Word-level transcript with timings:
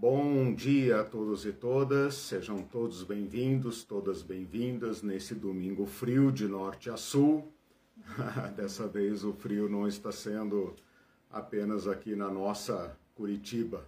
Bom 0.00 0.54
dia 0.54 1.02
a 1.02 1.04
todos 1.04 1.44
e 1.44 1.52
todas, 1.52 2.14
sejam 2.14 2.62
todos 2.62 3.02
bem-vindos, 3.02 3.84
todas 3.84 4.22
bem-vindas 4.22 5.02
nesse 5.02 5.34
domingo 5.34 5.84
frio 5.84 6.32
de 6.32 6.48
norte 6.48 6.88
a 6.88 6.96
sul. 6.96 7.52
Dessa 8.56 8.88
vez 8.88 9.24
o 9.24 9.34
frio 9.34 9.68
não 9.68 9.86
está 9.86 10.10
sendo 10.10 10.74
apenas 11.30 11.86
aqui 11.86 12.16
na 12.16 12.30
nossa 12.30 12.96
Curitiba. 13.14 13.86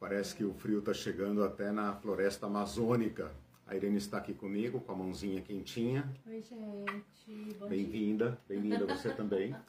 Parece 0.00 0.34
que 0.34 0.42
o 0.42 0.54
frio 0.54 0.78
está 0.78 0.94
chegando 0.94 1.44
até 1.44 1.70
na 1.70 1.92
floresta 1.92 2.46
amazônica. 2.46 3.30
A 3.66 3.76
Irene 3.76 3.98
está 3.98 4.16
aqui 4.16 4.32
comigo, 4.32 4.80
com 4.80 4.92
a 4.92 4.96
mãozinha 4.96 5.42
quentinha. 5.42 6.10
Oi, 6.26 6.40
gente. 6.40 7.58
Bem-vinda, 7.68 8.40
bem-vinda 8.48 8.86
você 8.86 9.10
também. 9.10 9.54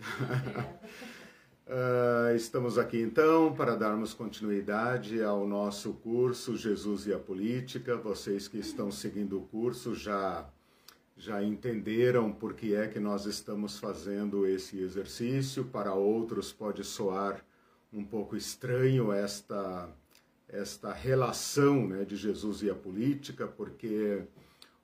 Uh, 1.68 2.34
estamos 2.34 2.78
aqui 2.78 3.02
então 3.02 3.54
para 3.54 3.76
darmos 3.76 4.14
continuidade 4.14 5.22
ao 5.22 5.46
nosso 5.46 5.92
curso 5.96 6.56
Jesus 6.56 7.08
e 7.08 7.14
a 7.14 7.20
Política. 7.20 7.98
Vocês 7.98 8.48
que 8.48 8.58
estão 8.58 8.90
seguindo 8.90 9.38
o 9.38 9.42
curso 9.42 9.94
já 9.94 10.48
já 11.18 11.44
entenderam 11.44 12.32
por 12.32 12.54
que 12.54 12.74
é 12.74 12.88
que 12.88 13.02
nós 13.02 13.26
estamos 13.26 13.78
fazendo 13.78 14.48
esse 14.48 14.80
exercício. 14.80 15.66
Para 15.66 15.94
outros 15.94 16.54
pode 16.54 16.86
soar 16.86 17.44
um 17.92 18.06
pouco 18.06 18.38
estranho 18.38 19.12
esta 19.12 19.90
esta 20.48 20.94
relação 20.94 21.86
né, 21.86 22.06
de 22.06 22.16
Jesus 22.16 22.62
e 22.62 22.70
a 22.70 22.76
política, 22.76 23.46
porque 23.46 24.24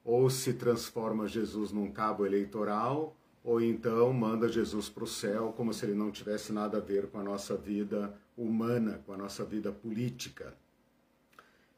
ou 0.04 0.30
se 0.30 0.54
transforma 0.54 1.30
Jesus 1.30 1.72
num 1.72 1.90
cabo 1.90 2.26
eleitoral 2.26 3.16
ou 3.44 3.62
então 3.62 4.14
manda 4.14 4.48
Jesus 4.48 4.88
para 4.90 5.04
o 5.04 5.08
céu 5.08 5.54
como 5.56 5.74
se 5.74 5.86
ele 5.86 5.94
não 5.94 6.12
tivesse 6.12 6.54
nada 6.54 6.78
a 6.78 6.82
ver 6.82 7.08
com 7.08 7.20
a 7.20 7.24
nossa 7.24 7.58
vida 7.58 8.16
humana, 8.38 9.02
com 9.06 9.14
a 9.14 9.18
nossa 9.18 9.44
vida 9.44 9.72
política. 9.72 10.56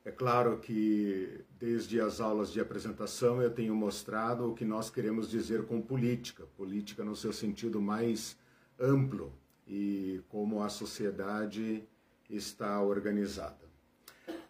É 0.03 0.11
claro 0.11 0.59
que 0.59 1.43
desde 1.59 1.99
as 1.99 2.22
aulas 2.22 2.53
de 2.53 2.59
apresentação 2.59 3.41
eu 3.41 3.49
tenho 3.49 3.73
mostrado 3.73 4.52
o 4.52 4.53
que 4.53 4.63
nós 4.63 4.91
queremos 4.91 5.27
dizer 5.27 5.66
com 5.66 5.81
política, 5.81 6.45
política 6.55 7.03
no 7.03 7.16
seu 7.16 7.33
sentido 7.33 7.81
mais 7.81 8.38
amplo 8.79 9.33
e 9.67 10.22
como 10.29 10.61
a 10.61 10.69
sociedade 10.69 11.83
está 12.29 12.79
organizada. 12.81 13.66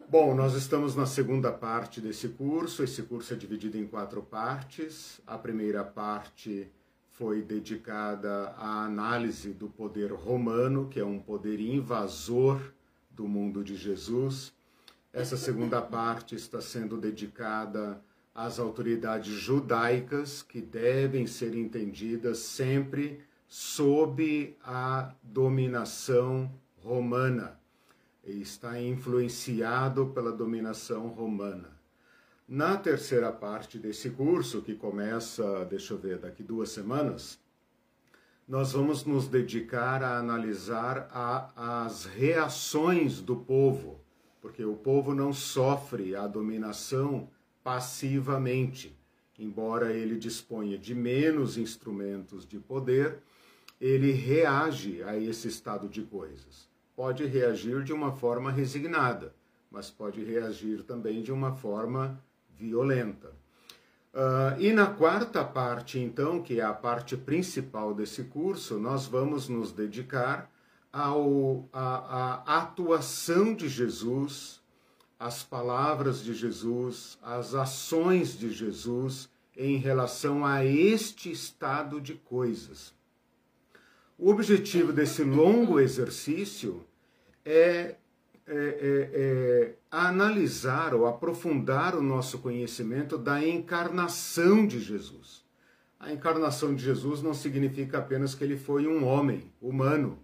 Bom, 0.10 0.36
nós 0.36 0.54
estamos 0.54 0.96
na 0.96 1.06
segunda 1.06 1.52
parte 1.52 2.02
desse 2.02 2.30
curso. 2.30 2.84
Esse 2.84 3.04
curso 3.04 3.34
é 3.34 3.38
dividido 3.38 3.78
em 3.78 3.88
quatro 3.88 4.22
partes. 4.22 5.22
A 5.26 5.38
primeira 5.38 5.84
parte 5.84 6.70
foi 7.18 7.42
dedicada 7.42 8.50
à 8.58 8.84
análise 8.84 9.54
do 9.54 9.70
poder 9.70 10.12
romano, 10.12 10.90
que 10.90 11.00
é 11.00 11.06
um 11.06 11.18
poder 11.18 11.62
invasor 11.62 12.62
do 13.10 13.26
mundo 13.26 13.64
de 13.64 13.76
Jesus. 13.76 14.54
Essa 15.14 15.38
segunda 15.38 15.82
parte 15.82 16.36
está 16.36 16.60
sendo 16.60 16.98
dedicada 16.98 18.02
às 18.34 18.60
autoridades 18.60 19.34
judaicas, 19.34 20.42
que 20.42 20.62
devem 20.62 21.26
ser 21.26 21.56
entendidas 21.56 22.40
sempre 22.40 23.22
sob 23.48 24.58
a 24.62 25.16
dominação 25.24 26.52
romana. 26.84 27.58
E 28.26 28.42
está 28.42 28.82
influenciado 28.82 30.08
pela 30.08 30.34
dominação 30.34 31.08
romana. 31.08 31.75
Na 32.48 32.78
terceira 32.78 33.32
parte 33.32 33.80
desse 33.80 34.12
curso, 34.12 34.62
que 34.62 34.76
começa, 34.76 35.66
deixa 35.66 35.96
eu 35.96 35.98
ver, 35.98 36.20
daqui 36.20 36.44
duas 36.44 36.70
semanas, 36.70 37.40
nós 38.48 38.74
vamos 38.74 39.04
nos 39.04 39.28
dedicar 39.28 40.04
a 40.04 40.20
analisar 40.20 41.10
a, 41.12 41.86
as 41.86 42.06
reações 42.06 43.20
do 43.20 43.36
povo, 43.36 44.00
porque 44.44 44.64
o 44.64 44.76
povo 44.76 45.16
não 45.16 45.34
sofre 45.34 46.16
a 46.16 46.28
dominação 46.28 47.28
passivamente, 47.64 48.96
embora 49.40 49.92
ele 49.92 50.16
disponha 50.16 50.78
de 50.78 50.94
menos 50.94 51.58
instrumentos 51.58 52.46
de 52.46 52.60
poder, 52.60 53.24
ele 53.82 54.12
reage 54.12 55.02
a 55.02 55.18
esse 55.18 55.48
estado 55.48 55.90
de 55.90 56.04
coisas. 56.04 56.70
Pode 56.96 57.26
reagir 57.26 57.84
de 57.84 57.92
uma 57.92 58.12
forma 58.12 58.52
resignada, 58.52 59.34
mas 59.72 59.90
pode 59.90 60.24
reagir 60.24 60.84
também 60.84 61.24
de 61.24 61.32
uma 61.32 61.52
forma 61.52 62.24
violenta. 62.58 63.34
Uh, 64.14 64.60
e 64.60 64.72
na 64.72 64.88
quarta 64.88 65.44
parte, 65.44 66.00
então, 66.00 66.42
que 66.42 66.60
é 66.60 66.64
a 66.64 66.74
parte 66.74 67.18
principal 67.18 67.94
desse 67.94 68.24
curso, 68.24 68.80
nós 68.80 69.06
vamos 69.06 69.50
nos 69.50 69.74
dedicar 69.74 70.50
ao, 70.92 71.68
à, 71.74 72.44
à 72.46 72.58
atuação 72.60 73.54
de 73.54 73.68
Jesus, 73.68 74.62
às 75.20 75.44
palavras 75.44 76.24
de 76.24 76.34
Jesus, 76.34 77.18
às 77.22 77.54
ações 77.54 78.38
de 78.38 78.52
Jesus 78.52 79.30
em 79.58 79.78
relação 79.78 80.46
a 80.46 80.64
este 80.64 81.32
estado 81.32 82.00
de 82.00 82.14
coisas. 82.14 82.94
O 84.18 84.30
objetivo 84.30 84.94
desse 84.94 85.24
longo 85.24 85.80
exercício 85.80 86.86
é 87.44 87.96
é, 88.48 88.54
é, 88.54 89.10
é, 89.14 89.74
analisar 89.96 90.94
ou 90.94 91.06
aprofundar 91.06 91.96
o 91.96 92.02
nosso 92.02 92.40
conhecimento 92.40 93.18
da 93.18 93.46
encarnação 93.46 94.68
de 94.68 94.80
Jesus. 94.80 95.46
A 95.98 96.12
encarnação 96.12 96.76
de 96.76 96.84
Jesus 96.84 97.22
não 97.22 97.34
significa 97.34 98.00
apenas 98.00 98.36
que 98.36 98.44
ele 98.44 98.58
foi 98.58 98.86
um 98.86 99.06
homem 99.06 99.50
humano, 99.62 100.20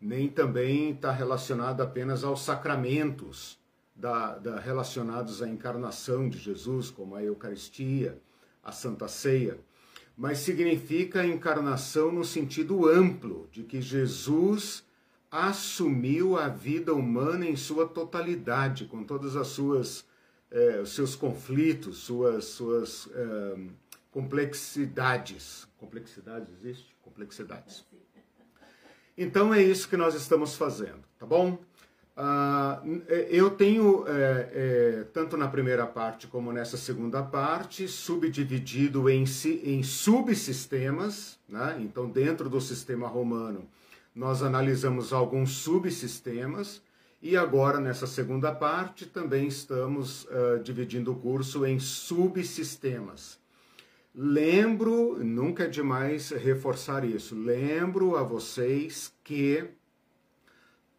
nem 0.00 0.28
também 0.28 0.90
está 0.90 1.12
relacionado 1.12 1.80
apenas 1.80 2.24
aos 2.24 2.42
sacramentos 2.42 3.56
da, 3.94 4.36
da, 4.36 4.58
relacionados 4.58 5.40
à 5.40 5.48
encarnação 5.48 6.28
de 6.28 6.38
Jesus, 6.38 6.90
como 6.90 7.14
a 7.14 7.22
Eucaristia, 7.22 8.20
a 8.64 8.72
Santa 8.72 9.06
Ceia, 9.06 9.58
mas 10.16 10.38
significa 10.38 11.20
a 11.20 11.26
encarnação 11.26 12.10
no 12.10 12.24
sentido 12.24 12.88
amplo, 12.88 13.48
de 13.52 13.62
que 13.62 13.80
Jesus 13.80 14.84
assumiu 15.34 16.38
a 16.38 16.46
vida 16.46 16.94
humana 16.94 17.44
em 17.44 17.56
sua 17.56 17.88
totalidade, 17.88 18.84
com 18.84 19.02
todas 19.02 19.34
as 19.34 19.48
suas 19.48 20.06
eh, 20.48 20.84
seus 20.86 21.16
conflitos, 21.16 21.98
suas 21.98 22.44
suas 22.44 23.08
eh, 23.12 23.56
complexidades. 24.12 25.66
Complexidades 25.76 26.48
existe? 26.60 26.94
Complexidades. 27.02 27.84
Então 29.18 29.52
é 29.52 29.60
isso 29.60 29.88
que 29.88 29.96
nós 29.96 30.14
estamos 30.14 30.54
fazendo, 30.54 31.02
tá 31.18 31.26
bom? 31.26 31.58
Uh, 32.16 33.02
eu 33.28 33.50
tenho, 33.50 34.04
é, 34.06 34.50
é, 34.52 35.04
tanto 35.12 35.36
na 35.36 35.48
primeira 35.48 35.84
parte 35.84 36.28
como 36.28 36.52
nessa 36.52 36.76
segunda 36.76 37.24
parte, 37.24 37.88
subdividido 37.88 39.10
em, 39.10 39.24
em 39.64 39.82
subsistemas, 39.82 41.40
né? 41.48 41.76
então 41.80 42.08
dentro 42.08 42.48
do 42.48 42.60
sistema 42.60 43.08
romano 43.08 43.68
nós 44.14 44.42
analisamos 44.42 45.12
alguns 45.12 45.50
subsistemas 45.56 46.80
e 47.20 47.36
agora, 47.36 47.80
nessa 47.80 48.06
segunda 48.06 48.54
parte, 48.54 49.06
também 49.06 49.48
estamos 49.48 50.24
uh, 50.24 50.62
dividindo 50.62 51.12
o 51.12 51.16
curso 51.16 51.64
em 51.64 51.80
subsistemas. 51.80 53.38
Lembro, 54.14 55.24
nunca 55.24 55.64
é 55.64 55.66
demais 55.66 56.30
reforçar 56.30 57.04
isso, 57.04 57.34
lembro 57.34 58.16
a 58.16 58.22
vocês 58.22 59.12
que 59.24 59.70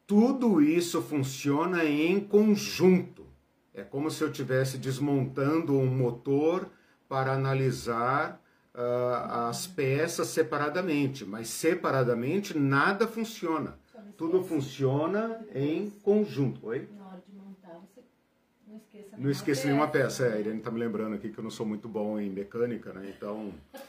tudo 0.08 0.62
isso 0.62 1.02
funciona 1.02 1.86
em 1.86 2.20
conjunto. 2.20 3.26
É 3.74 3.84
como 3.84 4.10
se 4.10 4.24
eu 4.24 4.30
estivesse 4.30 4.78
desmontando 4.78 5.78
um 5.78 5.86
motor 5.86 6.70
para 7.08 7.34
analisar 7.34 8.42
uh, 8.76 9.48
as 9.50 9.66
peças 9.66 10.28
separadamente, 10.28 11.26
mas 11.26 11.48
separadamente 11.50 12.58
nada 12.58 13.08
funciona. 13.08 13.78
Tudo 14.18 14.44
funciona 14.44 15.42
em 15.54 15.90
conjunto. 15.90 16.68
Oi? 16.68 16.88
Na 16.98 17.08
hora 17.08 17.24
de 17.28 17.36
montar, 17.36 17.82
você 17.82 18.02
não 18.68 18.78
esqueça, 18.78 19.18
não 19.18 19.30
esqueça 19.30 19.68
nenhuma 19.68 19.88
peça. 19.88 20.26
É, 20.26 20.34
a 20.34 20.40
Irene 20.40 20.60
está 20.60 20.72
me 20.72 20.80
lembrando 20.80 21.16
aqui 21.16 21.30
que 21.30 21.38
eu 21.38 21.44
não 21.44 21.52
sou 21.52 21.66
muito 21.66 21.90
bom 21.90 22.20
em 22.20 22.30
mecânica, 22.30 22.94
né? 22.94 23.14
Então. 23.16 23.54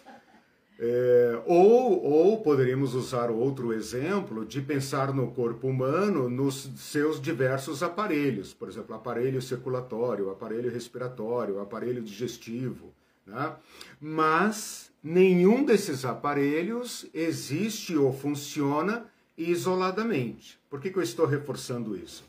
É, 0.79 1.43
ou, 1.47 2.05
ou 2.05 2.43
poderíamos 2.43 2.95
usar 2.95 3.31
outro 3.31 3.73
exemplo 3.73 4.45
de 4.45 4.61
pensar 4.61 5.11
no 5.15 5.31
corpo 5.31 5.69
humano 5.69 6.29
nos 6.29 6.71
seus 6.77 7.19
diversos 7.19 7.83
aparelhos, 7.83 8.53
por 8.53 8.69
exemplo, 8.69 8.95
aparelho 8.95 9.41
circulatório, 9.41 10.29
aparelho 10.29 10.71
respiratório, 10.71 11.61
aparelho 11.61 12.03
digestivo. 12.03 12.93
Né? 13.27 13.55
Mas 14.01 14.93
nenhum 15.03 15.65
desses 15.65 16.05
aparelhos 16.05 17.07
existe 17.13 17.97
ou 17.97 18.13
funciona 18.13 19.07
isoladamente. 19.37 20.59
Por 20.71 20.81
que, 20.81 20.91
que 20.91 20.99
eu 20.99 21.03
estou 21.03 21.27
reforçando 21.27 21.97
isso? 21.97 22.25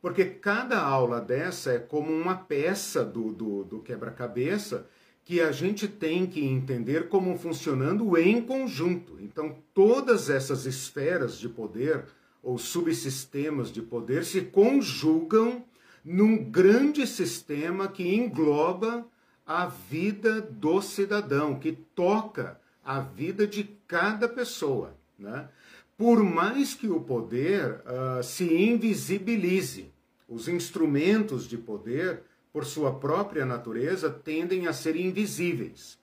Porque 0.00 0.24
cada 0.24 0.80
aula 0.80 1.20
dessa 1.20 1.72
é 1.72 1.78
como 1.78 2.12
uma 2.12 2.36
peça 2.36 3.04
do, 3.04 3.32
do, 3.32 3.64
do 3.64 3.80
quebra-cabeça 3.80 4.86
que 5.24 5.40
a 5.40 5.52
gente 5.52 5.86
tem 5.86 6.26
que 6.26 6.42
entender 6.42 7.08
como 7.08 7.36
funcionando 7.36 8.16
em 8.16 8.40
conjunto. 8.40 9.18
Então, 9.20 9.56
todas 9.74 10.30
essas 10.30 10.64
esferas 10.64 11.38
de 11.38 11.48
poder 11.48 12.04
ou 12.42 12.56
subsistemas 12.56 13.70
de 13.70 13.82
poder 13.82 14.24
se 14.24 14.40
conjugam 14.42 15.64
num 16.04 16.50
grande 16.50 17.06
sistema 17.06 17.88
que 17.88 18.14
engloba 18.14 19.06
a 19.48 19.64
vida 19.64 20.42
do 20.42 20.82
cidadão, 20.82 21.58
que 21.58 21.72
toca 21.72 22.60
a 22.84 23.00
vida 23.00 23.46
de 23.46 23.64
cada 23.86 24.28
pessoa. 24.28 24.94
Né? 25.18 25.48
Por 25.96 26.22
mais 26.22 26.74
que 26.74 26.86
o 26.86 27.00
poder 27.00 27.80
uh, 27.80 28.22
se 28.22 28.44
invisibilize, 28.44 29.90
os 30.28 30.48
instrumentos 30.48 31.48
de 31.48 31.56
poder, 31.56 32.24
por 32.52 32.66
sua 32.66 32.92
própria 32.92 33.46
natureza, 33.46 34.10
tendem 34.10 34.66
a 34.66 34.74
ser 34.74 34.96
invisíveis. 34.96 35.98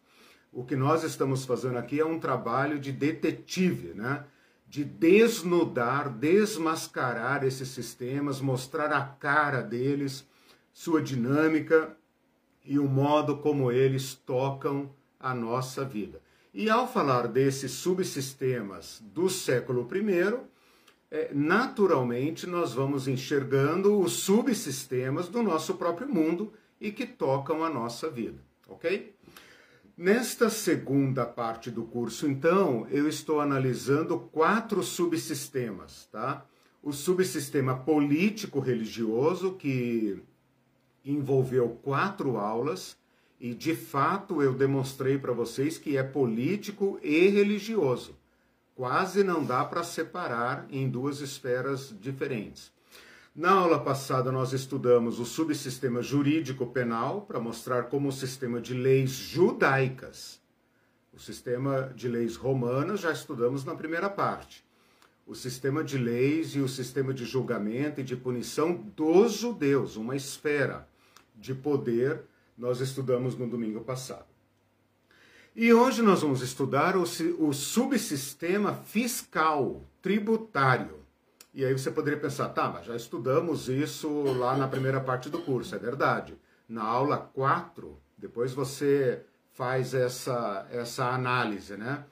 O 0.51 0.65
que 0.65 0.75
nós 0.75 1.03
estamos 1.03 1.45
fazendo 1.45 1.77
aqui 1.77 2.00
é 2.00 2.06
um 2.06 2.19
trabalho 2.19 2.80
de 2.80 2.91
detetive, 2.91 3.94
né? 3.94 4.24
de 4.68 4.83
desnudar, 4.83 6.09
desmascarar 6.09 7.44
esses 7.44 7.69
sistemas, 7.69 8.41
mostrar 8.41 8.91
a 8.91 9.03
cara 9.03 9.62
deles, 9.62 10.25
sua 10.74 11.00
dinâmica 11.00 11.95
e 12.65 12.79
o 12.79 12.88
modo 12.88 13.38
como 13.38 13.71
eles 13.71 14.13
tocam 14.13 14.89
a 15.19 15.33
nossa 15.33 15.83
vida. 15.85 16.21
E 16.53 16.69
ao 16.69 16.88
falar 16.88 17.27
desses 17.27 17.71
subsistemas 17.71 19.03
do 19.13 19.29
século 19.29 19.88
I, 19.94 20.39
é, 21.12 21.29
naturalmente 21.33 22.47
nós 22.47 22.73
vamos 22.73 23.07
enxergando 23.07 24.00
os 24.00 24.13
subsistemas 24.13 25.27
do 25.27 25.44
nosso 25.44 25.75
próprio 25.75 26.07
mundo 26.07 26.53
e 26.79 26.91
que 26.91 27.06
tocam 27.06 27.63
a 27.63 27.69
nossa 27.69 28.09
vida, 28.09 28.39
ok? 28.67 29.13
Nesta 29.97 30.50
segunda 30.50 31.25
parte 31.25 31.71
do 31.71 31.83
curso, 31.83 32.27
então, 32.27 32.85
eu 32.91 33.07
estou 33.07 33.39
analisando 33.39 34.19
quatro 34.19 34.83
subsistemas, 34.83 36.09
tá? 36.12 36.45
O 36.83 36.91
subsistema 36.91 37.77
político-religioso, 37.77 39.53
que 39.53 40.21
envolveu 41.05 41.79
quatro 41.83 42.37
aulas, 42.37 42.97
e 43.39 43.53
de 43.53 43.75
fato 43.75 44.41
eu 44.41 44.53
demonstrei 44.53 45.17
para 45.17 45.33
vocês 45.33 45.77
que 45.77 45.97
é 45.97 46.03
político 46.03 46.99
e 47.03 47.27
religioso. 47.27 48.15
Quase 48.73 49.23
não 49.23 49.43
dá 49.43 49.63
para 49.63 49.83
separar 49.83 50.65
em 50.69 50.89
duas 50.89 51.21
esferas 51.21 51.93
diferentes. 52.01 52.73
Na 53.35 53.51
aula 53.51 53.79
passada, 53.79 54.31
nós 54.31 54.53
estudamos 54.53 55.19
o 55.19 55.25
subsistema 55.25 56.01
jurídico 56.01 56.65
penal 56.67 57.21
para 57.21 57.39
mostrar 57.39 57.83
como 57.83 58.07
o 58.07 58.11
sistema 58.11 58.61
de 58.61 58.73
leis 58.73 59.11
judaicas, 59.11 60.41
o 61.13 61.19
sistema 61.19 61.93
de 61.95 62.07
leis 62.07 62.35
romanas, 62.35 63.01
já 63.01 63.11
estudamos 63.11 63.63
na 63.63 63.75
primeira 63.75 64.09
parte. 64.09 64.65
O 65.27 65.35
sistema 65.35 65.83
de 65.83 65.97
leis 65.97 66.55
e 66.55 66.59
o 66.59 66.67
sistema 66.67 67.13
de 67.13 67.25
julgamento 67.25 67.99
e 67.99 68.03
de 68.03 68.15
punição 68.15 68.73
dos 68.73 69.33
judeus, 69.33 69.97
uma 69.97 70.15
esfera 70.15 70.87
de 71.35 71.53
poder, 71.53 72.21
nós 72.57 72.79
estudamos 72.79 73.37
no 73.37 73.47
domingo 73.47 73.81
passado. 73.81 74.25
E 75.55 75.73
hoje 75.73 76.01
nós 76.01 76.21
vamos 76.21 76.41
estudar 76.41 76.95
o, 76.97 77.03
o 77.39 77.53
subsistema 77.53 78.73
fiscal 78.73 79.81
tributário 80.01 81.05
e 81.55 81.63
aí 81.63 81.71
você 81.71 81.89
poderia 81.89 82.19
pensar, 82.19 82.49
tá, 82.49 82.69
mas 82.69 82.85
já 82.85 82.97
estudamos 82.97 83.69
isso 83.69 84.23
lá 84.33 84.57
na 84.57 84.67
primeira 84.67 84.99
parte 84.99 85.29
do 85.29 85.41
curso, 85.41 85.73
é 85.73 85.79
verdade. 85.79 86.37
Na 86.67 86.83
aula 86.83 87.17
4, 87.17 87.97
depois 88.17 88.51
você 88.51 89.21
faz 89.53 89.93
essa, 89.93 90.67
essa 90.69 91.05
análise, 91.05 91.77
né? 91.77 92.03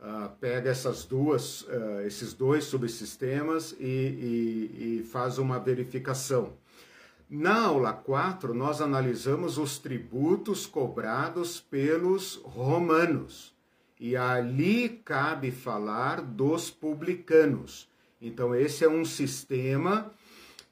Uh, 0.00 0.28
pega 0.40 0.68
essas 0.68 1.04
duas, 1.04 1.62
uh, 1.62 2.00
esses 2.06 2.34
dois 2.34 2.64
subsistemas 2.64 3.70
e, 3.78 3.84
e, 3.84 4.98
e 5.00 5.04
faz 5.04 5.38
uma 5.38 5.60
verificação. 5.60 6.54
Na 7.30 7.66
aula 7.66 7.92
4, 7.92 8.54
nós 8.54 8.80
analisamos 8.80 9.58
os 9.58 9.78
tributos 9.78 10.64
cobrados 10.64 11.60
pelos 11.60 12.36
romanos. 12.36 13.54
E 14.00 14.16
ali 14.16 14.88
cabe 15.04 15.50
falar 15.50 16.22
dos 16.22 16.70
publicanos. 16.70 17.86
Então, 18.18 18.54
esse 18.54 18.82
é 18.82 18.88
um 18.88 19.04
sistema 19.04 20.10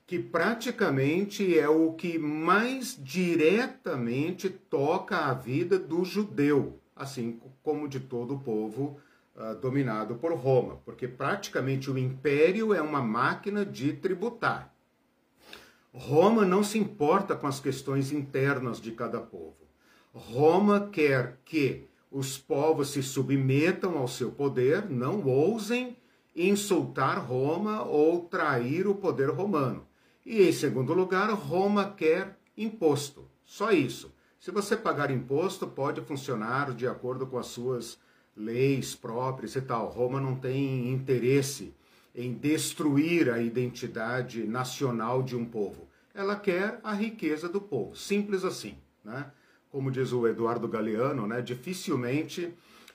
que 0.06 0.18
praticamente 0.18 1.58
é 1.58 1.68
o 1.68 1.92
que 1.92 2.18
mais 2.18 2.98
diretamente 2.98 4.48
toca 4.48 5.26
a 5.26 5.34
vida 5.34 5.78
do 5.78 6.06
judeu, 6.06 6.80
assim 6.94 7.38
como 7.62 7.86
de 7.86 8.00
todo 8.00 8.34
o 8.34 8.38
povo 8.38 8.98
uh, 9.34 9.54
dominado 9.56 10.14
por 10.14 10.32
Roma, 10.32 10.80
porque 10.86 11.06
praticamente 11.06 11.90
o 11.90 11.98
império 11.98 12.72
é 12.72 12.80
uma 12.80 13.02
máquina 13.02 13.62
de 13.62 13.92
tributar. 13.92 14.75
Roma 15.98 16.44
não 16.44 16.62
se 16.62 16.78
importa 16.78 17.34
com 17.34 17.46
as 17.46 17.58
questões 17.58 18.12
internas 18.12 18.78
de 18.78 18.92
cada 18.92 19.18
povo. 19.18 19.56
Roma 20.12 20.90
quer 20.92 21.40
que 21.42 21.86
os 22.10 22.36
povos 22.36 22.90
se 22.90 23.02
submetam 23.02 23.96
ao 23.96 24.06
seu 24.06 24.30
poder, 24.30 24.90
não 24.90 25.24
ousem 25.24 25.96
insultar 26.36 27.18
Roma 27.26 27.82
ou 27.82 28.20
trair 28.20 28.86
o 28.86 28.94
poder 28.94 29.30
romano. 29.30 29.86
E 30.24 30.42
em 30.42 30.52
segundo 30.52 30.92
lugar, 30.92 31.30
Roma 31.30 31.90
quer 31.96 32.38
imposto. 32.58 33.26
Só 33.42 33.72
isso. 33.72 34.14
Se 34.38 34.50
você 34.50 34.76
pagar 34.76 35.10
imposto, 35.10 35.66
pode 35.66 36.02
funcionar 36.02 36.74
de 36.74 36.86
acordo 36.86 37.26
com 37.26 37.38
as 37.38 37.46
suas 37.46 37.98
leis 38.36 38.94
próprias 38.94 39.56
e 39.56 39.62
tal. 39.62 39.88
Roma 39.88 40.20
não 40.20 40.36
tem 40.36 40.92
interesse 40.92 41.72
em 42.14 42.34
destruir 42.34 43.30
a 43.30 43.40
identidade 43.40 44.44
nacional 44.46 45.22
de 45.22 45.34
um 45.34 45.44
povo. 45.44 45.85
Ela 46.16 46.34
quer 46.34 46.80
a 46.82 46.92
riqueza 46.92 47.48
do 47.48 47.60
povo. 47.60 47.94
Simples 47.94 48.44
assim, 48.44 48.76
né? 49.04 49.30
Como 49.70 49.90
diz 49.90 50.12
o 50.12 50.26
Eduardo 50.26 50.66
Galeano, 50.66 51.26
né? 51.26 51.42
Dificilmente 51.42 52.52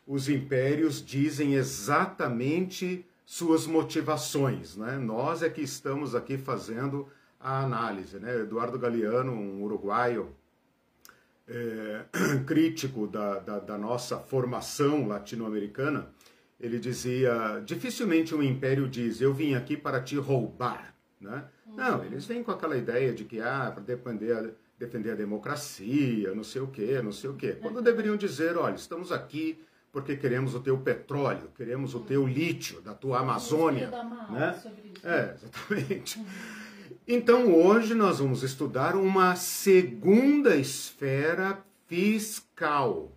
os 0.08 0.28
impérios 0.28 1.06
dizem 1.06 1.54
exatamente 1.54 3.06
suas 3.26 3.66
motivações. 3.66 4.76
Né? 4.76 4.98
Nós 4.98 5.42
é 5.42 5.50
que 5.50 5.62
estamos 5.62 6.16
aqui 6.16 6.38
fazendo 6.38 7.08
a 7.40 7.64
análise. 7.64 8.20
Né? 8.20 8.42
Eduardo 8.42 8.78
Galeano, 8.78 9.32
um 9.32 9.64
uruguaio 9.64 10.36
é, 11.48 12.06
crítico 12.46 13.08
da, 13.08 13.40
da, 13.40 13.60
da 13.60 13.78
nossa 13.78 14.18
formação 14.18 15.08
latino-americana, 15.08 16.10
ele 16.60 16.80
dizia: 16.80 17.62
dificilmente 17.66 18.36
um 18.36 18.44
império 18.44 18.88
diz, 18.88 19.22
eu 19.22 19.34
vim 19.34 19.54
aqui 19.54 19.78
para 19.78 20.02
te 20.02 20.18
roubar. 20.18 20.94
Né? 21.20 21.46
Não, 21.76 22.04
eles 22.04 22.26
vêm 22.26 22.44
com 22.44 22.52
aquela 22.52 22.78
ideia 22.78 23.14
de 23.14 23.24
que, 23.24 23.40
ah, 23.40 23.72
para 23.74 23.84
defender, 23.84 24.54
defender 24.78 25.12
a 25.12 25.16
democracia, 25.16 26.34
não 26.36 26.44
sei 26.44 26.62
o 26.62 26.68
quê, 26.68 27.02
não 27.02 27.12
sei 27.12 27.30
o 27.30 27.36
quê. 27.36 27.58
Quando 27.62 27.82
deveriam 27.82 28.16
dizer, 28.16 28.58
olha, 28.58 28.76
estamos 28.76 29.12
aqui 29.12 29.60
porque 29.92 30.16
queremos 30.16 30.56
o 30.56 30.60
teu 30.62 30.78
petróleo, 30.78 31.50
queremos 31.56 31.94
o 31.94 32.00
teu 32.00 32.26
lítio 32.26 32.82
da 32.82 32.94
tua 32.94 33.20
Amazônia. 33.20 33.90
Né? 34.30 34.62
É, 35.04 35.36
exatamente. 35.36 36.24
Então 37.08 37.54
hoje 37.54 37.94
nós 37.94 38.20
vamos 38.20 38.42
estudar 38.42 38.96
uma 38.96 39.36
segunda 39.36 40.56
esfera 40.56 41.62
fiscal. 41.88 43.12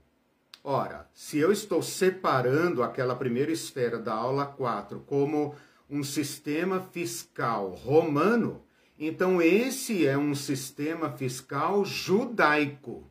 Ora, 0.65 1.07
se 1.13 1.39
eu 1.39 1.53
estou 1.53 1.83
separando 1.83 2.83
aquela 2.83 3.15
primeira 3.15 3.53
esfera 3.53 3.99
da 3.99 4.15
aula 4.15 4.47
4 4.47 5.01
como 5.07 5.55
um 5.95 6.03
sistema 6.03 6.81
fiscal 6.91 7.71
romano, 7.71 8.61
então 8.99 9.41
esse 9.41 10.05
é 10.05 10.19
um 10.19 10.35
sistema 10.35 11.09
fiscal 11.13 11.85
judaico 11.85 13.09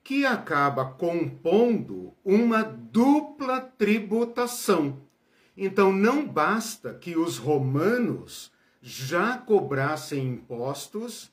que 0.00 0.24
acaba 0.24 0.84
compondo 0.84 2.14
uma 2.24 2.62
dupla 2.62 3.60
tributação. 3.60 5.00
Então 5.56 5.92
não 5.92 6.24
basta 6.24 6.94
que 6.94 7.16
os 7.16 7.36
romanos 7.36 8.52
já 8.80 9.36
cobrassem 9.36 10.28
impostos 10.28 11.32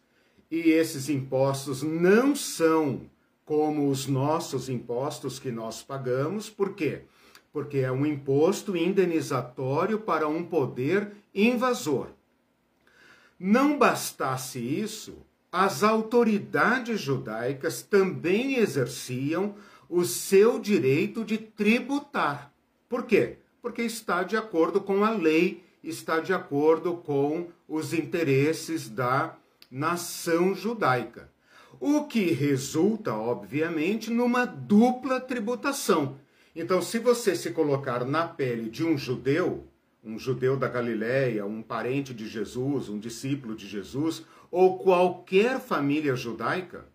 e 0.50 0.72
esses 0.72 1.10
impostos 1.10 1.84
não 1.84 2.36
são 2.36 3.08
como 3.46 3.88
os 3.88 4.08
nossos 4.08 4.68
impostos 4.68 5.38
que 5.38 5.52
nós 5.52 5.84
pagamos, 5.84 6.50
por 6.50 6.74
quê? 6.74 7.04
Porque 7.52 7.80
é 7.80 7.92
um 7.92 8.06
imposto 8.06 8.78
indenizatório 8.78 10.00
para 10.00 10.28
um 10.28 10.44
poder 10.44 11.12
invasor. 11.34 12.08
Não 13.40 13.78
bastasse 13.78 14.60
isso, 14.60 15.18
as 15.52 15.84
autoridades 15.84 17.02
judaicas 17.02 17.82
também 17.82 18.56
exerciam 18.56 19.56
o 19.90 20.06
seu 20.06 20.58
direito 20.58 21.26
de 21.26 21.38
tributar. 21.38 22.54
Por 22.88 23.04
quê? 23.04 23.38
Porque 23.62 23.82
está 23.82 24.24
de 24.24 24.38
acordo 24.38 24.80
com 24.80 25.04
a 25.04 25.10
lei, 25.10 25.64
está 25.84 26.22
de 26.22 26.34
acordo 26.34 26.96
com 26.96 27.48
os 27.68 27.94
interesses 27.94 28.88
da 28.88 29.36
nação 29.70 30.56
judaica. 30.56 31.30
O 31.80 32.06
que 32.06 32.32
resulta, 32.32 33.14
obviamente, 33.14 34.10
numa 34.10 34.46
dupla 34.46 35.20
tributação. 35.20 36.18
Então, 36.56 36.82
se 36.82 37.00
você 37.00 37.36
se 37.36 37.52
colocar 37.52 38.04
na 38.04 38.28
pele 38.28 38.70
de 38.70 38.84
um 38.84 38.98
judeu, 38.98 39.68
um 40.04 40.20
judeu 40.20 40.58
da 40.58 40.68
Galiléia, 40.68 41.46
um 41.46 41.62
parente 41.62 42.14
de 42.14 42.28
Jesus, 42.28 42.90
um 42.90 43.00
discípulo 43.00 43.56
de 43.56 43.68
Jesus, 43.68 44.26
ou 44.50 44.80
qualquer 44.80 45.60
família 45.60 46.16
judaica, 46.16 46.86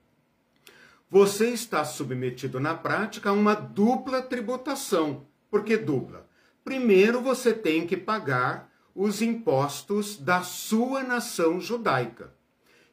você 1.09 1.51
está 1.51 1.85
submetido 1.85 2.61
na 2.61 2.75
prática 2.75 3.31
a 3.31 3.33
uma 3.33 3.55
dupla 3.55 4.21
tributação. 4.21 5.27
Por 5.51 5.65
que 5.65 5.77
dupla? 5.77 6.27
Primeiro, 6.65 7.23
você 7.23 7.55
tem 7.55 7.87
que 7.87 7.97
pagar 7.97 8.71
os 8.95 9.23
impostos 9.23 10.19
da 10.19 10.43
sua 10.43 11.03
nação 11.03 11.61
judaica. 11.61 12.35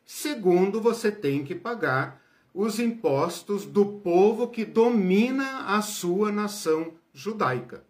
Segundo, 0.05 0.79
você 0.79 1.12
tem 1.12 1.43
que 1.43 1.55
pagar 1.55 2.22
os 2.53 2.79
impostos 2.79 3.65
do 3.65 3.86
povo 3.86 4.48
que 4.48 4.63
domina 4.63 5.65
a 5.65 5.81
sua 5.81 6.31
nação 6.31 6.93
judaica. 7.13 7.83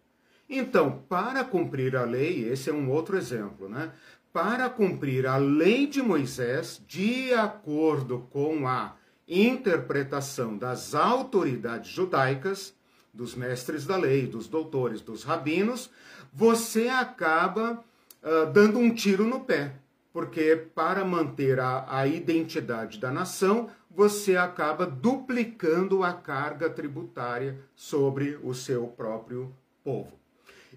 Então, 0.48 1.02
para 1.08 1.44
cumprir 1.44 1.96
a 1.96 2.04
lei, 2.04 2.48
esse 2.48 2.70
é 2.70 2.72
um 2.72 2.90
outro 2.90 3.16
exemplo, 3.16 3.68
né? 3.68 3.92
Para 4.32 4.68
cumprir 4.68 5.26
a 5.26 5.36
lei 5.36 5.86
de 5.86 6.02
Moisés, 6.02 6.82
de 6.86 7.32
acordo 7.34 8.26
com 8.30 8.66
a 8.66 8.96
interpretação 9.28 10.56
das 10.56 10.94
autoridades 10.94 11.90
judaicas, 11.90 12.74
dos 13.12 13.34
mestres 13.34 13.86
da 13.86 13.96
lei, 13.96 14.26
dos 14.26 14.48
doutores, 14.48 15.00
dos 15.00 15.22
rabinos, 15.22 15.88
você 16.32 16.88
acaba 16.88 17.80
uh, 18.22 18.52
dando 18.52 18.78
um 18.78 18.92
tiro 18.92 19.24
no 19.24 19.40
pé. 19.40 19.76
Porque 20.12 20.56
para 20.74 21.04
manter 21.04 21.58
a, 21.58 21.86
a 21.88 22.06
identidade 22.06 22.98
da 22.98 23.10
nação, 23.10 23.70
você 23.94 24.36
acaba 24.36 24.86
duplicando 24.86 26.02
a 26.02 26.12
carga 26.12 26.68
tributária 26.68 27.60
sobre 27.76 28.38
o 28.42 28.52
seu 28.52 28.88
próprio 28.88 29.54
povo. 29.84 30.12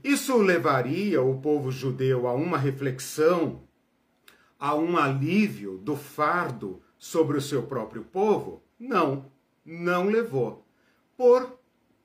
Isso 0.03 0.37
levaria 0.37 1.21
o 1.21 1.41
povo 1.41 1.71
judeu 1.71 2.27
a 2.27 2.33
uma 2.33 2.57
reflexão, 2.57 3.63
a 4.59 4.75
um 4.75 4.97
alívio 4.97 5.77
do 5.77 5.95
fardo 5.95 6.81
sobre 6.97 7.37
o 7.37 7.41
seu 7.41 7.63
próprio 7.63 8.03
povo? 8.03 8.61
Não, 8.79 9.31
não 9.65 10.05
levou. 10.05 10.65
Por 11.15 11.57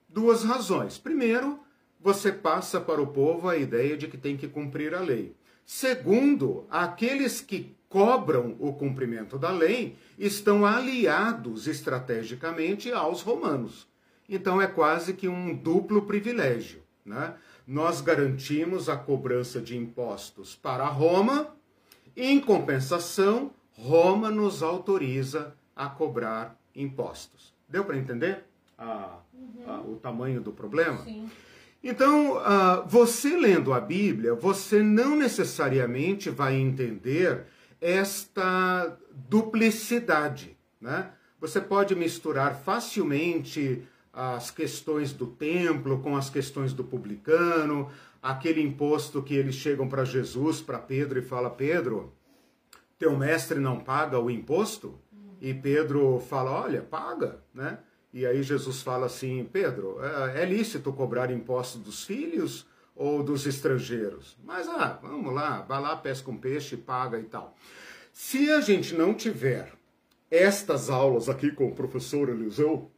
duas 0.08 0.42
razões. 0.44 0.96
Primeiro, 0.96 1.60
você 2.00 2.32
passa 2.32 2.80
para 2.80 3.00
o 3.00 3.06
povo 3.06 3.48
a 3.48 3.56
ideia 3.56 3.96
de 3.96 4.08
que 4.08 4.16
tem 4.16 4.36
que 4.36 4.48
cumprir 4.48 4.94
a 4.94 5.00
lei. 5.00 5.36
Segundo, 5.64 6.66
aqueles 6.70 7.40
que 7.40 7.76
cobram 7.92 8.56
o 8.58 8.72
cumprimento 8.72 9.38
da 9.38 9.50
lei 9.50 9.98
estão 10.18 10.64
aliados 10.64 11.66
estrategicamente 11.66 12.90
aos 12.90 13.20
romanos. 13.20 13.86
Então 14.26 14.62
é 14.62 14.66
quase 14.66 15.12
que 15.12 15.28
um 15.28 15.54
duplo 15.54 16.00
privilégio. 16.06 16.82
Né? 17.04 17.34
Nós 17.66 18.00
garantimos 18.00 18.88
a 18.88 18.96
cobrança 18.96 19.60
de 19.60 19.76
impostos 19.76 20.54
para 20.54 20.86
Roma, 20.86 21.54
em 22.16 22.40
compensação, 22.40 23.50
Roma 23.72 24.30
nos 24.30 24.62
autoriza 24.62 25.54
a 25.76 25.86
cobrar 25.86 26.58
impostos. 26.74 27.52
Deu 27.68 27.84
para 27.84 27.98
entender 27.98 28.44
a, 28.78 29.18
a, 29.66 29.80
o 29.80 29.96
tamanho 29.96 30.40
do 30.40 30.52
problema? 30.52 31.04
Sim. 31.04 31.28
Então, 31.84 32.36
uh, 32.36 32.86
você 32.86 33.36
lendo 33.36 33.74
a 33.74 33.80
Bíblia, 33.80 34.34
você 34.34 34.82
não 34.82 35.16
necessariamente 35.16 36.30
vai 36.30 36.54
entender 36.54 37.44
esta 37.82 38.96
duplicidade. 39.28 40.56
Né? 40.80 41.10
Você 41.40 41.60
pode 41.60 41.96
misturar 41.96 42.54
facilmente 42.54 43.82
as 44.12 44.50
questões 44.50 45.12
do 45.12 45.26
templo 45.26 45.98
com 46.00 46.16
as 46.16 46.30
questões 46.30 46.72
do 46.72 46.84
publicano, 46.84 47.90
aquele 48.22 48.62
imposto 48.62 49.22
que 49.22 49.34
eles 49.34 49.56
chegam 49.56 49.88
para 49.88 50.04
Jesus, 50.04 50.60
para 50.60 50.78
Pedro 50.78 51.18
e 51.18 51.22
fala: 51.22 51.50
Pedro, 51.50 52.12
teu 52.98 53.16
mestre 53.16 53.58
não 53.58 53.80
paga 53.80 54.18
o 54.20 54.30
imposto? 54.30 54.98
E 55.40 55.52
Pedro 55.52 56.20
fala: 56.20 56.52
olha, 56.52 56.82
paga, 56.82 57.40
né? 57.52 57.78
E 58.12 58.24
aí 58.24 58.42
Jesus 58.42 58.82
fala 58.82 59.06
assim: 59.06 59.48
Pedro, 59.50 59.98
é, 60.00 60.42
é 60.42 60.44
lícito 60.44 60.92
cobrar 60.92 61.30
imposto 61.30 61.78
dos 61.78 62.04
filhos 62.04 62.66
ou 63.02 63.20
dos 63.20 63.46
estrangeiros? 63.46 64.36
Mas 64.44 64.68
ah, 64.68 64.96
vamos 65.02 65.34
lá, 65.34 65.62
vai 65.62 65.80
lá, 65.80 65.96
pesca 65.96 66.30
um 66.30 66.36
peixe, 66.36 66.76
paga 66.76 67.18
e 67.18 67.24
tal. 67.24 67.56
Se 68.12 68.48
a 68.52 68.60
gente 68.60 68.94
não 68.94 69.12
tiver 69.12 69.72
estas 70.30 70.88
aulas 70.88 71.28
aqui 71.28 71.50
com 71.50 71.66
o 71.66 71.74
professor 71.74 72.28
Eliseu, 72.28 72.92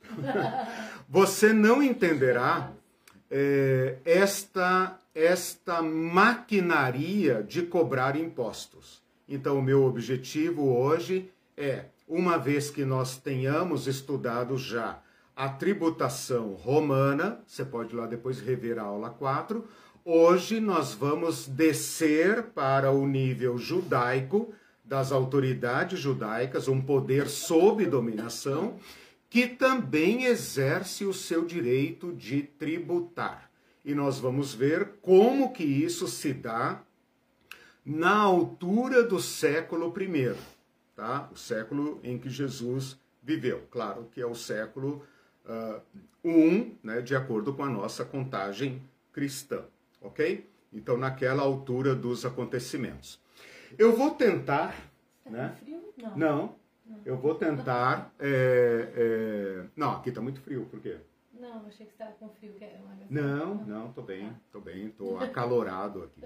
você 1.08 1.54
não 1.54 1.82
entenderá 1.82 2.70
é, 3.30 3.96
esta, 4.04 5.00
esta 5.14 5.80
maquinaria 5.80 7.42
de 7.42 7.62
cobrar 7.62 8.14
impostos. 8.14 9.02
Então, 9.26 9.58
o 9.58 9.62
meu 9.62 9.84
objetivo 9.84 10.76
hoje 10.76 11.32
é, 11.56 11.86
uma 12.06 12.36
vez 12.36 12.68
que 12.68 12.84
nós 12.84 13.16
tenhamos 13.16 13.86
estudado 13.86 14.58
já 14.58 15.00
a 15.34 15.48
tributação 15.48 16.52
romana, 16.52 17.40
você 17.46 17.64
pode 17.64 17.96
lá 17.96 18.06
depois 18.06 18.38
rever 18.38 18.78
a 18.78 18.82
aula 18.82 19.08
4, 19.08 19.64
hoje 20.04 20.60
nós 20.60 20.92
vamos 20.92 21.48
descer 21.48 22.42
para 22.42 22.90
o 22.90 23.06
nível 23.06 23.56
judaico 23.56 24.52
das 24.84 25.10
autoridades 25.10 25.98
judaicas, 25.98 26.68
um 26.68 26.80
poder 26.80 27.28
sob 27.28 27.86
dominação, 27.86 28.78
que 29.30 29.48
também 29.48 30.26
exerce 30.26 31.04
o 31.04 31.14
seu 31.14 31.44
direito 31.44 32.12
de 32.12 32.42
tributar. 32.42 33.50
E 33.84 33.94
nós 33.94 34.18
vamos 34.18 34.54
ver 34.54 34.90
como 35.00 35.52
que 35.52 35.64
isso 35.64 36.06
se 36.06 36.32
dá 36.32 36.82
na 37.84 38.14
altura 38.14 39.02
do 39.02 39.20
século 39.20 39.92
I, 39.98 40.36
tá? 40.94 41.28
o 41.32 41.36
século 41.36 41.98
em 42.02 42.18
que 42.18 42.30
Jesus 42.30 42.98
viveu. 43.22 43.66
Claro 43.70 44.08
que 44.12 44.20
é 44.20 44.26
o 44.26 44.34
século 44.34 45.02
uh, 45.44 45.80
um, 46.24 46.72
né, 46.82 47.02
de 47.02 47.14
acordo 47.14 47.52
com 47.52 47.64
a 47.64 47.68
nossa 47.68 48.04
contagem 48.04 48.80
cristã, 49.12 49.64
ok? 50.04 50.48
Então, 50.72 50.96
naquela 50.96 51.42
altura 51.42 51.94
dos 51.94 52.24
acontecimentos. 52.24 53.20
Eu 53.78 53.96
vou 53.96 54.10
tentar. 54.12 54.74
Tá 55.24 55.30
né? 55.30 55.56
frio? 55.58 55.82
Não. 55.96 56.16
Não, 56.16 56.56
eu 57.04 57.16
vou 57.16 57.34
tentar. 57.34 58.12
é, 58.20 58.92
é... 58.94 59.64
Não, 59.74 59.92
aqui 59.92 60.10
está 60.10 60.20
muito 60.20 60.40
frio, 60.40 60.66
por 60.66 60.80
quê? 60.80 60.98
Não, 61.32 61.66
achei 61.66 61.86
que 61.86 61.92
você 61.92 62.02
estava 62.02 62.12
com 62.12 62.28
frio. 62.28 62.52
Que 62.54 62.64
uma... 62.64 62.96
Não, 63.08 63.54
não, 63.66 63.92
tô 63.92 64.02
bem, 64.02 64.32
tô 64.52 64.60
bem, 64.60 64.90
tô 64.90 65.16
acalorado 65.18 66.04
aqui. 66.04 66.22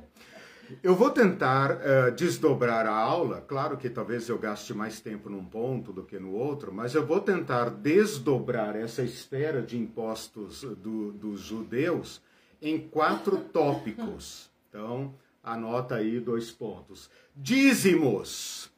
Eu 0.82 0.94
vou 0.94 1.10
tentar 1.10 1.76
uh, 1.76 2.12
desdobrar 2.14 2.86
a 2.86 2.94
aula, 2.94 3.40
claro 3.40 3.78
que 3.78 3.88
talvez 3.88 4.28
eu 4.28 4.38
gaste 4.38 4.74
mais 4.74 5.00
tempo 5.00 5.30
num 5.30 5.42
ponto 5.42 5.94
do 5.94 6.04
que 6.04 6.18
no 6.18 6.32
outro, 6.32 6.74
mas 6.74 6.94
eu 6.94 7.06
vou 7.06 7.20
tentar 7.22 7.70
desdobrar 7.70 8.76
essa 8.76 9.02
esfera 9.02 9.62
de 9.62 9.78
impostos 9.78 10.60
do, 10.60 11.10
dos 11.12 11.40
judeus 11.40 12.20
em 12.60 12.88
quatro 12.88 13.38
tópicos. 13.52 14.50
Então, 14.68 15.14
anota 15.42 15.96
aí 15.96 16.20
dois 16.20 16.50
pontos. 16.50 17.10
Dízimos. 17.34 18.70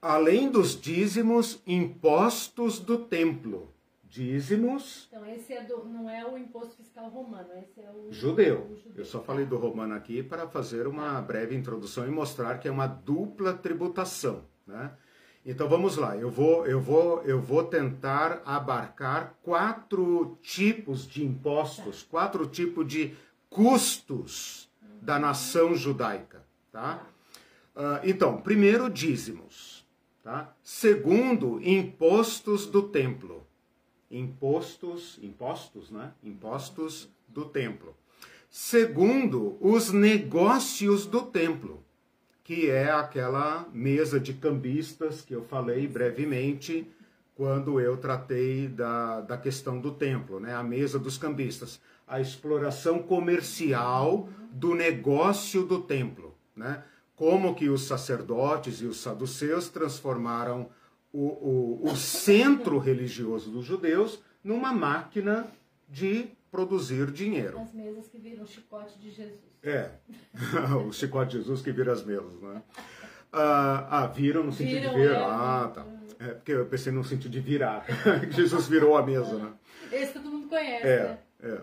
Além 0.00 0.50
dos 0.50 0.80
dízimos, 0.80 1.60
impostos 1.66 2.78
do 2.78 2.98
templo 2.98 3.74
dízimos. 4.16 5.08
Então, 5.12 5.26
esse 5.26 5.52
é 5.52 5.62
do, 5.62 5.84
não 5.84 6.08
é 6.08 6.24
o 6.24 6.38
imposto 6.38 6.74
fiscal 6.76 7.08
romano, 7.10 7.48
esse 7.58 7.80
é 7.80 7.90
o 7.90 8.10
judeu. 8.10 8.66
o 8.70 8.76
judeu. 8.76 8.92
Eu 8.96 9.04
só 9.04 9.20
falei 9.20 9.44
do 9.44 9.58
romano 9.58 9.94
aqui 9.94 10.22
para 10.22 10.48
fazer 10.48 10.86
uma 10.86 11.20
breve 11.20 11.54
introdução 11.54 12.06
e 12.06 12.10
mostrar 12.10 12.58
que 12.58 12.66
é 12.66 12.70
uma 12.70 12.86
dupla 12.86 13.52
tributação, 13.52 14.44
né? 14.66 14.92
Então 15.46 15.68
vamos 15.68 15.96
lá, 15.96 16.16
eu 16.16 16.28
vou, 16.28 16.66
eu 16.66 16.80
vou, 16.80 17.22
eu 17.22 17.40
vou 17.40 17.62
tentar 17.62 18.42
abarcar 18.44 19.38
quatro 19.42 20.36
tipos 20.42 21.06
de 21.06 21.24
impostos, 21.24 22.02
quatro 22.02 22.46
tipos 22.46 22.86
de 22.86 23.14
custos 23.48 24.68
da 25.00 25.20
nação 25.20 25.74
judaica, 25.74 26.44
tá? 26.72 27.06
Uh, 27.76 28.02
então, 28.02 28.40
primeiro 28.40 28.90
dízimos, 28.90 29.86
tá? 30.24 30.52
Segundo, 30.64 31.60
impostos 31.62 32.66
do 32.66 32.82
templo 32.82 33.46
impostos, 34.10 35.18
impostos, 35.22 35.90
né? 35.90 36.12
Impostos 36.22 37.08
do 37.28 37.44
templo. 37.44 37.94
Segundo, 38.48 39.58
os 39.60 39.92
negócios 39.92 41.06
do 41.06 41.22
templo, 41.22 41.84
que 42.46 42.70
é 42.70 42.92
aquela 42.92 43.66
mesa 43.72 44.20
de 44.20 44.32
cambistas 44.32 45.20
que 45.20 45.34
eu 45.34 45.42
falei 45.42 45.88
brevemente 45.88 46.88
quando 47.34 47.80
eu 47.80 47.96
tratei 47.96 48.68
da, 48.68 49.20
da 49.20 49.36
questão 49.36 49.80
do 49.80 49.90
templo, 49.90 50.38
né? 50.38 50.54
A 50.54 50.62
mesa 50.62 50.96
dos 50.96 51.18
cambistas, 51.18 51.80
a 52.06 52.20
exploração 52.20 53.02
comercial 53.02 54.28
do 54.52 54.76
negócio 54.76 55.64
do 55.64 55.82
templo, 55.82 56.36
né? 56.54 56.84
Como 57.16 57.52
que 57.52 57.68
os 57.68 57.82
sacerdotes 57.82 58.80
e 58.80 58.86
os 58.86 59.00
saduceus 59.00 59.68
transformaram 59.68 60.68
o, 61.12 61.80
o, 61.82 61.90
o 61.90 61.96
centro 61.96 62.78
religioso 62.78 63.50
dos 63.50 63.64
judeus 63.64 64.22
numa 64.44 64.72
máquina 64.72 65.48
de 65.88 66.28
produzir 66.50 67.10
dinheiro. 67.10 67.58
As 67.58 67.72
mesas 67.72 68.08
que 68.08 68.18
viram 68.18 68.44
o 68.44 68.46
chicote 68.46 68.98
de 68.98 69.10
Jesus. 69.10 69.40
É, 69.62 69.90
o 70.86 70.92
chicote 70.92 71.32
de 71.32 71.38
Jesus 71.38 71.62
que 71.62 71.72
vira 71.72 71.92
as 71.92 72.04
mesas, 72.04 72.40
né? 72.40 72.62
Ah, 73.32 73.86
ah 73.90 74.06
viram 74.06 74.44
no 74.44 74.52
sentido 74.52 74.80
Viram, 74.80 74.94
de 74.94 75.00
ver. 75.00 75.12
é. 75.12 75.16
Ah, 75.16 75.70
tá. 75.74 75.86
É, 76.18 76.28
porque 76.28 76.52
eu 76.52 76.66
pensei 76.66 76.92
no 76.92 77.04
sentido 77.04 77.30
de 77.30 77.40
virar. 77.40 77.84
Jesus 78.30 78.66
virou 78.66 78.96
a 78.96 79.04
mesa, 79.04 79.36
né? 79.36 79.52
Esse 79.92 80.14
todo 80.14 80.30
mundo 80.30 80.48
conhece, 80.48 80.86
É, 80.86 81.02
né? 81.02 81.18
é. 81.42 81.60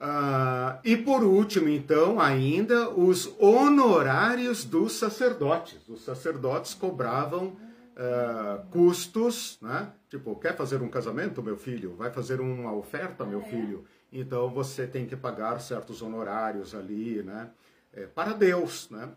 Ah, 0.00 0.78
e 0.84 0.96
por 0.96 1.24
último, 1.24 1.68
então, 1.68 2.20
ainda 2.20 2.90
os 2.90 3.34
honorários 3.38 4.64
dos 4.64 4.92
sacerdotes. 4.92 5.88
Os 5.88 6.04
sacerdotes 6.04 6.74
cobravam 6.74 7.56
ah, 7.96 8.62
custos, 8.70 9.58
né? 9.60 9.90
Tipo, 10.08 10.36
quer 10.36 10.56
fazer 10.56 10.80
um 10.80 10.88
casamento, 10.88 11.42
meu 11.42 11.56
filho? 11.56 11.96
Vai 11.96 12.10
fazer 12.10 12.40
uma 12.40 12.72
oferta, 12.72 13.24
meu 13.24 13.42
filho? 13.42 13.84
Então 14.12 14.50
você 14.50 14.86
tem 14.86 15.06
que 15.06 15.16
pagar 15.16 15.60
certos 15.60 16.02
honorários 16.02 16.74
ali, 16.74 17.22
né? 17.22 17.50
É, 17.92 18.06
para 18.06 18.32
Deus, 18.32 18.88
né? 18.90 19.10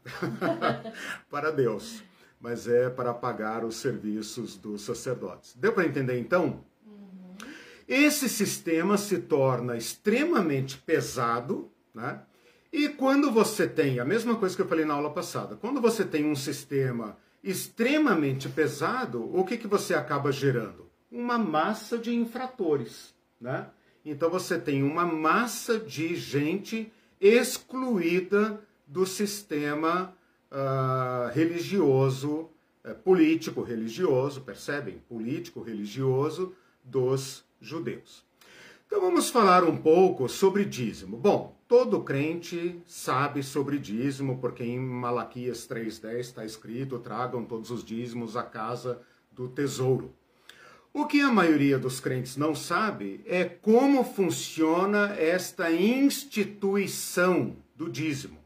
para 1.29 1.51
Deus. 1.51 2.03
Mas 2.39 2.67
é 2.67 2.89
para 2.89 3.13
pagar 3.13 3.63
os 3.63 3.75
serviços 3.75 4.57
dos 4.57 4.81
sacerdotes. 4.81 5.55
Deu 5.55 5.73
para 5.73 5.85
entender 5.85 6.19
então? 6.19 6.63
Esse 7.87 8.29
sistema 8.29 8.97
se 8.97 9.19
torna 9.19 9.75
extremamente 9.75 10.77
pesado, 10.77 11.71
né? 11.93 12.21
E 12.71 12.87
quando 12.87 13.29
você 13.29 13.67
tem, 13.67 13.99
a 13.99 14.05
mesma 14.05 14.35
coisa 14.35 14.55
que 14.55 14.61
eu 14.61 14.67
falei 14.67 14.85
na 14.85 14.93
aula 14.93 15.11
passada, 15.11 15.57
quando 15.57 15.81
você 15.81 16.05
tem 16.05 16.25
um 16.25 16.35
sistema 16.35 17.17
extremamente 17.43 18.47
pesado, 18.47 19.29
o 19.37 19.43
que, 19.43 19.57
que 19.57 19.67
você 19.67 19.93
acaba 19.93 20.31
gerando? 20.31 20.89
Uma 21.11 21.37
massa 21.37 21.97
de 21.97 22.15
infratores, 22.15 23.13
né? 23.39 23.67
Então 24.05 24.29
você 24.29 24.57
tem 24.57 24.81
uma 24.83 25.05
massa 25.05 25.77
de 25.77 26.15
gente 26.15 26.91
excluída 27.19 28.59
do 28.87 29.05
sistema 29.05 30.15
ah, 30.49 31.31
religioso, 31.33 32.49
eh, 32.83 32.93
político-religioso, 32.93 34.41
percebem? 34.41 35.01
Político-religioso 35.07 36.53
dos 36.83 37.45
judeus. 37.61 38.25
Então 38.85 38.99
vamos 38.99 39.29
falar 39.29 39.63
um 39.63 39.77
pouco 39.77 40.27
sobre 40.27 40.65
dízimo. 40.65 41.15
Bom, 41.15 41.55
todo 41.67 42.03
crente 42.03 42.81
sabe 42.85 43.41
sobre 43.41 43.77
dízimo, 43.77 44.39
porque 44.39 44.63
em 44.63 44.77
Malaquias 44.77 45.65
3,10 45.67 46.19
está 46.19 46.43
escrito: 46.43 46.99
tragam 46.99 47.45
todos 47.45 47.71
os 47.71 47.85
dízimos 47.85 48.35
à 48.35 48.43
casa 48.43 49.01
do 49.31 49.47
tesouro. 49.47 50.13
O 50.93 51.05
que 51.05 51.21
a 51.21 51.31
maioria 51.31 51.79
dos 51.79 52.01
crentes 52.01 52.35
não 52.35 52.53
sabe 52.53 53.21
é 53.25 53.45
como 53.45 54.03
funciona 54.03 55.15
esta 55.17 55.71
instituição 55.71 57.55
do 57.75 57.89
dízimo. 57.89 58.37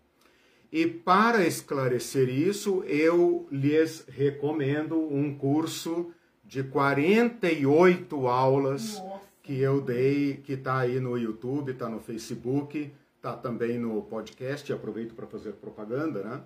E 0.71 0.85
para 0.85 1.47
esclarecer 1.47 2.29
isso, 2.29 2.83
eu 2.83 3.47
lhes 3.51 4.05
recomendo 4.07 4.95
um 5.11 5.33
curso 5.35 6.11
de 6.43 6.61
48 6.63 8.27
aulas 8.27 8.99
Nossa. 8.99 9.21
que 9.41 9.59
eu 9.59 9.81
dei, 9.81 10.37
que 10.43 10.53
está 10.53 10.79
aí 10.79 10.99
no 10.99 11.17
YouTube, 11.17 11.71
está 11.71 11.89
no 11.89 11.99
Facebook, 11.99 12.93
está 13.15 13.33
também 13.35 13.79
no 13.79 14.03
podcast, 14.03 14.71
aproveito 14.71 15.15
para 15.15 15.25
fazer 15.25 15.53
propaganda, 15.53 16.23
né? 16.23 16.41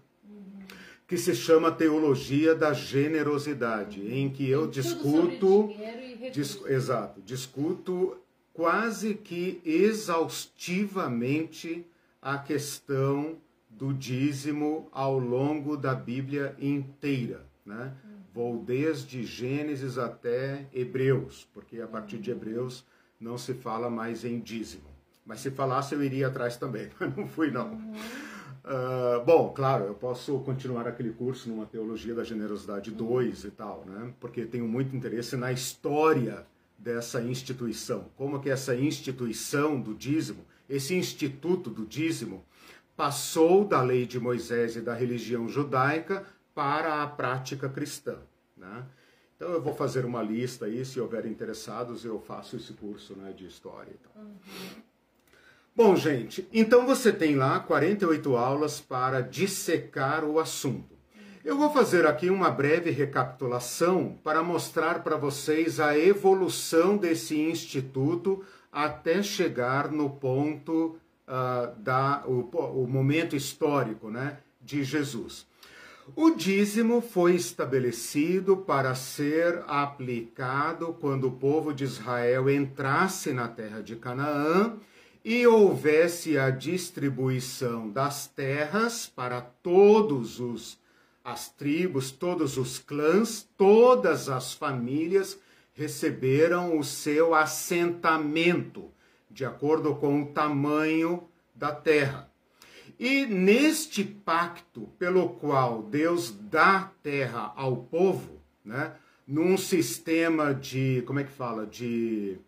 Que 1.09 1.17
se 1.17 1.35
chama 1.35 1.71
Teologia 1.71 2.53
da 2.53 2.71
Generosidade, 2.71 3.99
em 4.13 4.29
que 4.29 4.47
eu 4.47 4.67
discuto. 4.67 5.73
Dis- 6.31 6.61
exato, 6.67 7.19
discuto 7.21 8.15
quase 8.53 9.15
que 9.15 9.59
exaustivamente 9.65 11.83
a 12.21 12.37
questão 12.37 13.37
do 13.69 13.93
dízimo 13.93 14.87
ao 14.91 15.17
longo 15.17 15.75
da 15.75 15.95
Bíblia 15.95 16.55
inteira, 16.59 17.43
né? 17.65 17.91
Vou 18.31 18.61
desde 18.61 19.23
Gênesis 19.23 19.97
até 19.97 20.67
Hebreus, 20.71 21.47
porque 21.53 21.81
a 21.81 21.87
partir 21.87 22.19
de 22.19 22.29
Hebreus 22.29 22.85
não 23.19 23.35
se 23.37 23.55
fala 23.55 23.89
mais 23.89 24.23
em 24.23 24.39
dízimo. 24.39 24.87
Mas 25.25 25.39
se 25.39 25.49
falasse 25.49 25.95
eu 25.95 26.03
iria 26.03 26.27
atrás 26.27 26.55
também, 26.55 26.89
mas 26.99 27.17
não 27.17 27.27
fui 27.27 27.49
não. 27.49 27.79
Ah, 28.63 29.21
bom, 29.25 29.51
claro, 29.53 29.85
eu 29.85 29.93
posso 29.93 30.39
continuar 30.39 30.87
aquele 30.87 31.11
curso 31.11 31.49
numa 31.49 31.65
Teologia 31.65 32.13
da 32.13 32.23
Generosidade 32.23 32.91
2 32.91 33.45
e 33.45 33.51
tal, 33.51 33.83
né? 33.85 34.13
Porque 34.19 34.45
tenho 34.45 34.67
muito 34.67 34.95
interesse 34.95 35.35
na 35.35 35.51
história 35.51 36.45
dessa 36.77 37.21
instituição. 37.21 38.05
Como 38.15 38.39
que 38.39 38.49
essa 38.49 38.75
instituição 38.75 39.79
do 39.79 39.93
dízimo, 39.93 40.45
esse 40.69 40.95
instituto 40.95 41.69
do 41.69 41.85
dízimo, 41.85 42.43
passou 42.95 43.65
da 43.65 43.81
lei 43.81 44.05
de 44.05 44.19
Moisés 44.19 44.75
e 44.75 44.81
da 44.81 44.93
religião 44.93 45.47
judaica 45.47 46.25
para 46.53 47.01
a 47.01 47.07
prática 47.07 47.69
cristã, 47.69 48.17
né? 48.57 48.85
Então 49.35 49.53
eu 49.53 49.61
vou 49.61 49.73
fazer 49.73 50.03
uma 50.03 50.21
lista 50.21 50.65
aí, 50.65 50.83
se 50.83 50.99
houver 50.99 51.25
interessados, 51.25 52.03
eu 52.03 52.19
faço 52.19 52.57
esse 52.57 52.73
curso 52.73 53.15
né, 53.15 53.31
de 53.31 53.45
história 53.45 53.89
e 53.89 53.97
tal. 53.97 54.25
Bom, 55.75 55.95
gente, 55.95 56.47
então 56.51 56.85
você 56.85 57.11
tem 57.11 57.35
lá 57.35 57.59
48 57.59 58.35
aulas 58.35 58.81
para 58.81 59.21
dissecar 59.21 60.25
o 60.25 60.39
assunto. 60.39 60.97
Eu 61.43 61.57
vou 61.57 61.71
fazer 61.71 62.05
aqui 62.05 62.29
uma 62.29 62.51
breve 62.51 62.91
recapitulação 62.91 64.19
para 64.23 64.43
mostrar 64.43 65.03
para 65.03 65.15
vocês 65.15 65.79
a 65.79 65.97
evolução 65.97 66.97
desse 66.97 67.39
instituto 67.39 68.43
até 68.71 69.23
chegar 69.23 69.89
no 69.89 70.09
ponto 70.09 70.97
ah, 71.25 71.73
da 71.77 72.23
o, 72.27 72.41
o 72.83 72.87
momento 72.87 73.35
histórico, 73.35 74.09
né, 74.09 74.39
de 74.59 74.83
Jesus. 74.83 75.47
O 76.15 76.31
dízimo 76.31 77.01
foi 77.01 77.35
estabelecido 77.35 78.57
para 78.57 78.95
ser 78.95 79.63
aplicado 79.67 80.97
quando 80.99 81.27
o 81.27 81.31
povo 81.31 81.73
de 81.73 81.83
Israel 81.83 82.49
entrasse 82.49 83.31
na 83.31 83.47
terra 83.47 83.81
de 83.81 83.95
Canaã 83.95 84.75
e 85.29 85.45
houvesse 85.45 86.39
a 86.39 86.49
distribuição 86.49 87.87
das 87.87 88.25
terras 88.25 89.05
para 89.05 89.39
todos 89.39 90.39
os 90.39 90.79
as 91.23 91.51
tribos, 91.51 92.09
todos 92.09 92.57
os 92.57 92.79
clãs, 92.79 93.47
todas 93.55 94.27
as 94.27 94.55
famílias 94.55 95.39
receberam 95.75 96.79
o 96.79 96.83
seu 96.83 97.35
assentamento 97.35 98.89
de 99.29 99.45
acordo 99.45 99.93
com 99.93 100.23
o 100.23 100.25
tamanho 100.25 101.29
da 101.53 101.71
terra. 101.75 102.27
E 102.97 103.27
neste 103.27 104.03
pacto 104.03 104.89
pelo 104.97 105.29
qual 105.29 105.83
Deus 105.83 106.31
dá 106.31 106.91
terra 107.03 107.53
ao 107.55 107.77
povo, 107.77 108.41
né, 108.65 108.93
num 109.27 109.55
sistema 109.57 110.55
de, 110.55 111.03
como 111.05 111.19
é 111.19 111.23
que 111.23 111.31
fala, 111.31 111.67
de 111.67 112.39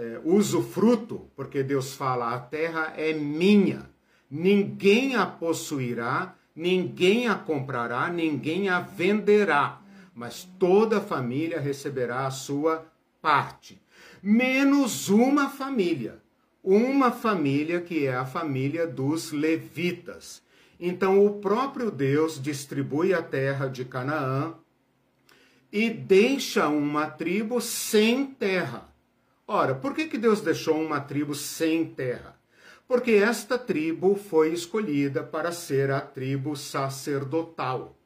é, 0.00 0.20
usufruto, 0.24 1.30
porque 1.36 1.62
Deus 1.62 1.94
fala: 1.94 2.34
a 2.34 2.38
terra 2.38 2.94
é 2.96 3.12
minha, 3.12 3.90
ninguém 4.30 5.14
a 5.14 5.26
possuirá, 5.26 6.34
ninguém 6.56 7.28
a 7.28 7.34
comprará, 7.34 8.08
ninguém 8.08 8.68
a 8.68 8.80
venderá, 8.80 9.80
mas 10.14 10.44
toda 10.58 11.00
família 11.00 11.60
receberá 11.60 12.26
a 12.26 12.30
sua 12.30 12.86
parte, 13.20 13.80
menos 14.22 15.08
uma 15.08 15.50
família 15.50 16.20
uma 16.62 17.10
família 17.10 17.80
que 17.80 18.06
é 18.06 18.14
a 18.14 18.26
família 18.26 18.86
dos 18.86 19.32
levitas. 19.32 20.42
Então 20.78 21.24
o 21.24 21.40
próprio 21.40 21.90
Deus 21.90 22.40
distribui 22.40 23.12
a 23.12 23.22
terra 23.22 23.66
de 23.66 23.84
Canaã 23.84 24.54
e 25.72 25.90
deixa 25.90 26.68
uma 26.68 27.06
tribo 27.06 27.60
sem 27.60 28.26
terra. 28.26 28.89
Ora, 29.52 29.74
por 29.74 29.94
que, 29.94 30.06
que 30.06 30.16
Deus 30.16 30.40
deixou 30.40 30.80
uma 30.80 31.00
tribo 31.00 31.34
sem 31.34 31.84
terra? 31.84 32.38
Porque 32.86 33.12
esta 33.12 33.58
tribo 33.58 34.14
foi 34.14 34.52
escolhida 34.52 35.24
para 35.24 35.50
ser 35.50 35.90
a 35.90 36.00
tribo 36.00 36.54
sacerdotal, 36.54 37.96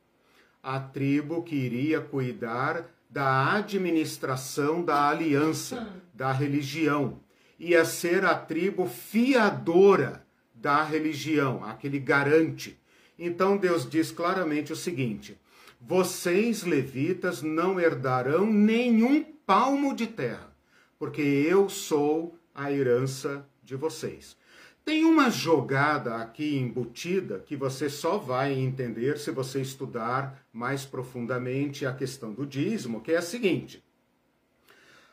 a 0.63 0.81
tribo 0.81 1.43
que 1.43 1.55
iria 1.55 2.01
cuidar 2.01 2.87
da 3.11 3.53
administração 3.57 4.83
da 4.83 5.09
aliança, 5.09 5.87
da 6.15 6.33
religião 6.33 7.21
ia 7.59 7.85
ser 7.85 8.25
a 8.25 8.35
tribo 8.35 8.87
fiadora 8.87 10.25
da 10.55 10.83
religião, 10.83 11.65
aquele 11.65 11.99
garante. 11.99 12.79
Então 13.19 13.57
Deus 13.57 13.89
diz 13.89 14.11
claramente 14.11 14.73
o 14.73 14.77
seguinte: 14.77 15.39
vocês 15.81 16.63
levitas 16.65 17.43
não 17.43 17.81
herdarão 17.81 18.47
nenhum 18.47 19.23
palmo 19.23 19.95
de 19.95 20.07
terra, 20.07 20.54
porque 20.99 21.23
eu 21.23 21.69
sou 21.69 22.39
a 22.55 22.71
herança 22.71 23.47
de 23.63 23.77
vocês. 23.77 24.37
Tem 24.85 25.03
uma 25.05 25.31
jogada 25.31 26.17
aqui 26.17 26.57
embutida 26.59 27.39
que 27.39 27.57
você 27.57 27.89
só 27.89 28.19
vai 28.19 28.53
entender 28.53 29.19
se 29.19 29.31
você 29.31 29.63
estudar 29.63 30.47
mais 30.53 30.85
profundamente 30.85 31.87
a 31.87 31.93
questão 31.95 32.35
do 32.35 32.47
dízimo, 32.47 33.01
que 33.01 33.13
é 33.13 33.17
a 33.17 33.23
seguinte: 33.23 33.83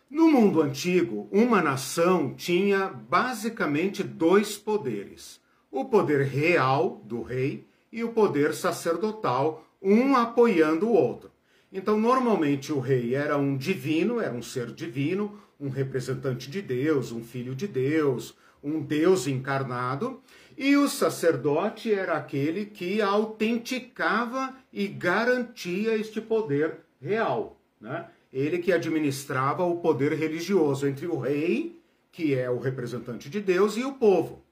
No 0.09 0.29
mundo 0.29 0.61
antigo, 0.61 1.29
uma 1.31 1.61
nação 1.61 2.33
tinha 2.33 2.89
basicamente 2.89 4.03
dois 4.03 4.57
poderes: 4.57 5.39
o 5.71 5.85
poder 5.85 6.25
real 6.25 7.01
do 7.05 7.21
rei 7.21 7.65
e 7.89 8.03
o 8.03 8.11
poder 8.11 8.53
sacerdotal, 8.53 9.65
um 9.81 10.17
apoiando 10.17 10.87
o 10.87 10.93
outro. 10.93 11.31
Então, 11.71 11.97
normalmente, 11.97 12.73
o 12.73 12.79
rei 12.79 13.15
era 13.15 13.37
um 13.37 13.55
divino, 13.55 14.19
era 14.19 14.33
um 14.33 14.41
ser 14.41 14.73
divino, 14.73 15.39
um 15.61 15.69
representante 15.69 16.49
de 16.49 16.59
Deus, 16.59 17.11
um 17.11 17.23
filho 17.23 17.53
de 17.53 17.67
Deus, 17.67 18.35
um 18.63 18.81
Deus 18.81 19.27
encarnado, 19.27 20.19
e 20.57 20.75
o 20.75 20.89
sacerdote 20.89 21.93
era 21.93 22.17
aquele 22.17 22.65
que 22.65 22.99
autenticava 22.99 24.55
e 24.73 24.87
garantia 24.87 25.95
este 25.95 26.19
poder 26.19 26.79
real. 26.99 27.59
Né? 27.79 28.07
Ele 28.33 28.57
que 28.57 28.73
administrava 28.73 29.63
o 29.63 29.77
poder 29.77 30.13
religioso 30.13 30.87
entre 30.87 31.05
o 31.05 31.19
rei, 31.19 31.79
que 32.11 32.33
é 32.33 32.49
o 32.49 32.59
representante 32.59 33.29
de 33.29 33.39
Deus, 33.39 33.77
e 33.77 33.83
o 33.83 33.93
povo. 33.93 34.43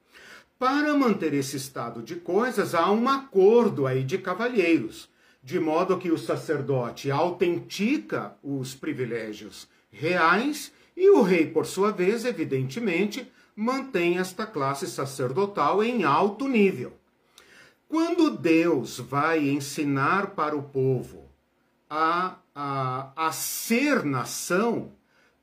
Para 0.58 0.96
manter 0.96 1.34
esse 1.34 1.58
estado 1.58 2.04
de 2.04 2.18
coisas, 2.18 2.76
há 2.76 2.92
um 2.92 3.08
acordo 3.08 3.88
aí 3.88 4.04
de 4.04 4.18
cavalheiros, 4.18 5.10
de 5.42 5.60
modo 5.60 5.98
que 5.98 6.12
o 6.12 6.18
sacerdote 6.18 7.10
autentica 7.10 8.36
os 8.44 8.76
privilégios 8.76 9.68
reais 9.90 10.72
e 11.00 11.10
o 11.12 11.22
rei, 11.22 11.48
por 11.48 11.66
sua 11.66 11.94
vez, 11.94 12.26
evidentemente, 12.26 13.26
mantém 13.56 14.18
esta 14.18 14.46
classe 14.46 14.86
sacerdotal 14.86 15.82
em 15.82 16.04
alto 16.04 16.46
nível. 16.46 16.92
Quando 17.88 18.30
Deus 18.30 19.00
vai 19.00 19.48
ensinar 19.48 20.32
para 20.32 20.58
o 20.58 20.62
povo 20.62 21.24
a, 21.90 22.36
a, 22.54 23.14
a 23.16 23.32
ser 23.32 24.04
nação, 24.04 24.92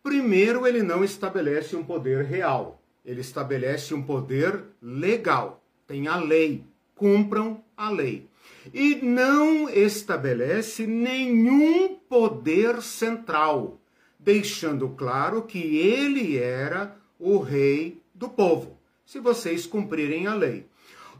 primeiro 0.03 0.67
ele 0.67 0.83
não 0.83 1.03
estabelece 1.03 1.75
um 1.75 1.83
poder 1.83 2.23
real, 2.27 2.79
ele 3.03 3.23
estabelece 3.23 3.95
um 3.95 4.03
poder 4.03 4.63
legal. 4.83 5.65
Tem 5.87 6.07
a 6.07 6.17
lei, 6.17 6.65
cumpram 6.95 7.65
a 7.75 7.89
lei. 7.89 8.29
E 8.75 8.97
não 8.97 9.71
estabelece 9.71 10.87
nenhum 10.87 11.95
poder 11.95 12.83
central 12.83 13.81
deixando 14.27 14.89
claro 14.89 15.43
que 15.43 15.79
ele 15.79 16.37
era 16.37 16.97
o 17.17 17.39
rei 17.39 18.03
do 18.13 18.29
povo, 18.29 18.77
se 19.05 19.21
vocês 19.21 19.67
cumprirem 19.67 20.27
a 20.27 20.35
lei. 20.35 20.67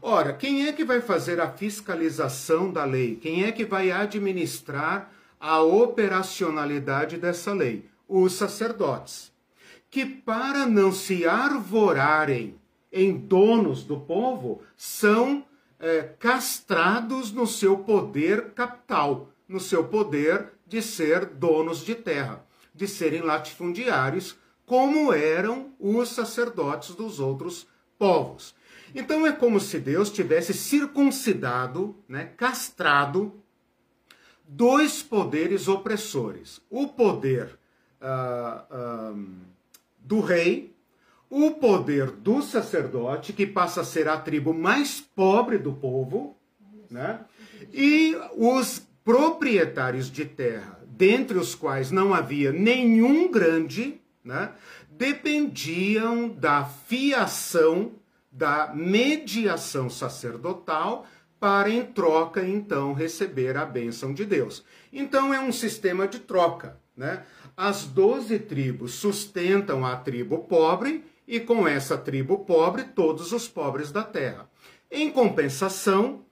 Ora, 0.01 0.33
quem 0.33 0.67
é 0.67 0.73
que 0.73 0.83
vai 0.83 0.99
fazer 0.99 1.39
a 1.39 1.49
fiscalização 1.49 2.69
da 2.69 2.83
lei? 2.83 3.15
Quem 3.15 3.45
é 3.45 3.51
que 3.53 3.63
vai 3.63 3.91
administrar 3.91 5.09
a 5.39 5.61
operacionalidade 5.61 7.15
dessa 7.15 7.53
lei? 7.53 7.85
Os 8.09 8.33
sacerdotes, 8.33 9.31
que 9.89 10.05
para 10.05 10.65
não 10.65 10.91
se 10.91 11.25
arvorarem 11.25 12.55
em 12.91 13.15
donos 13.15 13.85
do 13.85 14.01
povo, 14.01 14.61
são 14.75 15.45
é, 15.79 16.09
castrados 16.19 17.31
no 17.31 17.47
seu 17.47 17.77
poder 17.77 18.51
capital, 18.51 19.29
no 19.47 19.61
seu 19.61 19.85
poder 19.85 20.49
de 20.67 20.81
ser 20.81 21.25
donos 21.25 21.85
de 21.85 21.95
terra 21.95 22.45
de 22.77 22.87
serem 22.87 23.21
latifundiários, 23.21 24.37
como 24.65 25.11
eram 25.11 25.73
os 25.79 26.09
sacerdotes 26.09 26.93
dos 26.93 27.19
outros 27.19 27.67
povos. 27.97 28.53
Então 28.93 29.25
é 29.25 29.31
como 29.31 29.59
se 29.59 29.79
Deus 29.79 30.11
tivesse 30.11 30.53
circuncidado, 30.53 31.95
né, 32.07 32.25
castrado 32.37 33.33
dois 34.47 35.01
poderes 35.01 35.67
opressores: 35.67 36.61
o 36.69 36.87
poder 36.87 37.57
uh, 38.01 39.25
do 39.99 40.19
rei, 40.21 40.75
o 41.29 41.51
poder 41.51 42.11
do 42.11 42.41
sacerdote, 42.41 43.33
que 43.33 43.45
passa 43.45 43.81
a 43.81 43.85
ser 43.85 44.07
a 44.07 44.17
tribo 44.17 44.53
mais 44.53 45.01
pobre 45.01 45.57
do 45.57 45.73
povo, 45.73 46.37
né, 46.89 47.25
e 47.73 48.15
os 48.35 48.85
proprietários 49.03 50.09
de 50.11 50.25
terra 50.25 50.86
dentre 50.97 51.37
os 51.37 51.53
quais 51.53 51.91
não 51.91 52.13
havia 52.13 52.51
nenhum 52.51 53.31
grande, 53.31 54.01
né, 54.23 54.51
dependiam 54.89 56.27
da 56.27 56.65
fiação, 56.65 57.91
da 58.31 58.73
mediação 58.73 59.89
sacerdotal, 59.89 61.05
para 61.39 61.69
em 61.69 61.85
troca 61.85 62.43
então 62.43 62.93
receber 62.93 63.55
a 63.57 63.65
bênção 63.65 64.11
de 64.11 64.25
Deus. 64.25 64.65
Então 64.91 65.31
é 65.31 65.39
um 65.39 65.51
sistema 65.51 66.07
de 66.07 66.19
troca. 66.19 66.79
Né? 66.95 67.23
As 67.55 67.85
doze 67.85 68.39
tribos 68.39 68.95
sustentam 68.95 69.85
a 69.85 69.95
tribo 69.95 70.39
pobre 70.39 71.05
e 71.27 71.39
com 71.39 71.67
essa 71.67 71.95
tribo 71.95 72.39
pobre 72.39 72.85
todos 72.85 73.31
os 73.31 73.47
pobres 73.47 73.91
da 73.91 74.01
terra. 74.01 74.49
Em 74.89 75.11
compensação, 75.11 76.25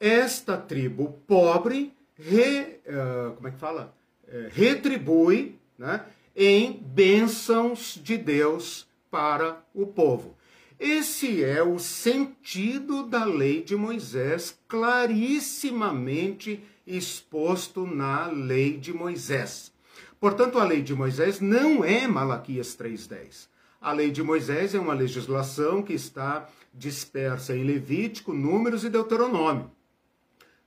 esta 0.00 0.56
tribo 0.56 1.22
pobre 1.28 1.94
re, 2.16 2.80
uh, 2.86 3.34
como 3.36 3.48
é 3.48 3.50
que 3.52 3.58
fala? 3.58 3.94
É, 4.30 4.48
retribui 4.50 5.58
né, 5.76 6.04
em 6.36 6.72
bênçãos 6.72 8.00
de 8.02 8.16
Deus 8.16 8.86
para 9.10 9.62
o 9.74 9.86
povo. 9.86 10.36
Esse 10.78 11.44
é 11.44 11.62
o 11.62 11.78
sentido 11.78 13.02
da 13.02 13.24
lei 13.24 13.62
de 13.62 13.76
Moisés, 13.76 14.58
clarissimamente 14.66 16.64
exposto 16.86 17.86
na 17.86 18.28
lei 18.28 18.78
de 18.78 18.92
Moisés. 18.92 19.72
Portanto, 20.18 20.58
a 20.58 20.64
lei 20.64 20.80
de 20.80 20.94
Moisés 20.94 21.40
não 21.40 21.84
é 21.84 22.06
Malaquias 22.06 22.74
3:10. 22.74 23.48
A 23.80 23.92
lei 23.92 24.10
de 24.10 24.22
Moisés 24.22 24.74
é 24.74 24.78
uma 24.78 24.94
legislação 24.94 25.82
que 25.82 25.92
está 25.92 26.48
dispersa 26.72 27.56
em 27.56 27.64
Levítico, 27.64 28.32
Números 28.32 28.84
e 28.84 28.88
Deuteronômio. 28.88 29.70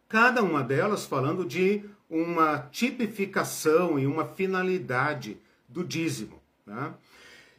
Cada 0.10 0.44
uma 0.44 0.64
delas 0.64 1.06
falando 1.06 1.46
de 1.46 1.84
uma 2.14 2.70
tipificação 2.72 3.98
e 3.98 4.06
uma 4.06 4.24
finalidade 4.24 5.36
do 5.68 5.84
dízimo. 5.84 6.40
Né? 6.64 6.94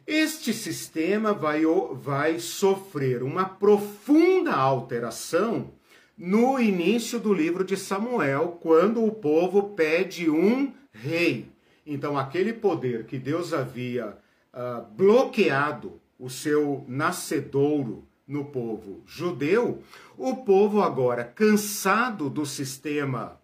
Este 0.07 0.53
sistema 0.53 1.33
vai, 1.33 1.63
vai 1.91 2.39
sofrer 2.39 3.21
uma 3.21 3.43
profunda 3.43 4.55
alteração 4.55 5.71
no 6.17 6.57
início 6.57 7.19
do 7.19 7.33
livro 7.33 7.65
de 7.65 7.75
Samuel, 7.75 8.57
quando 8.61 9.03
o 9.03 9.11
povo 9.11 9.73
pede 9.75 10.29
um 10.29 10.71
rei. 10.93 11.49
Então, 11.85 12.17
aquele 12.17 12.53
poder 12.53 13.05
que 13.05 13.19
Deus 13.19 13.53
havia 13.53 14.17
uh, 14.53 14.85
bloqueado 14.95 15.99
o 16.17 16.29
seu 16.29 16.85
nascedouro 16.87 18.07
no 18.25 18.45
povo 18.45 19.03
judeu, 19.05 19.83
o 20.17 20.37
povo 20.37 20.81
agora, 20.81 21.25
cansado 21.25 22.29
do 22.29 22.45
sistema 22.45 23.37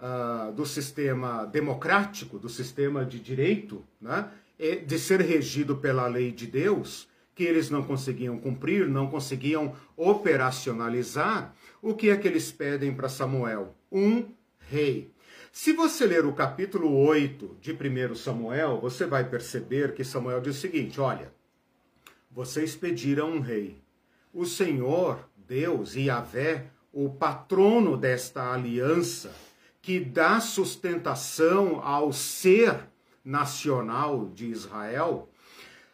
uh, 0.00 0.52
do 0.52 0.66
sistema 0.66 1.44
democrático, 1.44 2.38
do 2.38 2.48
sistema 2.48 3.04
de 3.04 3.20
direito, 3.20 3.84
né, 4.00 4.28
de 4.86 4.98
ser 4.98 5.20
regido 5.20 5.76
pela 5.76 6.06
lei 6.06 6.32
de 6.32 6.46
Deus, 6.46 7.08
que 7.34 7.44
eles 7.44 7.70
não 7.70 7.82
conseguiam 7.82 8.38
cumprir, 8.38 8.88
não 8.88 9.08
conseguiam 9.08 9.74
operacionalizar, 9.96 11.54
o 11.80 11.94
que 11.94 12.10
é 12.10 12.16
que 12.16 12.28
eles 12.28 12.52
pedem 12.52 12.94
para 12.94 13.08
Samuel? 13.08 13.74
Um 13.90 14.26
rei. 14.68 15.10
Se 15.50 15.72
você 15.72 16.06
ler 16.06 16.26
o 16.26 16.32
capítulo 16.32 16.94
8 16.94 17.56
de 17.60 17.72
1 17.72 18.14
Samuel, 18.14 18.78
você 18.80 19.06
vai 19.06 19.28
perceber 19.28 19.94
que 19.94 20.04
Samuel 20.04 20.40
diz 20.40 20.56
o 20.56 20.60
seguinte: 20.60 21.00
olha, 21.00 21.32
vocês 22.30 22.76
pediram 22.76 23.32
um 23.32 23.40
rei. 23.40 23.82
O 24.32 24.44
Senhor, 24.44 25.28
Deus, 25.48 25.96
Yahvé, 25.96 26.66
o 26.92 27.08
patrono 27.08 27.96
desta 27.96 28.52
aliança, 28.52 29.34
que 29.82 30.00
dá 30.00 30.40
sustentação 30.40 31.80
ao 31.82 32.12
ser 32.12 32.88
nacional 33.24 34.30
de 34.34 34.46
Israel, 34.46 35.28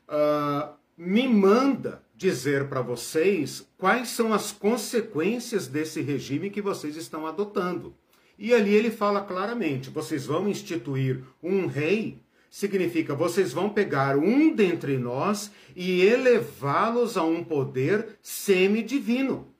uh, 0.08 0.74
me 0.96 1.28
manda 1.28 2.02
dizer 2.14 2.68
para 2.68 2.80
vocês 2.80 3.68
quais 3.76 4.08
são 4.08 4.32
as 4.32 4.50
consequências 4.50 5.66
desse 5.66 6.00
regime 6.00 6.50
que 6.50 6.62
vocês 6.62 6.96
estão 6.96 7.26
adotando. 7.26 7.94
E 8.38 8.52
ali 8.54 8.74
ele 8.74 8.90
fala 8.90 9.20
claramente: 9.20 9.90
vocês 9.90 10.26
vão 10.26 10.48
instituir 10.48 11.22
um 11.42 11.66
rei, 11.66 12.20
significa 12.50 13.14
vocês 13.14 13.52
vão 13.52 13.68
pegar 13.68 14.16
um 14.16 14.54
dentre 14.54 14.98
nós 14.98 15.50
e 15.74 16.02
elevá-los 16.02 17.16
a 17.16 17.22
um 17.22 17.44
poder 17.44 18.18
semidivino. 18.22 19.54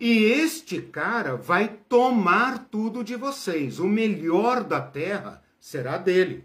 E 0.00 0.24
este 0.24 0.80
cara 0.80 1.36
vai 1.36 1.68
tomar 1.88 2.66
tudo 2.70 3.04
de 3.04 3.16
vocês. 3.16 3.78
O 3.78 3.86
melhor 3.86 4.64
da 4.64 4.80
terra 4.80 5.42
será 5.60 5.96
dele. 5.96 6.44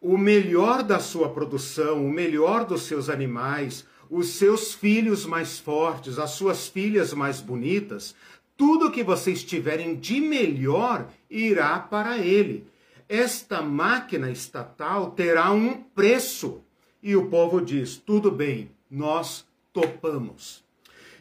O 0.00 0.18
melhor 0.18 0.82
da 0.82 0.98
sua 0.98 1.30
produção, 1.30 2.04
o 2.04 2.10
melhor 2.10 2.64
dos 2.64 2.82
seus 2.82 3.08
animais, 3.08 3.86
os 4.10 4.28
seus 4.30 4.74
filhos 4.74 5.24
mais 5.24 5.58
fortes, 5.58 6.18
as 6.18 6.30
suas 6.30 6.68
filhas 6.68 7.14
mais 7.14 7.40
bonitas, 7.40 8.14
tudo 8.56 8.90
que 8.90 9.02
vocês 9.02 9.42
tiverem 9.42 9.96
de 9.96 10.20
melhor 10.20 11.08
irá 11.28 11.78
para 11.78 12.18
ele. 12.18 12.66
esta 13.08 13.60
máquina 13.60 14.30
estatal 14.30 15.10
terá 15.10 15.50
um 15.52 15.74
preço. 15.74 16.62
E 17.02 17.14
o 17.14 17.28
povo 17.28 17.60
diz: 17.60 17.96
tudo 17.96 18.30
bem, 18.30 18.70
nós 18.90 19.46
topamos. 19.72 20.63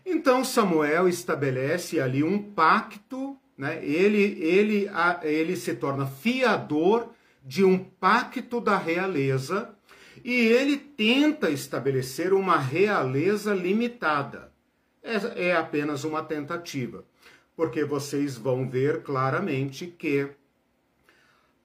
Então 0.05 0.43
Samuel 0.43 1.07
estabelece 1.07 1.99
ali 1.99 2.23
um 2.23 2.37
pacto, 2.37 3.37
né? 3.57 3.83
ele, 3.83 4.37
ele, 4.43 4.89
ele 5.21 5.55
se 5.55 5.75
torna 5.75 6.05
fiador 6.05 7.09
de 7.43 7.63
um 7.63 7.77
pacto 7.77 8.59
da 8.59 8.77
realeza 8.77 9.73
e 10.23 10.33
ele 10.33 10.77
tenta 10.77 11.49
estabelecer 11.49 12.33
uma 12.33 12.57
realeza 12.57 13.53
limitada. 13.53 14.51
É, 15.01 15.49
é 15.49 15.55
apenas 15.55 16.03
uma 16.05 16.23
tentativa, 16.23 17.03
porque 17.55 17.83
vocês 17.83 18.37
vão 18.37 18.69
ver 18.69 19.03
claramente 19.03 19.87
que 19.87 20.29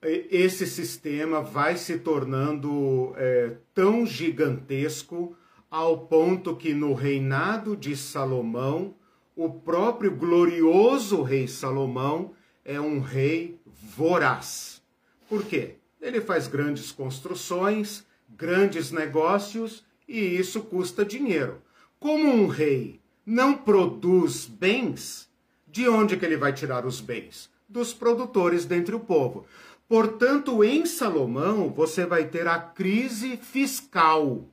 esse 0.01 0.65
sistema 0.65 1.41
vai 1.41 1.75
se 1.75 1.99
tornando 1.99 3.13
é, 3.17 3.55
tão 3.73 4.05
gigantesco 4.05 5.35
ao 5.69 5.99
ponto 6.07 6.55
que 6.55 6.73
no 6.73 6.93
reinado 6.93 7.75
de 7.75 7.95
Salomão, 7.95 8.95
o 9.35 9.49
próprio 9.49 10.15
glorioso 10.15 11.21
rei 11.21 11.47
Salomão 11.47 12.31
é 12.65 12.79
um 12.79 12.99
rei 12.99 13.59
voraz. 13.65 14.81
Por 15.29 15.45
quê? 15.45 15.75
Ele 16.01 16.19
faz 16.19 16.47
grandes 16.47 16.91
construções, 16.91 18.03
grandes 18.29 18.91
negócios 18.91 19.83
e 20.07 20.19
isso 20.19 20.61
custa 20.61 21.05
dinheiro. 21.05 21.61
Como 21.99 22.27
um 22.27 22.47
rei 22.47 22.99
não 23.25 23.55
produz 23.55 24.45
bens, 24.45 25.29
de 25.67 25.87
onde 25.87 26.17
que 26.17 26.25
ele 26.25 26.37
vai 26.37 26.51
tirar 26.51 26.85
os 26.85 26.99
bens? 26.99 27.49
Dos 27.67 27.93
produtores 27.93 28.65
dentre 28.65 28.95
o 28.95 28.99
povo. 28.99 29.45
Portanto, 29.87 30.63
em 30.63 30.85
Salomão, 30.85 31.69
você 31.69 32.05
vai 32.05 32.25
ter 32.25 32.47
a 32.47 32.59
crise 32.59 33.37
fiscal. 33.37 34.47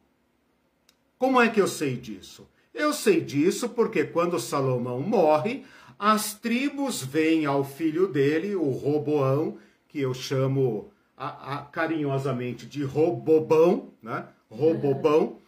Como 1.18 1.40
é 1.40 1.48
que 1.48 1.60
eu 1.60 1.66
sei 1.66 1.96
disso? 1.96 2.46
Eu 2.74 2.92
sei 2.92 3.20
disso 3.20 3.70
porque 3.70 4.04
quando 4.04 4.38
Salomão 4.38 5.00
morre, 5.00 5.64
as 5.98 6.34
tribos 6.34 7.02
vêm 7.02 7.46
ao 7.46 7.64
filho 7.64 8.06
dele, 8.06 8.54
o 8.54 8.68
Roboão, 8.70 9.56
que 9.88 10.00
eu 10.00 10.12
chamo 10.12 10.90
a, 11.16 11.54
a, 11.54 11.62
carinhosamente 11.62 12.66
de 12.66 12.84
Robobão, 12.84 13.92
né? 14.02 14.26
Robobão. 14.50 15.38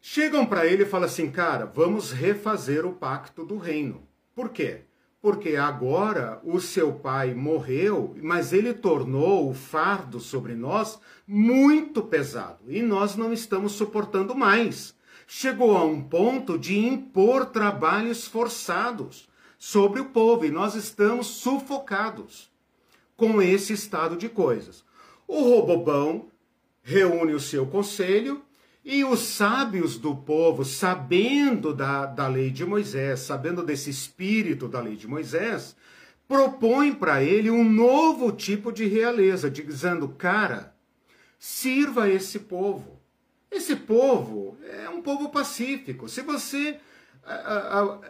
Chegam 0.00 0.44
para 0.44 0.66
ele 0.66 0.82
e 0.82 0.86
falam 0.86 1.06
assim, 1.06 1.30
cara, 1.30 1.64
vamos 1.66 2.10
refazer 2.10 2.84
o 2.84 2.92
pacto 2.92 3.44
do 3.44 3.56
reino. 3.56 4.02
Por 4.34 4.50
quê? 4.50 4.80
Porque 5.24 5.56
agora 5.56 6.38
o 6.44 6.60
seu 6.60 6.92
pai 6.92 7.32
morreu, 7.32 8.14
mas 8.22 8.52
ele 8.52 8.74
tornou 8.74 9.48
o 9.48 9.54
fardo 9.54 10.20
sobre 10.20 10.54
nós 10.54 11.00
muito 11.26 12.02
pesado 12.02 12.58
e 12.68 12.82
nós 12.82 13.16
não 13.16 13.32
estamos 13.32 13.72
suportando 13.72 14.34
mais. 14.34 14.94
Chegou 15.26 15.78
a 15.78 15.82
um 15.82 16.02
ponto 16.02 16.58
de 16.58 16.76
impor 16.78 17.46
trabalhos 17.46 18.26
forçados 18.26 19.26
sobre 19.58 19.98
o 19.98 20.10
povo 20.10 20.44
e 20.44 20.50
nós 20.50 20.74
estamos 20.74 21.26
sufocados 21.28 22.52
com 23.16 23.40
esse 23.40 23.72
estado 23.72 24.18
de 24.18 24.28
coisas. 24.28 24.84
O 25.26 25.40
Robobão 25.40 26.26
reúne 26.82 27.32
o 27.32 27.40
seu 27.40 27.64
conselho 27.64 28.42
e 28.84 29.02
os 29.02 29.20
sábios 29.20 29.96
do 29.96 30.14
povo, 30.14 30.64
sabendo 30.64 31.72
da, 31.72 32.04
da 32.04 32.28
lei 32.28 32.50
de 32.50 32.66
Moisés, 32.66 33.20
sabendo 33.20 33.62
desse 33.62 33.88
espírito 33.88 34.68
da 34.68 34.80
lei 34.80 34.94
de 34.94 35.08
Moisés, 35.08 35.74
propõem 36.28 36.92
para 36.92 37.22
ele 37.22 37.50
um 37.50 37.64
novo 37.64 38.30
tipo 38.30 38.70
de 38.70 38.84
realeza, 38.86 39.50
dizendo: 39.50 40.08
cara, 40.08 40.74
sirva 41.38 42.10
esse 42.10 42.40
povo. 42.40 43.00
Esse 43.50 43.74
povo 43.74 44.58
é 44.62 44.88
um 44.90 45.00
povo 45.00 45.30
pacífico. 45.30 46.08
Se 46.08 46.20
você 46.20 46.78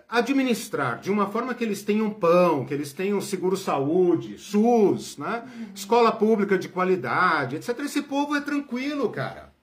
administrar 0.09 0.99
de 0.99 1.09
uma 1.09 1.31
forma 1.31 1.55
que 1.55 1.63
eles 1.63 1.85
tenham 1.85 2.11
pão, 2.11 2.65
que 2.65 2.75
eles 2.75 2.93
tenham 2.93 3.21
seguro-saúde, 3.21 4.39
SUS, 4.39 5.19
né? 5.19 5.45
Uhum. 5.45 5.67
escola 5.73 6.11
pública 6.11 6.59
de 6.59 6.69
qualidade, 6.69 7.55
etc. 7.55 7.79
Esse 7.81 8.03
povo 8.03 8.35
é 8.35 8.41
tranquilo, 8.41 9.09
cara. 9.11 9.54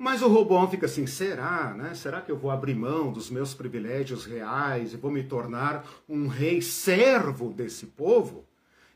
Mas 0.00 0.22
o 0.22 0.28
Robão 0.28 0.66
fica 0.70 0.86
assim, 0.86 1.06
será, 1.06 1.74
né? 1.76 1.92
Será 1.92 2.22
que 2.22 2.32
eu 2.32 2.38
vou 2.38 2.50
abrir 2.50 2.74
mão 2.74 3.12
dos 3.12 3.28
meus 3.28 3.52
privilégios 3.52 4.24
reais 4.24 4.94
e 4.94 4.96
vou 4.96 5.10
me 5.10 5.22
tornar 5.22 5.84
um 6.08 6.26
rei 6.26 6.62
servo 6.62 7.52
desse 7.52 7.84
povo? 7.84 8.46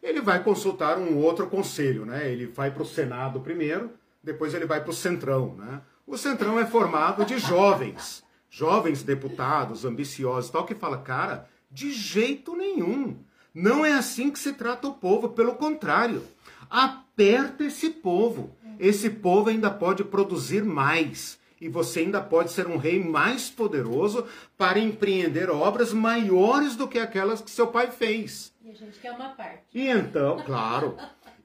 Ele 0.03 0.23
vai 0.23 0.43
consultar 0.43 0.97
um 0.97 1.19
outro 1.19 1.47
conselho, 1.47 2.07
né? 2.07 2.33
Ele 2.33 2.47
vai 2.47 2.71
para 2.71 2.83
o 2.83 2.87
Senado 2.87 3.41
primeiro, 3.41 3.91
depois 4.23 4.55
ele 4.55 4.65
vai 4.65 4.81
para 4.81 4.93
o 4.93 4.95
Centrão, 4.95 5.55
né? 5.57 5.83
O 6.07 6.17
Centrão 6.17 6.59
é 6.59 6.65
formado 6.65 7.23
de 7.27 7.37
jovens 7.37 8.25
jovens 8.55 9.03
deputados 9.03 9.85
ambiciosos 9.85 10.49
tal, 10.49 10.65
que 10.65 10.77
fala, 10.77 10.99
cara, 10.99 11.49
de 11.69 11.91
jeito 11.91 12.57
nenhum. 12.57 13.19
Não 13.53 13.85
é 13.85 13.93
assim 13.93 14.31
que 14.31 14.39
se 14.39 14.53
trata 14.53 14.87
o 14.87 14.95
povo, 14.95 15.31
pelo 15.31 15.57
contrário. 15.57 16.23
Aperta 16.71 17.65
esse 17.65 17.91
povo. 17.91 18.57
Esse 18.79 19.11
povo 19.11 19.51
ainda 19.51 19.71
pode 19.71 20.05
produzir 20.05 20.65
mais. 20.65 21.39
E 21.61 21.69
você 21.69 22.01
ainda 22.01 22.21
pode 22.21 22.53
ser 22.53 22.67
um 22.67 22.77
rei 22.77 23.03
mais 23.03 23.49
poderoso 23.49 24.27
para 24.57 24.79
empreender 24.79 25.49
obras 25.49 25.93
maiores 25.93 26.77
do 26.77 26.87
que 26.87 26.99
aquelas 26.99 27.41
que 27.41 27.51
seu 27.51 27.69
pai 27.69 27.91
fez. 27.91 28.53
E 28.63 28.71
a 28.71 28.75
gente 28.75 28.99
quer 28.99 29.13
uma 29.13 29.31
parte. 29.31 29.63
E 29.73 29.89
então, 29.89 30.43
claro. 30.45 30.97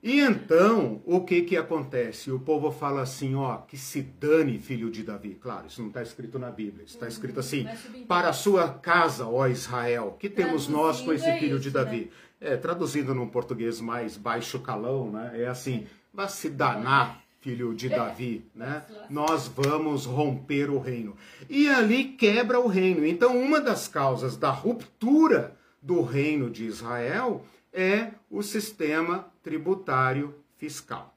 E 0.02 0.22
então, 0.22 1.02
o 1.06 1.22
que 1.22 1.42
que 1.42 1.58
acontece? 1.58 2.32
O 2.32 2.40
povo 2.40 2.72
fala 2.72 3.02
assim, 3.02 3.36
ó, 3.36 3.58
que 3.58 3.78
se 3.78 4.02
dane 4.02 4.58
filho 4.58 4.90
de 4.90 5.04
Davi. 5.04 5.36
Claro, 5.36 5.68
isso 5.68 5.82
não 5.82 5.90
está 5.90 6.02
escrito 6.02 6.40
na 6.40 6.50
Bíblia. 6.50 6.86
Está 6.86 7.06
uhum, 7.06 7.12
escrito 7.12 7.40
assim, 7.40 7.68
para 8.08 8.30
a 8.30 8.34
sua 8.34 8.70
casa, 8.70 9.28
ó 9.28 9.46
Israel, 9.48 10.16
que 10.18 10.30
temos 10.30 10.70
nós 10.70 11.02
com 11.02 11.12
esse 11.12 11.30
filho 11.38 11.58
é 11.58 11.60
de 11.60 11.70
Davi. 11.70 12.12
Né? 12.40 12.54
É, 12.54 12.56
traduzindo 12.56 13.14
num 13.14 13.28
português 13.28 13.82
mais 13.82 14.16
baixo 14.16 14.60
calão, 14.60 15.12
né? 15.12 15.34
É 15.36 15.48
assim, 15.48 15.86
vai 16.14 16.28
se 16.28 16.50
danar, 16.50 17.22
filho 17.40 17.74
de 17.74 17.90
Davi, 17.90 18.46
né? 18.54 18.84
Nós 19.10 19.48
vamos 19.48 20.06
romper 20.06 20.70
o 20.70 20.80
reino. 20.80 21.16
E 21.50 21.70
ali 21.70 22.06
quebra 22.06 22.60
o 22.60 22.68
reino. 22.68 23.06
Então, 23.06 23.40
uma 23.40 23.62
das 23.62 23.88
causas 23.88 24.36
da 24.36 24.50
ruptura 24.50 25.56
do 25.82 26.02
reino 26.02 26.50
de 26.50 26.66
Israel 26.66 27.46
é 27.72 28.12
o 28.30 28.44
sistema 28.44 29.32
tributário 29.42 30.36
fiscal. 30.58 31.16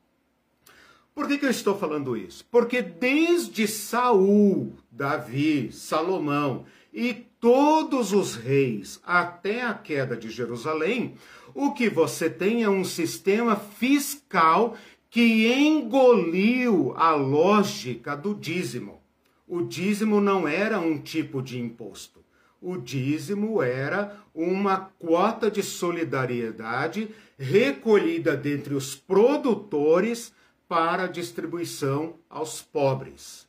Por 1.15 1.29
que, 1.29 1.37
que 1.37 1.45
eu 1.45 1.51
estou 1.51 1.77
falando 1.77 2.17
isso? 2.17 2.45
Porque 2.51 2.81
desde 2.81 3.69
Saul, 3.69 4.73
Davi, 4.91 5.71
Salomão 5.73 6.65
e 6.93 7.27
todos 7.43 8.15
os 8.15 8.37
reis 8.37 8.99
até 9.05 9.63
a 9.63 9.75
queda 9.75 10.17
de 10.17 10.31
Jerusalém, 10.31 11.17
o 11.55 11.73
que 11.73 11.91
você 11.91 12.31
tem 12.31 12.63
é 12.63 12.71
um 12.71 12.85
sistema 12.85 13.55
fiscal 13.55 14.75
que 15.11 15.53
engoliu 15.53 16.95
a 16.97 17.15
lógica 17.15 18.17
do 18.17 18.35
dízimo. 18.35 19.03
O 19.47 19.61
dízimo 19.61 20.23
não 20.23 20.49
era 20.49 20.81
um 20.81 20.99
tipo 20.99 21.43
de 21.43 21.61
imposto 21.61 22.23
o 22.63 22.77
dízimo 22.77 23.61
era 23.61 24.17
uma 24.33 24.93
quota 24.99 25.51
de 25.51 25.65
solidariedade 25.65 27.13
recolhida 27.37 28.37
dentre 28.37 28.73
os 28.73 28.95
produtores 28.95 30.33
para 30.69 31.09
distribuição 31.09 32.15
aos 32.31 32.63
pobres. 32.63 33.49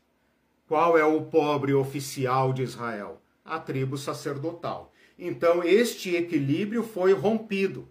Qual 0.67 0.97
é 0.97 1.05
o 1.05 1.21
pobre 1.21 1.73
oficial 1.75 2.51
de 2.51 2.63
Israel? 2.63 3.21
A 3.43 3.59
tribo 3.59 3.97
sacerdotal. 3.97 4.91
Então, 5.17 5.63
este 5.63 6.15
equilíbrio 6.15 6.83
foi 6.83 7.13
rompido. 7.13 7.87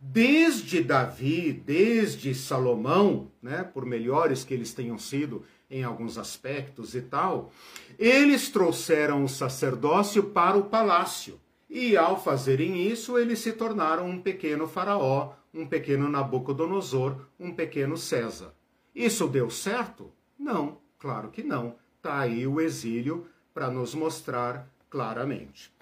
Desde 0.00 0.82
Davi, 0.82 1.52
desde 1.52 2.34
Salomão, 2.34 3.32
né, 3.42 3.64
por 3.64 3.84
melhores 3.84 4.44
que 4.44 4.54
eles 4.54 4.72
tenham 4.72 4.98
sido 4.98 5.44
em 5.70 5.82
alguns 5.82 6.16
aspectos 6.16 6.94
e 6.94 7.02
tal, 7.02 7.52
eles 7.98 8.48
trouxeram 8.48 9.24
o 9.24 9.28
sacerdócio 9.28 10.22
para 10.22 10.56
o 10.56 10.64
palácio. 10.64 11.40
E 11.68 11.96
ao 11.96 12.22
fazerem 12.22 12.86
isso, 12.86 13.18
eles 13.18 13.40
se 13.40 13.52
tornaram 13.52 14.08
um 14.08 14.20
pequeno 14.20 14.66
faraó, 14.66 15.32
um 15.52 15.66
pequeno 15.66 16.08
Nabucodonosor, 16.08 17.16
um 17.38 17.52
pequeno 17.52 17.96
César. 17.96 18.54
Isso 18.94 19.26
deu 19.26 19.50
certo? 19.50 20.10
Não, 20.38 20.78
claro 20.98 21.28
que 21.30 21.42
não. 21.42 21.76
Está 21.96 22.20
aí 22.20 22.46
o 22.46 22.60
exílio 22.60 23.26
para 23.52 23.70
nos 23.70 23.94
mostrar 23.94 24.72
claramente. 24.90 25.72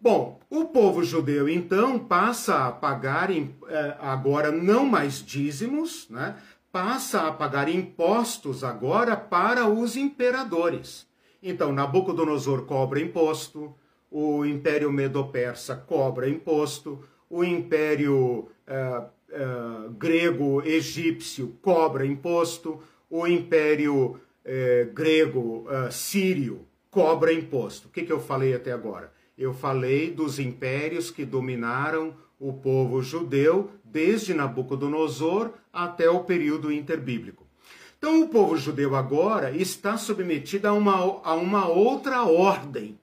Bom, 0.00 0.38
o 0.50 0.66
povo 0.66 1.02
judeu 1.02 1.48
então 1.48 1.98
passa 1.98 2.66
a 2.66 2.72
pagar 2.72 3.30
eh, 3.30 3.46
agora 4.00 4.52
não 4.52 4.84
mais 4.84 5.24
dízimos, 5.24 6.06
né? 6.10 6.36
passa 6.70 7.28
a 7.28 7.32
pagar 7.32 7.68
impostos 7.68 8.62
agora 8.64 9.16
para 9.16 9.66
os 9.68 9.96
imperadores. 9.96 11.06
Então, 11.42 11.72
Nabucodonosor 11.72 12.62
cobra 12.62 13.00
imposto, 13.00 13.74
o 14.10 14.44
Império 14.44 14.92
Medo-Persa 14.92 15.76
cobra 15.76 16.28
imposto, 16.28 17.02
o 17.30 17.44
Império 17.44 18.48
uh, 18.68 19.04
uh, 19.34 19.90
grego 19.92 20.62
egípcio 20.62 21.56
cobra 21.62 22.04
imposto, 22.04 22.82
o 23.10 23.26
império 23.26 24.20
uh, 24.44 24.92
grego 24.92 25.66
uh, 25.68 25.92
sírio 25.92 26.66
cobra 26.94 27.32
imposto. 27.32 27.88
O 27.88 27.90
que, 27.90 28.04
que 28.04 28.12
eu 28.12 28.20
falei 28.20 28.54
até 28.54 28.70
agora? 28.70 29.12
Eu 29.36 29.52
falei 29.52 30.12
dos 30.12 30.38
impérios 30.38 31.10
que 31.10 31.24
dominaram 31.24 32.14
o 32.38 32.52
povo 32.52 33.02
judeu 33.02 33.72
desde 33.82 34.32
Nabucodonosor 34.32 35.50
até 35.72 36.08
o 36.08 36.22
período 36.22 36.70
interbíblico. 36.70 37.44
Então, 37.98 38.22
o 38.22 38.28
povo 38.28 38.56
judeu 38.56 38.94
agora 38.94 39.50
está 39.50 39.96
submetido 39.96 40.68
a 40.68 40.72
uma, 40.72 41.20
a 41.24 41.34
uma 41.34 41.66
outra 41.66 42.22
ordem, 42.22 42.96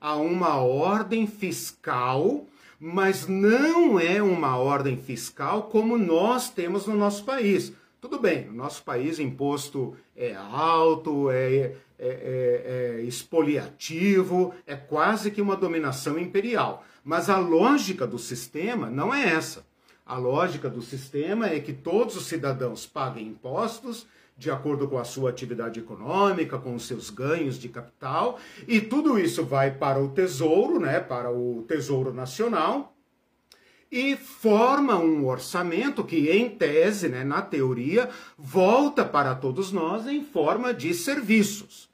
a 0.00 0.16
uma 0.16 0.56
ordem 0.56 1.26
fiscal 1.26 2.46
mas 2.86 3.26
não 3.26 3.98
é 3.98 4.22
uma 4.22 4.58
ordem 4.58 4.96
fiscal 4.96 5.64
como 5.64 5.96
nós 5.96 6.50
temos 6.50 6.86
no 6.86 6.94
nosso 6.94 7.24
país. 7.24 7.72
Tudo 7.98 8.18
bem, 8.18 8.44
no 8.44 8.52
nosso 8.52 8.82
país 8.82 9.18
imposto 9.18 9.96
é 10.14 10.34
alto, 10.34 11.30
é, 11.30 11.76
é, 12.04 12.96
é, 12.96 12.98
é 12.98 13.02
expoliativo, 13.02 14.54
é 14.66 14.76
quase 14.76 15.30
que 15.30 15.42
uma 15.42 15.56
dominação 15.56 16.18
imperial. 16.18 16.84
Mas 17.02 17.28
a 17.28 17.38
lógica 17.38 18.06
do 18.06 18.18
sistema 18.18 18.90
não 18.90 19.14
é 19.14 19.28
essa. 19.28 19.64
A 20.06 20.18
lógica 20.18 20.68
do 20.68 20.82
sistema 20.82 21.48
é 21.48 21.60
que 21.60 21.72
todos 21.72 22.16
os 22.16 22.26
cidadãos 22.26 22.86
paguem 22.86 23.28
impostos 23.28 24.06
de 24.36 24.50
acordo 24.50 24.88
com 24.88 24.98
a 24.98 25.04
sua 25.04 25.30
atividade 25.30 25.78
econômica, 25.78 26.58
com 26.58 26.74
os 26.74 26.86
seus 26.86 27.08
ganhos 27.08 27.58
de 27.58 27.68
capital, 27.68 28.38
e 28.66 28.80
tudo 28.80 29.18
isso 29.18 29.44
vai 29.44 29.70
para 29.70 30.02
o 30.02 30.08
Tesouro, 30.08 30.80
né, 30.80 30.98
para 30.98 31.30
o 31.30 31.64
Tesouro 31.68 32.12
Nacional, 32.12 32.94
e 33.90 34.16
forma 34.16 34.98
um 34.98 35.24
orçamento 35.24 36.02
que, 36.02 36.28
em 36.28 36.50
tese, 36.50 37.08
né, 37.08 37.22
na 37.22 37.40
teoria, 37.40 38.10
volta 38.36 39.04
para 39.04 39.36
todos 39.36 39.70
nós 39.70 40.06
em 40.08 40.24
forma 40.24 40.74
de 40.74 40.92
serviços. 40.92 41.88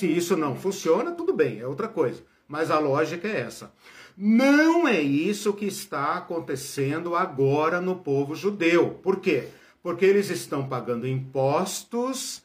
Se 0.00 0.06
isso 0.06 0.36
não 0.36 0.56
funciona, 0.56 1.12
tudo 1.12 1.32
bem, 1.32 1.60
é 1.60 1.66
outra 1.66 1.86
coisa. 1.86 2.22
Mas 2.48 2.70
a 2.70 2.78
lógica 2.78 3.28
é 3.28 3.40
essa. 3.40 3.72
Não 4.16 4.88
é 4.88 5.00
isso 5.00 5.52
que 5.52 5.66
está 5.66 6.14
acontecendo 6.14 7.14
agora 7.14 7.80
no 7.80 7.96
povo 7.96 8.34
judeu. 8.34 8.98
Por 9.02 9.20
quê? 9.20 9.48
porque 9.82 10.04
eles 10.04 10.30
estão 10.30 10.66
pagando 10.68 11.06
impostos 11.06 12.42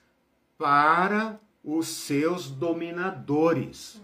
para 0.57 1.39
os 1.63 1.87
seus 1.87 2.49
dominadores. 2.49 4.01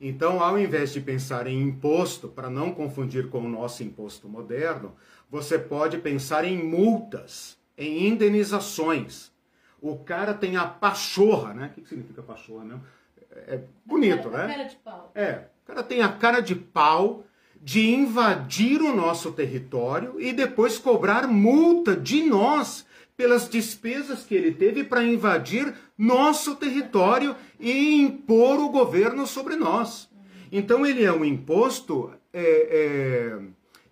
Então, 0.00 0.42
ao 0.42 0.58
invés 0.58 0.92
de 0.92 1.00
pensar 1.00 1.46
em 1.46 1.60
imposto, 1.60 2.28
para 2.28 2.50
não 2.50 2.72
confundir 2.72 3.28
com 3.30 3.40
o 3.40 3.48
nosso 3.48 3.82
imposto 3.82 4.28
moderno, 4.28 4.94
você 5.30 5.58
pode 5.58 5.98
pensar 5.98 6.44
em 6.44 6.62
multas, 6.62 7.58
em 7.76 8.06
indenizações. 8.06 9.32
O 9.80 9.96
cara 9.98 10.34
tem 10.34 10.56
a 10.56 10.66
pachorra, 10.66 11.54
né? 11.54 11.72
O 11.76 11.80
que 11.80 11.88
significa 11.88 12.22
pachorra 12.22 12.64
mesmo? 12.64 12.82
É 13.30 13.60
bonito, 13.84 14.28
cara, 14.30 14.46
né? 14.46 14.54
Cara 14.54 14.68
de 14.68 14.76
pau. 14.76 15.12
É, 15.14 15.44
o 15.62 15.66
cara 15.66 15.82
tem 15.82 16.02
a 16.02 16.08
cara 16.08 16.40
de 16.40 16.54
pau 16.54 17.24
de 17.60 17.90
invadir 17.90 18.80
o 18.80 18.94
nosso 18.94 19.32
território 19.32 20.20
e 20.20 20.32
depois 20.32 20.78
cobrar 20.78 21.26
multa 21.26 21.96
de 21.96 22.22
nós 22.22 22.86
pelas 23.16 23.48
despesas 23.48 24.24
que 24.24 24.34
ele 24.34 24.52
teve 24.52 24.84
para 24.84 25.02
invadir 25.02 25.74
nosso 25.96 26.54
território 26.54 27.34
e 27.58 28.00
impor 28.00 28.60
o 28.60 28.68
governo 28.68 29.26
sobre 29.26 29.56
nós. 29.56 30.08
Então 30.52 30.86
ele 30.86 31.04
é 31.04 31.12
um 31.12 31.24
imposto 31.24 32.12
é, 32.32 32.40
é, 32.40 33.38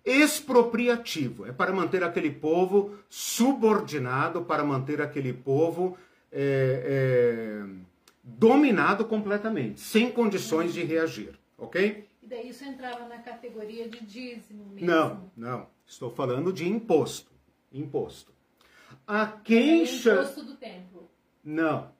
expropriativo, 0.07 1.45
é 1.45 1.51
para 1.51 1.73
manter 1.73 2.01
aquele 2.01 2.31
povo 2.31 2.97
subordinado, 3.09 4.45
para 4.45 4.63
manter 4.63 5.01
aquele 5.01 5.33
povo 5.33 5.97
é, 6.31 7.63
é 7.63 7.87
dominado 8.23 9.03
completamente, 9.03 9.81
sem 9.81 10.09
condições 10.09 10.73
de 10.73 10.81
reagir, 10.83 11.37
ok? 11.57 12.07
E 12.23 12.27
daí 12.27 12.49
isso 12.49 12.63
entrava 12.63 13.05
na 13.07 13.17
categoria 13.17 13.89
de 13.89 13.99
dízimo 14.05 14.65
mesmo? 14.71 14.87
Não, 14.87 15.31
não. 15.35 15.67
Estou 15.85 16.09
falando 16.09 16.51
de 16.51 16.67
imposto. 16.67 17.31
Imposto. 17.71 18.33
A 19.05 19.27
quem 19.27 19.81
é 19.81 19.83
imposto 19.83 20.43
do 20.43 20.55
templo. 20.55 21.09
Não. 21.43 21.91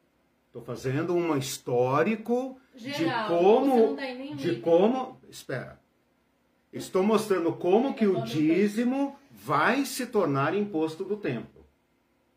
Estou 0.47 0.61
fazendo 0.61 1.13
um 1.13 1.37
histórico 1.37 2.59
Geral, 2.75 3.27
de 3.27 3.33
como. 3.33 3.95
tá 3.95 4.03
de 4.35 4.55
como. 4.59 5.21
Espera. 5.29 5.79
Estou 6.77 7.03
mostrando 7.03 7.51
como 7.53 7.93
que 7.93 8.05
o 8.05 8.23
dízimo 8.23 9.15
vai 9.31 9.85
se 9.85 10.05
tornar 10.07 10.53
imposto 10.53 11.03
do 11.03 11.17
templo. 11.17 11.65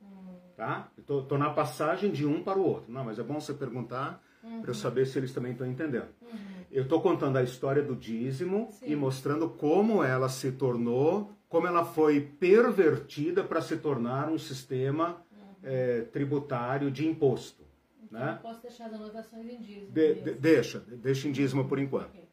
Hum. 0.03 0.37
Tá? 0.57 0.91
Estou 0.97 1.39
na 1.39 1.51
passagem 1.51 2.11
de 2.11 2.27
um 2.27 2.43
para 2.43 2.59
o 2.59 2.65
outro. 2.65 2.93
Não, 2.93 3.05
mas 3.05 3.19
é 3.19 3.23
bom 3.23 3.41
você 3.41 3.53
perguntar 3.53 4.23
uhum. 4.43 4.61
para 4.61 4.71
eu 4.71 4.75
saber 4.75 5.07
se 5.07 5.19
eles 5.19 5.33
também 5.33 5.53
estão 5.53 5.67
entendendo. 5.67 6.09
Uhum. 6.23 6.39
Eu 6.71 6.85
estou 6.85 7.01
contando 7.01 7.37
a 7.37 7.43
história 7.43 7.83
do 7.83 7.97
dízimo 7.97 8.69
Sim. 8.73 8.93
e 8.93 8.97
mostrando 8.97 9.49
como 9.49 10.05
ela 10.05 10.29
se 10.29 10.53
tornou, 10.53 11.33
como 11.49 11.67
ela 11.67 11.85
foi 11.85 12.21
pervertida 12.21 13.43
para 13.43 13.61
se 13.61 13.77
tornar 13.77 14.31
um 14.31 14.39
sistema 14.39 15.23
uhum. 15.33 15.47
é, 15.65 16.01
tributário 16.03 16.91
de 16.91 17.07
imposto. 17.07 17.65
Então, 18.03 18.21
né? 18.21 18.39
posso 18.43 18.63
deixar 18.63 18.87
as 18.87 18.95
anotações 18.95 19.47
em 19.47 19.61
dízimo. 19.61 19.93
De, 19.93 20.15
de, 20.15 20.33
deixa, 20.33 20.81
deixa 20.81 21.29
em 21.29 21.33
dízimo 21.33 21.69
por 21.69 21.79
enquanto. 21.79 22.11
Okay. 22.11 22.30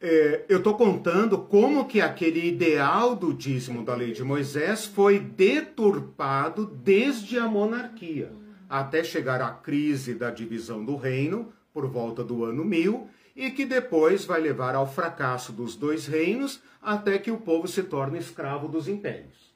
É, 0.00 0.44
eu 0.48 0.58
estou 0.58 0.74
contando 0.74 1.38
como 1.38 1.86
que 1.86 2.00
aquele 2.00 2.46
ideal 2.46 3.14
do 3.16 3.32
dízimo 3.32 3.84
da 3.84 3.94
lei 3.94 4.12
de 4.12 4.22
Moisés 4.22 4.84
foi 4.84 5.18
deturpado 5.18 6.66
desde 6.66 7.38
a 7.38 7.46
monarquia, 7.46 8.32
até 8.68 9.02
chegar 9.02 9.40
à 9.40 9.50
crise 9.50 10.14
da 10.14 10.30
divisão 10.30 10.84
do 10.84 10.96
reino, 10.96 11.52
por 11.72 11.86
volta 11.88 12.22
do 12.22 12.44
ano 12.44 12.64
1000 12.64 13.08
e 13.34 13.50
que 13.50 13.64
depois 13.64 14.24
vai 14.24 14.40
levar 14.40 14.76
ao 14.76 14.86
fracasso 14.86 15.52
dos 15.52 15.74
dois 15.74 16.06
reinos 16.06 16.62
até 16.80 17.18
que 17.18 17.32
o 17.32 17.38
povo 17.38 17.66
se 17.66 17.82
torne 17.82 18.18
escravo 18.18 18.68
dos 18.68 18.86
impérios. 18.86 19.52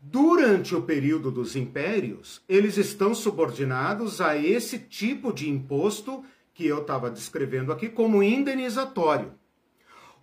Durante 0.00 0.76
o 0.76 0.82
período 0.82 1.30
dos 1.30 1.56
impérios, 1.56 2.40
eles 2.48 2.76
estão 2.76 3.12
subordinados 3.12 4.20
a 4.20 4.36
esse 4.36 4.78
tipo 4.78 5.32
de 5.32 5.50
imposto 5.50 6.22
que 6.54 6.64
eu 6.64 6.82
estava 6.82 7.10
descrevendo 7.10 7.72
aqui 7.72 7.88
como 7.88 8.22
indenizatório. 8.22 9.32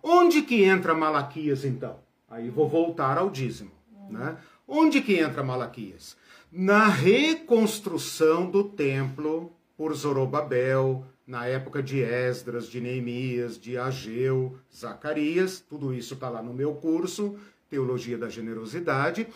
Onde 0.02 0.42
que 0.42 0.62
entra 0.62 0.94
Malaquias 0.94 1.64
então? 1.64 1.98
Aí 2.28 2.50
vou 2.50 2.68
voltar 2.68 3.18
ao 3.18 3.30
dízimo. 3.30 3.70
Né? 4.10 4.36
Onde 4.66 5.00
que 5.00 5.14
entra 5.14 5.42
Malaquias? 5.42 6.16
Na 6.50 6.86
reconstrução 6.86 8.50
do 8.50 8.64
templo 8.64 9.52
por 9.76 9.94
Zorobabel, 9.94 11.04
na 11.26 11.46
época 11.46 11.82
de 11.82 12.00
Esdras, 12.00 12.68
de 12.68 12.80
Neemias, 12.80 13.58
de 13.58 13.76
Ageu, 13.76 14.56
Zacarias, 14.74 15.60
tudo 15.60 15.92
isso 15.92 16.14
está 16.14 16.28
lá 16.28 16.42
no 16.42 16.54
meu 16.54 16.74
curso, 16.74 17.36
Teologia 17.68 18.16
da 18.16 18.28
Generosidade, 18.28 19.26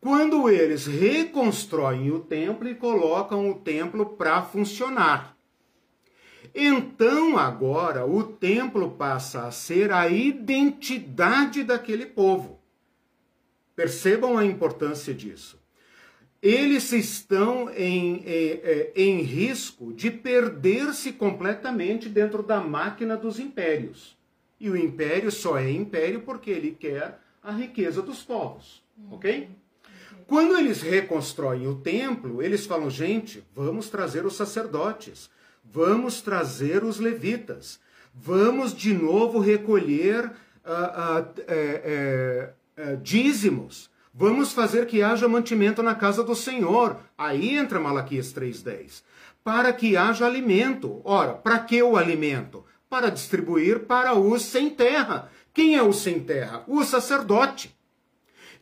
quando 0.00 0.48
eles 0.50 0.86
reconstroem 0.86 2.10
o 2.10 2.18
templo 2.18 2.68
e 2.68 2.74
colocam 2.74 3.48
o 3.48 3.54
templo 3.54 4.06
para 4.06 4.42
funcionar. 4.42 5.35
Então, 6.58 7.36
agora, 7.36 8.06
o 8.06 8.22
templo 8.22 8.92
passa 8.92 9.46
a 9.46 9.50
ser 9.50 9.92
a 9.92 10.08
identidade 10.08 11.62
daquele 11.62 12.06
povo. 12.06 12.58
Percebam 13.74 14.38
a 14.38 14.44
importância 14.44 15.12
disso 15.12 15.58
eles 16.46 16.92
estão 16.92 17.70
em, 17.70 18.22
em, 18.24 18.50
é, 18.62 18.92
em 18.94 19.20
risco 19.22 19.92
de 19.92 20.12
perder-se 20.12 21.12
completamente 21.12 22.08
dentro 22.08 22.40
da 22.40 22.60
máquina 22.60 23.16
dos 23.16 23.40
impérios. 23.40 24.16
E 24.60 24.70
o 24.70 24.76
império 24.76 25.32
só 25.32 25.58
é 25.58 25.70
império 25.70 26.20
porque 26.20 26.50
ele 26.50 26.70
quer 26.70 27.18
a 27.42 27.50
riqueza 27.50 28.00
dos 28.00 28.22
povos, 28.22 28.82
ok? 29.10 29.48
Quando 30.26 30.56
eles 30.56 30.82
reconstroem 30.82 31.66
o 31.66 31.76
templo, 31.76 32.40
eles 32.42 32.64
falam: 32.64 32.90
gente, 32.90 33.44
vamos 33.54 33.90
trazer 33.90 34.24
os 34.24 34.34
sacerdotes, 34.34 35.28
vamos 35.72 36.20
trazer 36.20 36.84
os 36.84 36.98
levitas, 36.98 37.80
vamos 38.14 38.74
de 38.74 38.92
novo 38.94 39.38
recolher 39.38 40.24
uh, 40.26 40.30
uh, 40.30 41.20
uh, 41.20 42.92
uh 42.92 42.96
dízimos 43.02 43.90
Vamos 44.18 44.54
fazer 44.54 44.86
que 44.86 45.02
haja 45.02 45.28
mantimento 45.28 45.82
na 45.82 45.94
casa 45.94 46.24
do 46.24 46.34
Senhor. 46.34 46.96
Aí 47.18 47.54
entra 47.54 47.78
Malaquias 47.78 48.32
3:10. 48.32 49.04
Para 49.44 49.74
que 49.74 49.94
haja 49.94 50.24
alimento. 50.24 51.02
Ora, 51.04 51.34
para 51.34 51.58
que 51.58 51.82
o 51.82 51.98
alimento? 51.98 52.64
Para 52.88 53.10
distribuir 53.10 53.80
para 53.80 54.14
os 54.14 54.40
sem 54.40 54.70
terra. 54.70 55.30
Quem 55.52 55.76
é 55.76 55.82
o 55.82 55.92
sem 55.92 56.18
terra? 56.18 56.64
O 56.66 56.82
sacerdote. 56.82 57.76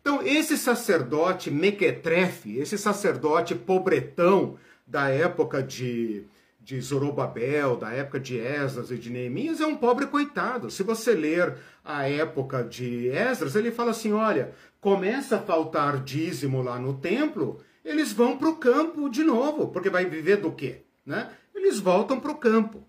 Então, 0.00 0.20
esse 0.26 0.58
sacerdote 0.58 1.52
mequetrefe, 1.52 2.58
esse 2.58 2.76
sacerdote 2.76 3.54
pobretão 3.54 4.56
da 4.84 5.08
época 5.08 5.62
de, 5.62 6.24
de 6.64 6.80
Zorobabel, 6.80 7.76
da 7.76 7.92
época 7.92 8.18
de 8.18 8.38
Esdras 8.38 8.90
e 8.90 8.96
de 8.96 9.10
Neemias, 9.10 9.60
é 9.60 9.66
um 9.66 9.76
pobre 9.76 10.06
coitado. 10.06 10.70
Se 10.70 10.82
você 10.82 11.12
ler 11.12 11.56
a 11.84 12.08
época 12.08 12.64
de 12.64 13.08
Esdras, 13.08 13.54
ele 13.54 13.70
fala 13.70 13.90
assim: 13.90 14.12
olha, 14.12 14.52
começa 14.80 15.36
a 15.36 15.42
faltar 15.42 16.02
dízimo 16.02 16.62
lá 16.62 16.78
no 16.78 16.94
templo, 16.94 17.60
eles 17.84 18.14
vão 18.14 18.38
para 18.38 18.48
o 18.48 18.56
campo 18.56 19.10
de 19.10 19.22
novo, 19.22 19.68
porque 19.68 19.90
vai 19.90 20.06
viver 20.06 20.38
do 20.38 20.50
quê? 20.52 20.80
Né? 21.04 21.30
Eles 21.54 21.78
voltam 21.78 22.18
para 22.18 22.32
o 22.32 22.38
campo. 22.38 22.82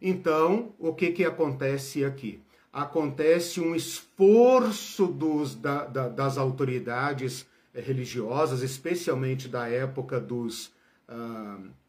Então, 0.00 0.74
o 0.78 0.94
que, 0.94 1.12
que 1.12 1.24
acontece 1.24 2.02
aqui? 2.02 2.42
Acontece 2.72 3.60
um 3.60 3.74
esforço 3.74 5.06
dos, 5.06 5.54
da, 5.54 5.84
da, 5.84 6.08
das 6.08 6.38
autoridades 6.38 7.46
religiosas, 7.74 8.62
especialmente 8.62 9.46
da 9.46 9.68
época 9.68 10.18
dos. 10.18 10.72
Uh, 11.06 11.79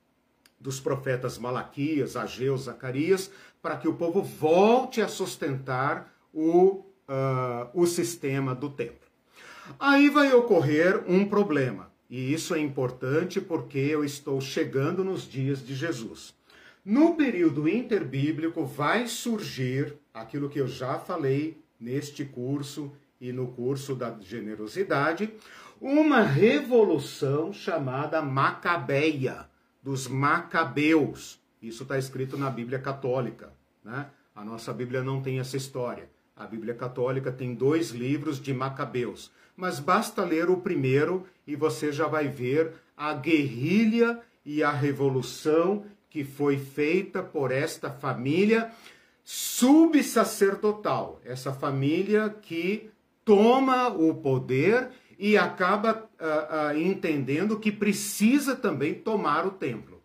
dos 0.62 0.80
profetas 0.80 1.38
Malaquias, 1.38 2.16
Ageu, 2.16 2.56
Zacarias, 2.56 3.32
para 3.62 3.76
que 3.76 3.88
o 3.88 3.96
povo 3.96 4.22
volte 4.22 5.02
a 5.02 5.08
sustentar 5.08 6.14
o, 6.34 6.86
uh, 7.10 7.70
o 7.74 7.86
sistema 7.88 8.54
do 8.54 8.70
templo. 8.70 9.10
Aí 9.80 10.10
vai 10.10 10.34
ocorrer 10.34 11.04
um 11.08 11.26
problema, 11.26 11.92
e 12.10 12.34
isso 12.34 12.54
é 12.54 12.60
importante 12.60 13.42
porque 13.42 13.80
eu 13.80 14.04
estou 14.04 14.40
chegando 14.40 15.04
nos 15.04 15.28
dias 15.28 15.66
de 15.66 15.74
Jesus. 15.74 16.34
No 16.84 17.16
período 17.16 17.68
interbíblico 17.68 18.66
vai 18.66 19.08
surgir 19.08 19.96
aquilo 20.14 20.50
que 20.50 20.60
eu 20.60 20.68
já 20.68 20.98
falei 20.98 21.62
neste 21.80 22.26
curso 22.26 22.92
e 23.20 23.32
no 23.32 23.48
curso 23.48 23.96
da 23.96 24.18
generosidade, 24.20 25.32
uma 25.80 26.22
revolução 26.22 27.54
chamada 27.54 28.22
Macabeia 28.22 29.51
dos 29.82 30.08
Macabeus. 30.08 31.40
Isso 31.62 31.84
está 31.84 31.98
escrito 31.98 32.38
na 32.38 32.50
Bíblia 32.50 32.80
Católica. 32.80 33.54
Né? 33.84 34.08
A 34.36 34.44
nossa 34.44 34.74
Bíblia 34.74 35.04
não 35.04 35.22
tem 35.22 35.40
essa 35.40 35.58
história. 35.58 36.10
A 36.36 36.46
Bíblia 36.46 36.74
Católica 36.74 37.32
tem 37.32 37.54
dois 37.54 37.92
livros 37.92 38.42
de 38.42 38.54
Macabeus. 38.54 39.32
Mas 39.56 39.80
basta 39.80 40.24
ler 40.24 40.50
o 40.50 40.58
primeiro 40.58 41.28
e 41.46 41.56
você 41.56 41.92
já 41.92 42.08
vai 42.08 42.28
ver 42.28 42.74
a 42.96 43.14
guerrilha 43.14 44.20
e 44.46 44.64
a 44.64 44.72
revolução 44.72 45.86
que 46.10 46.24
foi 46.24 46.58
feita 46.58 47.22
por 47.22 47.52
esta 47.52 47.92
família 47.92 48.72
subsacerdotal. 49.24 51.22
Essa 51.24 51.54
família 51.54 52.30
que 52.30 52.90
toma 53.24 53.88
o 53.90 54.16
poder 54.16 54.90
e 55.22 55.38
acaba 55.38 56.10
uh, 56.20 56.74
uh, 56.74 56.80
entendendo 56.80 57.60
que 57.60 57.72
precisa 57.72 58.56
também 58.56 58.96
tomar 58.96 59.46
o 59.46 59.52
templo. 59.52 60.02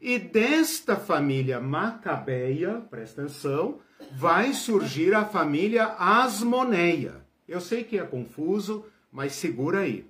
E 0.00 0.18
desta 0.18 0.96
família 0.96 1.60
macabeia, 1.60 2.82
presta 2.88 3.20
atenção, 3.20 3.80
vai 4.16 4.54
surgir 4.54 5.14
a 5.14 5.26
família 5.26 5.94
asmoneia. 5.98 7.26
Eu 7.46 7.60
sei 7.60 7.84
que 7.84 7.98
é 7.98 8.04
confuso, 8.04 8.86
mas 9.12 9.34
segura 9.34 9.80
aí. 9.80 10.06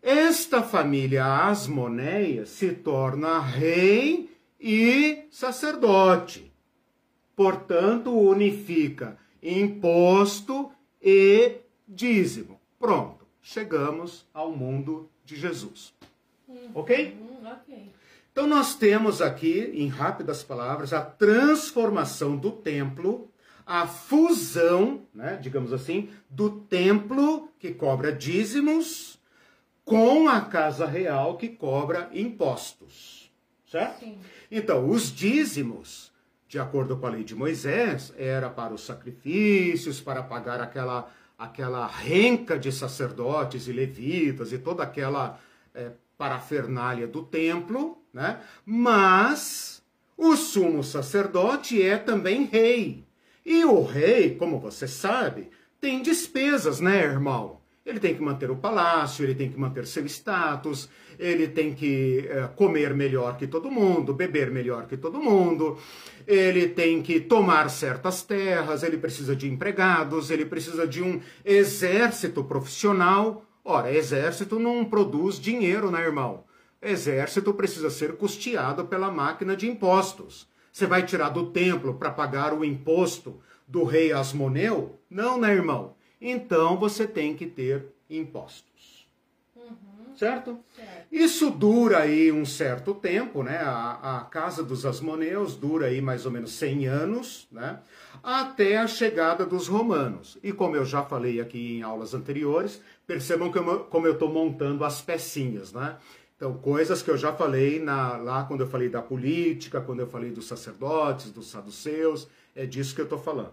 Esta 0.00 0.62
família 0.62 1.48
asmoneia 1.48 2.46
se 2.46 2.70
torna 2.70 3.40
rei 3.40 4.30
e 4.60 5.24
sacerdote. 5.32 6.52
Portanto, 7.34 8.16
unifica 8.16 9.18
imposto 9.42 10.70
e 11.02 11.56
dízimo. 11.88 12.60
Pronto 12.78 13.19
chegamos 13.42 14.26
ao 14.32 14.52
mundo 14.52 15.08
de 15.24 15.36
Jesus. 15.36 15.94
Uhum, 16.48 16.70
ok? 16.74 17.16
ok. 17.44 17.92
Então 18.32 18.46
nós 18.46 18.74
temos 18.74 19.20
aqui, 19.20 19.70
em 19.74 19.88
rápidas 19.88 20.42
palavras, 20.42 20.92
a 20.92 21.00
transformação 21.00 22.36
do 22.36 22.50
templo, 22.50 23.30
a 23.66 23.86
fusão, 23.86 25.02
né, 25.14 25.38
digamos 25.40 25.72
assim, 25.72 26.10
do 26.28 26.50
templo 26.50 27.48
que 27.58 27.72
cobra 27.72 28.12
dízimos 28.12 29.20
com 29.84 30.28
a 30.28 30.40
casa 30.40 30.86
real 30.86 31.36
que 31.36 31.48
cobra 31.48 32.08
impostos. 32.12 33.30
Certo? 33.66 34.00
Sim. 34.00 34.18
Então, 34.50 34.88
os 34.88 35.12
dízimos, 35.12 36.12
de 36.48 36.58
acordo 36.58 36.96
com 36.96 37.06
a 37.06 37.10
lei 37.10 37.22
de 37.22 37.36
Moisés, 37.36 38.12
era 38.16 38.50
para 38.50 38.74
os 38.74 38.84
sacrifícios, 38.84 40.00
para 40.00 40.22
pagar 40.22 40.60
aquela 40.60 41.08
aquela 41.40 41.86
renca 41.86 42.58
de 42.58 42.70
sacerdotes 42.70 43.66
e 43.66 43.72
levitas 43.72 44.52
e 44.52 44.58
toda 44.58 44.82
aquela 44.82 45.40
é, 45.74 45.92
parafernália 46.18 47.08
do 47.08 47.22
templo, 47.22 47.96
né? 48.12 48.40
Mas 48.66 49.82
o 50.18 50.36
sumo 50.36 50.84
sacerdote 50.84 51.82
é 51.82 51.96
também 51.96 52.44
rei. 52.44 53.06
E 53.44 53.64
o 53.64 53.82
rei, 53.82 54.36
como 54.36 54.60
você 54.60 54.86
sabe, 54.86 55.50
tem 55.80 56.02
despesas, 56.02 56.78
né, 56.78 57.02
irmão? 57.02 57.59
Ele 57.90 57.98
tem 57.98 58.14
que 58.14 58.22
manter 58.22 58.50
o 58.52 58.56
palácio, 58.56 59.24
ele 59.24 59.34
tem 59.34 59.50
que 59.50 59.58
manter 59.58 59.84
seu 59.84 60.06
status, 60.06 60.88
ele 61.18 61.48
tem 61.48 61.74
que 61.74 62.24
é, 62.28 62.46
comer 62.54 62.94
melhor 62.94 63.36
que 63.36 63.48
todo 63.48 63.68
mundo, 63.68 64.14
beber 64.14 64.48
melhor 64.48 64.86
que 64.86 64.96
todo 64.96 65.20
mundo, 65.20 65.76
ele 66.24 66.68
tem 66.68 67.02
que 67.02 67.18
tomar 67.18 67.68
certas 67.68 68.22
terras, 68.22 68.84
ele 68.84 68.96
precisa 68.96 69.34
de 69.34 69.50
empregados, 69.50 70.30
ele 70.30 70.44
precisa 70.44 70.86
de 70.86 71.02
um 71.02 71.20
exército 71.44 72.44
profissional. 72.44 73.44
Ora, 73.64 73.92
exército 73.92 74.60
não 74.60 74.84
produz 74.84 75.40
dinheiro, 75.40 75.90
né, 75.90 76.00
irmão? 76.00 76.44
Exército 76.80 77.52
precisa 77.52 77.90
ser 77.90 78.16
custeado 78.16 78.84
pela 78.86 79.10
máquina 79.10 79.56
de 79.56 79.68
impostos. 79.68 80.48
Você 80.72 80.86
vai 80.86 81.04
tirar 81.04 81.30
do 81.30 81.50
templo 81.50 81.94
para 81.94 82.10
pagar 82.10 82.54
o 82.54 82.64
imposto 82.64 83.40
do 83.66 83.82
rei 83.82 84.12
Asmoneu? 84.12 85.00
Não, 85.10 85.38
né, 85.38 85.52
irmão? 85.52 85.96
Então 86.20 86.76
você 86.76 87.06
tem 87.06 87.34
que 87.34 87.46
ter 87.46 87.86
impostos. 88.08 89.06
Uhum. 89.56 90.16
Certo? 90.16 90.58
Certo. 90.76 91.06
Isso 91.10 91.50
dura 91.50 92.00
aí 92.00 92.30
um 92.30 92.44
certo 92.44 92.94
tempo, 92.94 93.42
né? 93.42 93.58
A, 93.58 94.18
a 94.18 94.24
casa 94.24 94.62
dos 94.62 94.84
Asmoneus 94.84 95.56
dura 95.56 95.86
aí 95.86 96.00
mais 96.00 96.26
ou 96.26 96.32
menos 96.32 96.52
100 96.52 96.86
anos, 96.86 97.48
né? 97.50 97.80
Até 98.22 98.76
a 98.76 98.86
chegada 98.86 99.46
dos 99.46 99.66
romanos. 99.66 100.36
E 100.42 100.52
como 100.52 100.76
eu 100.76 100.84
já 100.84 101.02
falei 101.02 101.40
aqui 101.40 101.78
em 101.78 101.82
aulas 101.82 102.12
anteriores, 102.12 102.82
percebam 103.06 103.50
que 103.50 103.58
eu, 103.58 103.80
como 103.84 104.06
eu 104.06 104.12
estou 104.12 104.28
montando 104.28 104.84
as 104.84 105.00
pecinhas, 105.00 105.72
né? 105.72 105.96
Então, 106.36 106.54
coisas 106.54 107.02
que 107.02 107.10
eu 107.10 107.18
já 107.18 107.34
falei 107.34 107.78
na, 107.78 108.16
lá 108.16 108.44
quando 108.44 108.62
eu 108.62 108.66
falei 108.66 108.88
da 108.88 109.02
política, 109.02 109.80
quando 109.80 110.00
eu 110.00 110.06
falei 110.06 110.30
dos 110.30 110.46
sacerdotes, 110.46 111.30
dos 111.30 111.50
saduceus, 111.50 112.28
é 112.56 112.64
disso 112.64 112.94
que 112.94 113.00
eu 113.00 113.04
estou 113.04 113.18
falando. 113.18 113.52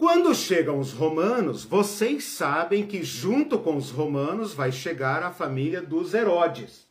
Quando 0.00 0.34
chegam 0.34 0.78
os 0.78 0.94
romanos, 0.94 1.62
vocês 1.62 2.24
sabem 2.24 2.86
que 2.86 3.02
junto 3.02 3.58
com 3.58 3.76
os 3.76 3.90
romanos 3.90 4.54
vai 4.54 4.72
chegar 4.72 5.22
a 5.22 5.30
família 5.30 5.82
dos 5.82 6.14
Herodes. 6.14 6.88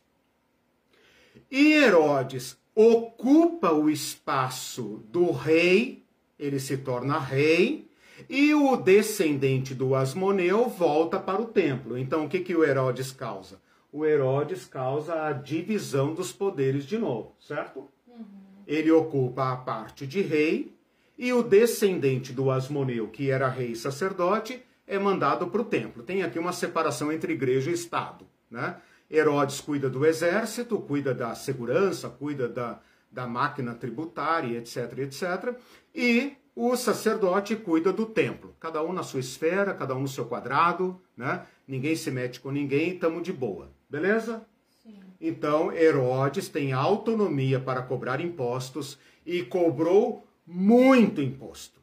E 1.50 1.72
Herodes 1.72 2.56
ocupa 2.72 3.72
o 3.72 3.90
espaço 3.90 5.02
do 5.10 5.32
rei, 5.32 6.04
ele 6.38 6.60
se 6.60 6.76
torna 6.76 7.18
rei, 7.18 7.88
e 8.28 8.54
o 8.54 8.76
descendente 8.76 9.74
do 9.74 9.96
Asmoneu 9.96 10.68
volta 10.68 11.18
para 11.18 11.42
o 11.42 11.46
templo. 11.46 11.98
Então, 11.98 12.26
o 12.26 12.28
que, 12.28 12.38
que 12.38 12.54
o 12.54 12.62
Herodes 12.62 13.10
causa? 13.10 13.60
O 13.92 14.06
Herodes 14.06 14.66
causa 14.66 15.26
a 15.26 15.32
divisão 15.32 16.14
dos 16.14 16.30
poderes 16.30 16.86
de 16.86 16.96
novo, 16.96 17.34
certo? 17.40 17.88
Uhum. 18.06 18.24
Ele 18.68 18.92
ocupa 18.92 19.52
a 19.52 19.56
parte 19.56 20.06
de 20.06 20.20
rei 20.20 20.78
e 21.20 21.34
o 21.34 21.42
descendente 21.42 22.32
do 22.32 22.50
Asmoneu, 22.50 23.06
que 23.06 23.30
era 23.30 23.46
rei 23.46 23.72
e 23.72 23.76
sacerdote, 23.76 24.62
é 24.86 24.98
mandado 24.98 25.48
para 25.48 25.60
o 25.60 25.64
templo. 25.66 26.02
Tem 26.02 26.22
aqui 26.22 26.38
uma 26.38 26.50
separação 26.50 27.12
entre 27.12 27.34
igreja 27.34 27.70
e 27.70 27.74
Estado. 27.74 28.26
Né? 28.50 28.76
Herodes 29.10 29.60
cuida 29.60 29.90
do 29.90 30.06
exército, 30.06 30.78
cuida 30.78 31.12
da 31.12 31.34
segurança, 31.34 32.08
cuida 32.08 32.48
da, 32.48 32.80
da 33.12 33.26
máquina 33.26 33.74
tributária, 33.74 34.56
etc, 34.56 34.98
etc. 35.00 35.54
E 35.94 36.32
o 36.56 36.74
sacerdote 36.74 37.54
cuida 37.54 37.92
do 37.92 38.06
templo. 38.06 38.56
Cada 38.58 38.82
um 38.82 38.90
na 38.90 39.02
sua 39.02 39.20
esfera, 39.20 39.74
cada 39.74 39.94
um 39.94 40.00
no 40.00 40.08
seu 40.08 40.24
quadrado, 40.24 40.98
né? 41.14 41.44
Ninguém 41.68 41.96
se 41.96 42.10
mete 42.10 42.40
com 42.40 42.50
ninguém, 42.50 42.94
estamos 42.94 43.22
de 43.22 43.32
boa. 43.32 43.70
Beleza? 43.90 44.42
Sim. 44.82 44.98
Então, 45.20 45.70
Herodes 45.70 46.48
tem 46.48 46.72
autonomia 46.72 47.60
para 47.60 47.82
cobrar 47.82 48.22
impostos 48.22 48.98
e 49.26 49.42
cobrou 49.42 50.26
muito 50.50 51.22
imposto. 51.22 51.80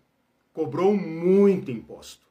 Cobrou 0.51 0.93
muito 0.93 1.71
imposto. 1.71 2.27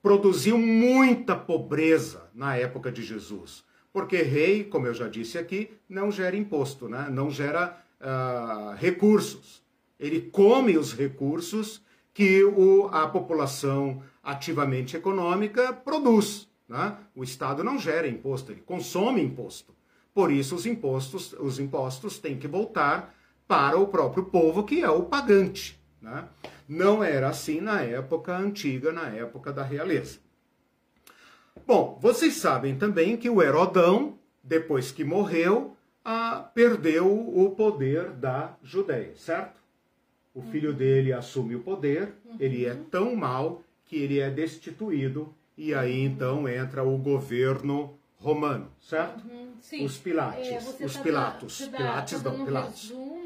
Produziu 0.00 0.56
muita 0.56 1.34
pobreza 1.34 2.30
na 2.32 2.56
época 2.56 2.92
de 2.92 3.02
Jesus. 3.02 3.64
Porque 3.92 4.22
rei, 4.22 4.64
como 4.64 4.86
eu 4.86 4.94
já 4.94 5.08
disse 5.08 5.36
aqui, 5.36 5.70
não 5.88 6.10
gera 6.12 6.36
imposto, 6.36 6.88
né? 6.88 7.08
não 7.10 7.28
gera 7.28 7.82
uh, 8.00 8.76
recursos. 8.76 9.62
Ele 9.98 10.20
come 10.20 10.78
os 10.78 10.94
recursos 10.94 11.82
que 12.14 12.44
o, 12.44 12.86
a 12.92 13.08
população 13.08 14.02
ativamente 14.22 14.96
econômica 14.96 15.72
produz. 15.72 16.48
Né? 16.68 16.96
O 17.16 17.24
Estado 17.24 17.64
não 17.64 17.78
gera 17.78 18.06
imposto, 18.06 18.52
ele 18.52 18.60
consome 18.60 19.20
imposto. 19.20 19.74
Por 20.14 20.30
isso 20.30 20.54
os 20.54 20.66
impostos, 20.66 21.32
os 21.34 21.58
impostos 21.58 22.18
têm 22.18 22.38
que 22.38 22.46
voltar 22.46 23.14
para 23.48 23.76
o 23.76 23.88
próprio 23.88 24.24
povo, 24.24 24.62
que 24.62 24.82
é 24.82 24.88
o 24.88 25.02
pagante. 25.02 25.79
Né? 26.00 26.24
Não 26.68 27.02
era 27.04 27.28
assim 27.28 27.60
na 27.60 27.82
época 27.82 28.36
antiga, 28.36 28.92
na 28.92 29.08
época 29.08 29.52
da 29.52 29.62
realeza. 29.62 30.18
Bom, 31.66 31.98
vocês 32.00 32.34
sabem 32.34 32.76
também 32.76 33.16
que 33.16 33.28
o 33.28 33.42
Herodão, 33.42 34.18
depois 34.42 34.90
que 34.90 35.04
morreu, 35.04 35.76
ah, 36.04 36.50
perdeu 36.54 37.06
o 37.10 37.50
poder 37.50 38.10
da 38.10 38.56
Judéia, 38.62 39.12
certo? 39.16 39.60
O 40.34 40.42
filho 40.42 40.72
dele 40.72 41.12
assume 41.12 41.56
o 41.56 41.60
poder, 41.60 42.14
ele 42.38 42.64
é 42.64 42.74
tão 42.90 43.14
mau 43.14 43.62
que 43.84 43.96
ele 43.96 44.20
é 44.20 44.30
destituído, 44.30 45.34
e 45.56 45.74
aí 45.74 46.00
então 46.00 46.48
entra 46.48 46.82
o 46.84 46.96
governo 46.96 47.98
romano, 48.16 48.70
certo? 48.80 49.24
Uhum. 49.26 49.84
Os 49.84 49.98
Pilates, 49.98 50.48
É, 50.48 50.84
os 50.84 50.94
tá 50.94 51.02
Pilatos, 51.02 51.68
Pilates 51.68 52.22
não, 52.22 52.44
Pilatos. 52.44 52.82
resumo, 52.90 53.19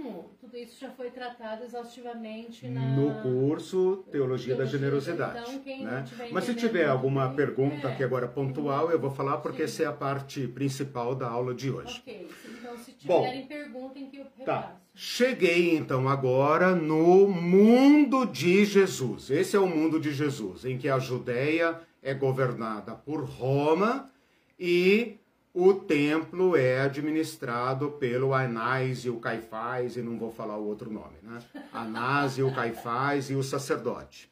tudo 0.44 0.58
isso 0.58 0.78
já 0.78 0.90
foi 0.90 1.10
tratado 1.10 1.64
exaustivamente 1.64 2.68
na... 2.68 2.80
No 2.94 3.22
curso 3.22 4.04
Teologia 4.10 4.54
da 4.54 4.64
Teologia, 4.64 4.78
Generosidade. 4.78 5.40
então, 5.40 5.58
quem 5.60 5.84
né? 5.84 6.04
tiver 6.06 6.30
Mas 6.30 6.44
se 6.44 6.54
tiver 6.54 6.86
alguma 6.86 7.32
pergunta 7.32 7.88
é. 7.88 7.92
aqui 7.92 8.04
agora 8.04 8.28
pontual, 8.28 8.90
eu 8.90 8.98
vou 8.98 9.10
falar 9.10 9.38
porque 9.38 9.58
Sim. 9.58 9.64
essa 9.64 9.82
é 9.84 9.86
a 9.86 9.92
parte 9.92 10.46
principal 10.46 11.14
da 11.14 11.28
aula 11.28 11.54
de 11.54 11.70
hoje. 11.70 11.98
Ok, 12.00 12.28
então 12.58 12.76
se 12.76 12.94
Bom, 13.04 13.22
tiverem 13.22 13.46
perguntem 13.46 14.10
que 14.10 14.18
eu 14.18 14.24
Tá. 14.44 14.60
repasso. 14.60 14.84
Cheguei 14.94 15.76
então 15.76 16.08
agora 16.08 16.74
no 16.74 17.26
mundo 17.26 18.26
de 18.26 18.66
Jesus. 18.66 19.30
Esse 19.30 19.56
é 19.56 19.58
o 19.58 19.66
mundo 19.66 19.98
de 19.98 20.12
Jesus, 20.12 20.66
em 20.66 20.76
que 20.76 20.88
a 20.90 20.98
Judéia 20.98 21.80
é 22.02 22.12
governada 22.12 22.94
por 22.94 23.24
Roma 23.24 24.10
e 24.60 25.16
o 25.54 25.72
templo 25.72 26.56
é 26.56 26.80
administrado 26.80 27.92
pelo 27.92 28.34
Anás 28.34 29.04
e 29.04 29.08
o 29.08 29.20
Caifás, 29.20 29.96
e 29.96 30.02
não 30.02 30.18
vou 30.18 30.32
falar 30.32 30.56
o 30.56 30.66
outro 30.66 30.92
nome, 30.92 31.14
né? 31.22 31.38
Anás 31.72 32.36
e 32.36 32.42
o 32.42 32.52
Caifás 32.52 33.30
e 33.30 33.36
o 33.36 33.42
sacerdote. 33.42 34.28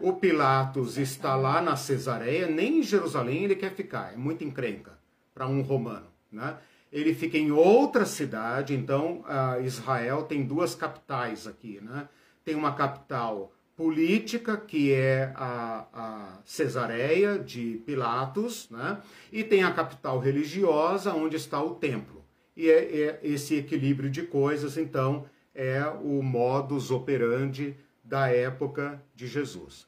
O 0.00 0.14
Pilatos 0.14 0.96
está 0.96 1.36
lá 1.36 1.60
na 1.60 1.76
Cesareia, 1.76 2.46
nem 2.46 2.78
em 2.78 2.82
Jerusalém 2.82 3.44
ele 3.44 3.54
quer 3.54 3.74
ficar, 3.74 4.14
é 4.14 4.16
muito 4.16 4.44
encrenca 4.44 4.98
para 5.34 5.46
um 5.46 5.60
romano, 5.60 6.06
né? 6.32 6.56
Ele 6.90 7.14
fica 7.14 7.36
em 7.36 7.50
outra 7.50 8.06
cidade, 8.06 8.74
então 8.74 9.22
ah, 9.26 9.58
Israel 9.60 10.22
tem 10.22 10.42
duas 10.42 10.74
capitais 10.74 11.46
aqui, 11.46 11.80
né? 11.82 12.08
Tem 12.42 12.54
uma 12.54 12.74
capital 12.74 13.52
política, 13.76 14.56
que 14.56 14.92
é 14.92 15.32
a, 15.36 15.86
a 15.92 16.38
Cesareia 16.44 17.38
de 17.38 17.82
Pilatos, 17.84 18.68
né? 18.70 18.98
E 19.30 19.44
tem 19.44 19.62
a 19.62 19.72
capital 19.72 20.18
religiosa, 20.18 21.12
onde 21.12 21.36
está 21.36 21.62
o 21.62 21.74
templo. 21.74 22.24
E 22.56 22.70
é, 22.70 23.00
é 23.00 23.20
esse 23.22 23.54
equilíbrio 23.54 24.08
de 24.08 24.22
coisas, 24.22 24.78
então, 24.78 25.26
é 25.54 25.84
o 26.02 26.22
modus 26.22 26.90
operandi 26.90 27.76
da 28.02 28.28
época 28.28 29.02
de 29.14 29.26
Jesus. 29.26 29.86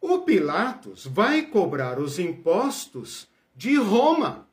O 0.00 0.18
Pilatos 0.18 1.06
vai 1.06 1.42
cobrar 1.42 1.98
os 1.98 2.18
impostos 2.18 3.28
de 3.56 3.76
Roma. 3.76 4.48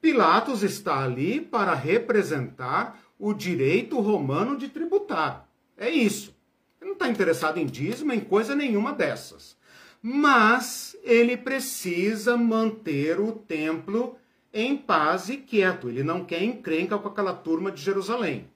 Pilatos 0.00 0.62
está 0.62 1.02
ali 1.02 1.40
para 1.40 1.74
representar 1.74 3.00
o 3.18 3.32
direito 3.32 4.00
romano 4.00 4.58
de 4.58 4.68
tributar. 4.68 5.48
É 5.76 5.88
isso. 5.88 6.34
Ele 6.82 6.88
não 6.88 6.94
está 6.94 7.08
interessado 7.08 7.58
em 7.58 7.66
dízimo, 7.66 8.12
em 8.12 8.18
coisa 8.18 8.56
nenhuma 8.56 8.92
dessas. 8.92 9.56
Mas 10.02 10.96
ele 11.04 11.36
precisa 11.36 12.36
manter 12.36 13.20
o 13.20 13.30
templo 13.30 14.18
em 14.52 14.76
paz 14.76 15.28
e 15.28 15.36
quieto. 15.36 15.88
Ele 15.88 16.02
não 16.02 16.24
quer 16.24 16.42
encrenca 16.42 16.98
com 16.98 17.06
aquela 17.06 17.32
turma 17.32 17.70
de 17.70 17.80
Jerusalém. 17.80 18.50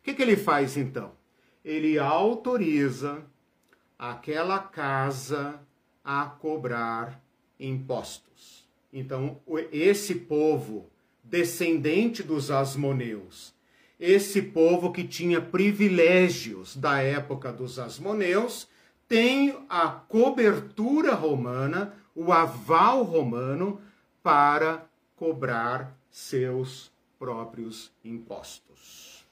O 0.00 0.02
que, 0.02 0.14
que 0.14 0.22
ele 0.22 0.34
faz 0.34 0.78
então? 0.78 1.12
Ele 1.62 1.98
autoriza 1.98 3.22
aquela 3.98 4.58
casa 4.60 5.60
a 6.02 6.24
cobrar 6.24 7.22
impostos. 7.60 8.66
Então, 8.90 9.42
esse 9.70 10.14
povo 10.14 10.88
descendente 11.22 12.22
dos 12.22 12.50
asmoneus, 12.50 13.52
esse 13.98 14.40
povo 14.40 14.92
que 14.92 15.02
tinha 15.02 15.40
privilégios 15.40 16.76
da 16.76 17.02
época 17.02 17.52
dos 17.52 17.78
asmoneus, 17.78 18.68
tem 19.08 19.58
a 19.68 19.88
cobertura 19.88 21.14
romana, 21.14 21.94
o 22.14 22.32
aval 22.32 23.02
romano 23.02 23.80
para 24.22 24.86
cobrar 25.16 25.96
seus 26.10 26.92
próprios 27.18 27.92
impostos. 28.04 29.26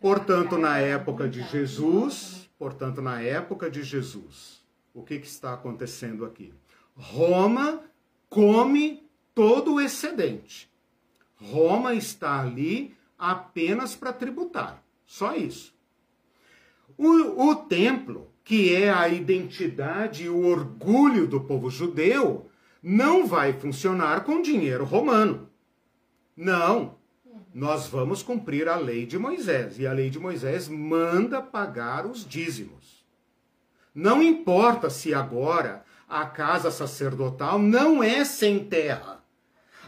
Portanto, 0.00 0.56
na 0.56 0.78
época 0.78 1.28
de 1.28 1.42
Jesus, 1.42 2.48
portanto, 2.56 3.02
na 3.02 3.20
época 3.20 3.68
de 3.68 3.82
Jesus, 3.82 4.62
o 4.94 5.02
que, 5.02 5.18
que 5.18 5.26
está 5.26 5.54
acontecendo 5.54 6.24
aqui? 6.24 6.54
Roma 6.94 7.80
come 8.28 9.02
todo 9.34 9.74
o 9.74 9.80
excedente. 9.80 10.70
Roma 11.36 11.94
está 11.94 12.40
ali 12.40 12.96
apenas 13.18 13.96
para 13.96 14.12
tributar. 14.12 14.82
Só 15.04 15.34
isso. 15.34 15.74
O, 16.96 17.50
o 17.50 17.54
templo, 17.56 18.30
que 18.44 18.74
é 18.74 18.90
a 18.90 19.08
identidade 19.08 20.24
e 20.24 20.28
o 20.28 20.46
orgulho 20.46 21.26
do 21.26 21.40
povo 21.40 21.70
judeu, 21.70 22.50
não 22.82 23.26
vai 23.26 23.52
funcionar 23.52 24.24
com 24.24 24.42
dinheiro 24.42 24.84
romano. 24.84 25.48
Não. 26.36 26.96
Nós 27.52 27.88
vamos 27.88 28.22
cumprir 28.22 28.68
a 28.68 28.76
lei 28.76 29.04
de 29.06 29.18
Moisés. 29.18 29.78
E 29.78 29.86
a 29.86 29.92
lei 29.92 30.10
de 30.10 30.18
Moisés 30.18 30.68
manda 30.68 31.42
pagar 31.42 32.06
os 32.06 32.24
dízimos. 32.24 33.04
Não 33.94 34.22
importa 34.22 34.88
se 34.88 35.12
agora 35.12 35.84
a 36.08 36.24
casa 36.24 36.70
sacerdotal 36.70 37.58
não 37.58 38.02
é 38.02 38.24
sem 38.24 38.64
terra. 38.64 39.17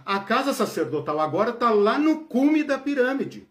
A 0.05 0.21
casa 0.21 0.53
sacerdotal 0.53 1.21
agora 1.21 1.51
está 1.51 1.71
lá 1.71 1.99
no 1.99 2.25
cume 2.25 2.63
da 2.63 2.79
pirâmide. 2.79 3.49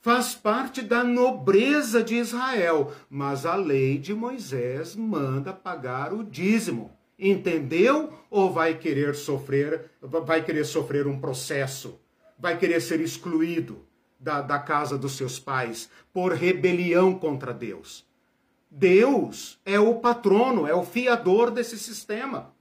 Faz 0.00 0.34
parte 0.34 0.80
da 0.80 1.04
nobreza 1.04 2.02
de 2.02 2.14
Israel, 2.14 2.92
mas 3.10 3.44
a 3.44 3.54
lei 3.54 3.98
de 3.98 4.14
Moisés 4.14 4.96
manda 4.96 5.52
pagar 5.52 6.12
o 6.12 6.24
dízimo. 6.24 6.90
Entendeu? 7.18 8.14
Ou 8.30 8.50
vai 8.50 8.78
querer 8.78 9.14
sofrer, 9.14 9.90
vai 10.00 10.42
querer 10.42 10.64
sofrer 10.64 11.06
um 11.06 11.20
processo? 11.20 12.00
Vai 12.38 12.56
querer 12.56 12.80
ser 12.80 12.98
excluído 13.00 13.84
da, 14.18 14.40
da 14.40 14.58
casa 14.58 14.96
dos 14.96 15.12
seus 15.12 15.38
pais 15.38 15.90
por 16.14 16.32
rebelião 16.32 17.14
contra 17.14 17.52
Deus? 17.52 18.06
Deus 18.70 19.60
é 19.66 19.78
o 19.78 19.96
patrono, 19.96 20.66
é 20.66 20.74
o 20.74 20.84
fiador 20.84 21.50
desse 21.50 21.78
sistema. 21.78 22.54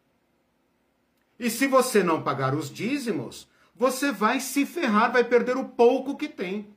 E 1.40 1.50
se 1.50 1.68
você 1.68 2.04
não 2.04 2.22
pagar 2.22 2.54
os 2.54 2.70
dízimos, 2.70 3.48
você 3.74 4.12
vai 4.12 4.42
se 4.42 4.66
ferrar, 4.66 5.14
vai 5.14 5.24
perder 5.24 5.56
o 5.56 5.64
pouco 5.64 6.18
que 6.18 6.28
tem. 6.28 6.68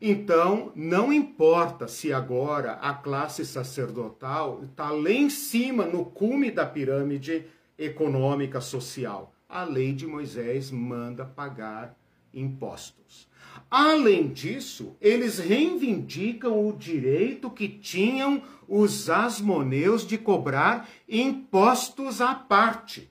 Então, 0.00 0.72
não 0.74 1.12
importa 1.12 1.86
se 1.88 2.12
agora 2.12 2.74
a 2.74 2.94
classe 2.94 3.44
sacerdotal 3.44 4.62
está 4.64 4.90
lá 4.90 5.10
em 5.10 5.28
cima, 5.28 5.84
no 5.84 6.04
cume 6.04 6.50
da 6.50 6.64
pirâmide 6.64 7.44
econômica 7.76 8.60
social. 8.60 9.34
A 9.48 9.64
lei 9.64 9.92
de 9.92 10.06
Moisés 10.06 10.70
manda 10.70 11.24
pagar 11.24 11.98
impostos. 12.32 13.28
Além 13.68 14.28
disso, 14.28 14.96
eles 15.00 15.38
reivindicam 15.38 16.66
o 16.66 16.72
direito 16.72 17.50
que 17.50 17.68
tinham 17.68 18.42
os 18.68 19.10
asmoneus 19.10 20.06
de 20.06 20.16
cobrar 20.16 20.88
impostos 21.08 22.20
à 22.20 22.34
parte. 22.34 23.10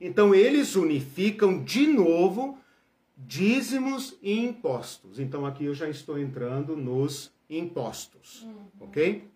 Então, 0.00 0.34
eles 0.34 0.76
unificam 0.76 1.62
de 1.62 1.86
novo 1.86 2.58
dízimos 3.16 4.16
e 4.22 4.38
impostos. 4.38 5.18
Então, 5.18 5.44
aqui 5.44 5.66
eu 5.66 5.74
já 5.74 5.88
estou 5.88 6.18
entrando 6.18 6.76
nos 6.76 7.30
impostos, 7.48 8.46
ok? 8.80 9.28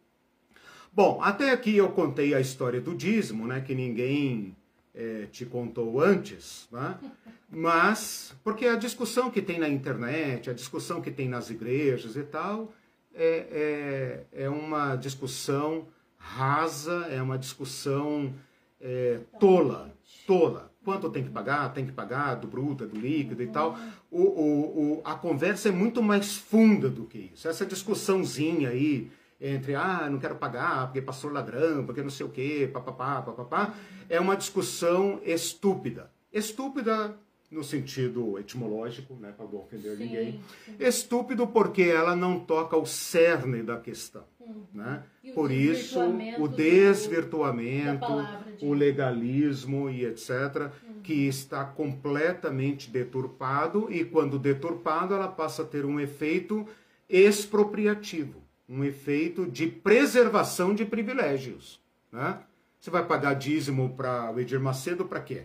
Bom, 0.93 1.21
até 1.21 1.51
aqui 1.51 1.77
eu 1.77 1.91
contei 1.91 2.35
a 2.35 2.41
história 2.41 2.81
do 2.81 2.95
dízimo, 2.95 3.47
né? 3.47 3.61
Que 3.61 3.75
ninguém 3.75 4.57
eh, 4.95 5.27
te 5.31 5.45
contou 5.45 6.01
antes, 6.01 6.69
né? 6.71 6.99
Mas, 7.51 8.35
porque 8.43 8.67
a 8.67 8.77
discussão 8.77 9.31
que 9.31 9.43
tem 9.43 9.59
na 9.59 9.69
internet, 9.69 10.49
a 10.49 10.53
discussão 10.53 11.01
que 11.01 11.11
tem 11.11 11.29
nas 11.29 11.51
igrejas 11.51 12.17
e 12.17 12.23
tal, 12.23 12.73
é, 13.15 14.25
é, 14.33 14.45
é 14.45 14.49
uma 14.49 14.97
discussão 14.97 15.87
rasa, 16.17 17.07
é 17.11 17.21
uma 17.23 17.39
discussão 17.39 18.33
eh, 18.85 19.21
tola, 19.41 19.91
tola. 20.27 20.71
Quanto 20.85 21.09
tem 21.09 21.25
que 21.25 21.31
pagar? 21.31 21.73
Tem 21.73 21.87
que 21.87 21.93
pagar 21.93 22.35
do 22.35 22.47
bruto, 22.47 22.87
do 22.87 23.01
líquido 23.01 23.43
e 23.43 23.47
tal. 23.47 23.79
O, 24.11 24.21
o, 24.21 24.99
o, 24.99 25.03
a 25.03 25.15
conversa 25.15 25.71
é 25.71 25.73
muito 25.73 26.03
mais 26.03 26.37
funda 26.37 26.91
do 26.91 27.07
que 27.07 27.31
isso. 27.33 27.49
Essa 27.49 27.65
discussãozinha 27.65 28.69
aí 28.69 29.11
entre, 29.41 29.75
ah, 29.75 30.07
não 30.11 30.19
quero 30.19 30.37
pagar 30.37 30.87
porque 30.87 31.01
pastor 31.01 31.33
ladrão, 31.33 31.87
porque 31.87 32.03
não 32.03 32.11
sei 32.11 32.27
o 32.27 32.29
quê, 32.29 32.69
papapá, 32.71 33.23
papapá, 33.23 33.75
é 34.11 34.21
uma 34.21 34.37
discussão 34.37 35.19
estúpida. 35.25 36.11
Estúpida 36.31 37.17
no 37.51 37.63
sentido 37.63 38.39
etimológico, 38.39 39.15
né, 39.15 39.33
para 39.35 39.47
não 39.47 39.61
ofender 39.61 39.97
Sim, 39.97 40.05
ninguém. 40.05 40.41
sim. 40.65 40.75
Estúpido 40.79 41.47
porque 41.47 41.83
ela 41.83 42.17
não 42.17 42.41
toca 42.41 42.77
o 42.77 42.85
cerne 42.85 43.63
da 43.63 43.79
questão. 43.79 44.25
Né? 44.73 45.03
E 45.23 45.31
o 45.31 45.35
Por 45.35 45.51
isso, 45.51 46.01
o 46.39 46.49
desvirtuamento, 46.49 48.07
o 48.61 48.73
legalismo 48.73 49.89
e 49.91 50.05
etc., 50.05 50.71
que 51.03 51.27
está 51.27 51.65
completamente 51.65 52.91
deturpado, 52.91 53.89
e 53.91 54.05
quando 54.05 54.39
deturpado, 54.39 55.15
ela 55.15 55.29
passa 55.29 55.63
a 55.63 55.67
ter 55.67 55.85
um 55.85 56.01
efeito 56.01 56.67
expropriativo, 57.09 58.43
um 58.69 58.83
efeito 58.83 59.47
de 59.47 59.67
preservação 59.67 60.75
de 60.75 60.85
privilégios. 60.85 61.81
Né? 62.11 62.39
Você 62.81 62.91
vai 62.91 63.05
pagar 63.05 63.35
dízimo 63.35 63.95
para 63.95 64.31
o 64.31 64.41
Edir 64.41 64.61
Macedo 64.61 65.05
para 65.05 65.21
quê? 65.21 65.45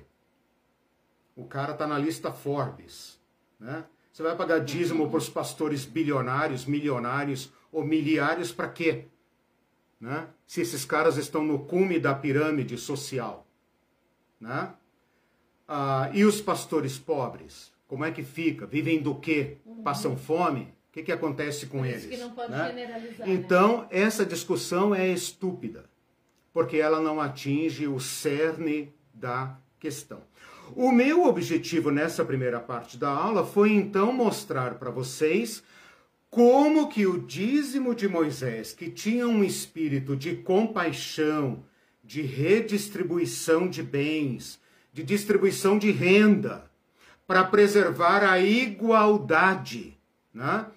O 1.35 1.45
cara 1.45 1.73
está 1.73 1.87
na 1.87 1.97
lista 1.97 2.31
Forbes. 2.31 3.19
Né? 3.59 3.83
Você 4.11 4.23
vai 4.23 4.35
pagar 4.35 4.59
dízimo 4.59 5.09
para 5.09 5.17
os 5.17 5.29
pastores 5.29 5.85
bilionários, 5.85 6.65
milionários 6.65 7.51
ou 7.71 7.85
miliários 7.85 8.51
para 8.51 8.67
quê? 8.67 9.05
Né? 9.99 10.27
Se 10.47 10.61
esses 10.61 10.85
caras 10.85 11.17
estão 11.17 11.43
no 11.43 11.59
cume 11.59 11.99
da 11.99 12.13
pirâmide 12.15 12.77
social. 12.77 13.45
Né? 14.39 14.71
Ah, 15.67 16.09
e 16.13 16.23
os 16.23 16.39
pastores 16.41 16.97
pobres? 16.97 17.71
Como 17.87 18.05
é 18.05 18.11
que 18.11 18.23
fica? 18.23 18.65
Vivem 18.65 19.01
do 19.01 19.15
quê? 19.15 19.57
Passam 19.83 20.15
fome? 20.15 20.73
O 20.89 20.91
que, 20.91 21.03
que 21.03 21.11
acontece 21.11 21.67
com 21.67 21.85
eles? 21.85 22.05
né? 22.49 22.87
né? 23.19 23.25
Então, 23.27 23.87
essa 23.91 24.25
discussão 24.25 24.93
é 24.95 25.07
estúpida, 25.07 25.85
porque 26.51 26.77
ela 26.77 26.99
não 26.99 27.21
atinge 27.21 27.87
o 27.87 27.99
cerne 27.99 28.91
da 29.13 29.57
questão. 29.79 30.21
O 30.75 30.91
meu 30.91 31.25
objetivo 31.25 31.91
nessa 31.91 32.23
primeira 32.23 32.59
parte 32.59 32.97
da 32.97 33.09
aula 33.09 33.45
foi 33.45 33.71
então 33.71 34.11
mostrar 34.11 34.75
para 34.75 34.91
vocês 34.91 35.63
como 36.29 36.89
que 36.89 37.07
o 37.07 37.19
dízimo 37.19 37.95
de 37.95 38.07
Moisés, 38.07 38.71
que 38.71 38.89
tinha 38.89 39.27
um 39.27 39.43
espírito 39.43 40.15
de 40.15 40.35
compaixão, 40.35 41.65
de 42.03 42.21
redistribuição 42.21 43.67
de 43.67 43.81
bens, 43.81 44.59
de 44.93 45.03
distribuição 45.03 45.77
de 45.77 45.91
renda, 45.91 46.69
para 47.25 47.43
preservar 47.43 48.23
a 48.23 48.39
igualdade, 48.39 49.97
né? 50.33 50.67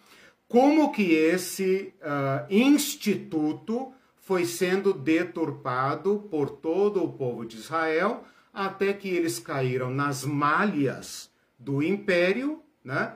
Como 0.49 0.93
que 0.93 1.13
esse 1.13 1.95
ah, 2.03 2.47
instituto 2.51 3.93
foi 4.21 4.45
sendo 4.45 4.93
deturpado 4.93 6.29
por 6.31 6.51
todo 6.51 7.03
o 7.03 7.13
povo 7.13 7.47
de 7.47 7.57
Israel 7.57 8.25
até 8.53 8.93
que 8.93 9.09
eles 9.09 9.39
caíram 9.39 9.91
nas 9.91 10.25
malhas 10.25 11.31
do 11.59 11.83
império, 11.83 12.63
né? 12.85 13.15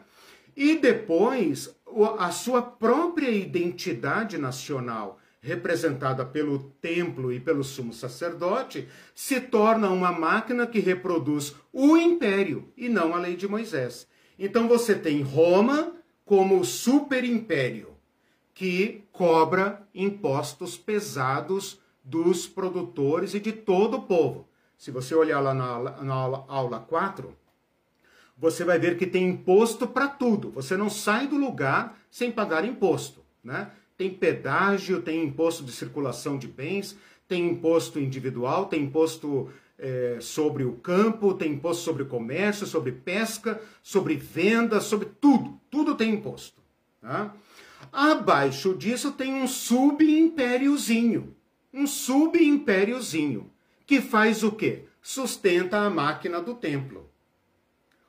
E 0.56 0.78
depois 0.78 1.75
a 2.18 2.30
sua 2.30 2.60
própria 2.62 3.30
identidade 3.30 4.36
nacional, 4.38 5.18
representada 5.40 6.24
pelo 6.24 6.58
templo 6.80 7.32
e 7.32 7.38
pelo 7.38 7.62
sumo 7.62 7.92
sacerdote, 7.92 8.88
se 9.14 9.40
torna 9.40 9.88
uma 9.90 10.10
máquina 10.10 10.66
que 10.66 10.80
reproduz 10.80 11.54
o 11.72 11.96
império 11.96 12.72
e 12.76 12.88
não 12.88 13.14
a 13.14 13.18
lei 13.18 13.36
de 13.36 13.46
Moisés. 13.46 14.08
Então 14.38 14.66
você 14.66 14.94
tem 14.94 15.22
Roma 15.22 15.92
como 16.24 16.64
superimpério, 16.64 17.94
que 18.52 19.04
cobra 19.12 19.86
impostos 19.94 20.76
pesados 20.76 21.80
dos 22.02 22.46
produtores 22.46 23.34
e 23.34 23.40
de 23.40 23.52
todo 23.52 23.98
o 23.98 24.02
povo. 24.02 24.48
Se 24.76 24.90
você 24.90 25.14
olhar 25.14 25.40
lá 25.40 25.54
na, 25.54 25.64
aula- 25.64 25.98
na 26.02 26.14
aula, 26.14 26.44
aula 26.48 26.80
4, 26.80 27.36
você 28.36 28.64
vai 28.64 28.78
ver 28.78 28.98
que 28.98 29.06
tem 29.06 29.28
imposto 29.28 29.86
para 29.86 30.08
tudo. 30.08 30.50
Você 30.50 30.76
não 30.76 30.90
sai 30.90 31.26
do 31.26 31.36
lugar 31.36 31.98
sem 32.10 32.30
pagar 32.30 32.64
imposto, 32.64 33.24
né? 33.42 33.70
Tem 33.96 34.10
pedágio, 34.10 35.00
tem 35.00 35.24
imposto 35.24 35.64
de 35.64 35.72
circulação 35.72 36.36
de 36.36 36.46
bens, 36.46 36.96
tem 37.26 37.48
imposto 37.48 37.98
individual, 37.98 38.66
tem 38.66 38.82
imposto 38.82 39.48
eh, 39.78 40.18
sobre 40.20 40.64
o 40.64 40.74
campo, 40.74 41.32
tem 41.32 41.52
imposto 41.52 41.82
sobre 41.82 42.02
o 42.02 42.06
comércio, 42.06 42.66
sobre 42.66 42.92
pesca, 42.92 43.60
sobre 43.82 44.16
venda, 44.16 44.80
sobre 44.80 45.08
tudo. 45.18 45.58
Tudo 45.70 45.94
tem 45.94 46.12
imposto. 46.12 46.60
Tá? 47.00 47.34
Abaixo 47.90 48.74
disso 48.74 49.12
tem 49.12 49.34
um 49.34 49.48
subimpériozinho. 49.48 51.34
Um 51.72 51.86
subimpériozinho. 51.86 53.50
Que 53.86 54.00
faz 54.00 54.42
o 54.42 54.52
quê? 54.52 54.84
Sustenta 55.00 55.78
a 55.78 55.88
máquina 55.88 56.40
do 56.40 56.54
templo. 56.54 57.08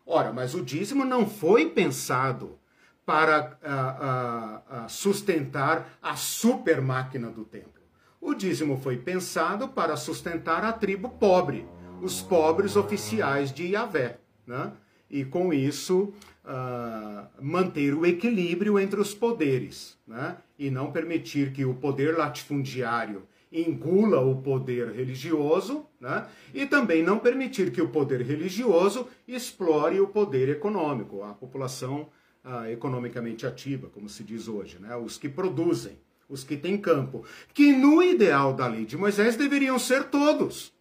Ora, 0.10 0.32
mas 0.32 0.56
o 0.56 0.64
dízimo 0.64 1.04
não 1.04 1.28
foi 1.28 1.70
pensado 1.70 2.58
para 3.06 3.58
ah, 3.62 4.62
ah, 4.70 4.88
sustentar 4.88 5.98
a 6.02 6.16
super 6.16 6.82
máquina 6.82 7.30
do 7.30 7.44
templo. 7.44 7.84
O 8.22 8.34
dízimo 8.34 8.78
foi 8.78 8.96
pensado 8.96 9.68
para 9.68 9.98
sustentar 9.98 10.64
a 10.64 10.72
tribo 10.72 11.10
pobre, 11.10 11.68
os 12.02 12.22
pobres 12.22 12.78
oficiais 12.78 13.52
de 13.52 13.68
Yahvé. 13.68 14.18
Né? 14.46 14.72
E 15.10 15.26
com 15.26 15.54
isso, 15.54 16.14
ah, 16.46 17.28
manter 17.42 17.94
o 17.94 18.06
equilíbrio 18.06 18.80
entre 18.80 19.02
os 19.02 19.14
poderes. 19.14 19.98
Né? 20.08 20.38
E 20.58 20.72
não 20.72 20.90
permitir 20.90 21.52
que 21.52 21.66
o 21.66 21.74
poder 21.74 22.18
latifundiário 22.18 23.24
engula 23.52 24.20
o 24.20 24.42
poder 24.42 24.92
religioso, 24.92 25.86
né? 26.00 26.28
e 26.54 26.66
também 26.66 27.02
não 27.02 27.20
permitir 27.20 27.72
que 27.72 27.82
o 27.82 27.90
poder 27.90 28.22
religioso 28.22 29.08
explore 29.28 30.00
o 30.00 30.08
poder 30.08 30.50
econômico, 30.50 31.24
a 31.24 31.34
população 31.34 32.10
ah, 32.44 32.70
economicamente 32.72 33.46
ativa, 33.46 33.88
como 33.90 34.10
se 34.10 34.24
diz 34.24 34.48
hoje, 34.48 34.78
né? 34.80 34.96
os 34.96 35.18
que 35.18 35.30
produzem, 35.30 35.98
os 36.30 36.44
que 36.44 36.58
têm 36.58 36.78
campo, 36.78 37.24
que 37.54 37.72
no 37.72 38.04
ideal 38.04 38.54
da 38.54 38.68
lei 38.68 38.86
de 38.86 38.98
Moisés 38.98 39.36
deveriam 39.36 39.80
ser 39.80 40.06
todos, 40.06 40.74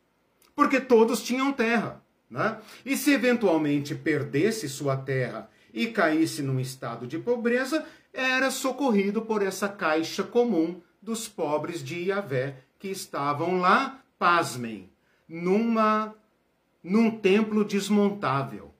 porque 0.55 0.81
todos 0.81 1.23
tinham 1.23 1.53
terra. 1.53 2.03
Né? 2.29 2.59
E 2.85 2.97
se 2.97 3.13
eventualmente 3.13 3.95
perdesse 3.95 4.69
sua 4.69 4.97
terra 4.97 5.49
e 5.73 5.87
caísse 5.87 6.43
num 6.43 6.59
estado 6.59 7.07
de 7.07 7.19
pobreza, 7.19 7.87
era 8.13 8.51
socorrido 8.51 9.23
por 9.23 9.43
essa 9.43 9.69
caixa 9.69 10.25
comum 10.25 10.81
dos 11.07 11.29
pobres 11.29 11.85
de 11.85 11.95
Iavé, 12.01 12.57
que 12.81 12.89
estavam 12.89 13.61
lá, 13.61 14.03
pasmem, 14.19 14.91
numa, 15.29 16.13
num 16.83 17.13
templo 17.13 17.65
desmontável. 17.65 18.75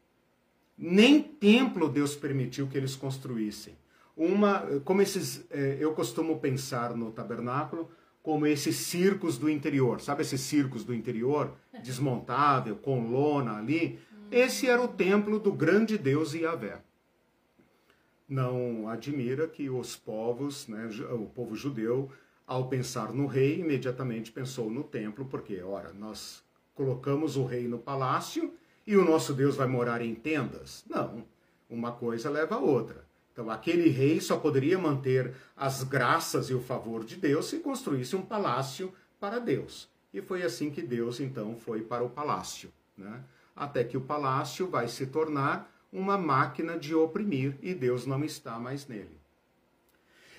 Nem 0.77 1.23
templo 1.23 1.89
Deus 1.89 2.17
permitiu 2.17 2.67
que 2.67 2.77
eles 2.77 2.97
construíssem. 2.97 3.77
Uma, 4.17 4.59
como 4.85 5.03
esses, 5.03 5.47
eh, 5.53 5.77
eu 5.79 5.93
costumo 5.93 6.41
pensar 6.41 6.97
no 6.97 7.13
tabernáculo 7.13 7.89
como 8.25 8.45
esses 8.45 8.75
circos 8.75 9.39
do 9.39 9.49
interior. 9.49 10.01
Sabe 10.01 10.23
esses 10.23 10.41
circos 10.41 10.83
do 10.83 10.93
interior? 10.93 11.53
Desmontável, 11.81 12.75
com 12.75 13.09
lona 13.09 13.59
ali. 13.59 14.01
Esse 14.33 14.67
era 14.67 14.83
o 14.83 14.89
templo 14.89 15.39
do 15.39 15.53
grande 15.53 15.97
Deus 15.97 16.35
Yahvé. 16.35 16.81
Não 18.29 18.89
admira 18.89 19.47
que 19.47 19.71
os 19.71 19.95
povos, 19.95 20.67
né, 20.67 20.89
o 21.13 21.27
povo 21.27 21.55
judeu, 21.55 22.11
ao 22.47 22.69
pensar 22.69 23.13
no 23.13 23.27
rei, 23.27 23.61
imediatamente 23.61 24.33
pensou 24.33 24.71
no 24.71 24.85
templo, 24.85 25.25
porque, 25.25 25.61
ora, 25.63 25.93
nós 25.93 26.43
colocamos 26.75 27.37
o 27.37 27.45
rei 27.45 27.67
no 27.67 27.79
palácio 27.79 28.53
e 28.87 28.97
o 28.97 29.05
nosso 29.05 29.33
Deus 29.33 29.57
vai 29.57 29.67
morar 29.67 30.01
em 30.01 30.15
tendas? 30.15 30.85
Não, 30.89 31.25
uma 31.69 31.93
coisa 31.93 32.31
leva 32.31 32.57
a 32.57 32.61
outra. 32.61 33.05
Então, 33.33 33.51
aquele 33.51 33.91
rei 33.91 34.21
só 34.21 34.39
poderia 34.39 34.79
manter 34.79 35.35
as 35.57 35.83
graças 35.83 36.49
e 36.49 36.55
o 36.55 36.61
favor 36.61 37.05
de 37.05 37.17
Deus 37.17 37.47
se 37.47 37.59
construísse 37.59 38.17
um 38.17 38.23
palácio 38.23 38.93
para 39.21 39.39
Deus. 39.39 39.89
E 40.13 40.23
foi 40.23 40.43
assim 40.43 40.71
que 40.71 40.81
Deus, 40.81 41.21
então, 41.21 41.57
foi 41.57 41.83
para 41.83 42.03
o 42.03 42.09
palácio. 42.09 42.73
Né? 42.97 43.23
Até 43.55 43.85
que 43.85 43.97
o 43.97 44.01
palácio 44.01 44.69
vai 44.69 44.89
se 44.89 45.07
tornar 45.07 45.71
uma 45.93 46.19
máquina 46.19 46.79
de 46.79 46.95
oprimir 46.95 47.57
e 47.63 47.75
Deus 47.75 48.07
não 48.07 48.25
está 48.25 48.59
mais 48.59 48.87
nele. 48.87 49.17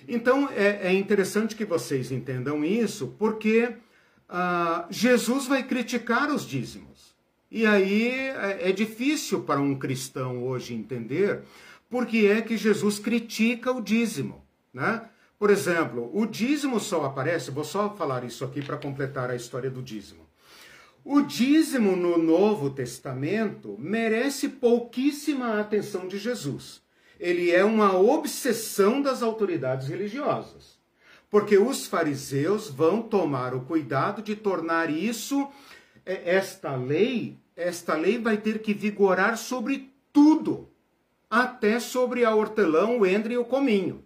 Então 0.08 0.50
é, 0.50 0.88
é 0.88 0.94
interessante 0.94 1.56
que 1.56 1.66
vocês 1.66 2.12
entendam 2.12 2.64
isso, 2.64 3.16
porque 3.18 3.76
ah, 4.30 4.86
Jesus 4.90 5.48
vai 5.48 5.64
criticar 5.64 6.30
os 6.30 6.46
dízimos. 6.46 7.16
E 7.50 7.66
aí 7.66 8.10
é, 8.10 8.70
é 8.70 8.72
difícil 8.72 9.44
para 9.44 9.60
um 9.60 9.78
cristão 9.78 10.44
hoje 10.44 10.74
entender 10.74 11.44
por 11.90 12.06
que 12.06 12.28
é 12.28 12.42
que 12.42 12.58
Jesus 12.58 13.00
critica 13.00 13.72
o 13.72 13.82
dízimo. 13.82 14.46
Né? 14.74 15.08
Por 15.40 15.50
exemplo, 15.50 16.12
o 16.14 16.26
dízimo 16.26 16.80
só 16.80 17.06
aparece, 17.06 17.52
vou 17.52 17.64
só 17.64 17.96
falar 17.96 18.24
isso 18.24 18.44
aqui 18.44 18.62
para 18.62 18.78
completar 18.78 19.30
a 19.30 19.36
história 19.36 19.70
do 19.70 19.82
dízimo. 19.82 20.27
O 21.10 21.22
dízimo 21.22 21.96
no 21.96 22.18
Novo 22.18 22.70
Testamento 22.70 23.78
merece 23.80 24.50
pouquíssima 24.50 25.58
atenção 25.58 26.06
de 26.06 26.18
Jesus. 26.18 26.82
Ele 27.18 27.50
é 27.50 27.64
uma 27.64 27.98
obsessão 27.98 29.02
das 29.02 29.24
autoridades 29.24 29.88
religiosas. 29.88 30.78
Porque 31.30 31.58
os 31.58 31.88
fariseus 31.88 32.70
vão 32.70 33.02
tomar 33.02 33.56
o 33.56 33.62
cuidado 33.62 34.22
de 34.22 34.36
tornar 34.36 34.90
isso, 34.90 35.48
eh, 36.06 36.24
esta 36.26 36.76
lei, 36.76 37.40
esta 37.56 37.96
lei 37.96 38.20
vai 38.20 38.36
ter 38.36 38.60
que 38.60 38.74
vigorar 38.74 39.38
sobre 39.38 39.90
tudo, 40.12 40.68
até 41.30 41.80
sobre 41.80 42.26
a 42.26 42.36
hortelã, 42.36 42.86
o 42.86 43.06
endre 43.06 43.36
e 43.36 43.38
o 43.38 43.46
cominho. 43.46 44.04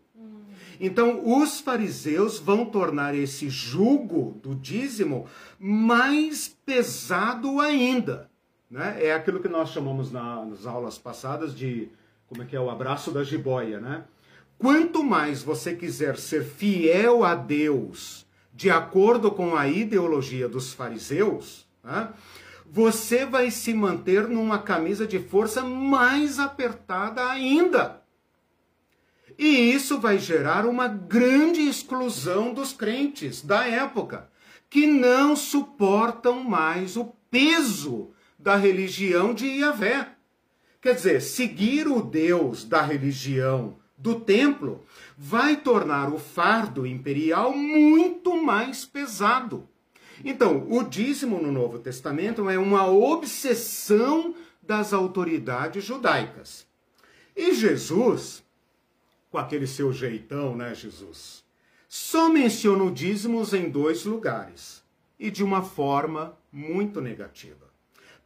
Então, 0.84 1.22
os 1.24 1.60
fariseus 1.60 2.40
vão 2.40 2.66
tornar 2.66 3.14
esse 3.14 3.52
jugo 3.52 4.40
do 4.42 4.56
dízimo 4.56 5.28
mais 5.60 6.58
pesado 6.66 7.60
ainda. 7.60 8.32
Né? 8.68 8.98
É 9.06 9.14
aquilo 9.14 9.40
que 9.40 9.48
nós 9.48 9.70
chamamos 9.70 10.12
na, 10.12 10.44
nas 10.44 10.66
aulas 10.66 10.98
passadas 10.98 11.54
de 11.54 11.88
como 12.28 12.42
é 12.42 12.46
que 12.48 12.56
é 12.56 12.60
o 12.60 12.72
abraço 12.72 13.12
da 13.12 13.24
jiboia, 13.24 13.80
né? 13.80 14.06
Quanto 14.58 15.04
mais 15.04 15.44
você 15.44 15.76
quiser 15.76 16.18
ser 16.18 16.44
fiel 16.44 17.24
a 17.24 17.36
Deus, 17.36 18.26
de 18.52 18.72
acordo 18.72 19.30
com 19.30 19.56
a 19.56 19.68
ideologia 19.68 20.50
dos 20.50 20.74
fariseus, 20.74 21.68
né? 21.84 22.10
você 22.66 23.24
vai 23.26 23.52
se 23.52 23.72
manter 23.72 24.28
numa 24.28 24.58
camisa 24.58 25.06
de 25.06 25.20
força 25.20 25.62
mais 25.62 26.40
apertada 26.40 27.24
ainda. 27.30 28.01
E 29.42 29.74
isso 29.74 29.98
vai 29.98 30.20
gerar 30.20 30.68
uma 30.68 30.88
grande 30.88 31.62
exclusão 31.62 32.54
dos 32.54 32.74
crentes 32.74 33.42
da 33.42 33.66
época, 33.66 34.30
que 34.70 34.86
não 34.86 35.36
suportam 35.36 36.44
mais 36.44 36.96
o 36.96 37.06
peso 37.32 38.12
da 38.38 38.56
religião 38.56 39.34
de 39.34 39.48
Yahvé. 39.48 40.10
Quer 40.80 40.94
dizer, 40.94 41.22
seguir 41.24 41.88
o 41.88 42.04
Deus 42.04 42.64
da 42.64 42.84
religião 42.84 43.78
do 43.98 44.20
templo 44.20 44.86
vai 45.18 45.56
tornar 45.56 46.14
o 46.14 46.20
fardo 46.20 46.86
imperial 46.86 47.52
muito 47.52 48.40
mais 48.40 48.86
pesado. 48.86 49.68
Então, 50.24 50.68
o 50.70 50.84
dízimo 50.84 51.42
no 51.42 51.52
Novo 51.52 51.80
Testamento 51.80 52.48
é 52.48 52.60
uma 52.60 52.86
obsessão 52.86 54.36
das 54.62 54.94
autoridades 54.94 55.84
judaicas. 55.84 56.68
E 57.36 57.56
Jesus, 57.56 58.44
com 59.32 59.38
aquele 59.38 59.66
seu 59.66 59.94
jeitão, 59.94 60.56
né, 60.56 60.76
Jesus? 60.76 61.44
Só 61.88 62.30
menciona 62.30 62.84
o 62.84 62.92
dízimos 62.92 63.54
em 63.54 63.70
dois 63.70 64.06
lugares 64.06 64.84
e 65.18 65.32
de 65.32 65.44
uma 65.44 65.62
forma 65.62 66.38
muito 66.52 67.02
negativa. 67.02 67.72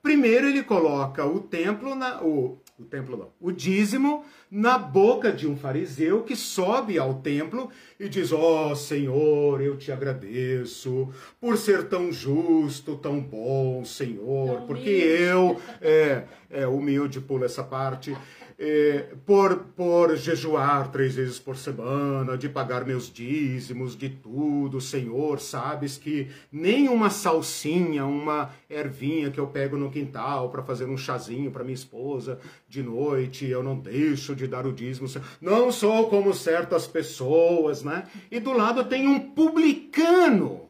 Primeiro 0.01 0.47
ele 0.47 0.61
coloca 0.61 1.25
o 1.25 1.39
templo 1.39 1.95
na 1.95 2.21
o, 2.21 2.59
o 2.77 2.83
templo 2.83 3.17
não, 3.17 3.29
o 3.41 3.51
dízimo 3.51 4.23
na 4.51 4.77
boca 4.77 5.31
de 5.31 5.47
um 5.47 5.57
fariseu 5.57 6.21
que 6.21 6.35
sobe 6.35 6.99
ao 6.99 7.15
templo 7.15 7.71
e 7.99 8.07
diz: 8.07 8.31
"Ó 8.31 8.69
oh, 8.69 8.75
Senhor, 8.75 9.61
eu 9.61 9.75
te 9.75 9.91
agradeço 9.91 11.09
por 11.41 11.57
ser 11.57 11.89
tão 11.89 12.11
justo, 12.11 12.95
tão 12.97 13.19
bom, 13.19 13.83
Senhor, 13.83 14.61
porque 14.67 14.89
eu 14.89 15.59
é, 15.81 16.25
é 16.51 16.67
humilde 16.67 17.19
pula 17.19 17.45
essa 17.45 17.63
parte 17.63 18.15
é, 18.57 19.13
por, 19.25 19.57
por 19.75 20.15
jejuar 20.15 20.91
três 20.91 21.15
vezes 21.15 21.39
por 21.39 21.57
semana, 21.57 22.37
de 22.37 22.47
pagar 22.47 22.85
meus 22.85 23.11
dízimos, 23.11 23.95
de 23.95 24.09
tudo, 24.09 24.79
Senhor, 24.79 25.39
sabes 25.39 25.97
que 25.97 26.27
nem 26.51 26.87
uma 26.87 27.09
salsinha, 27.09 28.05
uma 28.05 28.51
ervinha 28.69 29.29
que 29.29 29.39
eu 29.39 29.47
pego 29.47 29.77
no 29.77 29.91
quintal 29.91 30.49
para 30.49 30.63
fazer 30.63 30.85
um 30.85 30.97
chazinho 30.97 31.51
para 31.51 31.63
minha 31.63 31.75
esposa 31.75 32.39
de 32.67 32.81
noite, 32.81 33.45
eu 33.45 33.61
não 33.61 33.77
deixo 33.77 34.35
de 34.35 34.47
dar 34.47 34.65
o 34.65 34.73
dízimo. 34.73 35.07
Não 35.41 35.71
sou 35.71 36.09
como 36.09 36.33
certas 36.33 36.87
pessoas, 36.87 37.83
né? 37.83 38.03
E 38.31 38.39
do 38.39 38.53
lado 38.53 38.83
tem 38.85 39.07
um 39.07 39.19
publicano. 39.19 40.64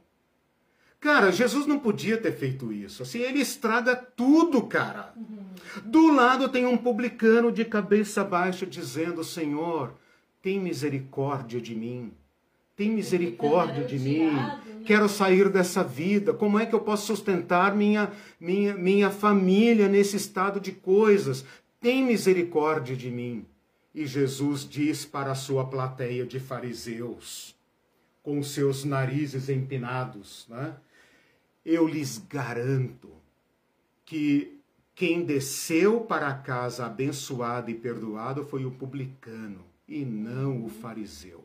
Cara, 1.06 1.32
Jesus 1.32 1.68
não 1.68 1.78
podia 1.78 2.18
ter 2.18 2.32
feito 2.32 2.74
isso. 2.74 3.04
Assim, 3.04 3.20
ele 3.20 3.38
estraga 3.38 3.96
tudo, 3.96 4.64
cara. 4.64 5.14
Uhum. 5.16 5.46
Do 5.86 6.12
lado 6.12 6.50
tem 6.50 6.66
um 6.66 6.76
publicano 6.76 7.52
de 7.52 7.64
cabeça 7.64 8.24
baixa 8.24 8.66
dizendo: 8.66 9.24
Senhor, 9.24 9.94
tem 10.42 10.60
misericórdia 10.60 11.62
de 11.62 11.76
mim. 11.76 12.12
Tem 12.76 12.90
misericórdia 12.90 13.84
de 13.84 14.00
mim. 14.00 14.32
Né? 14.32 14.60
Quero 14.84 15.08
sair 15.08 15.48
dessa 15.48 15.84
vida. 15.84 16.34
Como 16.34 16.58
é 16.58 16.66
que 16.66 16.74
eu 16.74 16.80
posso 16.80 17.06
sustentar 17.06 17.76
minha, 17.76 18.12
minha, 18.40 18.74
minha 18.74 19.12
família 19.12 19.88
nesse 19.88 20.18
estado 20.18 20.60
de 20.60 20.72
coisas? 20.72 21.46
Tem 21.80 22.04
misericórdia 22.04 22.96
de 22.96 23.12
mim. 23.12 23.46
E 23.94 24.08
Jesus 24.08 24.68
diz 24.68 25.06
para 25.06 25.34
a 25.34 25.36
sua 25.36 25.66
plateia 25.66 26.26
de 26.26 26.40
fariseus, 26.40 27.56
com 28.24 28.42
seus 28.42 28.84
narizes 28.84 29.50
empinados, 29.50 30.48
né? 30.50 30.74
Eu 31.66 31.88
lhes 31.88 32.18
garanto 32.18 33.10
que 34.06 34.62
quem 34.94 35.26
desceu 35.26 36.02
para 36.02 36.34
casa 36.34 36.86
abençoado 36.86 37.70
e 37.70 37.76
perdoado 37.76 38.46
foi 38.46 38.66
o 38.66 38.72
publicano 38.72 39.66
e 39.88 40.06
não 40.06 40.64
o 40.64 40.70
fariseu. 40.70 41.44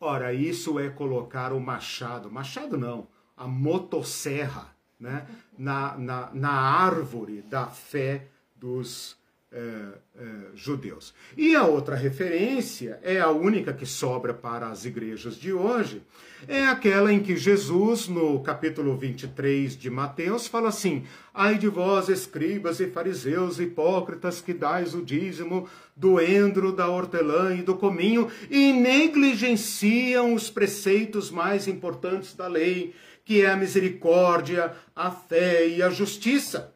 Ora, 0.00 0.32
isso 0.32 0.78
é 0.78 0.88
colocar 0.88 1.52
o 1.52 1.60
machado, 1.60 2.30
machado 2.30 2.78
não, 2.78 3.06
a 3.36 3.46
motosserra, 3.46 4.74
né, 4.98 5.26
na, 5.58 5.98
na, 5.98 6.30
na 6.32 6.52
árvore 6.52 7.42
da 7.42 7.66
fé 7.66 8.28
dos 8.56 9.19
é, 9.52 9.58
é, 10.16 10.26
judeus. 10.54 11.12
E 11.36 11.56
a 11.56 11.64
outra 11.64 11.96
referência, 11.96 13.00
é 13.02 13.18
a 13.18 13.30
única 13.30 13.72
que 13.72 13.84
sobra 13.84 14.32
para 14.32 14.68
as 14.68 14.84
igrejas 14.84 15.34
de 15.36 15.52
hoje, 15.52 16.02
é 16.46 16.62
aquela 16.66 17.12
em 17.12 17.20
que 17.20 17.36
Jesus, 17.36 18.06
no 18.06 18.40
capítulo 18.40 18.96
23 18.96 19.76
de 19.76 19.90
Mateus, 19.90 20.46
fala 20.46 20.68
assim: 20.68 21.04
Ai 21.34 21.58
de 21.58 21.66
vós, 21.66 22.08
escribas 22.08 22.78
e 22.78 22.86
fariseus 22.86 23.58
hipócritas, 23.58 24.40
que 24.40 24.54
dais 24.54 24.94
o 24.94 25.02
dízimo 25.02 25.68
do 25.96 26.20
endro, 26.20 26.72
da 26.72 26.88
hortelã 26.88 27.54
e 27.54 27.62
do 27.62 27.74
cominho, 27.74 28.30
e 28.48 28.72
negligenciam 28.72 30.32
os 30.32 30.48
preceitos 30.48 31.30
mais 31.30 31.66
importantes 31.66 32.34
da 32.34 32.46
lei, 32.46 32.94
que 33.24 33.42
é 33.42 33.50
a 33.50 33.56
misericórdia, 33.56 34.72
a 34.94 35.10
fé 35.10 35.66
e 35.66 35.82
a 35.82 35.90
justiça. 35.90 36.72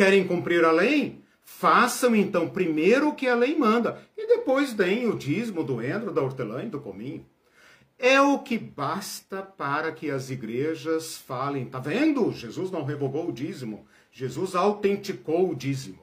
Querem 0.00 0.26
cumprir 0.26 0.64
a 0.64 0.72
lei? 0.72 1.22
Façam 1.44 2.16
então 2.16 2.48
primeiro 2.48 3.10
o 3.10 3.14
que 3.14 3.28
a 3.28 3.34
lei 3.34 3.54
manda 3.54 4.00
e 4.16 4.26
depois 4.26 4.72
deem 4.72 5.06
o 5.06 5.14
dízimo 5.14 5.62
do 5.62 5.82
endro, 5.82 6.10
da 6.10 6.22
hortelã 6.22 6.64
e 6.64 6.70
do 6.70 6.80
cominho. 6.80 7.26
É 7.98 8.18
o 8.18 8.38
que 8.38 8.56
basta 8.56 9.42
para 9.42 9.92
que 9.92 10.10
as 10.10 10.30
igrejas 10.30 11.18
falem: 11.18 11.66
tá 11.66 11.78
vendo? 11.78 12.32
Jesus 12.32 12.70
não 12.70 12.82
revogou 12.82 13.28
o 13.28 13.32
dízimo, 13.32 13.84
Jesus 14.10 14.54
autenticou 14.54 15.50
o 15.50 15.54
dízimo. 15.54 15.98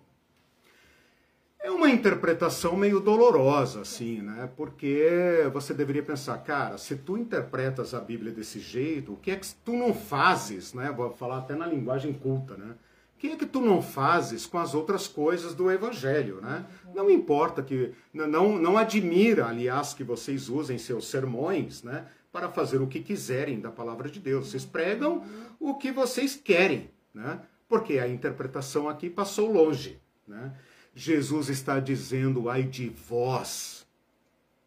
É 1.60 1.72
uma 1.72 1.89
interpretação 1.89 2.78
meio 2.78 3.00
dolorosa, 3.00 3.82
assim, 3.82 4.22
né? 4.22 4.48
Porque 4.56 5.50
você 5.52 5.74
deveria 5.74 6.04
pensar, 6.04 6.38
cara, 6.43 6.78
se 6.78 6.98
tu 6.98 7.18
interpretas 7.18 7.95
a 7.95 8.00
Bíblia 8.00 8.32
desse 8.32 8.60
jeito, 8.60 9.14
o 9.14 9.18
que 9.18 9.32
é 9.32 9.36
que 9.38 9.48
tu 9.66 9.74
não 9.74 9.91
fazes, 9.91 10.72
né? 10.72 10.93
Vou 10.95 11.10
falar 11.14 11.39
até 11.39 11.56
na 11.56 11.66
linguagem 11.66 12.14
culta, 12.14 12.56
né? 12.56 12.76
Que 13.18 13.30
é 13.30 13.36
que 13.36 13.47
tu 13.47 13.61
não 13.61 13.82
fazes 13.82 14.45
com 14.45 14.59
as 14.59 14.76
outras 14.76 15.07
coisas 15.07 15.55
do 15.55 15.72
Evangelho, 15.72 16.39
né? 16.39 16.65
Não 16.93 17.09
importa 17.09 17.63
que, 17.63 17.91
não, 18.13 18.59
não 18.59 18.78
admira, 18.78 19.47
aliás, 19.47 19.93
que 19.93 20.03
vocês 20.03 20.49
usem 20.49 20.78
seus 20.78 21.07
sermões, 21.07 21.82
né? 21.82 22.05
Para 22.32 22.49
fazer 22.49 22.80
o 22.80 22.88
que 22.88 22.99
quiserem 22.99 23.59
da 23.59 23.72
palavra 23.72 24.07
de 24.07 24.20
Deus. 24.20 24.49
Vocês 24.49 24.65
pregam 24.65 25.24
o 25.59 25.74
que 25.74 25.91
vocês 25.91 26.36
querem, 26.36 26.91
né? 27.13 27.41
Porque 27.68 27.97
a 27.97 28.07
interpretação 28.07 28.88
aqui 28.88 29.09
passou 29.09 29.51
longe, 29.51 29.99
né? 30.28 30.53
Jesus 30.93 31.49
está 31.49 31.80
dizendo, 31.80 32.49
ai 32.49 32.63
de 32.63 32.89
vós, 32.89 33.86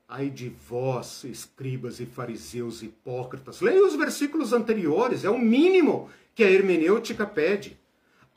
ai 0.08 0.28
de 0.28 0.48
vós, 0.48 1.24
escribas 1.24 1.98
e 2.00 2.06
fariseus 2.06 2.82
hipócritas. 2.82 3.60
Leia 3.60 3.84
os 3.84 3.94
versículos 3.94 4.52
anteriores, 4.52 5.24
é 5.24 5.30
o 5.30 5.38
mínimo 5.38 6.10
que 6.34 6.44
a 6.44 6.50
hermenêutica 6.50 7.24
pede. 7.26 7.79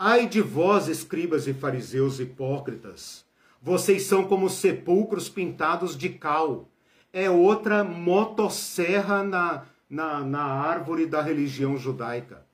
Ai 0.05 0.27
de 0.27 0.41
vós, 0.41 0.89
escribas 0.89 1.47
e 1.47 1.53
fariseus 1.53 2.19
hipócritas, 2.19 3.23
vocês 3.61 4.03
são 4.03 4.25
como 4.25 4.49
sepulcros 4.49 5.29
pintados 5.29 5.97
de 5.97 6.09
cal. 6.09 6.67
É 7.13 7.29
outra 7.29 7.85
motosserra 7.85 9.23
na, 9.23 9.63
na, 9.89 10.19
na 10.19 10.43
árvore 10.43 11.05
da 11.05 11.21
religião 11.21 11.77
judaica. 11.77 12.45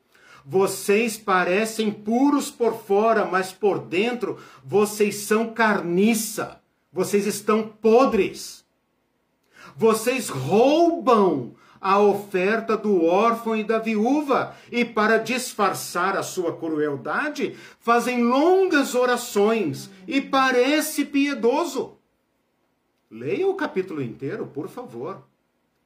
Vocês 0.45 1.17
parecem 1.17 1.91
puros 1.91 2.51
por 2.51 2.83
fora, 2.83 3.25
mas 3.25 3.51
por 3.51 3.79
dentro 3.79 4.37
vocês 4.63 5.15
são 5.15 5.51
carniça. 5.51 6.61
Vocês 6.93 7.25
estão 7.25 7.67
podres. 7.67 8.63
Vocês 9.75 10.29
roubam 10.29 11.55
a 11.81 11.99
oferta 11.99 12.75
do 12.75 13.05
órfão 13.05 13.55
e 13.55 13.63
da 13.63 13.79
viúva, 13.79 14.55
e 14.71 14.83
para 14.83 15.17
disfarçar 15.17 16.17
a 16.17 16.23
sua 16.23 16.55
crueldade, 16.55 17.55
fazem 17.79 18.23
longas 18.23 18.95
orações 18.95 19.89
e 20.07 20.19
parece 20.19 21.05
piedoso. 21.05 21.97
Leia 23.09 23.47
o 23.47 23.55
capítulo 23.55 24.01
inteiro, 24.01 24.45
por 24.47 24.69
favor. 24.69 25.23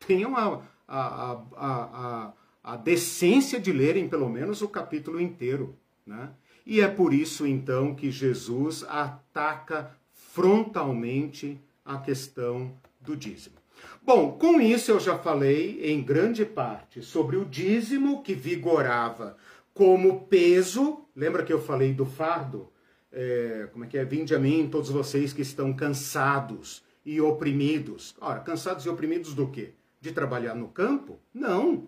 Tenham 0.06 0.36
a, 0.36 0.62
a, 0.88 1.42
a, 1.56 2.34
a, 2.64 2.76
decência 2.76 3.60
de 3.60 3.72
lerem 3.72 4.10
pelo 4.10 4.30
menos 4.30 4.62
o 4.62 4.68
capítulo 4.68 5.22
inteiro. 5.22 5.76
Né? 6.06 6.30
E 6.66 6.82
é 6.82 6.88
por 6.88 7.14
isso 7.14 7.48
então 7.48 7.96
que 7.96 8.12
Jesus 8.12 8.84
ataca 8.90 9.96
frontalmente 10.14 11.60
a 11.86 11.98
questão 11.98 12.74
do 13.00 13.16
dízimo. 13.16 13.63
Bom, 14.02 14.34
com 14.34 14.60
isso 14.60 14.92
eu 14.92 15.00
já 15.00 15.18
falei 15.18 15.80
em 15.84 16.02
grande 16.02 16.46
parte 16.46 17.02
sobre 17.02 17.38
o 17.38 17.46
dízimo 17.46 18.22
que 18.22 18.34
vigorava 18.34 19.38
como 19.74 20.28
peso. 20.28 21.06
Lembra 21.16 21.44
que 21.44 21.54
eu 21.54 21.62
falei 21.62 21.94
do 21.94 22.06
fardo? 22.06 22.70
É, 23.12 23.70
como 23.72 23.86
é 23.86 23.88
que 23.88 23.98
é? 23.98 24.04
Vinde 24.04 24.36
a 24.36 24.40
mim, 24.40 24.68
todos 24.70 24.90
vocês 24.90 25.32
que 25.32 25.42
estão 25.42 25.72
cansados 25.74 26.84
e 27.06 27.22
oprimidos. 27.22 28.16
Ora, 28.20 28.40
cansados 28.40 28.86
e 28.86 28.90
oprimidos 28.90 29.34
do 29.34 29.48
quê? 29.48 29.74
De 30.02 30.12
trabalhar 30.12 30.56
no 30.56 30.68
campo? 30.68 31.20
Não. 31.34 31.88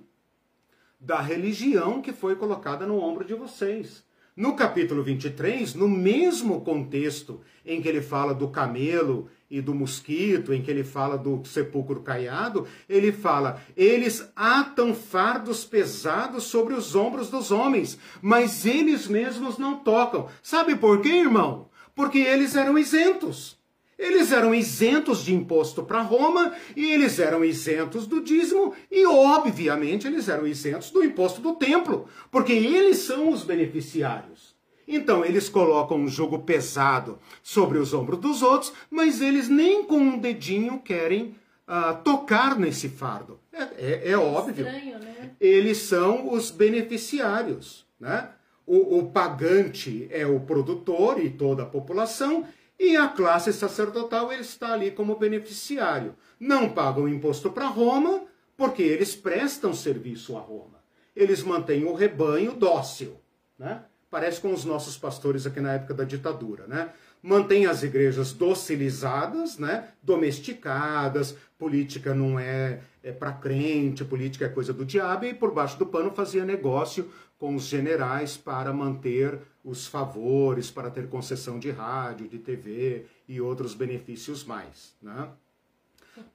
Da 1.00 1.20
religião 1.20 2.02
que 2.02 2.14
foi 2.14 2.36
colocada 2.36 2.86
no 2.86 3.00
ombro 3.00 3.26
de 3.26 3.34
vocês. 3.34 4.06
No 4.38 4.54
capítulo 4.54 5.02
23, 5.02 5.76
no 5.76 5.88
mesmo 5.88 6.60
contexto 6.60 7.40
em 7.66 7.82
que 7.82 7.88
ele 7.88 8.02
fala 8.02 8.34
do 8.34 8.50
camelo 8.50 9.30
e 9.50 9.62
do 9.62 9.74
mosquito, 9.74 10.54
em 10.54 10.62
que 10.62 10.70
ele 10.70 10.84
fala 10.84 11.18
do 11.18 11.42
sepulcro 11.46 12.02
caiado, 12.02 12.68
ele 12.90 13.14
fala: 13.14 13.62
eles 13.78 14.30
atam 14.36 14.94
fardos 14.94 15.64
pesados 15.64 16.44
sobre 16.44 16.74
os 16.74 16.96
ombros 16.96 17.30
dos 17.30 17.50
homens, 17.50 17.98
mas 18.22 18.66
eles 18.66 19.08
mesmos 19.08 19.58
não 19.58 19.78
tocam. 19.78 20.28
Sabe 20.44 20.76
por 20.76 21.00
quê, 21.00 21.14
irmão? 21.14 21.70
Porque 21.96 22.18
eles 22.18 22.58
eram 22.58 22.78
isentos. 22.78 23.55
Eles 23.98 24.32
eram 24.32 24.54
isentos 24.54 25.24
de 25.24 25.34
imposto 25.34 25.84
para 25.84 26.02
Roma 26.02 26.54
e 26.76 26.92
eles 26.92 27.18
eram 27.20 27.46
isentos 27.46 28.06
do 28.06 28.22
dízimo 28.22 28.74
e, 28.92 29.06
obviamente, 29.06 30.08
eles 30.08 30.28
eram 30.28 30.46
isentos 30.46 30.92
do 30.92 31.04
imposto 31.04 31.42
do 31.42 31.54
templo, 31.54 32.08
porque 32.30 32.54
eles 32.54 32.98
são 32.98 33.30
os 33.30 33.44
beneficiários. 33.44 34.56
Então, 34.88 35.26
eles 35.26 35.50
colocam 35.50 35.98
um 35.98 36.08
jogo 36.08 36.40
pesado 36.40 37.18
sobre 37.42 37.78
os 37.78 37.94
ombros 37.94 38.20
dos 38.20 38.42
outros, 38.42 38.72
mas 38.90 39.22
eles 39.22 39.50
nem 39.50 39.84
com 39.84 39.98
um 39.98 40.20
dedinho 40.20 40.80
querem 40.80 41.36
uh, 41.68 41.96
tocar 42.04 42.58
nesse 42.58 42.90
fardo. 42.90 43.40
É, 43.52 43.64
é, 43.64 44.12
é, 44.12 44.18
óbvio. 44.18 44.66
Estranho, 44.66 45.00
né? 45.00 45.32
Eles 45.40 45.78
são 45.80 46.32
os 46.32 46.52
beneficiários. 46.52 47.86
Né? 48.00 48.30
O, 48.66 49.00
o 49.00 49.12
pagante 49.12 50.08
é 50.12 50.26
o 50.26 50.40
produtor 50.40 51.24
e 51.24 51.30
toda 51.30 51.64
a 51.64 51.68
população, 51.68 52.46
e 52.80 52.96
a 52.96 53.08
classe 53.08 53.54
sacerdotal 53.54 54.32
ele 54.32 54.42
está 54.42 54.74
ali 54.74 54.92
como 54.92 55.16
beneficiário. 55.16 56.16
Não 56.40 56.70
pagam 56.70 57.08
imposto 57.08 57.50
para 57.52 57.68
Roma, 57.68 58.24
porque 58.58 58.84
eles 58.84 59.16
prestam 59.16 59.74
serviço 59.74 60.38
a 60.38 60.40
Roma. 60.40 60.84
Eles 61.16 61.44
mantêm 61.44 61.86
o 61.86 61.94
rebanho 61.94 62.54
dócil, 62.54 63.20
né? 63.58 63.84
Parece 64.10 64.40
com 64.40 64.54
os 64.54 64.64
nossos 64.64 64.98
pastores 64.98 65.46
aqui 65.46 65.60
na 65.60 65.74
época 65.74 65.94
da 65.94 66.04
ditadura, 66.04 66.68
né? 66.68 66.92
Mantém 67.22 67.66
as 67.66 67.84
igrejas 67.84 68.32
docilizadas, 68.34 69.58
né? 69.58 69.90
Domesticadas, 70.02 71.36
política 71.58 72.14
não 72.14 72.38
é, 72.40 72.82
é 73.02 73.12
para 73.12 73.32
crente, 73.32 74.06
política 74.06 74.46
é 74.46 74.50
coisa 74.50 74.72
do 74.72 74.86
diabo, 74.86 75.26
e 75.26 75.34
por 75.34 75.54
baixo 75.54 75.78
do 75.80 75.86
pano 75.86 76.12
fazia 76.12 76.46
negócio 76.46 77.10
com 77.38 77.56
os 77.56 77.64
generais 77.64 78.38
para 78.38 78.72
manter 78.72 79.40
os 79.64 79.88
favores, 79.88 80.70
para 80.70 80.90
ter 80.90 81.10
concessão 81.10 81.60
de 81.60 81.72
rádio, 81.72 82.28
de 82.28 82.40
TV 82.40 83.06
e 83.28 83.42
outros 83.42 83.74
benefícios 83.74 84.44
mais. 84.44 84.96
Né? 85.02 85.28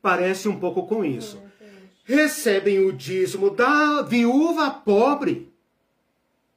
Parece 0.02 0.48
um 0.48 0.58
pouco 0.58 0.86
com 0.86 1.04
isso. 1.04 1.40
Recebem 2.04 2.80
o 2.80 2.92
dízimo 2.92 3.50
da 3.50 4.02
viúva 4.02 4.70
pobre. 4.70 5.52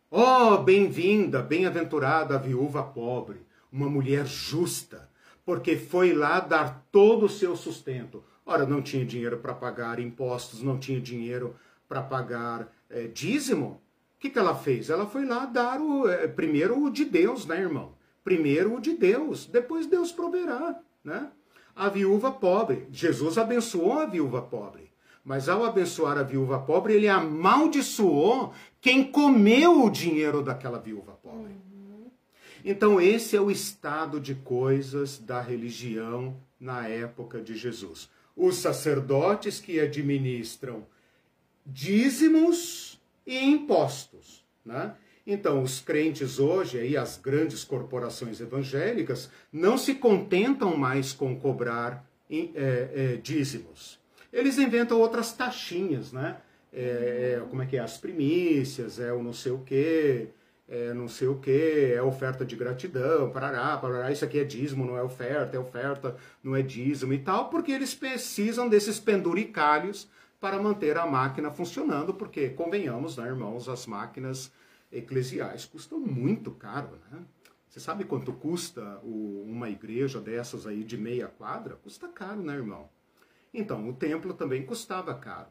Oh, 0.10 0.58
bem-vinda, 0.58 1.42
bem-aventurada 1.42 2.36
a 2.36 2.40
viúva 2.40 2.84
pobre, 2.84 3.42
uma 3.72 3.90
mulher 3.90 4.26
justa, 4.26 5.10
porque 5.46 5.76
foi 5.76 6.14
lá 6.14 6.40
dar 6.40 6.86
todo 6.92 7.26
o 7.26 7.30
seu 7.30 7.56
sustento. 7.56 8.24
Ora, 8.46 8.66
não 8.66 8.82
tinha 8.82 9.06
dinheiro 9.06 9.38
para 9.38 9.54
pagar 9.54 10.00
impostos, 10.00 10.62
não 10.62 10.78
tinha 10.78 11.00
dinheiro 11.00 11.56
para 11.88 12.02
pagar 12.02 12.68
é, 12.90 13.08
dízimo 13.08 13.82
que, 14.24 14.30
que 14.30 14.40
ela 14.40 14.56
fez? 14.56 14.90
Ela 14.90 15.06
foi 15.06 15.26
lá 15.26 15.46
dar 15.46 15.82
o, 15.82 16.08
é, 16.08 16.30
primeiro 16.30 16.82
o 16.82 16.90
de 16.90 17.04
Deus, 17.04 17.46
né, 17.46 17.60
irmão? 17.60 17.94
Primeiro 18.24 18.78
o 18.78 18.80
de 18.80 18.94
Deus, 18.94 19.46
depois 19.46 19.86
Deus 19.86 20.14
proverá, 20.14 20.80
né? 21.04 21.30
A 21.76 21.90
viúva 21.90 22.32
pobre, 22.32 22.88
Jesus 22.90 23.38
abençoou 23.38 24.00
a 24.00 24.06
viúva 24.06 24.42
pobre, 24.42 24.90
mas 25.26 25.50
ao 25.50 25.66
abençoar 25.66 26.18
a 26.18 26.24
viúva 26.24 26.58
pobre, 26.60 26.94
ele 26.94 27.10
amaldiçoou 27.10 28.54
quem 28.80 29.04
comeu 29.04 29.84
o 29.84 29.90
dinheiro 29.90 30.42
daquela 30.42 30.80
viúva 30.80 31.20
pobre. 31.22 31.52
Uhum. 31.74 32.10
Então, 32.64 33.02
esse 33.02 33.36
é 33.36 33.42
o 33.42 33.52
estado 33.52 34.22
de 34.22 34.36
coisas 34.36 35.20
da 35.20 35.42
religião 35.42 36.38
na 36.58 36.88
época 36.88 37.42
de 37.42 37.58
Jesus. 37.58 38.10
Os 38.38 38.56
sacerdotes 38.56 39.60
que 39.60 39.82
administram 39.82 40.86
dízimos 41.66 42.93
e 43.26 43.44
impostos. 43.44 44.44
Né? 44.66 44.94
Então, 45.26 45.62
os 45.62 45.80
crentes 45.80 46.40
hoje, 46.40 46.80
aí, 46.80 46.98
as 46.98 47.18
grandes 47.18 47.64
corporações 47.64 48.42
evangélicas, 48.42 49.30
não 49.52 49.78
se 49.78 49.96
contentam 49.96 50.76
mais 50.76 51.14
com 51.14 51.36
cobrar 51.40 52.06
é, 52.30 52.50
é, 52.56 53.20
dízimos. 53.22 54.00
Eles 54.32 54.58
inventam 54.58 55.00
outras 55.00 55.32
taxinhas, 55.32 56.12
né? 56.12 56.38
É, 56.72 57.38
é, 57.38 57.46
como 57.50 57.62
é 57.62 57.66
que 57.68 57.78
é? 57.78 57.80
As 57.80 57.98
primícias, 57.98 59.00
é 59.00 59.14
o 59.14 59.22
não 59.22 59.32
sei 59.32 59.52
o 59.52 59.60
quê, 59.60 60.30
é 60.68 60.92
não 60.94 61.08
sei 61.08 61.28
o 61.28 61.36
quê, 61.36 61.94
é 61.96 62.02
oferta 62.02 62.44
de 62.44 62.56
gratidão, 62.56 63.30
parará, 63.30 63.78
parará, 63.78 64.12
isso 64.12 64.26
aqui 64.26 64.40
é 64.40 64.44
dízimo, 64.44 64.84
não 64.86 64.98
é 64.98 65.04
oferta, 65.04 65.56
é 65.56 65.60
oferta, 65.60 66.16
não 66.44 66.56
é 66.56 66.64
dízimo 66.64 67.14
e 67.14 67.20
tal, 67.20 67.50
porque 67.50 67.72
eles 67.72 67.94
precisam 67.94 68.68
desses 68.68 69.00
penduricalhos 69.00 70.10
para 70.44 70.62
manter 70.62 70.98
a 70.98 71.06
máquina 71.06 71.50
funcionando, 71.50 72.14
porque, 72.14 72.50
convenhamos, 72.50 73.16
né, 73.16 73.26
irmãos, 73.28 73.70
as 73.70 73.88
máquinas 73.88 74.52
eclesiais 74.92 75.64
custam 75.64 76.02
muito 76.02 76.52
caro, 76.52 77.00
né? 77.10 77.22
Você 77.70 77.80
sabe 77.80 78.04
quanto 78.04 78.34
custa 78.34 79.00
o, 79.04 79.46
uma 79.48 79.70
igreja 79.70 80.20
dessas 80.20 80.68
aí 80.68 80.84
de 80.84 80.98
meia 80.98 81.30
quadra? 81.30 81.78
Custa 81.78 82.10
caro, 82.10 82.44
né, 82.44 82.56
irmão? 82.56 82.90
Então, 83.54 83.88
o 83.88 83.94
templo 83.94 84.34
também 84.34 84.66
custava 84.66 85.16
caro. 85.16 85.48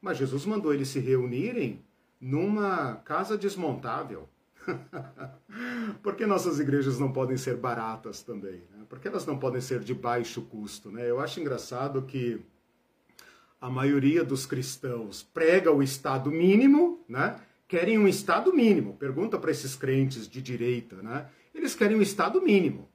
Mas 0.00 0.16
Jesus 0.16 0.46
mandou 0.46 0.72
eles 0.72 0.86
se 0.86 1.00
reunirem 1.00 1.84
numa 2.20 2.94
casa 3.04 3.36
desmontável. 3.36 4.28
Por 6.04 6.14
que 6.14 6.24
nossas 6.24 6.60
igrejas 6.60 7.00
não 7.00 7.10
podem 7.10 7.36
ser 7.36 7.56
baratas 7.56 8.22
também? 8.22 8.62
Né? 8.70 8.84
Por 8.88 9.00
que 9.00 9.08
elas 9.08 9.26
não 9.26 9.40
podem 9.40 9.60
ser 9.60 9.80
de 9.80 9.92
baixo 9.92 10.42
custo? 10.42 10.88
Né? 10.92 11.10
Eu 11.10 11.18
acho 11.18 11.40
engraçado 11.40 12.02
que 12.02 12.40
a 13.60 13.68
maioria 13.68 14.24
dos 14.24 14.46
cristãos 14.46 15.22
prega 15.22 15.70
o 15.70 15.82
Estado 15.82 16.30
mínimo, 16.30 17.04
né? 17.08 17.36
Querem 17.68 17.98
um 17.98 18.08
Estado 18.08 18.52
mínimo. 18.54 18.96
Pergunta 18.96 19.38
para 19.38 19.50
esses 19.50 19.76
crentes 19.76 20.26
de 20.26 20.40
direita, 20.40 20.96
né? 21.02 21.26
Eles 21.54 21.74
querem 21.74 21.96
um 21.96 22.02
Estado 22.02 22.40
mínimo. 22.40 22.88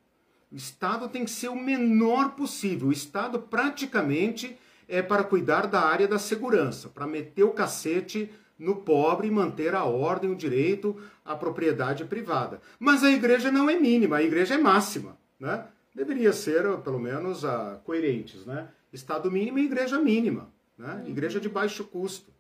O 0.52 0.56
Estado 0.56 1.08
tem 1.08 1.24
que 1.24 1.32
ser 1.32 1.50
o 1.50 1.56
menor 1.56 2.32
possível. 2.32 2.88
O 2.88 2.92
Estado 2.92 3.40
praticamente 3.40 4.58
é 4.88 5.02
para 5.02 5.24
cuidar 5.24 5.68
da 5.68 5.82
área 5.82 6.08
da 6.08 6.18
segurança, 6.18 6.90
para 6.90 7.06
meter 7.06 7.44
o 7.44 7.52
cacete 7.52 8.32
no 8.58 8.78
pobre 8.78 9.28
e 9.28 9.32
manter 9.32 9.76
a 9.76 9.84
ordem, 9.84 10.32
o 10.32 10.36
direito, 10.36 10.96
a 11.24 11.36
propriedade 11.36 12.06
privada. 12.06 12.62
Mas 12.80 13.04
a 13.04 13.12
igreja 13.12 13.52
não 13.52 13.70
é 13.70 13.78
mínima, 13.78 14.18
a 14.18 14.24
igreja 14.24 14.56
é 14.56 14.58
máxima, 14.58 15.18
né? 15.40 15.66
Deveria 15.94 16.34
ser, 16.34 16.64
pelo 16.80 17.00
menos, 17.00 17.46
a, 17.46 17.80
coerentes, 17.86 18.46
né? 18.46 18.70
Estado 18.92 19.30
mínimo 19.30 19.60
e 19.60 19.66
igreja 19.66 20.00
mínima. 20.00 20.55
Né? 20.78 21.02
Uhum. 21.04 21.10
Igreja 21.10 21.40
de 21.40 21.50
baixo 21.50 21.84
custo, 21.86 22.32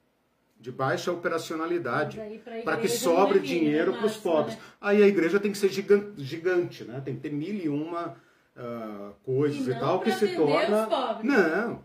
de 0.59 0.71
baixa 0.71 1.11
operacionalidade, 1.11 2.19
para 2.63 2.77
que 2.77 2.87
sobre 2.87 3.39
é 3.39 3.41
dinheiro 3.41 3.93
para 3.93 4.05
os 4.05 4.17
pobres. 4.17 4.55
Né? 4.55 4.61
Aí 4.81 5.03
a 5.03 5.07
igreja 5.07 5.39
tem 5.39 5.51
que 5.51 5.57
ser 5.57 5.69
gigante, 5.69 6.23
gigante, 6.23 6.83
né? 6.83 7.01
tem 7.03 7.15
que 7.15 7.21
ter 7.21 7.31
mil 7.31 7.53
e 7.53 7.69
uma 7.69 8.15
uh, 8.55 9.13
coisas 9.23 9.67
e, 9.67 9.71
e 9.71 9.79
tal, 9.79 9.99
que 9.99 10.11
se 10.11 10.35
torna. 10.35 10.87
Não, 11.23 11.83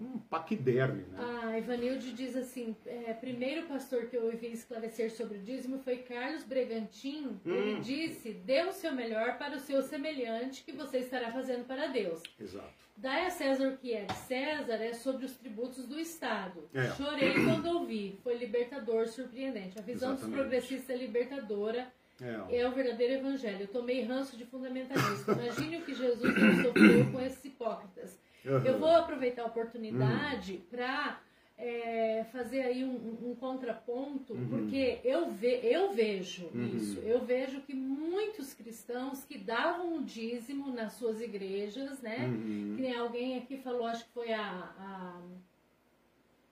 um 0.00 0.18
paquiderme. 0.18 1.04
Né? 1.10 1.18
A 1.44 1.58
Ivanilde 1.58 2.12
diz 2.12 2.34
assim: 2.34 2.74
é, 2.86 3.12
primeiro 3.12 3.66
pastor 3.66 4.06
que 4.06 4.16
eu 4.16 4.24
ouvi 4.24 4.52
esclarecer 4.52 5.10
sobre 5.10 5.38
o 5.38 5.42
dízimo 5.42 5.78
foi 5.78 5.98
Carlos 5.98 6.42
Bregantin. 6.42 7.38
Hum. 7.44 7.54
Ele 7.54 7.80
disse: 7.80 8.32
dê 8.32 8.62
o 8.62 8.72
seu 8.72 8.92
melhor 8.92 9.38
para 9.38 9.56
o 9.56 9.60
seu 9.60 9.82
semelhante 9.82 10.64
que 10.64 10.72
você 10.72 10.98
estará 10.98 11.30
fazendo 11.30 11.66
para 11.66 11.88
Deus. 11.88 12.22
Exato. 12.38 12.80
Dai 12.96 13.26
a 13.26 13.30
César 13.30 13.68
o 13.68 13.78
que 13.78 13.94
é 13.94 14.04
de 14.04 14.14
César 14.14 14.74
é 14.74 14.92
sobre 14.92 15.24
os 15.24 15.34
tributos 15.34 15.86
do 15.86 15.98
Estado. 15.98 16.68
É. 16.74 16.90
Chorei 16.90 17.32
quando 17.44 17.66
ouvi. 17.66 18.18
Foi 18.22 18.36
libertador, 18.36 19.06
surpreendente. 19.08 19.78
A 19.78 19.82
visão 19.82 20.12
Exatamente. 20.12 20.20
dos 20.20 20.34
progressistas 20.34 20.90
é 20.90 20.96
libertadora. 20.96 21.92
É. 22.22 22.58
é 22.58 22.68
o 22.68 22.72
verdadeiro 22.72 23.14
evangelho. 23.14 23.62
Eu 23.62 23.68
tomei 23.68 24.02
ranço 24.02 24.36
de 24.36 24.44
fundamentalista. 24.44 25.32
Imagine 25.32 25.78
o 25.78 25.84
que 25.86 25.94
Jesus 25.94 26.34
não 26.36 26.62
sofreu 26.62 27.10
com 27.10 27.20
esses 27.22 27.42
hipócritas. 27.42 28.19
Uhum. 28.44 28.64
Eu 28.64 28.78
vou 28.78 28.90
aproveitar 28.90 29.42
a 29.42 29.46
oportunidade 29.46 30.54
uhum. 30.54 30.60
para 30.70 31.20
é, 31.60 32.24
fazer 32.32 32.62
aí 32.62 32.82
um, 32.84 33.30
um 33.30 33.34
contraponto, 33.34 34.32
uhum. 34.32 34.48
porque 34.48 34.98
eu, 35.04 35.30
ve, 35.30 35.60
eu 35.62 35.92
vejo 35.92 36.48
uhum. 36.54 36.74
isso, 36.74 37.00
eu 37.00 37.20
vejo 37.20 37.60
que 37.60 37.74
muitos 37.74 38.54
cristãos 38.54 39.24
que 39.24 39.36
davam 39.36 39.98
o 39.98 40.02
dízimo 40.02 40.72
nas 40.72 40.94
suas 40.94 41.20
igrejas, 41.20 42.00
né? 42.00 42.26
Uhum. 42.26 42.74
Que 42.76 42.82
nem 42.82 42.96
alguém 42.96 43.38
aqui 43.38 43.58
falou, 43.58 43.86
acho 43.86 44.06
que 44.06 44.12
foi 44.12 44.32
a, 44.32 44.40
a, 44.42 45.20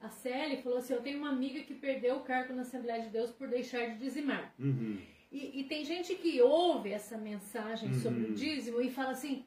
a 0.03 0.11
Célia, 0.11 0.63
falou 0.63 0.79
assim, 0.79 0.93
eu 0.93 1.01
tenho 1.01 1.19
uma 1.19 1.31
amiga 1.31 1.61
que 1.61 1.75
perdeu 1.75 2.17
o 2.17 2.21
cargo 2.21 2.53
na 2.53 2.63
Assembleia 2.63 3.03
de 3.03 3.09
Deus 3.09 3.31
por 3.31 3.49
deixar 3.49 3.87
de 3.87 3.99
dizimar. 3.99 4.55
Uhum. 4.59 4.99
E, 5.33 5.61
e, 5.61 5.65
tem 5.65 5.85
gente 5.85 6.15
que 6.15 6.41
ouve 6.41 6.91
essa 6.91 7.19
mensagem 7.19 7.93
sobre 7.95 8.25
o 8.25 8.29
uhum. 8.29 8.35
dízimo 8.35 8.81
e 8.81 8.91
fala 8.91 9.11
assim, 9.11 9.45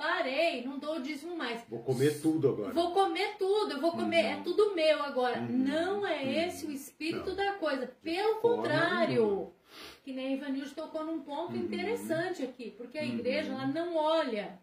Parei, 0.00 0.64
não 0.64 0.78
dou 0.78 0.96
o 0.96 1.02
dízimo 1.02 1.36
mais. 1.36 1.62
Vou 1.68 1.80
comer 1.80 2.22
tudo 2.22 2.48
agora. 2.48 2.72
Vou 2.72 2.90
comer 2.92 3.36
tudo, 3.36 3.72
eu 3.72 3.80
vou 3.82 3.92
comer, 3.92 4.24
uhum. 4.24 4.30
é 4.30 4.42
tudo 4.42 4.74
meu 4.74 5.02
agora. 5.02 5.40
Uhum. 5.40 5.58
Não 5.58 6.06
é 6.06 6.22
uhum. 6.22 6.30
esse 6.30 6.64
o 6.64 6.70
espírito 6.70 7.28
não. 7.28 7.36
da 7.36 7.52
coisa. 7.52 7.86
Pelo 8.02 8.36
contrário, 8.36 9.52
que 10.02 10.14
nem 10.14 10.28
a 10.28 10.36
Ivanilde 10.36 10.74
tocou 10.74 11.04
num 11.04 11.20
ponto 11.20 11.52
uhum. 11.52 11.64
interessante 11.64 12.42
aqui, 12.42 12.70
porque 12.78 12.96
a 12.96 13.04
igreja 13.04 13.52
ela 13.52 13.66
não 13.66 13.94
olha 13.94 14.58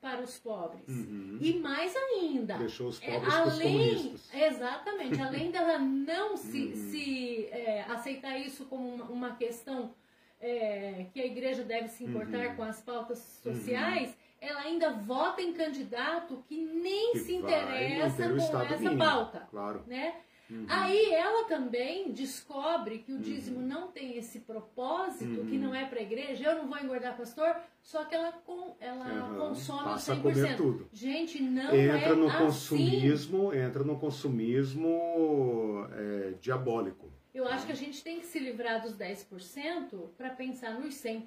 para 0.00 0.20
os 0.20 0.38
pobres. 0.38 0.88
Uhum. 0.88 1.38
E 1.40 1.54
mais 1.60 1.94
ainda, 1.94 2.58
deixou 2.58 2.88
os 2.88 2.98
pobres 2.98 3.32
é, 3.32 3.36
além, 3.36 4.14
exatamente, 4.34 5.22
além 5.22 5.50
dela 5.54 5.78
não 5.78 6.36
se, 6.36 6.64
uhum. 6.64 6.90
se 6.90 7.46
é, 7.52 7.84
aceitar 7.88 8.36
isso 8.40 8.64
como 8.64 8.92
uma, 8.92 9.04
uma 9.04 9.36
questão 9.36 9.94
é, 10.40 11.06
que 11.12 11.20
a 11.20 11.26
igreja 11.26 11.62
deve 11.62 11.86
se 11.86 12.02
importar 12.02 12.48
uhum. 12.48 12.56
com 12.56 12.64
as 12.64 12.82
pautas 12.82 13.18
sociais, 13.40 14.16
ela 14.44 14.60
ainda 14.60 14.90
vota 14.90 15.42
em 15.42 15.52
candidato 15.52 16.44
que 16.46 16.56
nem 16.56 17.12
que 17.12 17.20
se 17.20 17.34
interessa 17.34 18.28
com 18.28 18.60
essa 18.60 18.78
mínimo, 18.78 18.98
pauta. 18.98 19.46
Claro. 19.50 19.82
Né? 19.86 20.14
Uhum. 20.50 20.66
Aí 20.68 21.12
ela 21.14 21.48
também 21.48 22.12
descobre 22.12 22.98
que 22.98 23.12
o 23.12 23.18
dízimo 23.18 23.60
uhum. 23.60 23.66
não 23.66 23.88
tem 23.88 24.18
esse 24.18 24.40
propósito, 24.40 25.40
uhum. 25.40 25.46
que 25.46 25.56
não 25.56 25.74
é 25.74 25.86
para 25.86 25.98
a 26.00 26.02
igreja, 26.02 26.50
eu 26.50 26.56
não 26.56 26.68
vou 26.68 26.78
engordar 26.78 27.16
pastor, 27.16 27.56
só 27.82 28.04
que 28.04 28.14
ela, 28.14 28.30
com, 28.32 28.76
ela 28.78 29.34
consome 29.38 29.84
Passa 29.84 30.14
100%. 30.14 30.18
A 30.18 30.22
comer 30.22 30.56
tudo. 30.56 30.88
Gente, 30.92 31.42
não 31.42 31.74
entra 31.74 32.10
é 32.10 32.14
no 32.14 32.28
assim. 32.28 32.38
consumismo, 32.38 33.54
entra 33.54 33.84
no 33.84 33.98
consumismo 33.98 35.88
é, 35.92 36.34
diabólico. 36.40 37.13
Eu 37.34 37.48
acho 37.48 37.66
que 37.66 37.72
a 37.72 37.76
gente 37.76 38.02
tem 38.04 38.20
que 38.20 38.26
se 38.26 38.38
livrar 38.38 38.80
dos 38.80 38.96
10% 38.96 40.10
para 40.16 40.30
pensar 40.30 40.78
nos 40.78 40.94
100%. 40.94 41.24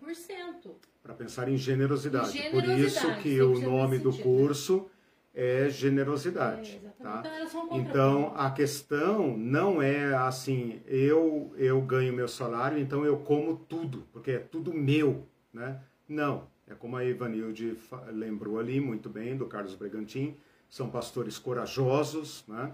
Para 1.03 1.13
pensar 1.13 1.49
em 1.49 1.57
generosidade. 1.57 2.31
generosidade. 2.31 2.81
Por 2.81 2.85
isso 2.85 3.21
que 3.21 3.41
o 3.41 3.59
nome 3.59 3.99
do 3.99 4.17
curso 4.17 4.89
é 5.35 5.69
generosidade. 5.69 6.81
É, 6.83 7.03
tá? 7.03 7.21
Então, 7.21 7.77
então, 7.77 8.33
a 8.35 8.49
questão 8.49 9.37
não 9.37 9.81
é 9.81 10.15
assim, 10.15 10.81
eu 10.87 11.53
eu 11.57 11.81
ganho 11.81 12.13
meu 12.13 12.27
salário, 12.27 12.79
então 12.79 13.05
eu 13.05 13.19
como 13.19 13.55
tudo, 13.55 14.07
porque 14.11 14.31
é 14.31 14.39
tudo 14.39 14.73
meu, 14.73 15.27
né? 15.53 15.79
Não, 16.07 16.47
é 16.65 16.73
como 16.73 16.95
a 16.95 17.05
Ivanilde 17.05 17.77
lembrou 18.07 18.59
ali 18.59 18.79
muito 18.79 19.09
bem 19.09 19.37
do 19.37 19.45
Carlos 19.45 19.75
Bregantin, 19.75 20.35
são 20.69 20.89
pastores 20.89 21.37
corajosos, 21.37 22.43
né? 22.47 22.73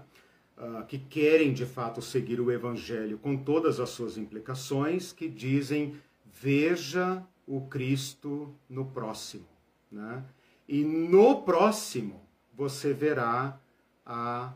Uh, 0.56 0.84
que 0.86 0.98
querem 0.98 1.52
de 1.52 1.66
fato 1.66 2.00
seguir 2.00 2.40
o 2.40 2.50
Evangelho 2.50 3.18
com 3.18 3.36
todas 3.36 3.80
as 3.80 3.90
suas 3.90 4.16
implicações, 4.16 5.12
que 5.12 5.28
dizem: 5.28 5.96
veja 6.24 7.24
o 7.46 7.62
Cristo 7.62 8.54
no 8.68 8.86
próximo. 8.86 9.46
Né? 9.90 10.24
E 10.68 10.84
no 10.84 11.42
próximo 11.42 12.20
você 12.54 12.92
verá 12.92 13.58
a, 14.04 14.52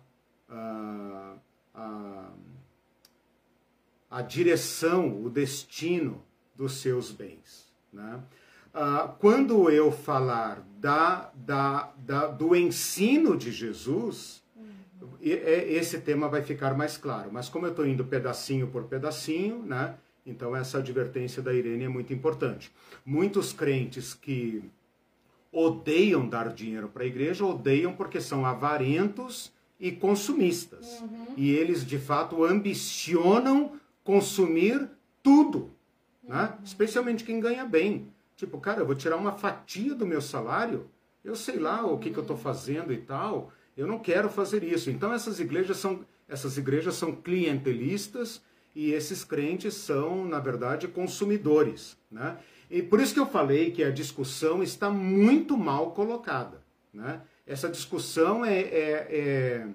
a, 0.48 1.34
a, 1.74 2.30
a 4.10 4.22
direção, 4.22 5.22
o 5.22 5.28
destino 5.28 6.22
dos 6.54 6.74
seus 6.74 7.10
bens. 7.10 7.72
Né? 7.92 8.22
Uh, 8.74 9.12
quando 9.18 9.70
eu 9.70 9.90
falar 9.90 10.62
da, 10.78 11.30
da, 11.34 11.92
da, 11.98 12.26
do 12.26 12.54
ensino 12.54 13.36
de 13.36 13.50
Jesus, 13.50 14.42
esse 15.20 16.00
tema 16.00 16.28
vai 16.28 16.42
ficar 16.42 16.76
mais 16.76 16.96
claro. 16.96 17.30
Mas 17.32 17.48
como 17.48 17.66
eu 17.66 17.70
estou 17.70 17.86
indo 17.86 18.04
pedacinho 18.04 18.68
por 18.68 18.84
pedacinho, 18.84 19.62
né? 19.62 19.94
Então 20.24 20.54
essa 20.54 20.78
advertência 20.78 21.42
da 21.42 21.52
Irene 21.52 21.84
é 21.84 21.88
muito 21.88 22.12
importante. 22.12 22.72
Muitos 23.04 23.52
crentes 23.52 24.14
que 24.14 24.62
odeiam 25.50 26.28
dar 26.28 26.52
dinheiro 26.52 26.88
para 26.88 27.02
a 27.02 27.06
igreja 27.06 27.44
odeiam 27.44 27.94
porque 27.94 28.20
são 28.20 28.44
avarentos 28.44 29.52
e 29.80 29.90
consumistas. 29.92 31.00
Uhum. 31.00 31.26
E 31.36 31.50
eles 31.50 31.86
de 31.86 31.98
fato 31.98 32.44
ambicionam 32.44 33.72
consumir 34.04 34.88
tudo, 35.22 35.70
né? 36.22 36.54
Uhum. 36.58 36.64
Especialmente 36.64 37.24
quem 37.24 37.40
ganha 37.40 37.64
bem. 37.64 38.08
Tipo, 38.36 38.60
cara, 38.60 38.80
eu 38.80 38.86
vou 38.86 38.94
tirar 38.94 39.16
uma 39.16 39.32
fatia 39.32 39.94
do 39.94 40.06
meu 40.06 40.20
salário, 40.20 40.88
eu 41.24 41.34
sei 41.34 41.58
lá 41.58 41.84
o 41.84 41.98
que, 41.98 42.10
que 42.10 42.18
eu 42.18 42.22
estou 42.22 42.36
fazendo 42.36 42.92
e 42.92 42.98
tal. 42.98 43.52
Eu 43.78 43.86
não 43.86 44.00
quero 44.00 44.28
fazer 44.28 44.64
isso. 44.64 44.90
Então 44.90 45.12
essas 45.14 45.38
igrejas 45.38 45.76
são 45.76 46.04
essas 46.28 46.58
igrejas 46.58 46.96
são 46.96 47.12
clientelistas 47.12 48.42
e 48.74 48.92
esses 48.92 49.24
crentes 49.24 49.74
são, 49.74 50.26
na 50.26 50.38
verdade, 50.38 50.86
consumidores, 50.86 51.96
né? 52.10 52.36
E 52.70 52.82
por 52.82 53.00
isso 53.00 53.14
que 53.14 53.20
eu 53.20 53.26
falei 53.26 53.70
que 53.70 53.82
a 53.82 53.90
discussão 53.90 54.62
está 54.62 54.90
muito 54.90 55.56
mal 55.56 55.92
colocada, 55.92 56.60
né? 56.92 57.22
Essa 57.46 57.68
discussão 57.70 58.44
é, 58.44 58.58
é, 58.60 59.08
é, 59.10 59.68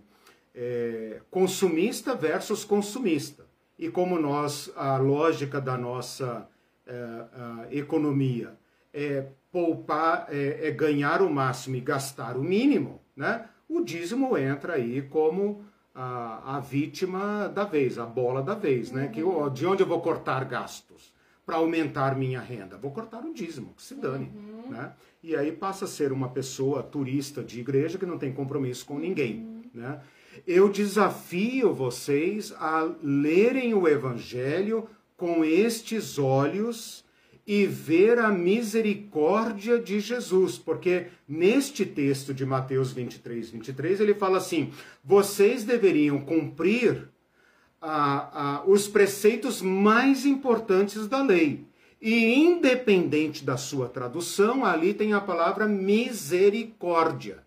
é 0.53 1.21
consumista 1.31 2.13
versus 2.13 2.63
consumista. 2.63 3.47
E 3.79 3.89
como 3.89 4.19
nós, 4.19 4.71
a 4.75 4.97
lógica 4.97 5.59
da 5.59 5.75
nossa 5.75 6.47
é, 6.85 7.77
economia 7.77 8.55
é 8.93 9.25
poupar, 9.51 10.27
é, 10.29 10.67
é 10.67 10.71
ganhar 10.71 11.21
o 11.23 11.29
máximo 11.31 11.77
e 11.77 11.81
gastar 11.81 12.37
o 12.37 12.43
mínimo, 12.43 13.01
né? 13.15 13.49
O 13.73 13.83
dízimo 13.83 14.37
entra 14.37 14.73
aí 14.73 15.01
como 15.01 15.63
a, 15.93 16.57
a 16.57 16.59
vítima 16.59 17.47
da 17.47 17.63
vez, 17.63 17.97
a 17.97 18.05
bola 18.05 18.41
da 18.41 18.55
vez, 18.55 18.91
né? 18.91 19.07
Que 19.07 19.21
eu, 19.21 19.49
de 19.49 19.65
onde 19.65 19.83
eu 19.83 19.87
vou 19.87 20.01
cortar 20.01 20.45
gastos 20.45 21.13
para 21.45 21.57
aumentar 21.57 22.15
minha 22.15 22.39
renda? 22.39 22.77
Vou 22.77 22.91
cortar 22.91 23.23
o 23.23 23.33
dízimo, 23.33 23.73
que 23.75 23.83
se 23.83 23.95
dane, 23.95 24.31
uhum. 24.33 24.69
né? 24.69 24.93
E 25.21 25.35
aí 25.35 25.51
passa 25.51 25.85
a 25.85 25.87
ser 25.87 26.11
uma 26.11 26.29
pessoa 26.29 26.83
turista 26.83 27.43
de 27.43 27.59
igreja 27.59 27.97
que 27.97 28.05
não 28.05 28.17
tem 28.17 28.33
compromisso 28.33 28.85
com 28.85 28.97
ninguém, 28.97 29.39
uhum. 29.39 29.63
né? 29.73 30.01
Eu 30.47 30.67
desafio 30.67 31.73
vocês 31.73 32.51
a 32.57 32.91
lerem 33.03 33.73
o 33.73 33.87
evangelho 33.87 34.89
com 35.15 35.45
estes 35.45 36.17
olhos 36.17 37.05
e 37.45 37.65
ver 37.65 38.19
a 38.19 38.29
misericórdia 38.29 39.77
de 39.77 39.99
Jesus, 39.99 40.57
porque 40.57 41.07
neste 41.27 41.85
texto 41.85 42.33
de 42.33 42.45
Mateus 42.45 42.91
23, 42.93 43.49
23, 43.49 43.99
ele 43.99 44.13
fala 44.13 44.37
assim: 44.37 44.71
vocês 45.03 45.63
deveriam 45.63 46.21
cumprir 46.21 47.09
ah, 47.81 48.29
ah, 48.33 48.63
os 48.65 48.87
preceitos 48.87 49.61
mais 49.61 50.25
importantes 50.25 51.07
da 51.07 51.21
lei. 51.21 51.65
E 52.01 52.35
independente 52.35 53.45
da 53.45 53.55
sua 53.55 53.87
tradução, 53.87 54.65
ali 54.65 54.93
tem 54.93 55.13
a 55.13 55.21
palavra 55.21 55.65
misericórdia. 55.67 57.43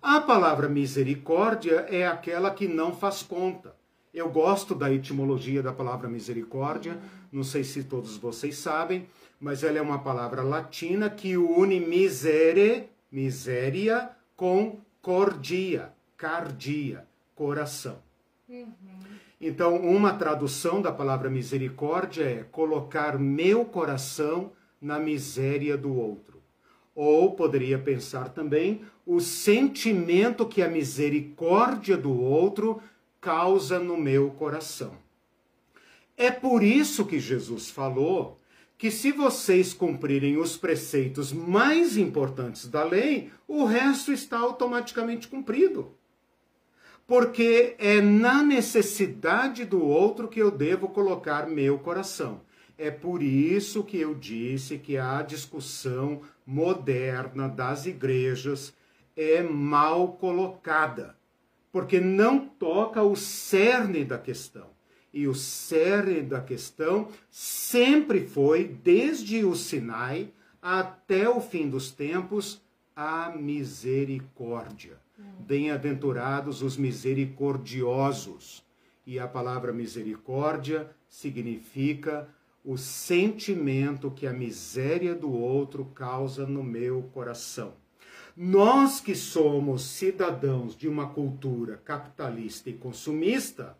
A 0.00 0.20
palavra 0.20 0.68
misericórdia 0.68 1.86
é 1.90 2.06
aquela 2.06 2.50
que 2.50 2.66
não 2.66 2.94
faz 2.94 3.22
conta. 3.22 3.76
Eu 4.14 4.30
gosto 4.30 4.74
da 4.74 4.90
etimologia 4.92 5.62
da 5.62 5.72
palavra 5.72 6.08
misericórdia, 6.08 6.98
não 7.30 7.44
sei 7.44 7.62
se 7.62 7.84
todos 7.84 8.16
vocês 8.16 8.56
sabem 8.56 9.06
mas 9.40 9.62
ela 9.62 9.78
é 9.78 9.82
uma 9.82 10.00
palavra 10.00 10.42
latina 10.42 11.08
que 11.08 11.36
une 11.36 11.78
misere, 11.80 12.88
miséria, 13.10 14.10
com 14.36 14.80
cordia, 15.00 15.92
cardia, 16.16 17.06
coração. 17.34 17.98
Uhum. 18.48 18.66
Então, 19.40 19.76
uma 19.76 20.12
tradução 20.14 20.82
da 20.82 20.90
palavra 20.90 21.30
misericórdia 21.30 22.24
é 22.24 22.42
colocar 22.42 23.18
meu 23.18 23.64
coração 23.64 24.52
na 24.80 24.98
miséria 24.98 25.76
do 25.76 25.94
outro. 25.94 26.42
Ou 26.94 27.36
poderia 27.36 27.78
pensar 27.78 28.30
também 28.30 28.82
o 29.06 29.20
sentimento 29.20 30.44
que 30.44 30.60
a 30.60 30.68
misericórdia 30.68 31.96
do 31.96 32.20
outro 32.20 32.82
causa 33.20 33.78
no 33.78 33.96
meu 33.96 34.30
coração. 34.30 34.92
É 36.16 36.32
por 36.32 36.64
isso 36.64 37.06
que 37.06 37.20
Jesus 37.20 37.70
falou 37.70 38.37
que 38.78 38.90
se 38.92 39.10
vocês 39.10 39.74
cumprirem 39.74 40.38
os 40.38 40.56
preceitos 40.56 41.32
mais 41.32 41.96
importantes 41.96 42.68
da 42.68 42.84
lei, 42.84 43.30
o 43.48 43.64
resto 43.64 44.12
está 44.12 44.38
automaticamente 44.38 45.26
cumprido. 45.26 45.92
Porque 47.04 47.74
é 47.78 48.00
na 48.00 48.42
necessidade 48.42 49.64
do 49.64 49.84
outro 49.84 50.28
que 50.28 50.40
eu 50.40 50.50
devo 50.50 50.88
colocar 50.90 51.48
meu 51.48 51.78
coração. 51.78 52.40
É 52.76 52.90
por 52.90 53.22
isso 53.22 53.82
que 53.82 53.98
eu 53.98 54.14
disse 54.14 54.78
que 54.78 54.96
a 54.96 55.22
discussão 55.22 56.20
moderna 56.46 57.48
das 57.48 57.84
igrejas 57.84 58.72
é 59.16 59.42
mal 59.42 60.12
colocada. 60.12 61.18
porque 61.70 62.00
não 62.00 62.40
toca 62.40 63.02
o 63.02 63.14
cerne 63.14 64.04
da 64.04 64.18
questão. 64.18 64.77
E 65.12 65.26
o 65.26 65.34
cerne 65.34 66.22
da 66.22 66.40
questão 66.40 67.08
sempre 67.30 68.26
foi, 68.26 68.64
desde 68.64 69.44
o 69.44 69.54
Sinai 69.54 70.30
até 70.60 71.28
o 71.28 71.40
fim 71.40 71.68
dos 71.68 71.90
tempos, 71.90 72.60
a 72.94 73.30
misericórdia. 73.30 74.98
Bem-aventurados 75.40 76.62
os 76.62 76.76
misericordiosos. 76.76 78.62
E 79.06 79.18
a 79.18 79.26
palavra 79.26 79.72
misericórdia 79.72 80.90
significa 81.08 82.28
o 82.64 82.76
sentimento 82.76 84.10
que 84.10 84.26
a 84.26 84.32
miséria 84.32 85.14
do 85.14 85.32
outro 85.32 85.86
causa 85.86 86.46
no 86.46 86.62
meu 86.62 87.02
coração. 87.14 87.72
Nós 88.36 89.00
que 89.00 89.14
somos 89.14 89.82
cidadãos 89.82 90.76
de 90.76 90.86
uma 90.86 91.08
cultura 91.08 91.80
capitalista 91.84 92.70
e 92.70 92.74
consumista, 92.74 93.76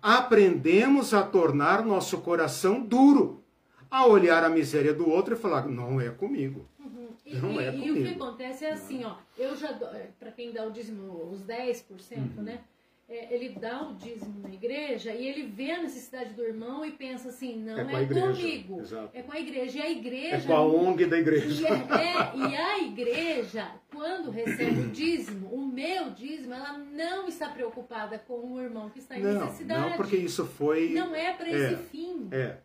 aprendemos 0.00 1.12
a 1.12 1.22
tornar 1.22 1.84
nosso 1.84 2.18
coração 2.18 2.80
duro, 2.80 3.42
a 3.90 4.06
olhar 4.06 4.44
a 4.44 4.48
miséria 4.48 4.94
do 4.94 5.08
outro 5.08 5.34
e 5.34 5.38
falar: 5.38 5.68
não 5.68 6.00
é 6.00 6.08
comigo. 6.10 6.66
Uhum. 6.78 7.08
E, 7.26 7.36
não 7.36 7.60
e, 7.60 7.64
é 7.64 7.72
comigo. 7.72 7.96
E 7.96 8.00
o 8.00 8.06
que 8.06 8.14
acontece 8.14 8.64
é 8.64 8.72
assim, 8.72 9.04
ó, 9.04 9.16
eu 9.36 9.56
já 9.56 9.68
é, 9.68 10.10
para 10.18 10.30
quem 10.30 10.52
dá 10.52 10.64
o 10.64 10.70
dízimo, 10.70 11.30
os 11.30 11.44
10%, 11.44 12.36
uhum. 12.36 12.42
né? 12.42 12.60
É, 13.08 13.34
ele 13.34 13.50
dá 13.50 13.82
o 13.82 13.94
dízimo 13.94 14.40
na 14.40 14.54
igreja 14.54 15.12
e 15.12 15.26
ele 15.26 15.42
vê 15.42 15.72
a 15.72 15.82
necessidade 15.82 16.32
do 16.32 16.42
irmão 16.42 16.84
e 16.84 16.92
pensa 16.92 17.28
assim, 17.28 17.56
não 17.56 17.78
é, 17.78 18.04
é 18.04 18.06
comigo, 18.06 18.80
Exato. 18.80 19.10
é 19.12 19.22
com 19.22 19.32
a 19.32 19.40
igreja. 19.40 19.78
E 19.78 19.82
a 19.82 19.90
igreja... 19.90 20.36
É 20.36 20.40
com 20.40 20.56
a 20.56 20.64
ONG 20.64 21.06
da 21.06 21.18
igreja. 21.18 21.68
E, 21.68 21.94
é, 21.94 22.48
e 22.48 22.56
a 22.56 22.78
igreja, 22.78 23.70
quando 23.90 24.30
recebe 24.30 24.80
o 24.80 24.88
dízimo, 24.88 25.48
o 25.52 25.66
meu 25.66 26.10
dízimo, 26.10 26.54
ela 26.54 26.78
não 26.78 27.28
está 27.28 27.48
preocupada 27.50 28.18
com 28.18 28.54
o 28.54 28.60
irmão 28.60 28.88
que 28.88 29.00
está 29.00 29.18
em 29.18 29.22
não, 29.22 29.44
necessidade. 29.44 29.90
Não, 29.90 29.96
porque 29.96 30.16
isso 30.16 30.46
foi... 30.46 30.90
Não 30.90 31.14
é 31.14 31.34
para 31.34 31.50
esse 31.50 31.74
é, 31.74 31.76
fim. 31.76 32.28
É. 32.30 32.56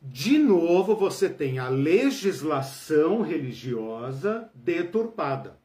De 0.00 0.38
novo, 0.38 0.94
você 0.94 1.28
tem 1.28 1.58
a 1.58 1.68
legislação 1.68 3.22
religiosa 3.22 4.50
deturpada. 4.54 5.59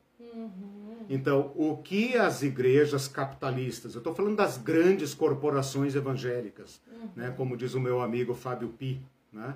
Uhum. 1.10 1.16
Então, 1.16 1.52
o 1.56 1.78
que 1.78 2.16
as 2.18 2.42
igrejas 2.42 3.08
capitalistas, 3.08 3.94
eu 3.94 4.00
estou 4.00 4.14
falando 4.14 4.36
das 4.36 4.58
grandes 4.58 5.14
corporações 5.14 5.96
evangélicas, 5.96 6.82
uhum. 6.88 7.10
né, 7.16 7.34
como 7.36 7.56
diz 7.56 7.74
o 7.74 7.80
meu 7.80 8.02
amigo 8.02 8.34
Fábio 8.34 8.70
Pi, 8.70 9.02
né? 9.32 9.56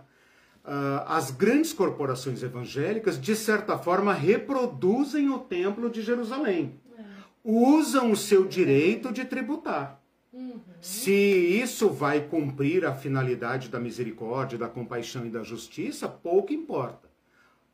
Uh, 0.63 1.01
as 1.07 1.31
grandes 1.31 1.73
corporações 1.73 2.43
evangélicas, 2.43 3.19
de 3.19 3.35
certa 3.35 3.77
forma, 3.77 4.13
reproduzem 4.13 5.29
o 5.29 5.39
templo 5.39 5.89
de 5.89 6.01
Jerusalém. 6.01 6.75
É. 6.97 7.01
Usam 7.43 8.11
o 8.11 8.15
seu 8.15 8.45
direito 8.45 9.11
de 9.11 9.25
tributar. 9.25 9.99
Uhum. 10.31 10.59
Se 10.79 11.11
isso 11.11 11.89
vai 11.89 12.21
cumprir 12.21 12.85
a 12.85 12.93
finalidade 12.93 13.69
da 13.69 13.79
misericórdia, 13.79 14.59
da 14.59 14.67
compaixão 14.67 15.25
e 15.25 15.29
da 15.29 15.43
justiça, 15.43 16.07
pouco 16.07 16.53
importa 16.53 17.08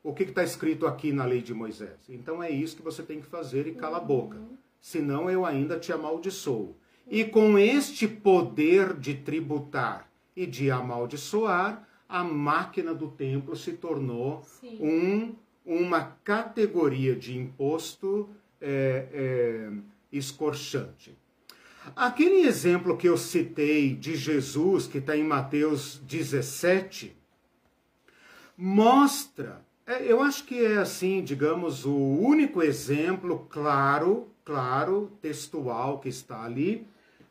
o 0.06 0.14
que 0.14 0.22
está 0.22 0.44
escrito 0.44 0.86
aqui 0.86 1.12
na 1.12 1.26
lei 1.26 1.42
de 1.42 1.52
Moisés. 1.52 1.98
Então 2.08 2.42
é 2.42 2.52
isso 2.52 2.76
que 2.76 2.84
você 2.84 3.02
tem 3.02 3.20
que 3.20 3.26
fazer 3.26 3.66
e 3.66 3.74
cala 3.74 3.98
a 3.98 4.00
boca. 4.00 4.40
Senão 4.80 5.28
eu 5.32 5.44
ainda 5.44 5.80
te 5.80 5.92
amaldiçoo. 5.92 6.78
E 7.08 7.26
com 7.26 7.58
este 7.58 8.08
poder 8.08 8.94
de 8.94 9.16
tributar 9.16 10.08
e 10.36 10.46
de 10.46 10.70
amaldiçoar, 10.70 11.90
a 12.08 12.24
máquina 12.24 12.94
do 12.94 13.10
templo 13.10 13.56
se 13.56 13.74
tornou 13.74 14.44
um, 14.80 15.34
uma 15.66 16.04
categoria 16.24 17.16
de 17.16 17.36
imposto 17.36 18.30
é, 18.62 19.08
é, 19.12 19.72
escorchante. 20.12 21.18
Aquele 21.96 22.46
exemplo 22.48 22.96
que 22.96 23.10
eu 23.10 23.18
citei 23.18 23.96
de 23.96 24.16
Jesus, 24.16 24.86
que 24.86 25.00
está 25.00 25.18
em 25.18 25.24
Mateus 25.24 26.00
17, 26.06 27.18
mostra 28.56 29.66
eu 29.88 30.22
acho 30.22 30.46
que 30.46 30.66
é 30.66 30.78
assim, 30.78 31.24
digamos, 31.24 31.86
o 31.86 31.96
único 31.96 32.64
exemplo 32.64 33.46
claro, 33.50 34.28
claro, 34.44 35.12
textual 35.22 36.00
que 36.00 36.10
está 36.10 36.44
ali 36.44 36.88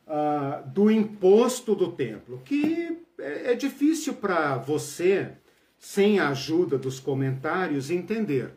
uh, 0.07 0.65
do 0.69 0.89
imposto 0.89 1.75
do 1.75 1.91
templo, 1.91 2.41
que 2.45 2.97
é, 3.19 3.51
é 3.51 3.55
difícil 3.55 4.13
para 4.13 4.57
você, 4.57 5.33
sem 5.77 6.19
a 6.19 6.29
ajuda 6.29 6.77
dos 6.77 6.97
comentários, 6.97 7.91
entender. 7.91 8.53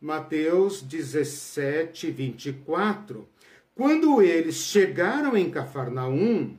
Mateus 0.00 0.80
17, 0.80 2.08
24. 2.08 3.28
Quando 3.74 4.22
eles 4.22 4.54
chegaram 4.54 5.36
em 5.36 5.50
Cafarnaum, 5.50 6.56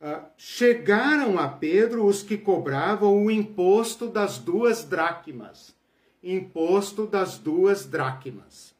uh, 0.00 0.26
chegaram 0.36 1.40
a 1.40 1.48
Pedro 1.48 2.06
os 2.06 2.22
que 2.22 2.38
cobravam 2.38 3.24
o 3.24 3.30
imposto 3.32 4.06
das 4.06 4.38
duas 4.38 4.84
dracmas 4.84 5.76
imposto 6.22 7.06
das 7.06 7.38
duas 7.38 7.86
dracmas. 7.86 8.74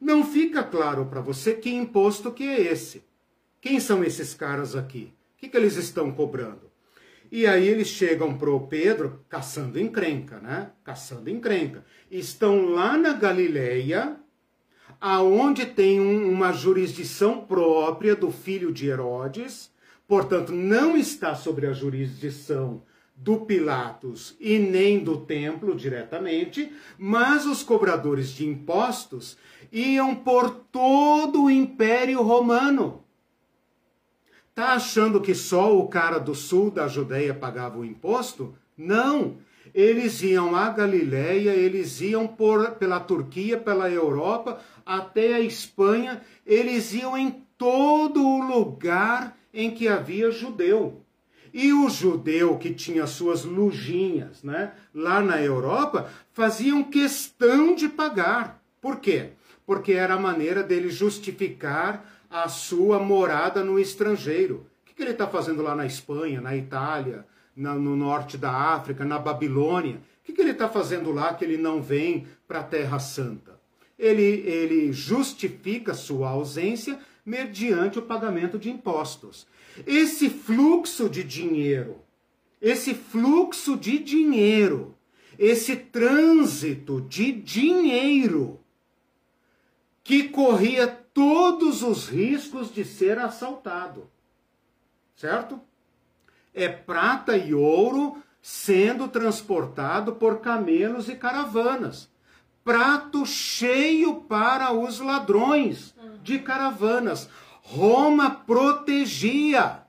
Não 0.00 0.24
fica 0.24 0.62
claro 0.62 1.06
para 1.06 1.20
você 1.20 1.54
que 1.54 1.70
imposto 1.70 2.32
que 2.32 2.42
é 2.42 2.60
esse. 2.60 3.04
Quem 3.60 3.78
são 3.78 4.02
esses 4.02 4.34
caras 4.34 4.74
aqui? 4.74 5.14
O 5.34 5.38
que, 5.38 5.48
que 5.48 5.56
eles 5.56 5.76
estão 5.76 6.10
cobrando? 6.10 6.70
E 7.30 7.46
aí 7.46 7.66
eles 7.66 7.88
chegam 7.88 8.36
pro 8.36 8.66
Pedro 8.66 9.24
caçando 9.28 9.78
encrenca, 9.78 10.38
né? 10.40 10.72
Caçando 10.84 11.30
encrenca. 11.30 11.84
Estão 12.10 12.66
lá 12.66 12.98
na 12.98 13.12
Galileia, 13.12 14.16
aonde 15.00 15.64
tem 15.64 16.00
um, 16.00 16.30
uma 16.30 16.52
jurisdição 16.52 17.46
própria 17.46 18.14
do 18.14 18.30
filho 18.30 18.72
de 18.72 18.88
Herodes, 18.88 19.72
portanto 20.06 20.52
não 20.52 20.96
está 20.96 21.34
sobre 21.34 21.66
a 21.66 21.72
jurisdição 21.72 22.82
do 23.22 23.38
Pilatos 23.40 24.36
e 24.40 24.58
nem 24.58 24.98
do 24.98 25.18
templo 25.18 25.76
diretamente, 25.76 26.72
mas 26.98 27.46
os 27.46 27.62
cobradores 27.62 28.30
de 28.30 28.44
impostos 28.44 29.36
iam 29.70 30.14
por 30.14 30.50
todo 30.50 31.44
o 31.44 31.50
Império 31.50 32.20
Romano. 32.20 33.04
Tá 34.54 34.72
achando 34.72 35.20
que 35.20 35.34
só 35.34 35.76
o 35.78 35.86
cara 35.86 36.18
do 36.18 36.34
sul 36.34 36.70
da 36.70 36.88
Judéia 36.88 37.32
pagava 37.32 37.78
o 37.78 37.84
imposto? 37.84 38.54
Não. 38.76 39.36
Eles 39.72 40.20
iam 40.22 40.54
à 40.56 40.68
Galiléia, 40.68 41.52
eles 41.52 42.00
iam 42.00 42.26
por, 42.26 42.72
pela 42.72 43.00
Turquia, 43.00 43.56
pela 43.56 43.88
Europa, 43.88 44.60
até 44.84 45.34
a 45.34 45.40
Espanha, 45.40 46.20
eles 46.44 46.92
iam 46.92 47.16
em 47.16 47.30
todo 47.56 48.26
o 48.26 48.42
lugar 48.42 49.38
em 49.54 49.70
que 49.70 49.86
havia 49.88 50.30
judeu. 50.30 51.01
E 51.52 51.72
o 51.72 51.88
judeu 51.90 52.56
que 52.56 52.72
tinha 52.72 53.06
suas 53.06 53.44
lujinhas 53.44 54.42
né, 54.42 54.72
lá 54.94 55.20
na 55.20 55.40
Europa 55.40 56.10
faziam 56.32 56.82
questão 56.82 57.74
de 57.74 57.88
pagar. 57.88 58.62
Por 58.80 58.96
quê? 58.96 59.30
Porque 59.66 59.92
era 59.92 60.14
a 60.14 60.20
maneira 60.20 60.62
dele 60.62 60.90
justificar 60.90 62.04
a 62.30 62.48
sua 62.48 62.98
morada 62.98 63.62
no 63.62 63.78
estrangeiro. 63.78 64.66
O 64.82 64.86
que, 64.86 64.94
que 64.94 65.02
ele 65.02 65.10
está 65.10 65.26
fazendo 65.26 65.60
lá 65.60 65.76
na 65.76 65.84
Espanha, 65.84 66.40
na 66.40 66.56
Itália, 66.56 67.26
na, 67.54 67.74
no 67.74 67.94
norte 67.94 68.38
da 68.38 68.50
África, 68.50 69.04
na 69.04 69.18
Babilônia? 69.18 69.96
O 69.96 70.24
que, 70.24 70.32
que 70.32 70.40
ele 70.40 70.52
está 70.52 70.68
fazendo 70.68 71.12
lá 71.12 71.34
que 71.34 71.44
ele 71.44 71.58
não 71.58 71.82
vem 71.82 72.26
para 72.48 72.60
a 72.60 72.64
Terra 72.64 72.98
Santa? 72.98 73.60
Ele, 73.98 74.22
ele 74.22 74.92
justifica 74.92 75.92
sua 75.92 76.30
ausência 76.30 76.98
mediante 77.24 77.98
o 77.98 78.02
pagamento 78.02 78.58
de 78.58 78.70
impostos. 78.70 79.46
Esse 79.86 80.28
fluxo 80.28 81.08
de 81.08 81.24
dinheiro, 81.24 82.00
esse 82.60 82.94
fluxo 82.94 83.76
de 83.76 83.98
dinheiro, 83.98 84.94
esse 85.38 85.74
trânsito 85.76 87.00
de 87.00 87.32
dinheiro 87.32 88.60
que 90.04 90.28
corria 90.28 90.86
todos 90.86 91.82
os 91.82 92.08
riscos 92.08 92.72
de 92.72 92.84
ser 92.84 93.18
assaltado. 93.18 94.10
Certo? 95.14 95.60
É 96.54 96.68
prata 96.68 97.36
e 97.36 97.54
ouro 97.54 98.22
sendo 98.40 99.08
transportado 99.08 100.14
por 100.14 100.40
camelos 100.40 101.08
e 101.08 101.14
caravanas. 101.14 102.10
Prato 102.64 103.24
cheio 103.24 104.16
para 104.22 104.72
os 104.72 105.00
ladrões 105.00 105.94
de 106.22 106.38
caravanas. 106.38 107.28
Roma 107.62 108.30
protegia, 108.30 109.82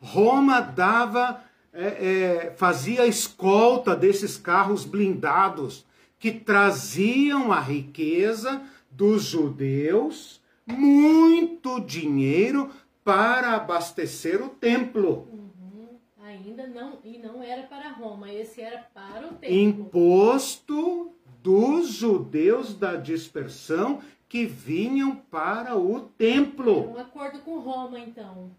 Roma 0.00 0.60
dava, 0.60 1.44
é, 1.72 1.84
é, 1.84 2.54
fazia 2.56 3.06
escolta 3.06 3.94
desses 3.94 4.36
carros 4.36 4.84
blindados 4.84 5.86
que 6.18 6.32
traziam 6.32 7.52
a 7.52 7.60
riqueza 7.60 8.62
dos 8.90 9.22
judeus, 9.24 10.40
muito 10.66 11.80
dinheiro 11.80 12.70
para 13.04 13.54
abastecer 13.54 14.42
o 14.42 14.48
templo. 14.48 15.28
Uhum. 15.30 15.88
Ainda 16.24 16.66
não, 16.66 16.98
e 17.04 17.18
não 17.18 17.42
era 17.42 17.62
para 17.62 17.92
Roma, 17.92 18.32
esse 18.32 18.60
era 18.60 18.78
para 18.92 19.28
o 19.28 19.34
templo. 19.34 19.56
Imposto 19.56 21.12
dos 21.42 21.88
judeus 21.88 22.74
da 22.74 22.96
dispersão 22.96 24.00
que 24.28 24.44
vinham 24.44 25.16
para 25.16 25.76
o 25.76 26.00
templo. 26.00 26.92
Um 26.92 26.98
acordo 26.98 27.38
com 27.40 27.58
Roma, 27.58 27.98
então. 27.98 28.50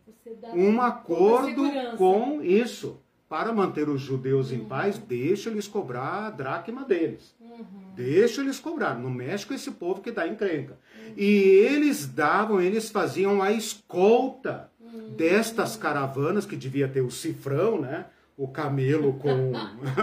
um 0.53 0.81
acordo 0.81 1.63
com 1.97 2.41
isso. 2.41 2.99
Para 3.29 3.53
manter 3.53 3.87
os 3.87 4.01
judeus 4.01 4.51
em 4.51 4.61
uhum. 4.61 4.67
paz, 4.67 4.97
deixa 4.97 5.51
eles 5.51 5.67
cobrar 5.67 6.25
a 6.25 6.29
dracma 6.31 6.83
deles. 6.83 7.35
Uhum. 7.39 7.93
Deixa 7.95 8.41
eles 8.41 8.59
cobrar. 8.59 8.95
Não 8.95 9.11
mexe 9.11 9.45
com 9.45 9.53
esse 9.53 9.69
povo 9.69 10.01
que 10.01 10.11
dá 10.11 10.27
encrenca. 10.27 10.79
Uhum. 10.97 11.13
E 11.15 11.27
eles 11.27 12.07
davam, 12.07 12.59
eles 12.59 12.89
faziam 12.89 13.39
a 13.39 13.51
escolta 13.51 14.71
uhum. 14.79 15.11
destas 15.11 15.77
caravanas, 15.77 16.47
que 16.47 16.55
devia 16.55 16.87
ter 16.87 17.01
o 17.01 17.11
cifrão, 17.11 17.79
né? 17.79 18.07
O 18.39 18.47
camelo 18.47 19.13
com 19.15 19.51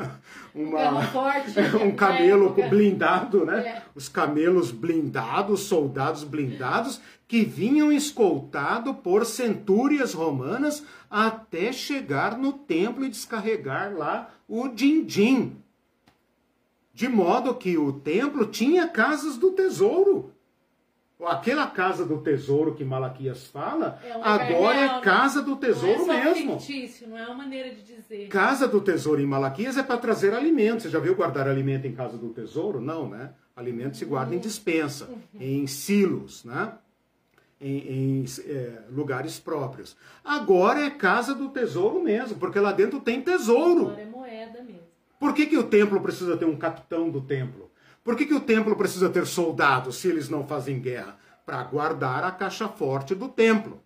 uma, 0.54 1.02
forte, 1.04 1.58
um 1.82 1.96
camelo 1.96 2.54
blindado, 2.68 3.46
né? 3.46 3.66
É. 3.66 3.82
Os 3.94 4.10
camelos 4.10 4.70
blindados, 4.70 5.60
soldados 5.60 6.22
blindados, 6.22 7.00
que 7.26 7.46
vinham 7.46 7.90
escoltado 7.90 8.92
por 8.92 9.24
centúrias 9.24 10.12
romanas 10.12 10.84
até 11.10 11.72
chegar 11.72 12.36
no 12.36 12.52
templo 12.52 13.06
e 13.06 13.08
descarregar 13.08 13.96
lá 13.96 14.28
o 14.46 14.68
din-din. 14.68 15.56
De 16.92 17.08
modo 17.08 17.54
que 17.54 17.78
o 17.78 17.90
templo 17.90 18.44
tinha 18.44 18.86
casas 18.86 19.38
do 19.38 19.52
tesouro. 19.52 20.35
Aquela 21.24 21.66
casa 21.66 22.04
do 22.04 22.18
tesouro 22.18 22.74
que 22.74 22.84
Malaquias 22.84 23.46
fala, 23.46 23.98
é 24.04 24.12
agora 24.12 24.78
real, 24.78 24.98
é 24.98 25.00
casa 25.00 25.40
do 25.40 25.56
tesouro 25.56 26.04
não 26.04 26.12
é 26.12 26.24
mesmo. 26.24 26.60
Fictício, 26.60 27.08
não 27.08 27.16
é 27.16 27.24
uma 27.24 27.36
maneira 27.36 27.74
de 27.74 27.82
dizer. 27.82 28.28
Casa 28.28 28.68
do 28.68 28.82
tesouro 28.82 29.20
em 29.20 29.26
Malaquias 29.26 29.78
é 29.78 29.82
para 29.82 29.96
trazer 29.96 30.34
alimento. 30.34 30.82
Você 30.82 30.90
já 30.90 30.98
viu 30.98 31.14
guardar 31.14 31.48
alimento 31.48 31.86
em 31.86 31.92
casa 31.92 32.18
do 32.18 32.28
tesouro? 32.28 32.82
Não, 32.82 33.08
né? 33.08 33.32
Alimento 33.56 33.96
se 33.96 34.04
guarda 34.04 34.34
em 34.34 34.38
dispensa, 34.38 35.06
uhum. 35.06 35.18
em 35.40 35.66
silos, 35.66 36.44
né? 36.44 36.74
Em, 37.58 37.78
em 38.20 38.24
é, 38.46 38.82
lugares 38.90 39.40
próprios. 39.40 39.96
Agora 40.22 40.80
é 40.80 40.90
casa 40.90 41.34
do 41.34 41.48
tesouro 41.48 42.02
mesmo, 42.02 42.36
porque 42.38 42.60
lá 42.60 42.72
dentro 42.72 43.00
tem 43.00 43.22
tesouro. 43.22 43.86
Agora 43.86 44.02
é 44.02 44.04
moeda 44.04 44.62
mesmo. 44.62 44.82
Por 45.18 45.32
que, 45.32 45.46
que 45.46 45.56
o 45.56 45.64
templo 45.64 45.98
precisa 46.02 46.36
ter 46.36 46.44
um 46.44 46.56
capitão 46.56 47.08
do 47.08 47.22
templo? 47.22 47.65
Por 48.06 48.14
que, 48.14 48.24
que 48.24 48.34
o 48.34 48.40
templo 48.40 48.76
precisa 48.76 49.08
ter 49.10 49.26
soldados 49.26 49.96
se 49.96 50.06
eles 50.06 50.28
não 50.28 50.46
fazem 50.46 50.78
guerra? 50.78 51.18
Para 51.44 51.64
guardar 51.64 52.22
a 52.22 52.30
caixa 52.30 52.68
forte 52.68 53.16
do 53.16 53.28
templo. 53.28 53.82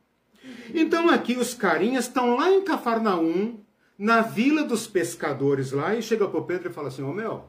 Então 0.74 1.08
aqui 1.08 1.38
os 1.38 1.54
carinhas 1.54 2.04
estão 2.04 2.36
lá 2.36 2.50
em 2.50 2.62
Cafarnaum, 2.62 3.60
na 3.98 4.20
vila 4.20 4.62
dos 4.62 4.86
pescadores 4.86 5.72
lá, 5.72 5.94
e 5.94 6.02
chega 6.02 6.28
pro 6.28 6.44
Pedro 6.44 6.68
e 6.68 6.72
fala 6.72 6.88
assim, 6.88 7.02
ô 7.02 7.08
oh, 7.08 7.14
meu, 7.14 7.44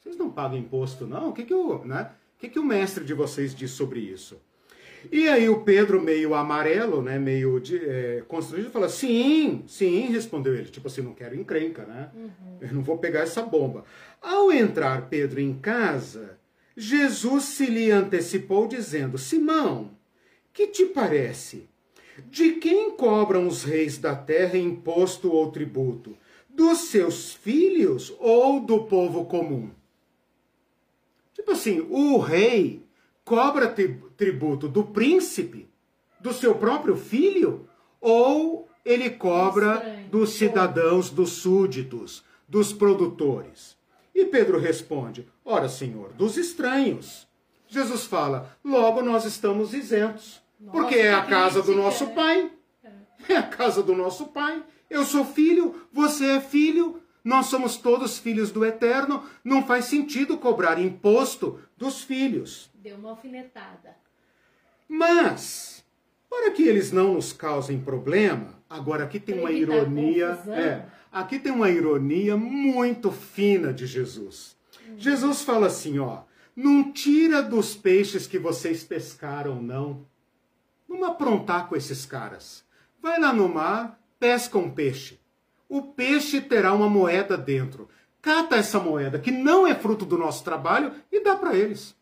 vocês 0.00 0.16
não 0.16 0.28
pagam 0.28 0.58
imposto 0.58 1.06
não? 1.06 1.28
O 1.28 1.32
que 1.32 1.44
que 1.44 1.54
o, 1.54 1.84
né? 1.84 2.10
o, 2.36 2.40
que 2.40 2.48
que 2.48 2.58
o 2.58 2.64
mestre 2.64 3.04
de 3.04 3.14
vocês 3.14 3.54
diz 3.54 3.70
sobre 3.70 4.00
isso? 4.00 4.36
E 5.10 5.28
aí 5.28 5.48
o 5.48 5.60
Pedro, 5.60 6.02
meio 6.02 6.34
amarelo, 6.34 7.00
né, 7.00 7.18
meio 7.18 7.58
de, 7.60 7.76
é, 7.78 8.22
constrangido, 8.26 8.70
fala, 8.70 8.88
sim, 8.88 9.62
sim, 9.66 10.08
respondeu 10.08 10.54
ele. 10.54 10.66
Tipo 10.66 10.88
assim, 10.88 11.00
não 11.02 11.14
quero 11.14 11.36
encrenca, 11.36 11.84
né? 11.84 12.10
Uhum. 12.14 12.58
Eu 12.60 12.74
não 12.74 12.82
vou 12.82 12.98
pegar 12.98 13.20
essa 13.20 13.42
bomba. 13.42 13.84
Ao 14.20 14.52
entrar 14.52 15.08
Pedro 15.08 15.40
em 15.40 15.54
casa, 15.54 16.38
Jesus 16.76 17.44
se 17.44 17.66
lhe 17.66 17.90
antecipou 17.90 18.68
dizendo, 18.68 19.16
Simão, 19.16 19.92
que 20.52 20.66
te 20.66 20.84
parece? 20.86 21.68
De 22.26 22.52
quem 22.52 22.90
cobram 22.90 23.46
os 23.46 23.64
reis 23.64 23.96
da 23.96 24.14
terra 24.14 24.58
imposto 24.58 25.32
ou 25.32 25.50
tributo? 25.50 26.16
Dos 26.48 26.88
seus 26.88 27.32
filhos 27.32 28.14
ou 28.18 28.60
do 28.60 28.84
povo 28.84 29.24
comum? 29.24 29.70
Tipo 31.32 31.52
assim, 31.52 31.86
o 31.88 32.18
rei 32.18 32.84
cobra 33.24 33.74
tributo 34.16 34.68
do 34.68 34.84
príncipe, 34.84 35.66
do 36.20 36.34
seu 36.34 36.54
próprio 36.56 36.96
filho, 36.96 37.66
ou 38.00 38.68
ele 38.84 39.08
cobra 39.08 40.04
dos 40.10 40.30
cidadãos, 40.30 41.08
dos 41.08 41.30
súditos, 41.30 42.22
dos 42.46 42.72
produtores? 42.72 43.79
E 44.20 44.26
Pedro 44.26 44.58
responde: 44.58 45.26
Ora, 45.42 45.66
Senhor, 45.66 46.12
dos 46.12 46.36
estranhos. 46.36 47.26
Jesus 47.66 48.04
fala: 48.04 48.54
Logo 48.62 49.00
nós 49.00 49.24
estamos 49.24 49.72
isentos, 49.72 50.42
Nossa, 50.60 50.76
porque 50.76 50.96
é 50.96 51.14
a 51.14 51.22
casa 51.22 51.62
do 51.62 51.74
nosso 51.74 52.08
pai. 52.08 52.50
É 53.28 53.36
a 53.36 53.42
casa 53.42 53.82
do 53.82 53.94
nosso 53.94 54.28
pai. 54.28 54.62
Eu 54.88 55.04
sou 55.04 55.26
filho, 55.26 55.86
você 55.92 56.36
é 56.36 56.40
filho, 56.40 57.02
nós 57.22 57.46
somos 57.46 57.76
todos 57.76 58.18
filhos 58.18 58.50
do 58.50 58.64
eterno. 58.64 59.22
Não 59.44 59.62
faz 59.62 59.84
sentido 59.84 60.38
cobrar 60.38 60.78
imposto 60.80 61.60
dos 61.76 62.02
filhos. 62.02 62.70
Deu 62.74 62.96
uma 62.96 63.10
alfinetada. 63.10 63.94
Mas, 64.88 65.84
para 66.30 66.50
que 66.50 66.62
eles 66.62 66.90
não 66.90 67.12
nos 67.12 67.30
causem 67.30 67.78
problema, 67.78 68.58
agora 68.68 69.04
aqui 69.04 69.20
tem 69.20 69.38
uma 69.38 69.52
ironia. 69.52 70.38
É, 70.48 70.86
aqui 71.10 71.38
tem 71.38 71.52
uma 71.52 71.70
ironia 71.70 72.36
muito 72.36 73.10
fina 73.10 73.72
de 73.72 73.86
Jesus. 73.86 74.56
Jesus 74.96 75.42
fala 75.42 75.66
assim, 75.66 75.98
ó, 75.98 76.22
não 76.54 76.92
tira 76.92 77.42
dos 77.42 77.74
peixes 77.74 78.26
que 78.26 78.38
vocês 78.38 78.84
pescaram, 78.84 79.62
não. 79.62 80.06
Vamos 80.88 81.08
aprontar 81.08 81.68
com 81.68 81.76
esses 81.76 82.04
caras. 82.04 82.64
Vai 83.00 83.18
lá 83.18 83.32
no 83.32 83.48
mar, 83.48 84.00
pesca 84.18 84.58
um 84.58 84.70
peixe. 84.70 85.20
O 85.68 85.82
peixe 85.82 86.40
terá 86.40 86.74
uma 86.74 86.88
moeda 86.88 87.36
dentro. 87.38 87.88
Cata 88.20 88.56
essa 88.56 88.78
moeda, 88.78 89.18
que 89.18 89.30
não 89.30 89.66
é 89.66 89.74
fruto 89.74 90.04
do 90.04 90.18
nosso 90.18 90.44
trabalho, 90.44 90.92
e 91.10 91.22
dá 91.22 91.36
para 91.36 91.54
eles. 91.54 91.96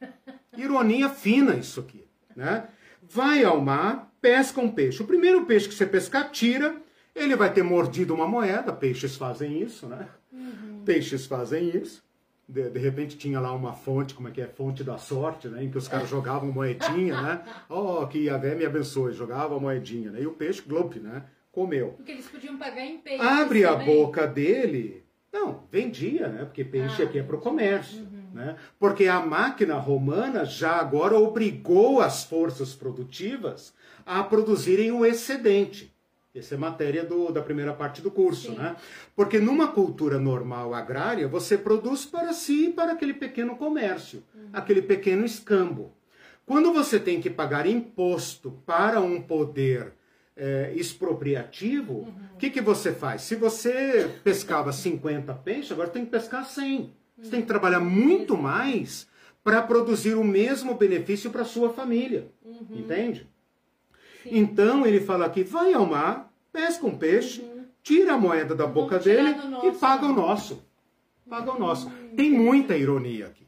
Ironia 0.56 1.08
fina 1.08 1.54
isso 1.54 1.80
aqui, 1.80 2.06
né? 2.36 2.68
Vai 3.02 3.42
ao 3.42 3.60
mar, 3.60 4.12
pesca 4.20 4.60
um 4.60 4.70
peixe. 4.70 5.02
O 5.02 5.06
primeiro 5.06 5.44
peixe 5.44 5.68
que 5.68 5.74
você 5.74 5.86
pescar, 5.86 6.30
tira, 6.30 6.76
ele 7.14 7.36
vai 7.36 7.52
ter 7.52 7.62
mordido 7.62 8.14
uma 8.14 8.26
moeda. 8.26 8.72
Peixes 8.72 9.16
fazem 9.16 9.60
isso, 9.60 9.86
né? 9.86 10.08
Uhum. 10.32 10.82
Peixes 10.84 11.26
fazem 11.26 11.76
isso. 11.76 12.02
De, 12.48 12.68
de, 12.68 12.78
repente 12.78 13.16
tinha 13.16 13.40
lá 13.40 13.52
uma 13.52 13.72
fonte, 13.72 14.14
como 14.14 14.28
é 14.28 14.30
que 14.30 14.40
é? 14.40 14.46
Fonte 14.46 14.82
da 14.82 14.98
sorte, 14.98 15.48
né? 15.48 15.64
Em 15.64 15.70
que 15.70 15.78
os 15.78 15.88
caras 15.88 16.08
jogavam 16.08 16.52
moedinha, 16.52 17.20
né? 17.20 17.42
Oh, 17.68 18.06
que 18.06 18.24
Yahvé 18.24 18.54
me 18.54 18.66
abençoe, 18.66 19.12
jogava 19.12 19.58
moedinha, 19.58 20.10
né? 20.10 20.22
E 20.22 20.26
o 20.26 20.32
peixe, 20.32 20.62
glop, 20.66 20.98
né? 20.98 21.24
Comeu. 21.50 21.94
Porque 21.96 22.12
eles 22.12 22.26
podiam 22.26 22.56
pagar 22.58 22.84
em 22.84 22.98
peixe. 22.98 23.22
Abre 23.22 23.64
a 23.64 23.74
boca 23.76 24.26
dele. 24.26 25.04
Não, 25.32 25.64
vendia, 25.70 26.28
né? 26.28 26.44
Porque 26.44 26.64
peixe 26.64 27.02
ah, 27.02 27.06
aqui 27.06 27.18
é 27.18 27.22
para 27.22 27.36
o 27.36 27.40
comércio. 27.40 28.00
Uhum. 28.00 28.22
Né? 28.34 28.56
Porque 28.78 29.06
a 29.06 29.20
máquina 29.20 29.76
romana 29.76 30.44
já 30.44 30.76
agora 30.76 31.18
obrigou 31.18 32.00
as 32.00 32.24
forças 32.24 32.74
produtivas 32.74 33.74
a 34.04 34.22
produzirem 34.22 34.90
o 34.90 35.04
excedente. 35.06 35.91
Essa 36.34 36.54
é 36.54 36.58
matéria 36.58 37.04
do, 37.04 37.30
da 37.30 37.42
primeira 37.42 37.74
parte 37.74 38.00
do 38.00 38.10
curso, 38.10 38.52
né? 38.52 38.74
Porque 39.14 39.38
numa 39.38 39.68
cultura 39.68 40.18
normal 40.18 40.72
agrária, 40.72 41.28
você 41.28 41.58
produz 41.58 42.06
para 42.06 42.32
si 42.32 42.66
e 42.66 42.72
para 42.72 42.92
aquele 42.92 43.12
pequeno 43.12 43.54
comércio, 43.54 44.22
uhum. 44.34 44.48
aquele 44.50 44.80
pequeno 44.80 45.26
escambo. 45.26 45.92
Quando 46.46 46.72
você 46.72 46.98
tem 46.98 47.20
que 47.20 47.28
pagar 47.28 47.66
imposto 47.66 48.50
para 48.64 48.98
um 48.98 49.20
poder 49.20 49.92
é, 50.34 50.72
expropriativo, 50.74 51.92
o 51.92 51.96
uhum. 51.98 52.14
que, 52.38 52.48
que 52.48 52.62
você 52.62 52.92
faz? 52.92 53.22
Se 53.22 53.36
você 53.36 54.10
pescava 54.24 54.72
50 54.72 55.34
peixes, 55.34 55.72
agora 55.72 55.90
tem 55.90 56.04
que 56.04 56.10
pescar 56.10 56.46
100. 56.46 56.94
Você 57.18 57.30
tem 57.30 57.42
que 57.42 57.46
trabalhar 57.46 57.80
muito 57.80 58.36
mais 58.36 59.06
para 59.44 59.60
produzir 59.60 60.14
o 60.14 60.24
mesmo 60.24 60.74
benefício 60.74 61.30
para 61.30 61.44
sua 61.44 61.70
família. 61.70 62.28
Uhum. 62.42 62.66
Entende? 62.70 63.28
Sim. 64.22 64.30
Então 64.38 64.86
ele 64.86 65.00
fala 65.00 65.26
aqui: 65.26 65.42
vai 65.42 65.72
ao 65.72 65.86
mar, 65.86 66.32
pesca 66.52 66.86
um 66.86 66.96
peixe, 66.96 67.42
uhum. 67.42 67.64
tira 67.82 68.14
a 68.14 68.18
moeda 68.18 68.54
da 68.54 68.66
boca 68.66 68.98
dele 68.98 69.32
nosso, 69.34 69.66
e 69.66 69.72
paga 69.72 70.06
o 70.06 70.12
nosso. 70.12 70.64
Paga 71.28 71.52
o 71.52 71.58
nosso. 71.58 71.88
Uhum. 71.88 72.16
Tem 72.16 72.30
muita 72.30 72.76
ironia 72.76 73.26
aqui. 73.26 73.46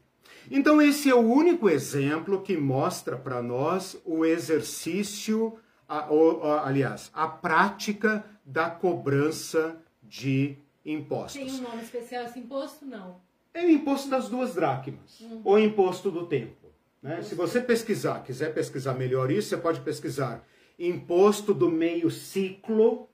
Então, 0.49 0.79
esse 0.79 1.09
é 1.09 1.15
o 1.15 1.19
único 1.19 1.67
exemplo 1.69 2.41
que 2.41 2.55
mostra 2.55 3.17
para 3.17 3.41
nós 3.41 3.99
o 4.05 4.23
exercício, 4.23 5.57
a, 5.89 5.99
a, 6.01 6.67
aliás, 6.67 7.09
a 7.13 7.27
prática 7.27 8.23
da 8.45 8.69
cobrança 8.69 9.81
de 10.03 10.55
impostos. 10.85 11.41
Tem 11.41 11.51
um 11.51 11.63
nome 11.63 11.81
especial 11.81 12.25
esse 12.25 12.37
imposto? 12.37 12.85
Não 12.85 13.25
é 13.55 13.65
o 13.65 13.69
imposto 13.69 14.09
das 14.09 14.27
duas 14.27 14.53
dracmas, 14.53 15.21
uhum. 15.21 15.41
ou 15.45 15.57
imposto 15.57 16.11
do 16.11 16.27
tempo. 16.27 16.67
Né? 17.01 17.21
Se 17.21 17.33
você 17.33 17.61
pesquisar, 17.61 18.21
quiser 18.21 18.53
pesquisar 18.53 18.93
melhor 18.93 19.31
isso, 19.31 19.49
você 19.49 19.57
pode 19.57 19.79
pesquisar 19.79 20.45
imposto 20.77 21.53
do 21.53 21.69
meio 21.69 22.09
ciclo, 22.09 23.07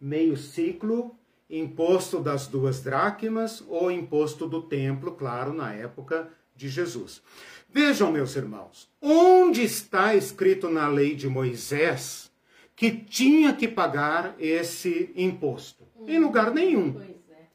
meio 0.00 0.36
ciclo, 0.36 1.14
imposto 1.48 2.18
das 2.18 2.46
duas 2.46 2.82
dracmas 2.82 3.62
ou 3.68 3.90
imposto 3.90 4.46
do 4.46 4.62
templo, 4.62 5.12
claro, 5.12 5.52
na 5.52 5.72
época 5.72 6.30
de 6.56 6.68
Jesus. 6.68 7.22
Vejam, 7.68 8.10
meus 8.12 8.36
irmãos, 8.36 8.88
onde 9.00 9.62
está 9.62 10.14
escrito 10.14 10.68
na 10.68 10.88
lei 10.88 11.14
de 11.14 11.28
Moisés 11.28 12.30
que 12.74 12.90
tinha 12.90 13.54
que 13.54 13.68
pagar 13.68 14.34
esse 14.38 15.10
imposto? 15.14 15.84
Em 16.06 16.18
lugar 16.18 16.52
nenhum. 16.52 17.00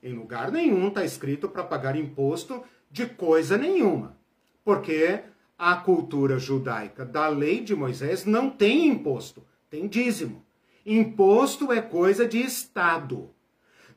Em 0.02 0.14
lugar 0.14 0.52
nenhum 0.52 0.88
está 0.88 1.04
escrito 1.04 1.50
para 1.50 1.64
pagar 1.64 1.96
imposto 1.96 2.64
de 2.90 3.06
coisa 3.06 3.58
nenhuma. 3.58 4.18
Porque 4.64 5.22
a 5.58 5.76
cultura 5.76 6.38
judaica 6.38 7.04
da 7.04 7.28
lei 7.28 7.62
de 7.62 7.76
Moisés 7.76 8.26
não 8.26 8.50
tem 8.50 8.88
imposto, 8.88 9.44
tem 9.70 9.88
dízimo. 9.88 10.46
Imposto 10.86 11.72
é 11.72 11.82
coisa 11.82 12.28
de 12.28 12.40
Estado. 12.40 13.30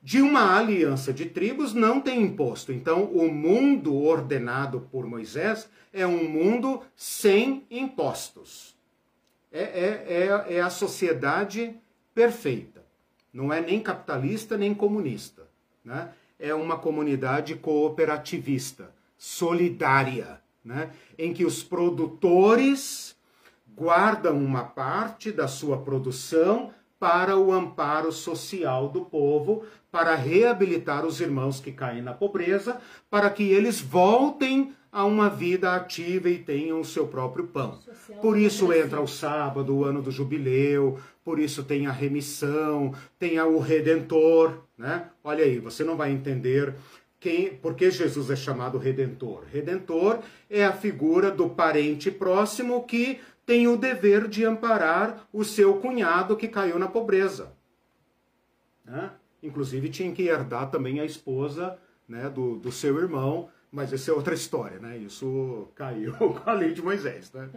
De 0.02 0.22
uma 0.22 0.58
aliança 0.58 1.12
de 1.12 1.26
tribos 1.26 1.74
não 1.74 2.00
tem 2.00 2.22
imposto. 2.22 2.72
Então, 2.72 3.04
o 3.04 3.30
mundo 3.30 3.94
ordenado 3.94 4.88
por 4.90 5.06
Moisés 5.06 5.68
é 5.92 6.06
um 6.06 6.24
mundo 6.28 6.82
sem 6.96 7.66
impostos. 7.70 8.74
É, 9.52 9.62
é, 9.62 10.06
é, 10.08 10.54
é 10.56 10.60
a 10.60 10.70
sociedade 10.70 11.76
perfeita. 12.14 12.82
Não 13.32 13.52
é 13.52 13.60
nem 13.60 13.80
capitalista 13.80 14.56
nem 14.56 14.74
comunista. 14.74 15.46
Né? 15.84 16.10
É 16.38 16.54
uma 16.54 16.78
comunidade 16.78 17.54
cooperativista, 17.56 18.94
solidária, 19.18 20.39
né? 20.64 20.90
em 21.18 21.32
que 21.32 21.44
os 21.44 21.62
produtores 21.62 23.16
guardam 23.74 24.38
uma 24.38 24.64
parte 24.64 25.32
da 25.32 25.48
sua 25.48 25.78
produção 25.78 26.70
para 26.98 27.38
o 27.38 27.50
amparo 27.50 28.12
social 28.12 28.88
do 28.88 29.06
povo, 29.06 29.64
para 29.90 30.14
reabilitar 30.14 31.06
os 31.06 31.18
irmãos 31.18 31.58
que 31.58 31.72
caem 31.72 32.02
na 32.02 32.12
pobreza, 32.12 32.78
para 33.08 33.30
que 33.30 33.42
eles 33.42 33.80
voltem 33.80 34.74
a 34.92 35.04
uma 35.04 35.30
vida 35.30 35.74
ativa 35.74 36.28
e 36.28 36.38
tenham 36.38 36.80
o 36.80 36.84
seu 36.84 37.06
próprio 37.06 37.46
pão. 37.46 37.78
Por 38.20 38.36
isso 38.36 38.72
entra 38.72 39.00
o 39.00 39.06
sábado, 39.06 39.74
o 39.74 39.84
ano 39.84 40.02
do 40.02 40.10
jubileu, 40.10 40.98
por 41.24 41.38
isso 41.38 41.62
tem 41.62 41.86
a 41.86 41.92
remissão, 41.92 42.92
tem 43.18 43.40
o 43.40 43.58
redentor, 43.58 44.64
né? 44.76 45.08
Olha 45.22 45.44
aí, 45.44 45.58
você 45.58 45.84
não 45.84 45.96
vai 45.96 46.10
entender 46.10 46.74
quem, 47.20 47.54
por 47.54 47.74
que 47.74 47.90
Jesus 47.90 48.30
é 48.30 48.36
chamado 48.36 48.78
redentor. 48.78 49.44
Redentor 49.52 50.20
é 50.48 50.64
a 50.64 50.72
figura 50.72 51.30
do 51.30 51.50
parente 51.50 52.10
próximo 52.10 52.82
que 52.84 53.20
tem 53.44 53.68
o 53.68 53.76
dever 53.76 54.26
de 54.26 54.44
amparar 54.44 55.28
o 55.32 55.44
seu 55.44 55.74
cunhado 55.74 56.36
que 56.36 56.48
caiu 56.48 56.78
na 56.78 56.88
pobreza. 56.88 57.52
Né? 58.84 59.10
Inclusive 59.42 59.90
tinha 59.90 60.10
que 60.12 60.22
herdar 60.22 60.70
também 60.70 60.98
a 60.98 61.04
esposa 61.04 61.78
né, 62.08 62.28
do, 62.30 62.56
do 62.56 62.72
seu 62.72 62.98
irmão, 62.98 63.50
mas 63.70 63.92
essa 63.92 64.10
é 64.10 64.14
outra 64.14 64.34
história, 64.34 64.80
né? 64.80 64.98
Isso 64.98 65.68
caiu 65.76 66.12
com 66.18 66.40
a 66.44 66.52
lei 66.52 66.72
de 66.72 66.82
Moisés, 66.82 67.32
né? 67.32 67.48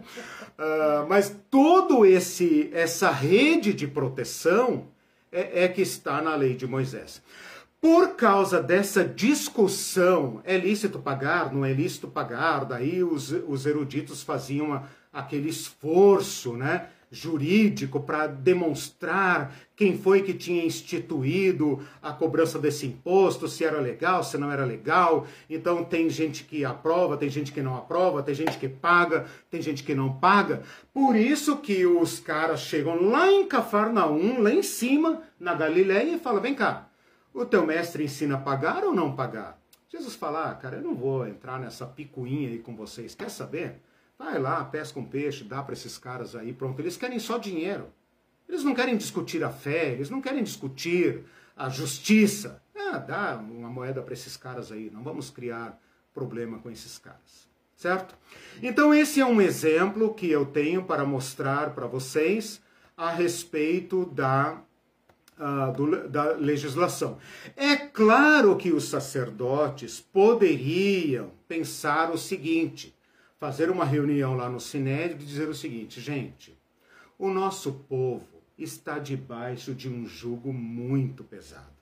Uh, 0.56 1.08
mas 1.08 1.36
todo 1.50 2.06
esse 2.06 2.70
essa 2.72 3.10
rede 3.10 3.74
de 3.74 3.88
proteção 3.88 4.86
é, 5.32 5.64
é, 5.64 5.68
que 5.68 5.82
está 5.82 6.22
na 6.22 6.36
lei 6.36 6.54
de 6.54 6.66
Moisés. 6.66 7.20
Por 7.84 8.16
causa 8.16 8.62
dessa 8.62 9.04
discussão, 9.04 10.40
é 10.42 10.56
lícito 10.56 10.98
pagar, 10.98 11.52
não 11.52 11.66
é 11.66 11.72
lícito 11.74 12.08
pagar? 12.08 12.64
Daí 12.64 13.04
os, 13.04 13.30
os 13.46 13.66
eruditos 13.66 14.22
faziam 14.22 14.72
a, 14.72 14.84
aquele 15.12 15.50
esforço 15.50 16.54
né, 16.54 16.86
jurídico 17.10 18.00
para 18.00 18.26
demonstrar 18.26 19.54
quem 19.76 19.98
foi 19.98 20.22
que 20.22 20.32
tinha 20.32 20.64
instituído 20.64 21.78
a 22.00 22.10
cobrança 22.10 22.58
desse 22.58 22.86
imposto, 22.86 23.48
se 23.48 23.66
era 23.66 23.78
legal, 23.78 24.24
se 24.24 24.38
não 24.38 24.50
era 24.50 24.64
legal. 24.64 25.26
Então 25.50 25.84
tem 25.84 26.08
gente 26.08 26.44
que 26.44 26.64
aprova, 26.64 27.18
tem 27.18 27.28
gente 27.28 27.52
que 27.52 27.60
não 27.60 27.76
aprova, 27.76 28.22
tem 28.22 28.34
gente 28.34 28.56
que 28.56 28.66
paga, 28.66 29.26
tem 29.50 29.60
gente 29.60 29.84
que 29.84 29.94
não 29.94 30.10
paga. 30.10 30.62
Por 30.90 31.14
isso 31.14 31.58
que 31.58 31.84
os 31.84 32.18
caras 32.18 32.60
chegam 32.60 33.10
lá 33.10 33.30
em 33.30 33.46
Cafarnaum, 33.46 34.40
lá 34.40 34.50
em 34.50 34.62
cima, 34.62 35.20
na 35.38 35.52
Galileia, 35.52 36.16
e 36.16 36.18
falam: 36.18 36.40
vem 36.40 36.54
cá, 36.54 36.88
o 37.34 37.44
teu 37.44 37.66
mestre 37.66 38.04
ensina 38.04 38.36
a 38.36 38.40
pagar 38.40 38.84
ou 38.84 38.94
não 38.94 39.14
pagar? 39.14 39.60
Jesus 39.88 40.14
fala, 40.14 40.50
ah, 40.50 40.54
cara, 40.54 40.76
eu 40.76 40.82
não 40.82 40.94
vou 40.94 41.26
entrar 41.26 41.58
nessa 41.58 41.84
picuinha 41.84 42.48
aí 42.48 42.58
com 42.60 42.74
vocês. 42.74 43.14
Quer 43.14 43.28
saber? 43.28 43.80
Vai 44.18 44.38
lá, 44.38 44.64
pesca 44.64 44.98
um 44.98 45.04
peixe, 45.04 45.44
dá 45.44 45.62
para 45.62 45.72
esses 45.72 45.98
caras 45.98 46.34
aí, 46.36 46.52
pronto. 46.52 46.80
Eles 46.80 46.96
querem 46.96 47.18
só 47.18 47.36
dinheiro. 47.36 47.88
Eles 48.48 48.62
não 48.62 48.74
querem 48.74 48.96
discutir 48.96 49.42
a 49.42 49.50
fé, 49.50 49.92
eles 49.92 50.10
não 50.10 50.20
querem 50.20 50.42
discutir 50.42 51.24
a 51.56 51.68
justiça. 51.68 52.62
Ah, 52.76 52.98
dá 52.98 53.36
uma 53.36 53.68
moeda 53.68 54.02
para 54.02 54.14
esses 54.14 54.36
caras 54.36 54.70
aí, 54.70 54.90
não 54.90 55.02
vamos 55.02 55.30
criar 55.30 55.80
problema 56.12 56.58
com 56.58 56.70
esses 56.70 56.98
caras. 56.98 57.48
Certo? 57.76 58.14
Então, 58.62 58.94
esse 58.94 59.20
é 59.20 59.26
um 59.26 59.40
exemplo 59.40 60.14
que 60.14 60.30
eu 60.30 60.46
tenho 60.46 60.84
para 60.84 61.04
mostrar 61.04 61.74
para 61.74 61.86
vocês 61.86 62.60
a 62.96 63.10
respeito 63.10 64.06
da, 64.06 64.62
uh, 65.38 65.72
do, 65.72 66.08
da 66.08 66.32
legislação. 66.32 67.18
É 67.56 67.76
claro 67.76 68.56
que 68.56 68.72
os 68.72 68.84
sacerdotes 68.84 70.00
poderiam 70.00 71.30
pensar 71.48 72.10
o 72.10 72.18
seguinte: 72.18 72.94
fazer 73.38 73.70
uma 73.70 73.84
reunião 73.84 74.34
lá 74.34 74.48
no 74.48 74.60
Sinédrio 74.60 75.20
e 75.20 75.26
dizer 75.26 75.48
o 75.48 75.54
seguinte, 75.54 76.00
gente, 76.00 76.56
o 77.18 77.28
nosso 77.30 77.72
povo 77.88 78.42
está 78.56 78.98
debaixo 78.98 79.74
de 79.74 79.88
um 79.88 80.06
jugo 80.06 80.52
muito 80.52 81.24
pesado. 81.24 81.74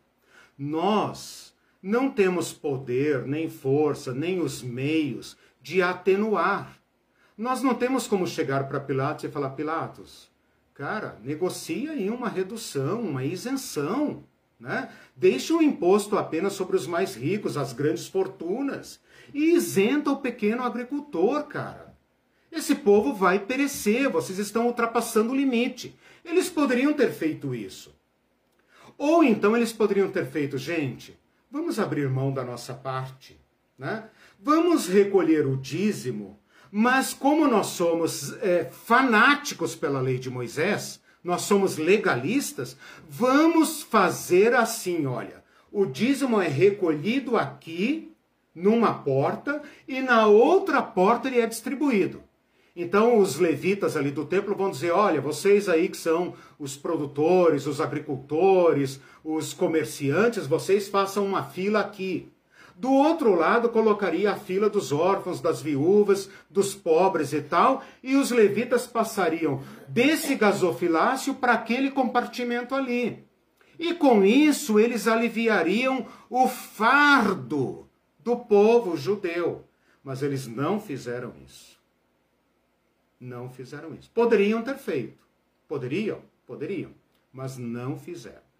Nós 0.58 1.52
não 1.82 2.10
temos 2.10 2.52
poder, 2.52 3.26
nem 3.26 3.50
força, 3.50 4.14
nem 4.14 4.40
os 4.40 4.62
meios 4.62 5.36
de 5.60 5.82
atenuar. 5.82 6.78
Nós 7.36 7.62
não 7.62 7.74
temos 7.74 8.06
como 8.06 8.26
chegar 8.26 8.68
para 8.68 8.80
Pilatos 8.80 9.24
e 9.24 9.28
falar: 9.28 9.50
Pilatos, 9.50 10.30
cara, 10.82 11.16
negocia 11.22 11.92
aí 11.92 12.10
uma 12.10 12.28
redução, 12.28 13.02
uma 13.02 13.24
isenção. 13.24 14.24
Né? 14.58 14.90
Deixa 15.14 15.54
o 15.54 15.62
imposto 15.62 16.18
apenas 16.18 16.54
sobre 16.54 16.74
os 16.74 16.88
mais 16.88 17.14
ricos, 17.14 17.56
as 17.56 17.72
grandes 17.72 18.08
fortunas 18.08 18.98
e 19.32 19.54
isenta 19.54 20.10
o 20.10 20.16
pequeno 20.16 20.64
agricultor, 20.64 21.44
cara. 21.44 21.96
Esse 22.50 22.74
povo 22.74 23.14
vai 23.14 23.38
perecer, 23.38 24.10
vocês 24.10 24.40
estão 24.40 24.66
ultrapassando 24.66 25.30
o 25.32 25.36
limite. 25.36 25.96
Eles 26.24 26.50
poderiam 26.50 26.92
ter 26.92 27.12
feito 27.12 27.54
isso. 27.54 27.94
Ou 28.98 29.22
então 29.22 29.56
eles 29.56 29.72
poderiam 29.72 30.10
ter 30.10 30.26
feito, 30.26 30.58
gente, 30.58 31.16
vamos 31.48 31.78
abrir 31.78 32.10
mão 32.10 32.32
da 32.32 32.42
nossa 32.42 32.74
parte, 32.74 33.40
né? 33.78 34.08
Vamos 34.40 34.88
recolher 34.88 35.46
o 35.46 35.56
dízimo, 35.56 36.40
mas 36.74 37.12
como 37.12 37.46
nós 37.46 37.66
somos 37.66 38.32
é, 38.40 38.64
fanáticos 38.64 39.76
pela 39.76 40.00
lei 40.00 40.18
de 40.18 40.30
Moisés, 40.30 41.02
nós 41.22 41.42
somos 41.42 41.76
legalistas, 41.76 42.78
vamos 43.06 43.82
fazer 43.82 44.54
assim, 44.54 45.04
olha, 45.04 45.44
o 45.70 45.84
dízimo 45.84 46.40
é 46.40 46.48
recolhido 46.48 47.36
aqui 47.36 48.10
numa 48.54 48.94
porta 48.94 49.60
e 49.86 50.00
na 50.00 50.26
outra 50.26 50.80
porta 50.80 51.28
ele 51.28 51.40
é 51.40 51.46
distribuído. 51.46 52.22
Então 52.74 53.18
os 53.18 53.38
levitas 53.38 53.94
ali 53.94 54.10
do 54.10 54.24
templo 54.24 54.54
vão 54.54 54.70
dizer: 54.70 54.92
olha, 54.92 55.20
vocês 55.20 55.68
aí 55.68 55.90
que 55.90 55.96
são 55.96 56.32
os 56.58 56.74
produtores, 56.74 57.66
os 57.66 57.82
agricultores, 57.82 58.98
os 59.22 59.52
comerciantes, 59.52 60.46
vocês 60.46 60.88
façam 60.88 61.26
uma 61.26 61.42
fila 61.42 61.80
aqui. 61.80 62.31
Do 62.82 62.90
outro 62.90 63.36
lado 63.36 63.68
colocaria 63.68 64.32
a 64.32 64.34
fila 64.34 64.68
dos 64.68 64.90
órfãos, 64.90 65.40
das 65.40 65.62
viúvas, 65.62 66.28
dos 66.50 66.74
pobres 66.74 67.32
e 67.32 67.40
tal, 67.40 67.80
e 68.02 68.16
os 68.16 68.32
levitas 68.32 68.88
passariam 68.88 69.62
desse 69.86 70.34
gasofilácio 70.34 71.32
para 71.34 71.52
aquele 71.52 71.92
compartimento 71.92 72.74
ali. 72.74 73.24
E 73.78 73.94
com 73.94 74.24
isso 74.24 74.80
eles 74.80 75.06
aliviariam 75.06 76.08
o 76.28 76.48
fardo 76.48 77.88
do 78.18 78.36
povo 78.36 78.96
judeu. 78.96 79.64
Mas 80.02 80.20
eles 80.20 80.48
não 80.48 80.80
fizeram 80.80 81.32
isso. 81.46 81.78
Não 83.20 83.48
fizeram 83.48 83.94
isso. 83.94 84.10
Poderiam 84.10 84.60
ter 84.60 84.76
feito. 84.76 85.24
Poderiam, 85.68 86.20
poderiam, 86.44 86.90
mas 87.32 87.56
não 87.56 87.96
fizeram. 87.96 88.51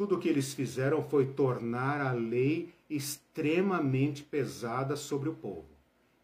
Tudo 0.00 0.14
o 0.14 0.18
que 0.18 0.30
eles 0.30 0.54
fizeram 0.54 1.04
foi 1.04 1.26
tornar 1.26 2.00
a 2.00 2.12
lei 2.12 2.70
extremamente 2.88 4.22
pesada 4.22 4.96
sobre 4.96 5.28
o 5.28 5.34
povo 5.34 5.68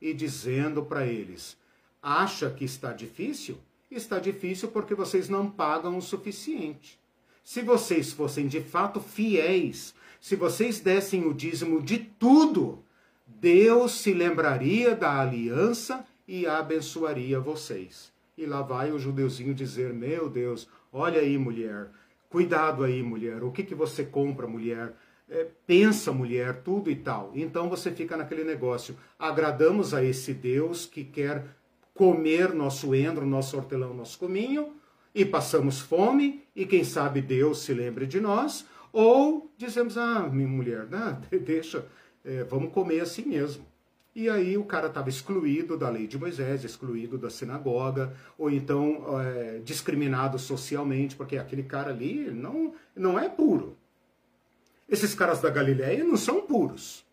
e 0.01 0.15
dizendo 0.15 0.83
para 0.83 1.07
eles: 1.07 1.59
acha 2.03 2.49
que 2.49 2.65
está 2.65 2.95
difícil? 2.95 3.59
Está 3.91 4.19
difícil 4.19 4.69
porque 4.69 4.95
vocês 4.95 5.29
não 5.29 5.51
pagam 5.51 5.99
o 5.99 6.01
suficiente. 6.01 6.99
Se 7.45 7.61
vocês 7.61 8.15
fossem 8.15 8.49
de 8.49 8.63
fato 8.63 8.99
fiéis 8.99 9.95
se 10.23 10.37
vocês 10.37 10.81
dessem 10.81 11.27
o 11.27 11.35
dízimo 11.35 11.83
de 11.83 11.99
tudo, 11.99 12.83
Deus 13.27 13.93
se 13.93 14.15
lembraria 14.15 14.97
da 14.97 15.21
aliança 15.21 16.03
e 16.27 16.47
abençoaria 16.47 17.39
vocês. 17.39 18.11
E 18.39 18.47
lá 18.47 18.63
vai 18.63 18.91
o 18.91 18.99
judeuzinho 18.99 19.53
dizer: 19.55 19.93
Meu 19.93 20.31
Deus, 20.31 20.67
olha 20.91 21.21
aí, 21.21 21.37
mulher, 21.37 21.91
cuidado 22.29 22.85
aí, 22.85 23.03
mulher, 23.03 23.43
o 23.43 23.51
que, 23.51 23.63
que 23.63 23.75
você 23.75 24.05
compra, 24.05 24.47
mulher? 24.47 24.95
É, 25.29 25.47
pensa, 25.67 26.13
mulher, 26.13 26.63
tudo 26.63 26.91
e 26.91 26.97
tal. 26.97 27.33
Então 27.35 27.69
você 27.69 27.91
fica 27.91 28.17
naquele 28.17 28.45
negócio: 28.45 28.97
agradamos 29.19 29.93
a 29.93 30.05
esse 30.05 30.33
Deus 30.33 30.87
que 30.87 31.05
quer 31.05 31.45
comer 31.95 32.55
nosso 32.55 32.95
endro, 32.95 33.27
nosso 33.27 33.57
hortelão, 33.57 33.95
nosso 33.95 34.19
cominho, 34.19 34.75
e 35.15 35.25
passamos 35.25 35.81
fome, 35.81 36.45
e 36.55 36.67
quem 36.67 36.85
sabe 36.85 37.23
Deus 37.23 37.61
se 37.61 37.73
lembre 37.73 38.07
de 38.07 38.21
nós, 38.21 38.67
ou 38.93 39.51
dizemos, 39.57 39.97
ah, 39.97 40.29
minha 40.31 40.47
mulher, 40.47 40.87
né, 40.87 41.19
deixa, 41.45 41.87
é, 42.25 42.45
vamos 42.45 42.73
comer 42.73 43.01
assim 43.01 43.25
mesmo. 43.25 43.67
E 44.17 44.31
aí 44.31 44.57
o 44.57 44.65
cara 44.65 44.87
estava 44.87 45.11
excluído 45.11 45.77
da 45.77 45.91
lei 45.91 46.07
de 46.07 46.17
Moisés, 46.17 46.65
excluído 46.65 47.19
da 47.19 47.29
sinagoga, 47.29 48.17
ou 48.39 48.51
então 48.51 49.05
é, 49.21 49.59
discriminado 49.59 50.39
socialmente, 50.39 51.15
porque 51.15 51.37
aquele 51.37 51.63
cara 51.63 51.91
ali 51.91 52.31
não, 52.31 52.75
não 52.97 53.19
é 53.19 53.29
puro. 53.29 53.77
Esses 54.89 55.15
caras 55.15 55.43
da 55.43 55.51
Galileia 55.51 56.03
não 56.03 56.17
são 56.17 56.41
puros. 56.41 57.05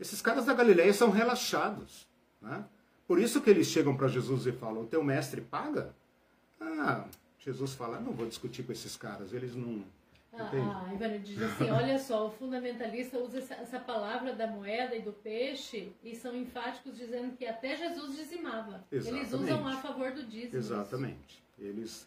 Esses 0.00 0.20
caras 0.20 0.44
da 0.44 0.54
Galileia 0.54 0.92
são 0.92 1.10
relaxados. 1.10 2.08
Né? 2.42 2.64
Por 3.06 3.20
isso 3.20 3.40
que 3.40 3.50
eles 3.50 3.68
chegam 3.68 3.96
para 3.96 4.08
Jesus 4.08 4.44
e 4.44 4.50
falam: 4.50 4.82
O 4.82 4.86
teu 4.86 5.04
mestre 5.04 5.40
paga? 5.40 5.94
Ah, 6.60 7.04
Jesus 7.38 7.74
fala: 7.74 8.00
Não 8.00 8.10
vou 8.10 8.26
discutir 8.26 8.64
com 8.64 8.72
esses 8.72 8.96
caras, 8.96 9.32
eles 9.32 9.54
não 9.54 9.84
ah, 10.40 10.86
a 10.88 10.94
Ivana 10.94 11.18
diz 11.18 11.40
assim: 11.42 11.70
olha 11.70 11.98
só, 11.98 12.28
o 12.28 12.30
fundamentalista 12.30 13.18
usa 13.18 13.38
essa, 13.38 13.54
essa, 13.54 13.80
palavra 13.80 14.32
da 14.32 14.46
moeda 14.46 14.94
e 14.94 15.02
do 15.02 15.12
peixe 15.12 15.92
e 16.02 16.14
são 16.14 16.36
enfáticos 16.36 16.96
dizendo 16.96 17.36
que 17.36 17.46
até 17.46 17.76
Jesus 17.76 18.16
dizimava. 18.16 18.84
Exatamente. 18.90 19.26
Eles 19.26 19.32
usam 19.32 19.66
a 19.66 19.76
favor 19.76 20.12
do 20.12 20.24
dízimo. 20.24 20.56
Exatamente. 20.56 21.42
Eles. 21.58 22.06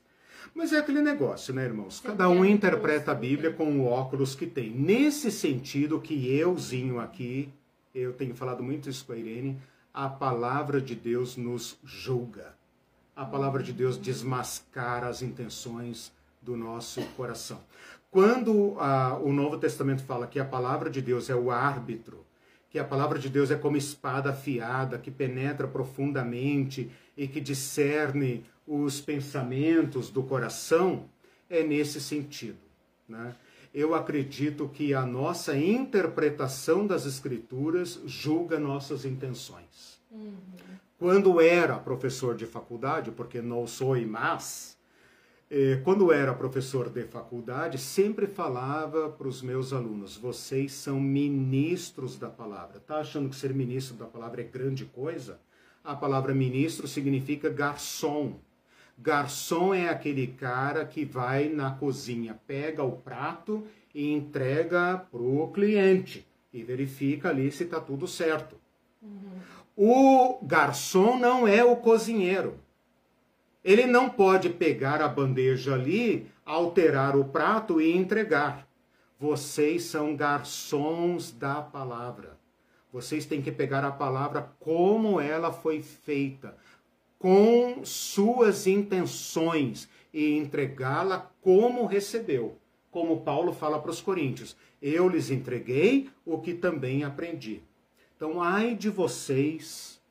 Mas 0.56 0.74
é 0.74 0.80
aquele 0.80 1.02
negócio, 1.02 1.54
né, 1.54 1.66
irmãos? 1.66 2.00
Cada 2.00 2.30
um 2.30 2.44
interpreta 2.44 3.12
a 3.12 3.16
Bíblia 3.16 3.52
com 3.52 3.80
o 3.80 3.86
óculos 3.86 4.34
que 4.34 4.48
tem. 4.48 4.72
Nesse 4.72 5.32
sentido 5.32 6.02
que 6.02 6.34
euzinho 6.34 7.00
aqui, 7.00 7.54
eu 7.94 8.14
tenho 8.14 8.34
falado 8.34 8.64
muito 8.64 8.90
isso 8.90 9.06
com 9.06 9.14
a 9.14 9.18
Irene, 9.18 9.62
a 9.94 10.10
palavra 10.10 10.82
de 10.82 10.96
Deus 10.96 11.36
nos 11.36 11.78
julga. 11.84 12.56
A 13.16 13.26
palavra 13.26 13.62
de 13.62 13.74
Deus 13.74 13.98
desmascara 13.98 15.08
as 15.08 15.22
intenções 15.22 16.12
do 16.42 16.58
nosso 16.58 17.02
coração. 17.18 17.62
Quando 18.12 18.76
ah, 18.78 19.18
o 19.24 19.32
Novo 19.32 19.58
Testamento 19.58 20.04
fala 20.04 20.28
que 20.28 20.38
a 20.38 20.44
palavra 20.44 20.90
de 20.90 21.02
Deus 21.02 21.30
é 21.30 21.36
o 21.36 21.50
árbitro, 21.50 22.26
que 22.70 22.78
a 22.78 22.84
palavra 22.84 23.18
de 23.18 23.30
Deus 23.30 23.50
é 23.52 23.56
como 23.56 23.78
espada 23.78 24.32
afiada, 24.32 24.98
que 24.98 25.10
penetra 25.10 25.66
profundamente 25.66 26.92
e 27.16 27.26
que 27.26 27.40
discerne 27.40 28.46
os 28.68 29.00
pensamentos 29.00 30.10
do 30.10 30.24
coração, 30.24 31.06
é 31.50 31.64
nesse 31.64 32.02
sentido. 32.02 32.60
Né? 33.08 33.34
Eu 33.74 33.96
acredito 33.96 34.68
que 34.68 34.94
a 34.94 35.06
nossa 35.06 35.58
interpretação 35.58 36.86
das 36.86 37.06
Escrituras 37.06 38.02
julga 38.06 38.60
nossas 38.60 39.06
intenções. 39.06 40.02
Uhum. 40.12 40.36
Quando 41.00 41.40
era 41.42 41.78
professor 41.78 42.36
de 42.36 42.46
faculdade, 42.46 43.10
porque 43.10 43.42
não 43.42 43.66
sou 43.66 44.00
mais, 44.06 44.71
é, 44.71 44.71
quando 45.84 46.14
era 46.14 46.34
professor 46.34 46.90
de 46.90 47.04
faculdade, 47.04 47.78
sempre 47.78 48.26
falava 48.26 49.10
para 49.10 49.28
os 49.28 49.42
meus 49.42 49.74
alunos: 49.74 50.16
vocês 50.16 50.72
são 50.72 51.00
ministros 51.00 52.18
da 52.18 52.30
palavra. 52.30 52.80
Tá 52.80 52.98
achando 53.00 53.28
que 53.30 53.36
ser 53.36 53.54
ministro 53.54 53.96
da 53.96 54.06
palavra 54.06 54.42
é 54.42 54.46
grande 54.46 54.86
coisa? 54.86 55.40
A 55.84 55.96
palavra 55.96 56.34
ministro 56.34 56.88
significa 56.88 57.50
garçom. 57.50 58.36
Garçom 58.98 59.74
é 59.74 59.90
aquele 59.90 60.28
cara 60.28 60.86
que 60.86 61.04
vai 61.04 61.50
na 61.50 61.72
cozinha, 61.72 62.40
pega 62.46 62.84
o 62.84 62.98
prato 62.98 63.66
e 63.94 64.14
entrega 64.14 65.06
para 65.12 65.22
o 65.22 65.52
cliente 65.52 66.26
e 66.54 66.64
verifica 66.64 67.30
ali 67.30 67.52
se 67.52 67.64
está 67.64 67.80
tudo 67.80 68.08
certo. 68.08 68.56
Uhum. 69.02 69.40
O 69.76 70.40
garçom 70.46 71.18
não 71.18 71.48
é 71.48 71.64
o 71.64 71.76
cozinheiro. 71.76 72.56
Ele 73.64 73.86
não 73.86 74.10
pode 74.10 74.50
pegar 74.50 75.02
a 75.02 75.08
bandeja 75.08 75.76
ali, 75.76 76.28
alterar 76.46 77.16
o 77.16 77.26
prato 77.26 77.80
e 77.80 77.96
entregar. 77.96 78.68
Vocês 79.20 79.84
são 79.84 80.16
garçons 80.16 81.32
da 81.32 81.62
palavra. 81.62 82.40
Vocês 82.92 83.26
têm 83.26 83.42
que 83.42 83.52
pegar 83.52 83.86
a 83.86 83.92
palavra 83.92 84.52
como 84.60 85.22
ela 85.22 85.54
foi 85.54 85.82
feita, 85.82 86.58
com 87.20 87.86
suas 87.86 88.66
intenções 88.66 89.88
e 90.12 90.36
entregá-la 90.36 91.32
como 91.42 91.86
recebeu. 91.86 92.58
Como 92.90 93.22
Paulo 93.22 93.54
fala 93.54 93.80
para 93.80 93.92
os 93.92 94.02
coríntios: 94.02 94.58
Eu 94.82 95.08
lhes 95.08 95.30
entreguei 95.30 96.10
o 96.26 96.40
que 96.40 96.54
também 96.54 97.04
aprendi. 97.04 97.62
Então, 98.18 98.42
ai 98.42 98.76
de 98.76 98.90
vocês 98.90 100.02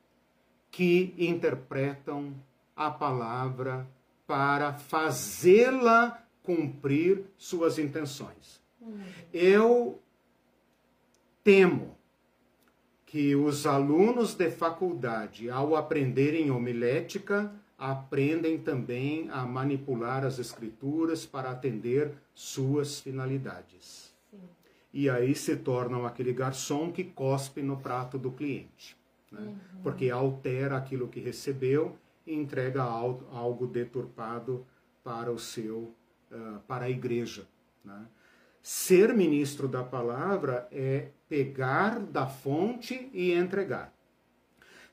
que 0.71 1.15
interpretam 1.19 2.33
a 2.81 2.91
palavra 2.91 3.87
para 4.27 4.73
fazê-la 4.73 6.25
cumprir 6.43 7.27
suas 7.37 7.79
intenções. 7.79 8.59
Eu 9.35 10.01
temo 11.45 11.95
que 13.05 13.37
os 13.37 13.67
alunos 13.67 14.33
de 14.35 14.51
faculdade, 14.51 15.51
ao 15.51 15.77
aprenderem 15.77 16.51
homilética, 16.51 17.53
aprendem 17.77 18.57
também 18.57 19.29
a 19.31 19.45
manipular 19.45 20.25
as 20.25 20.39
escrituras 20.39 21.27
para 21.27 21.51
atender 21.51 22.15
suas 22.33 22.99
finalidades. 22.99 24.15
Sim. 24.31 24.39
E 24.91 25.11
aí 25.11 25.35
se 25.35 25.55
tornam 25.55 26.07
aquele 26.07 26.33
garçom 26.33 26.91
que 26.91 27.05
cospe 27.05 27.61
no 27.61 27.77
prato 27.77 28.17
do 28.17 28.31
cliente, 28.31 28.97
né? 29.31 29.41
uhum. 29.41 29.83
porque 29.83 30.09
altera 30.09 30.79
aquilo 30.79 31.09
que 31.09 31.21
recebeu 31.21 31.99
entrega 32.27 32.83
algo 32.83 33.67
deturpado 33.67 34.67
para 35.03 35.33
o 35.33 35.39
seu 35.39 35.95
uh, 36.31 36.61
para 36.67 36.87
a 36.87 36.91
igreja. 36.91 37.47
Né? 37.85 38.07
Ser 38.63 39.15
ministro 39.15 39.67
da 39.67 39.83
palavra 39.83 40.69
é 40.71 41.09
pegar 41.29 41.99
da 41.99 42.27
fonte 42.27 43.11
e 43.13 43.33
entregar. 43.33 43.93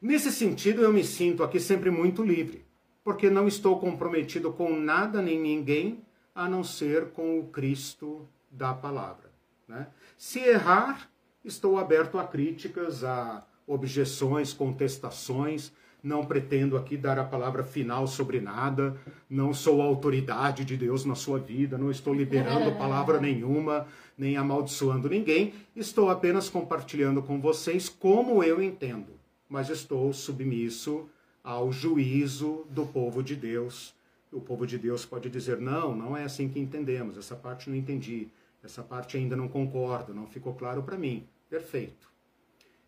Nesse 0.01 0.31
sentido, 0.31 0.81
eu 0.81 0.93
me 0.93 1.03
sinto 1.03 1.43
aqui 1.43 1.59
sempre 1.59 1.89
muito 1.89 2.23
livre, 2.23 2.65
porque 3.03 3.29
não 3.29 3.47
estou 3.47 3.79
comprometido 3.79 4.53
com 4.53 4.75
nada 4.79 5.21
nem 5.21 5.39
ninguém 5.39 6.01
a 6.33 6.47
não 6.47 6.63
ser 6.63 7.09
com 7.09 7.39
o 7.39 7.47
Cristo 7.47 8.27
da 8.51 8.73
palavra. 8.73 9.31
Né? 9.67 9.87
Se 10.17 10.39
errar, 10.39 11.09
estou 11.43 11.77
aberto 11.77 12.19
a 12.19 12.27
críticas, 12.27 13.03
a 13.03 13.45
objeções, 13.65 14.53
contestações 14.53 15.73
não 16.07 16.25
pretendo 16.25 16.77
aqui 16.77 16.95
dar 16.95 17.19
a 17.19 17.23
palavra 17.23 17.63
final 17.63 18.07
sobre 18.07 18.39
nada, 18.39 18.95
não 19.29 19.53
sou 19.53 19.81
autoridade 19.81 20.63
de 20.63 20.77
Deus 20.77 21.03
na 21.03 21.15
sua 21.15 21.37
vida, 21.37 21.77
não 21.77 21.91
estou 21.91 22.13
liberando 22.13 22.71
palavra 22.79 23.19
nenhuma, 23.19 23.85
nem 24.17 24.37
amaldiçoando 24.37 25.09
ninguém, 25.09 25.53
estou 25.75 26.09
apenas 26.09 26.49
compartilhando 26.49 27.21
com 27.21 27.41
vocês 27.41 27.89
como 27.89 28.41
eu 28.41 28.61
entendo, 28.61 29.11
mas 29.49 29.69
estou 29.69 30.11
submisso 30.13 31.07
ao 31.43 31.71
juízo 31.71 32.65
do 32.69 32.85
povo 32.85 33.21
de 33.21 33.35
Deus. 33.35 33.93
O 34.31 34.41
povo 34.41 34.65
de 34.65 34.77
Deus 34.77 35.05
pode 35.05 35.29
dizer: 35.29 35.59
não, 35.59 35.95
não 35.95 36.17
é 36.17 36.23
assim 36.23 36.49
que 36.49 36.59
entendemos, 36.59 37.17
essa 37.17 37.35
parte 37.35 37.69
não 37.69 37.75
entendi, 37.75 38.27
essa 38.63 38.81
parte 38.81 39.17
ainda 39.17 39.35
não 39.35 39.47
concordo, 39.47 40.13
não 40.13 40.25
ficou 40.25 40.53
claro 40.53 40.83
para 40.83 40.97
mim. 40.97 41.25
Perfeito. 41.49 42.07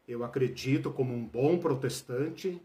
Eu 0.08 0.24
acredito, 0.24 0.90
como 0.90 1.14
um 1.14 1.24
bom 1.24 1.60
protestante, 1.60 2.60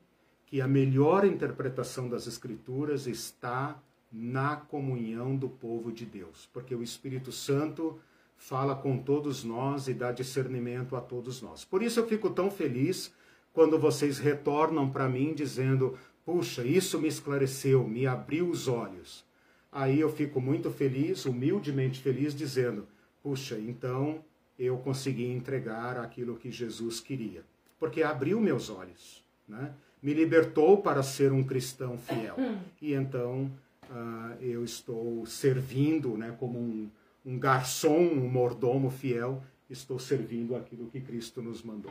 que 0.55 0.61
a 0.61 0.69
melhor 0.69 1.25
interpretação 1.25 2.09
das 2.09 2.29
Escrituras 2.29 3.09
está 3.09 3.77
na 4.13 4.55
comunhão 4.55 5.35
do 5.35 5.49
povo 5.49 5.91
de 5.91 6.07
Deus, 6.07 6.49
porque 6.53 6.73
o 6.77 6.81
Espírito 6.81 7.33
Santo 7.33 7.99
fala 8.37 8.77
com 8.77 8.97
todos 8.97 9.43
nós 9.43 9.89
e 9.89 9.93
dá 9.93 10.13
discernimento 10.13 10.95
a 10.95 11.01
todos 11.01 11.43
nós. 11.43 11.65
Por 11.65 11.83
isso 11.83 11.99
eu 11.99 12.07
fico 12.07 12.31
tão 12.31 12.53
feliz 12.53 13.13
quando 13.53 13.81
vocês 13.81 14.21
retornam 14.21 14.89
para 14.89 15.09
mim 15.09 15.35
dizendo: 15.35 15.99
puxa, 16.25 16.63
isso 16.63 17.01
me 17.01 17.09
esclareceu, 17.09 17.83
me 17.83 18.07
abriu 18.07 18.49
os 18.49 18.69
olhos. 18.69 19.25
Aí 19.73 19.99
eu 19.99 20.09
fico 20.09 20.41
muito 20.41 20.71
feliz, 20.71 21.27
humildemente 21.27 22.01
feliz, 22.01 22.33
dizendo: 22.33 22.87
puxa, 23.25 23.59
então 23.59 24.25
eu 24.57 24.79
consegui 24.79 25.27
entregar 25.27 25.99
aquilo 25.99 26.37
que 26.37 26.53
Jesus 26.53 27.01
queria, 27.01 27.43
porque 27.77 28.05
abriu 28.05 28.41
meus 28.41 28.71
olhos, 28.71 29.25
né? 29.49 29.75
Me 30.05 30.13
libertou 30.13 30.77
para 30.77 31.03
ser 31.03 31.33
um 31.33 31.43
cristão 31.43 31.97
fiel. 31.97 32.37
Hum. 32.39 32.59
E 32.81 32.93
então 32.93 33.51
uh, 33.89 34.37
eu 34.39 34.63
estou 34.63 35.25
servindo, 35.25 36.19
né, 36.19 36.37
como 36.39 36.59
um, 36.59 36.91
um 37.25 37.39
garçom, 37.39 37.97
um 37.97 38.29
mordomo 38.29 38.91
fiel, 38.91 39.43
estou 39.71 39.99
servindo 39.99 40.55
aquilo 40.55 40.89
que 40.89 41.01
Cristo 41.01 41.41
nos 41.41 41.63
mandou. 41.63 41.91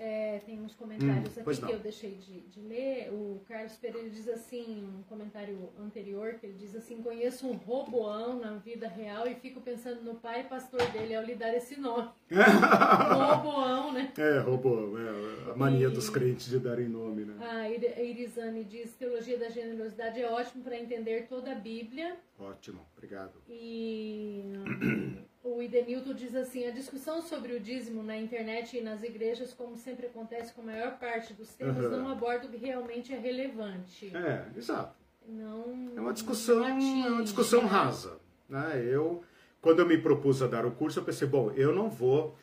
É, 0.00 0.40
tem 0.46 0.60
uns 0.60 0.76
comentários 0.76 1.36
hum, 1.36 1.42
aqui 1.44 1.60
que 1.60 1.72
eu 1.72 1.80
deixei 1.80 2.14
de, 2.14 2.40
de, 2.42 2.60
ler. 2.60 3.12
O 3.12 3.42
Carlos 3.48 3.76
Pereira 3.76 4.08
diz 4.08 4.28
assim, 4.28 4.88
um 4.96 5.02
comentário 5.02 5.70
anterior, 5.76 6.34
que 6.34 6.46
ele 6.46 6.54
diz 6.54 6.76
assim, 6.76 7.02
conheço 7.02 7.48
um 7.48 7.54
Roboão 7.54 8.38
na 8.38 8.54
vida 8.54 8.86
real 8.86 9.26
e 9.26 9.34
fico 9.34 9.60
pensando 9.60 10.02
no 10.02 10.14
pai 10.14 10.44
pastor 10.44 10.80
dele 10.92 11.16
ao 11.16 11.24
lhe 11.24 11.34
dar 11.34 11.52
esse 11.52 11.80
nome. 11.80 12.10
Roboão, 12.30 13.92
né? 13.92 14.12
É, 14.16 14.38
Roboão, 14.38 14.96
é 14.96 15.50
a 15.50 15.56
mania 15.56 15.88
e... 15.88 15.90
dos 15.90 16.08
crentes 16.08 16.46
de 16.46 16.60
darem 16.60 16.88
nome, 16.88 17.24
né? 17.24 17.34
A 17.40 17.68
Irizane 17.68 18.62
diz, 18.62 18.94
teologia 18.94 19.36
da 19.36 19.48
generosidade 19.48 20.20
é 20.20 20.30
ótimo 20.30 20.62
para 20.62 20.78
entender 20.78 21.26
toda 21.28 21.50
a 21.50 21.56
Bíblia. 21.56 22.16
Ótimo, 22.38 22.86
obrigado. 22.96 23.42
E 23.48 24.44
O 25.42 25.62
Idenilton 25.62 26.14
diz 26.14 26.34
assim: 26.34 26.66
a 26.66 26.70
discussão 26.70 27.22
sobre 27.22 27.54
o 27.54 27.60
dízimo 27.60 28.02
na 28.02 28.16
internet 28.16 28.76
e 28.76 28.80
nas 28.80 29.02
igrejas, 29.02 29.52
como 29.52 29.76
sempre 29.76 30.06
acontece 30.06 30.52
com 30.52 30.62
a 30.62 30.64
maior 30.64 30.98
parte 30.98 31.32
dos 31.32 31.54
temas, 31.54 31.84
uhum. 31.84 31.90
não 31.90 32.08
aborda 32.08 32.46
o 32.46 32.50
que 32.50 32.56
realmente 32.56 33.12
é 33.12 33.18
relevante. 33.18 34.14
É, 34.14 34.46
exato. 34.56 34.96
Não, 35.26 35.92
é 35.94 36.00
uma 36.00 36.12
discussão, 36.12 36.64
atinge, 36.64 37.06
é 37.06 37.10
uma 37.10 37.22
discussão 37.22 37.62
né? 37.62 37.68
rasa. 37.68 38.18
Né? 38.48 38.82
Eu, 38.82 39.22
quando 39.60 39.80
eu 39.80 39.86
me 39.86 39.98
propus 39.98 40.42
a 40.42 40.46
dar 40.46 40.64
o 40.64 40.70
curso, 40.70 41.00
eu 41.00 41.04
pensei, 41.04 41.28
bom, 41.28 41.50
eu 41.52 41.74
não 41.74 41.90
vou 41.90 42.34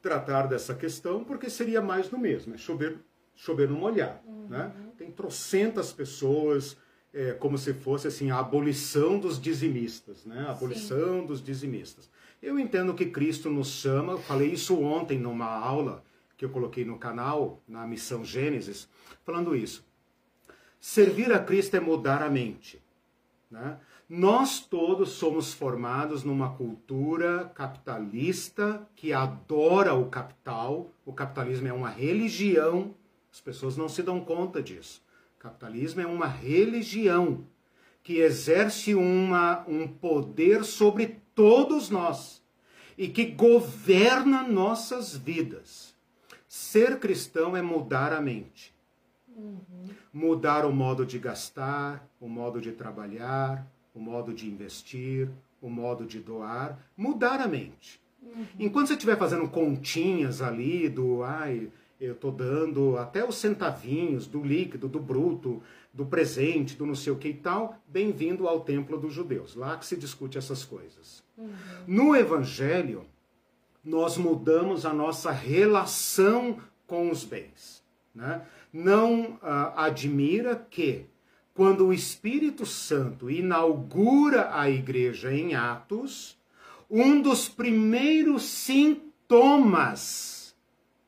tratar 0.00 0.46
dessa 0.46 0.74
questão 0.74 1.24
porque 1.24 1.50
seria 1.50 1.82
mais 1.82 2.08
do 2.08 2.16
mesmo, 2.16 2.54
é 2.54 2.58
chover, 2.58 2.98
chover 3.34 3.68
no 3.68 3.76
molhado. 3.76 4.26
Uhum. 4.26 4.48
Né? 4.48 4.72
Tem 4.96 5.10
trocentas 5.10 5.92
pessoas 5.92 6.76
é, 7.16 7.32
como 7.32 7.56
se 7.56 7.72
fosse 7.72 8.06
assim 8.06 8.30
a 8.30 8.38
abolição 8.38 9.18
dos 9.18 9.40
dizimistas, 9.40 10.26
né? 10.26 10.44
A 10.46 10.50
abolição 10.50 11.22
Sim. 11.22 11.26
dos 11.26 11.42
dizimistas. 11.42 12.10
Eu 12.42 12.58
entendo 12.58 12.92
que 12.92 13.06
Cristo 13.06 13.48
nos 13.48 13.68
chama, 13.68 14.12
eu 14.12 14.18
falei 14.18 14.52
isso 14.52 14.78
ontem 14.82 15.18
numa 15.18 15.46
aula 15.46 16.04
que 16.36 16.44
eu 16.44 16.50
coloquei 16.50 16.84
no 16.84 16.98
canal, 16.98 17.62
na 17.66 17.86
missão 17.86 18.22
Gênesis, 18.22 18.86
falando 19.24 19.56
isso. 19.56 19.82
Servir 20.78 21.32
a 21.32 21.38
Cristo 21.38 21.74
é 21.74 21.80
mudar 21.80 22.22
a 22.22 22.28
mente. 22.28 22.82
Né? 23.50 23.78
Nós 24.06 24.60
todos 24.60 25.12
somos 25.12 25.54
formados 25.54 26.22
numa 26.22 26.50
cultura 26.50 27.50
capitalista 27.54 28.86
que 28.94 29.14
adora 29.14 29.94
o 29.94 30.10
capital. 30.10 30.90
O 31.06 31.14
capitalismo 31.14 31.66
é 31.66 31.72
uma 31.72 31.88
religião, 31.88 32.94
as 33.32 33.40
pessoas 33.40 33.74
não 33.74 33.88
se 33.88 34.02
dão 34.02 34.20
conta 34.20 34.62
disso. 34.62 35.05
Capitalismo 35.46 36.00
é 36.00 36.06
uma 36.06 36.26
religião 36.26 37.44
que 38.02 38.18
exerce 38.18 38.96
uma, 38.96 39.64
um 39.68 39.86
poder 39.86 40.64
sobre 40.64 41.20
todos 41.36 41.88
nós 41.88 42.42
e 42.98 43.06
que 43.06 43.26
governa 43.26 44.42
nossas 44.42 45.16
vidas. 45.16 45.94
Ser 46.48 46.98
cristão 46.98 47.56
é 47.56 47.62
mudar 47.62 48.12
a 48.12 48.20
mente, 48.20 48.74
uhum. 49.28 49.88
mudar 50.12 50.66
o 50.66 50.72
modo 50.72 51.06
de 51.06 51.16
gastar, 51.16 52.04
o 52.20 52.28
modo 52.28 52.60
de 52.60 52.72
trabalhar, 52.72 53.64
o 53.94 54.00
modo 54.00 54.34
de 54.34 54.48
investir, 54.48 55.30
o 55.62 55.70
modo 55.70 56.06
de 56.06 56.18
doar, 56.18 56.76
mudar 56.96 57.40
a 57.40 57.46
mente. 57.46 58.00
Uhum. 58.20 58.46
Enquanto 58.58 58.88
você 58.88 58.94
estiver 58.94 59.16
fazendo 59.16 59.48
continhas 59.48 60.42
ali 60.42 60.88
do, 60.88 61.22
ai, 61.22 61.70
eu 62.00 62.12
estou 62.12 62.30
dando 62.30 62.96
até 62.98 63.26
os 63.26 63.36
centavinhos 63.36 64.26
do 64.26 64.42
líquido, 64.42 64.86
do 64.88 65.00
bruto, 65.00 65.62
do 65.92 66.04
presente, 66.04 66.76
do 66.76 66.84
não 66.84 66.94
sei 66.94 67.12
o 67.12 67.16
que 67.16 67.28
e 67.28 67.34
tal, 67.34 67.80
bem-vindo 67.88 68.46
ao 68.46 68.60
templo 68.60 68.98
dos 68.98 69.14
judeus. 69.14 69.54
Lá 69.54 69.76
que 69.78 69.86
se 69.86 69.96
discute 69.96 70.36
essas 70.36 70.62
coisas. 70.62 71.24
Uhum. 71.38 71.54
No 71.86 72.14
Evangelho, 72.14 73.06
nós 73.82 74.18
mudamos 74.18 74.84
a 74.84 74.92
nossa 74.92 75.30
relação 75.30 76.58
com 76.86 77.10
os 77.10 77.24
bens. 77.24 77.82
Né? 78.14 78.42
Não 78.70 79.32
uh, 79.36 79.72
admira 79.74 80.54
que, 80.54 81.06
quando 81.54 81.86
o 81.86 81.94
Espírito 81.94 82.66
Santo 82.66 83.30
inaugura 83.30 84.50
a 84.52 84.68
igreja 84.68 85.32
em 85.32 85.54
Atos, 85.54 86.36
um 86.90 87.22
dos 87.22 87.48
primeiros 87.48 88.42
sintomas 88.42 90.35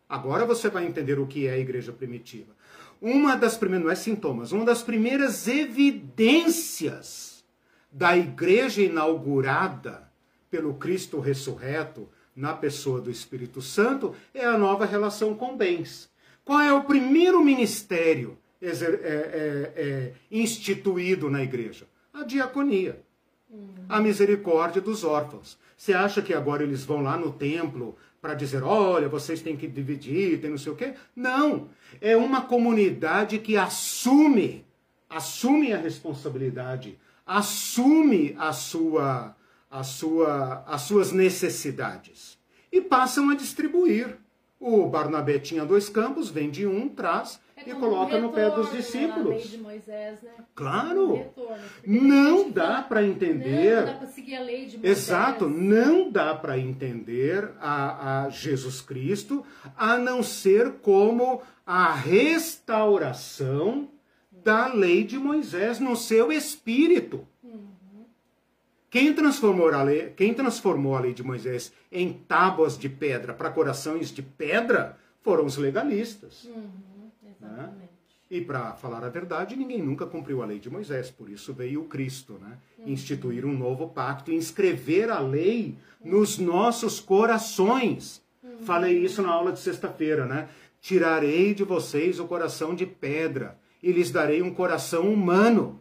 Agora 0.09 0.47
você 0.47 0.71
vai 0.71 0.87
entender 0.87 1.19
o 1.19 1.27
que 1.27 1.47
é 1.47 1.53
a 1.53 1.59
igreja 1.59 1.93
primitiva. 1.93 2.57
Uma 3.01 3.37
das 3.37 3.57
primeiras, 3.57 3.85
não 3.85 3.93
é 3.93 3.95
sintomas, 3.95 4.53
uma 4.53 4.65
das 4.65 4.83
primeiras 4.83 5.47
evidências 5.47 7.45
da 7.93 8.17
igreja 8.17 8.83
inaugurada 8.83 10.09
pelo 10.51 10.75
Cristo 10.75 11.21
ressurreto 11.21 12.09
na 12.35 12.55
pessoa 12.55 13.01
do 13.01 13.11
Espírito 13.11 13.61
Santo 13.61 14.15
é 14.33 14.45
a 14.45 14.57
nova 14.57 14.87
relação 14.87 15.35
com 15.35 15.57
bens. 15.57 16.09
Qual 16.45 16.61
é 16.61 16.73
o 16.73 16.85
primeiro 16.85 17.45
ministério 17.45 18.39
é, 18.61 18.69
é, 18.69 19.73
é, 19.77 20.13
instituído 20.31 21.29
na 21.31 21.43
igreja? 21.43 21.87
A 22.13 22.25
diaconia. 22.25 23.01
A 23.89 24.01
misericórdia 24.01 24.81
dos 24.81 25.05
órfãos. 25.05 25.59
Você 25.77 25.93
acha 25.93 26.21
que 26.21 26.35
agora 26.35 26.63
eles 26.63 26.85
vão 26.85 27.03
lá 27.03 27.17
no 27.17 27.33
templo 27.33 27.97
para 28.21 28.35
dizer, 28.35 28.63
olha, 28.63 29.09
vocês 29.09 29.41
têm 29.41 29.57
que 29.57 29.67
dividir, 29.69 30.41
tem 30.41 30.51
não 30.51 30.59
sei 30.59 30.73
o 30.73 30.77
quê. 30.77 30.95
Não. 31.15 31.69
É 32.01 32.17
uma 32.17 32.43
comunidade 32.43 33.39
que 33.39 33.57
assume, 33.57 34.65
assume 35.09 35.73
a 35.73 35.79
responsabilidade, 35.79 36.99
assume 37.25 38.35
a 38.39 38.53
sua, 38.53 39.37
a 39.71 39.83
sua, 39.85 40.65
as 40.67 40.83
suas 40.83 41.13
necessidades 41.13 42.39
e 42.73 42.81
passam 42.81 43.31
a 43.31 43.35
distribuir. 43.35 44.17
O 44.61 44.87
Barnabé 44.87 45.39
tinha 45.39 45.65
dois 45.65 45.89
campos, 45.89 46.31
vende 46.31 46.67
um, 46.67 46.89
traz 46.89 47.41
é 47.67 47.71
e 47.71 47.75
coloca 47.75 48.17
um 48.17 48.23
no 48.23 48.33
pé 48.33 48.51
dos 48.51 48.71
discípulos. 48.71 49.57
Moisés, 49.57 50.23
né? 50.23 50.31
Claro. 50.55 51.15
Retorno, 51.15 51.65
não 51.87 52.51
dá 52.51 52.83
para 52.83 53.05
entender. 53.05 53.77
Não 53.77 53.93
dá 53.93 53.95
para 53.95 54.09
seguir 54.09 54.37
a 54.37 54.43
lei 54.43 54.67
de 54.67 54.79
Moisés. 54.79 54.99
Exato, 54.99 55.49
não 55.49 56.11
dá 56.11 56.35
para 56.35 56.59
entender 56.59 57.51
a, 57.61 58.25
a 58.25 58.31
Jesus 58.31 58.81
Cristo 58.81 59.45
a 59.77 59.97
não 59.97 60.23
ser 60.23 60.73
como 60.83 61.43
a 61.67 61.93
restauração 61.93 63.89
da 64.31 64.73
lei 64.73 65.05
de 65.05 65.19
Moisés 65.19 65.79
no 65.79 65.97
seu 65.97 66.33
espírito. 66.33 67.27
Quem 68.91 69.13
transformou 69.13 69.69
a 69.69 69.83
lei, 69.83 70.15
quem 70.17 70.33
transformou 70.33 70.97
a 70.97 71.01
lei 71.01 71.13
de 71.13 71.23
Moisés 71.23 71.73
em 71.93 72.13
tábuas 72.13 72.79
de 72.79 72.89
pedra 72.89 73.35
para 73.35 73.51
corações 73.51 74.11
de 74.11 74.23
pedra 74.23 74.97
foram 75.21 75.45
os 75.45 75.59
legalistas. 75.59 76.45
Uhum, 76.45 76.71
né? 77.49 77.73
E 78.31 78.41
para 78.43 78.75
falar 78.75 79.03
a 79.03 79.09
verdade, 79.09 79.57
ninguém 79.57 79.83
nunca 79.83 80.07
cumpriu 80.07 80.43
a 80.43 80.47
lei 80.47 80.59
de 80.59 80.69
Moisés, 80.69 81.11
por 81.11 81.31
isso 81.31 81.55
veio 81.55 81.83
o 81.83 81.85
Cristo, 81.87 82.35
né? 82.35 82.59
Uhum. 82.79 82.89
Instituir 82.93 83.47
um 83.47 83.57
novo 83.57 83.89
pacto, 83.89 84.31
inscrever 84.31 85.11
a 85.11 85.19
lei 85.19 85.77
nos 86.05 86.39
nossos 86.39 87.01
corações. 87.01 88.23
Uhum. 88.43 88.59
Falei 88.59 89.03
isso 89.03 89.23
na 89.23 89.31
aula 89.31 89.51
de 89.51 89.61
sexta-feira, 89.61 90.27
né? 90.27 90.49
Tirarei 90.81 91.55
de 91.55 91.65
vocês 91.65 92.21
o 92.21 92.27
coração 92.27 92.75
de 92.75 92.85
pedra 92.85 93.59
e 93.83 93.93
lhes 93.93 94.11
darei 94.11 94.43
um 94.43 94.53
coração 94.53 95.11
humano 95.13 95.81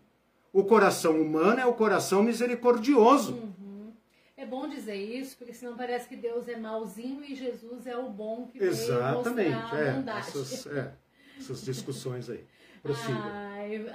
o 0.57 0.63
coração 0.63 1.21
humano 1.21 1.59
é 1.59 1.65
o 1.67 1.73
coração 1.75 2.23
misericordioso. 2.23 3.33
Uhum. 3.33 3.93
É 4.35 4.43
bom 4.43 4.67
dizer 4.67 4.95
isso, 4.95 5.37
porque 5.37 5.53
senão 5.53 5.77
parece 5.77 6.07
que 6.07 6.15
Deus 6.15 6.47
é 6.47 6.57
malzinho 6.57 7.23
e 7.23 7.35
Jesus 7.35 7.85
é 7.85 7.95
o 7.95 8.09
bom 8.09 8.47
que 8.47 8.63
Exatamente, 8.63 9.75
veio 9.75 10.09
é, 10.09 10.17
essas, 10.17 10.65
é, 10.65 10.93
essas 11.37 11.63
discussões 11.63 12.29
aí. 12.29 12.43
Prossiga. 12.81 13.19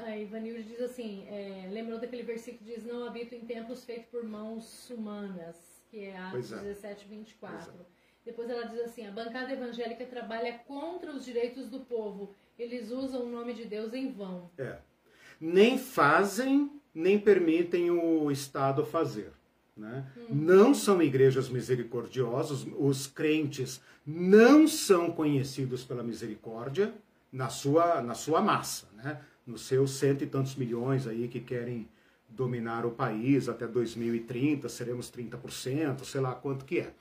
A 0.04 0.18
Ivanilde 0.18 0.64
diz 0.64 0.80
assim, 0.80 1.26
é, 1.28 1.68
lembrou 1.70 1.98
daquele 1.98 2.22
versículo 2.22 2.64
que 2.64 2.74
diz, 2.74 2.84
não 2.84 3.06
habito 3.06 3.34
em 3.34 3.40
templos 3.40 3.84
feitos 3.84 4.06
por 4.10 4.24
mãos 4.24 4.90
humanas, 4.90 5.56
que 5.90 6.04
é 6.04 6.16
Atos 6.16 6.52
é. 6.52 6.58
17, 6.58 7.06
24. 7.08 7.70
É. 7.70 7.74
Depois 8.24 8.50
ela 8.50 8.64
diz 8.66 8.80
assim, 8.80 9.06
a 9.06 9.10
bancada 9.10 9.52
evangélica 9.52 10.04
trabalha 10.04 10.58
contra 10.66 11.10
os 11.10 11.24
direitos 11.24 11.68
do 11.68 11.80
povo, 11.80 12.34
eles 12.58 12.90
usam 12.90 13.24
o 13.24 13.28
nome 13.28 13.54
de 13.54 13.64
Deus 13.64 13.94
em 13.94 14.10
vão. 14.12 14.50
É 14.58 14.78
nem 15.42 15.76
fazem, 15.76 16.70
nem 16.94 17.18
permitem 17.18 17.90
o 17.90 18.30
Estado 18.30 18.86
fazer. 18.86 19.32
Né? 19.76 20.06
Uhum. 20.16 20.36
Não 20.36 20.74
são 20.74 21.02
igrejas 21.02 21.48
misericordiosas, 21.48 22.64
os 22.78 23.08
crentes 23.08 23.80
não 24.06 24.68
são 24.68 25.10
conhecidos 25.10 25.82
pela 25.82 26.04
misericórdia 26.04 26.94
na 27.32 27.48
sua, 27.48 28.02
na 28.02 28.14
sua 28.14 28.40
massa, 28.40 28.86
né? 28.94 29.20
nos 29.46 29.62
seus 29.62 29.92
cento 29.92 30.22
e 30.22 30.26
tantos 30.26 30.54
milhões 30.54 31.06
aí 31.06 31.26
que 31.26 31.40
querem 31.40 31.88
dominar 32.28 32.86
o 32.86 32.90
país 32.90 33.48
até 33.48 33.66
2030, 33.66 34.68
seremos 34.68 35.10
30%, 35.10 36.04
sei 36.04 36.20
lá 36.20 36.34
quanto 36.34 36.64
que 36.64 36.80
é. 36.80 36.94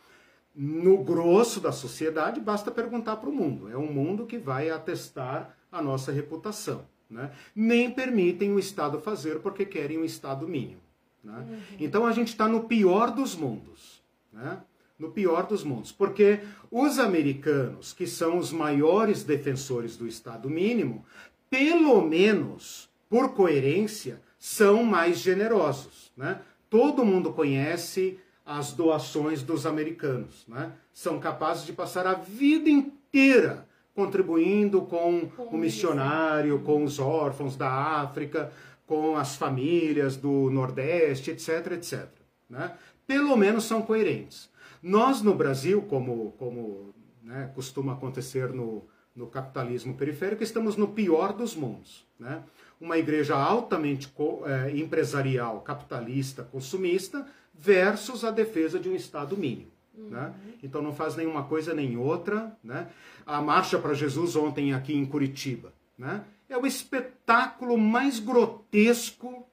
No 0.56 1.03
grosso 1.03 1.60
da 1.60 1.72
sociedade, 1.72 2.40
basta 2.41 2.72
perguntar 2.72 3.18
para 3.18 3.30
o 3.30 3.34
mundo. 3.34 3.70
É 3.70 3.78
um 3.78 3.91
mundo 3.91 4.26
que 4.26 4.38
vai 4.38 4.70
atestar 4.70 5.56
a 5.72 5.82
nossa 5.82 6.12
reputação 6.12 6.86
né? 7.12 7.32
nem 7.53 7.91
permitem 7.91 8.52
o 8.53 8.58
Estado 8.58 8.99
fazer 8.99 9.40
porque 9.40 9.66
querem 9.66 9.99
um 9.99 10.06
Estado 10.06 10.48
mínimo. 10.48 10.82
Né? 11.22 11.34
Uhum. 11.38 11.60
Então 11.80 12.06
a 12.06 12.12
gente 12.14 12.30
está 12.30 12.48
no 12.48 12.64
pior 12.64 13.12
dos 13.12 13.36
mundos. 13.36 14.02
Né? 14.32 14.60
No 15.02 15.10
pior 15.10 15.48
dos 15.48 15.64
mundos. 15.64 15.91
Porque 15.91 16.41
os 16.69 16.99
americanos, 16.99 17.91
que 17.91 18.06
são 18.06 18.38
os 18.38 18.52
maiores 18.52 19.23
defensores 19.23 19.98
do 19.98 20.07
Estado 20.07 20.48
mínimo, 20.48 21.03
pelo 21.49 22.02
menos, 22.03 22.88
por 23.10 23.34
coerência, 23.34 24.22
são 24.38 24.84
mais 24.84 25.18
generosos. 25.18 26.11
Né? 26.15 26.40
Todo 26.69 27.03
mundo 27.03 27.34
conhece 27.34 28.19
as 28.45 28.73
doações 28.73 29.41
dos 29.41 29.65
americanos. 29.65 30.45
Né? 30.48 30.72
São 30.94 31.19
capazes 31.19 31.65
de 31.65 31.73
passar 31.73 32.06
a 32.06 32.14
vida 32.14 32.69
inteira 32.69 33.68
contribuindo 33.95 34.84
com, 34.84 35.32
o 35.38 35.57
missionário, 35.57 36.60
com 36.60 36.84
os 36.84 36.99
órfãos 36.99 37.57
da 37.57 37.72
África, 38.02 38.53
com 38.86 39.18
as 39.18 39.36
famílias 39.36 40.15
do 40.15 40.52
Nordeste, 40.52 41.32
etc, 41.32 41.72
etc. 41.72 42.07
Né? 42.48 42.72
pelo 43.11 43.36
menos 43.36 43.65
são 43.65 43.82
coerentes. 43.82 44.49
Nós 44.82 45.22
no 45.22 45.36
Brasil, 45.36 45.82
como, 45.84 46.32
como 46.38 46.94
né, 47.24 47.52
costuma 47.53 47.94
acontecer 47.94 48.52
no, 48.52 48.84
no 49.16 49.28
capitalismo 49.28 49.94
periférico, 49.94 50.44
estamos 50.44 50.76
no 50.76 50.88
pior 50.88 51.34
dos 51.34 51.56
mundos. 51.56 52.06
Né? 52.20 52.44
Uma 52.80 52.98
igreja 52.98 53.36
altamente 53.36 54.12
é, 54.45 54.76
empresarial, 54.76 55.62
capitalista, 55.62 56.44
consumista, 56.44 57.26
versus 57.53 58.24
a 58.24 58.32
defesa 58.32 58.80
de 58.80 58.90
um 58.90 58.95
Estado 58.95 59.38
mínimo. 59.38 59.72
Uhum. 59.95 60.10
Né? 60.10 60.34
Então 60.64 60.82
não 60.82 60.94
faz 60.94 61.16
nenhuma 61.16 61.44
coisa 61.44 61.74
nem 61.74 61.98
outra. 61.98 62.58
Né? 62.64 62.88
A 63.26 63.41
Marcha 63.41 63.78
para 63.78 63.94
Jesus 63.94 64.36
ontem 64.36 64.74
aqui 64.74 64.95
em 64.95 65.06
Curitiba 65.06 65.74
né? 65.98 66.24
é 66.49 66.58
o 66.58 66.66
espetáculo 66.66 67.78
mais 67.78 68.20
grotesco 68.20 69.45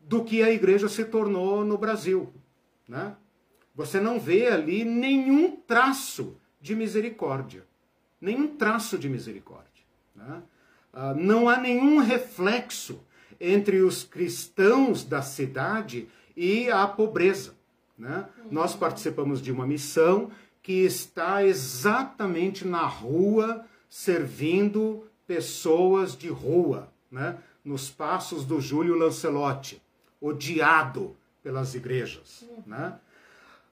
do 0.00 0.24
que 0.24 0.42
a 0.42 0.50
igreja 0.50 0.88
se 0.88 1.04
tornou 1.04 1.64
no 1.64 1.78
Brasil. 1.78 2.32
Né? 2.88 3.14
Você 3.74 4.00
não 4.00 4.20
vê 4.20 4.48
ali 4.48 4.84
nenhum 4.84 5.56
traço 5.56 6.36
de 6.60 6.74
misericórdia. 6.74 7.64
Nenhum 8.20 8.56
traço 8.56 8.96
de 8.96 9.08
misericórdia. 9.08 9.84
Né? 10.14 10.42
Ah, 10.92 11.12
não 11.14 11.48
há 11.48 11.58
nenhum 11.58 11.98
reflexo 11.98 13.00
entre 13.40 13.82
os 13.82 14.04
cristãos 14.04 15.04
da 15.04 15.20
cidade 15.22 16.08
e 16.36 16.70
a 16.70 16.86
pobreza. 16.86 17.54
Né? 17.98 18.26
Nós 18.50 18.74
participamos 18.74 19.42
de 19.42 19.50
uma 19.50 19.66
missão 19.66 20.30
que 20.62 20.84
está 20.84 21.44
exatamente 21.44 22.66
na 22.66 22.86
rua, 22.86 23.66
servindo 23.90 25.06
pessoas 25.26 26.16
de 26.16 26.28
rua, 26.28 26.88
né? 27.10 27.36
nos 27.64 27.90
passos 27.90 28.44
do 28.44 28.60
Júlio 28.60 28.94
Lancelotti, 28.94 29.82
odiado 30.20 31.16
pelas 31.42 31.74
igrejas. 31.74 32.44
Né? 32.66 32.98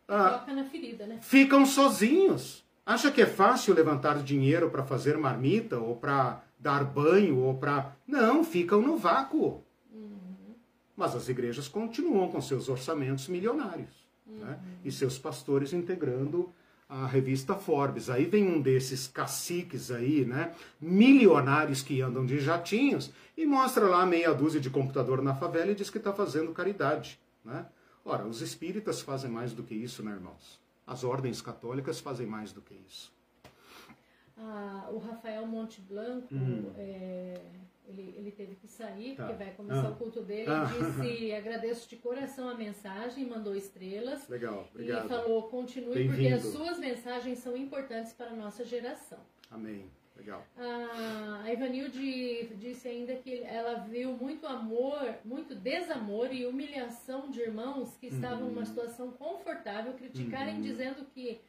Ah, 0.08 0.44
ferida, 0.70 1.06
né? 1.06 1.18
Ficam 1.22 1.64
sozinhos. 1.64 2.64
Acha 2.84 3.10
que 3.10 3.22
é 3.22 3.26
fácil 3.26 3.74
levantar 3.74 4.22
dinheiro 4.22 4.68
para 4.68 4.82
fazer 4.82 5.16
marmita 5.16 5.78
ou 5.78 5.96
para 5.96 6.42
dar 6.58 6.84
banho 6.84 7.38
ou 7.38 7.54
para. 7.54 7.94
Não, 8.06 8.42
ficam 8.42 8.82
no 8.82 8.96
vácuo. 8.96 9.62
Uhum. 9.92 10.54
Mas 10.96 11.14
as 11.14 11.28
igrejas 11.28 11.68
continuam 11.68 12.28
com 12.28 12.40
seus 12.40 12.68
orçamentos 12.68 13.28
milionários 13.28 14.06
uhum. 14.26 14.44
né? 14.44 14.58
e 14.84 14.90
seus 14.90 15.18
pastores 15.18 15.72
integrando 15.72 16.52
a 16.92 17.06
revista 17.06 17.54
Forbes. 17.54 18.10
Aí 18.10 18.26
vem 18.26 18.46
um 18.46 18.60
desses 18.60 19.06
caciques 19.06 19.90
aí, 19.90 20.26
né, 20.26 20.52
milionários 20.78 21.82
que 21.82 22.02
andam 22.02 22.26
de 22.26 22.38
jatinhos 22.38 23.10
e 23.34 23.46
mostra 23.46 23.86
lá 23.86 24.04
meia 24.04 24.34
dúzia 24.34 24.60
de 24.60 24.68
computador 24.68 25.22
na 25.22 25.34
favela 25.34 25.70
e 25.70 25.74
diz 25.74 25.88
que 25.88 25.96
está 25.96 26.12
fazendo 26.12 26.52
caridade, 26.52 27.18
né? 27.42 27.64
Ora, 28.04 28.26
os 28.26 28.40
espíritas 28.40 29.00
fazem 29.00 29.30
mais 29.30 29.52
do 29.52 29.62
que 29.62 29.74
isso, 29.74 30.02
né, 30.02 30.12
irmãos? 30.12 30.60
As 30.86 31.04
ordens 31.04 31.40
católicas 31.40 32.00
fazem 32.00 32.26
mais 32.26 32.52
do 32.52 32.60
que 32.60 32.74
isso. 32.74 33.12
Ah, 34.36 34.88
o 34.90 34.98
Rafael 34.98 35.46
Monte 35.46 35.80
Blanco, 35.80 36.34
hum. 36.34 36.72
é, 36.76 37.40
ele, 37.86 38.14
ele 38.16 38.30
teve 38.32 38.56
que 38.56 38.66
sair, 38.66 39.14
tá. 39.14 39.26
porque 39.26 39.44
vai 39.44 39.54
começar 39.54 39.86
ah. 39.86 39.90
o 39.90 39.96
culto 39.96 40.22
dele. 40.22 40.50
Ah. 40.50 40.64
Disse: 40.64 41.30
agradeço 41.32 41.88
de 41.88 41.96
coração 41.96 42.48
a 42.48 42.54
mensagem, 42.54 43.24
mandou 43.28 43.54
estrelas. 43.54 44.28
Legal, 44.28 44.66
obrigado. 44.70 45.06
E 45.06 45.08
falou: 45.08 45.42
continue, 45.44 46.08
porque 46.08 46.28
as 46.28 46.42
suas 46.42 46.78
mensagens 46.78 47.38
são 47.38 47.56
importantes 47.56 48.12
para 48.12 48.30
a 48.30 48.36
nossa 48.36 48.64
geração. 48.64 49.20
Amém. 49.50 49.88
Legal. 50.16 50.46
A 50.56 51.52
Ivanilde 51.52 52.54
disse 52.56 52.86
ainda 52.86 53.14
que 53.16 53.42
ela 53.42 53.80
viu 53.80 54.12
muito 54.12 54.46
amor, 54.46 55.16
muito 55.24 55.54
desamor 55.54 56.32
e 56.32 56.46
humilhação 56.46 57.30
de 57.30 57.40
irmãos 57.40 57.96
que 57.96 58.06
estavam 58.06 58.48
uhum. 58.48 58.54
numa 58.54 58.64
situação 58.64 59.10
confortável 59.10 59.94
criticarem 59.94 60.56
uhum. 60.56 60.62
dizendo 60.62 61.04
que 61.06 61.40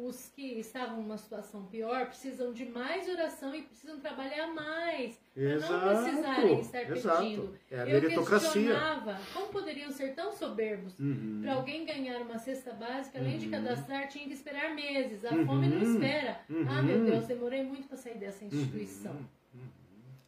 os 0.00 0.28
que 0.28 0.58
estavam 0.58 0.96
numa 0.96 1.16
situação 1.16 1.66
pior 1.66 2.06
precisam 2.06 2.52
de 2.52 2.64
mais 2.64 3.08
oração 3.08 3.54
e 3.54 3.62
precisam 3.62 3.98
trabalhar 4.00 4.48
mais 4.48 5.20
para 5.34 5.58
não 5.58 6.02
precisarem 6.02 6.60
estar 6.60 6.90
exato. 6.90 7.22
pedindo. 7.22 7.54
É 7.70 7.96
Eu 7.96 8.24
questionava 8.24 9.18
como 9.32 9.48
poderiam 9.48 9.90
ser 9.90 10.14
tão 10.14 10.32
soberbos 10.32 10.98
uhum. 10.98 11.40
para 11.42 11.54
alguém 11.54 11.84
ganhar 11.84 12.20
uma 12.22 12.38
cesta 12.38 12.72
básica, 12.72 13.18
além 13.18 13.34
uhum. 13.34 13.38
de 13.38 13.48
cadastrar, 13.48 14.08
tinha 14.08 14.26
que 14.26 14.34
esperar 14.34 14.74
meses. 14.74 15.24
A 15.24 15.34
uhum. 15.34 15.46
fome 15.46 15.68
não 15.68 15.82
espera. 15.82 16.40
Ah, 16.68 16.82
meu 16.82 16.98
uhum. 16.98 17.04
Deus, 17.04 17.26
demorei 17.26 17.62
muito 17.62 17.88
para 17.88 17.96
sair 17.96 18.18
dessa 18.18 18.44
instituição. 18.44 19.12
Uhum. 19.12 19.60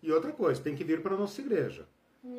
E 0.03 0.13
outra 0.13 0.33
coisa, 0.33 0.63
tem 0.63 0.75
que 0.75 0.85
vir 0.85 1.03
para 1.03 1.15
a 1.15 1.19
nossa 1.19 1.41
igreja. 1.41 1.89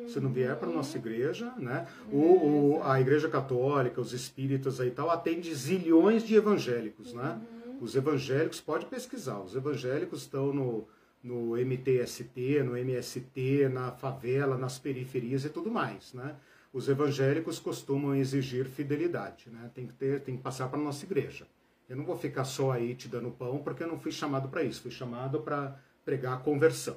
Se 0.08 0.18
não 0.18 0.32
vier 0.32 0.56
para 0.56 0.68
nossa 0.68 0.98
igreja, 0.98 1.52
né? 1.58 1.86
O, 2.10 2.78
o, 2.78 2.82
a 2.82 3.00
igreja 3.00 3.28
católica, 3.28 4.00
os 4.00 4.12
espíritas 4.12 4.80
aí 4.80 4.90
tal, 4.90 5.10
atende 5.10 5.54
zilhões 5.54 6.24
de 6.24 6.34
evangélicos, 6.34 7.12
né? 7.12 7.40
Uhum. 7.66 7.78
Os 7.80 7.94
evangélicos, 7.94 8.60
pode 8.60 8.86
pesquisar, 8.86 9.40
os 9.40 9.54
evangélicos 9.54 10.22
estão 10.22 10.52
no, 10.52 10.88
no 11.22 11.56
MTST, 11.56 12.62
no 12.64 12.76
MST, 12.76 13.68
na 13.68 13.92
favela, 13.92 14.58
nas 14.58 14.78
periferias 14.78 15.44
e 15.44 15.50
tudo 15.50 15.70
mais, 15.70 16.12
né? 16.12 16.36
Os 16.72 16.88
evangélicos 16.88 17.58
costumam 17.58 18.14
exigir 18.14 18.66
fidelidade, 18.66 19.48
né? 19.50 19.70
Tem 19.74 19.86
que 19.86 19.92
ter, 19.92 20.20
tem 20.20 20.36
que 20.36 20.42
passar 20.42 20.68
para 20.68 20.78
nossa 20.78 21.04
igreja. 21.04 21.46
Eu 21.88 21.96
não 21.96 22.04
vou 22.04 22.16
ficar 22.16 22.44
só 22.44 22.72
aí 22.72 22.94
te 22.94 23.08
dando 23.08 23.30
pão, 23.30 23.58
porque 23.58 23.82
eu 23.82 23.88
não 23.88 23.98
fui 23.98 24.10
chamado 24.10 24.48
para 24.48 24.62
isso. 24.62 24.82
Fui 24.82 24.90
chamado 24.90 25.40
para 25.40 25.78
pregar 26.04 26.34
a 26.34 26.40
conversão. 26.40 26.96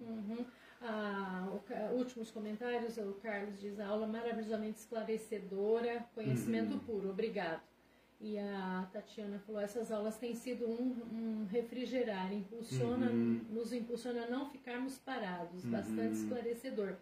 Uhum. 0.00 0.44
Ah, 0.90 1.46
o, 1.52 1.96
últimos 1.98 2.30
comentários, 2.30 2.96
o 2.96 3.12
Carlos 3.22 3.60
diz, 3.60 3.78
a 3.78 3.88
aula 3.88 4.06
maravilhosamente 4.06 4.78
esclarecedora, 4.78 6.06
conhecimento 6.14 6.72
uhum. 6.72 6.78
puro, 6.78 7.10
obrigado. 7.10 7.60
E 8.18 8.38
a 8.38 8.88
Tatiana 8.90 9.38
falou, 9.40 9.60
essas 9.60 9.92
aulas 9.92 10.16
têm 10.16 10.34
sido 10.34 10.66
um, 10.66 10.96
um 11.12 11.46
refrigerar, 11.50 12.32
impulsiona, 12.32 13.10
uhum. 13.10 13.40
nos 13.50 13.72
impulsiona 13.72 14.24
a 14.24 14.30
não 14.30 14.48
ficarmos 14.48 14.96
parados, 14.98 15.62
uhum. 15.62 15.70
bastante 15.70 16.14
esclarecedor. 16.14 16.94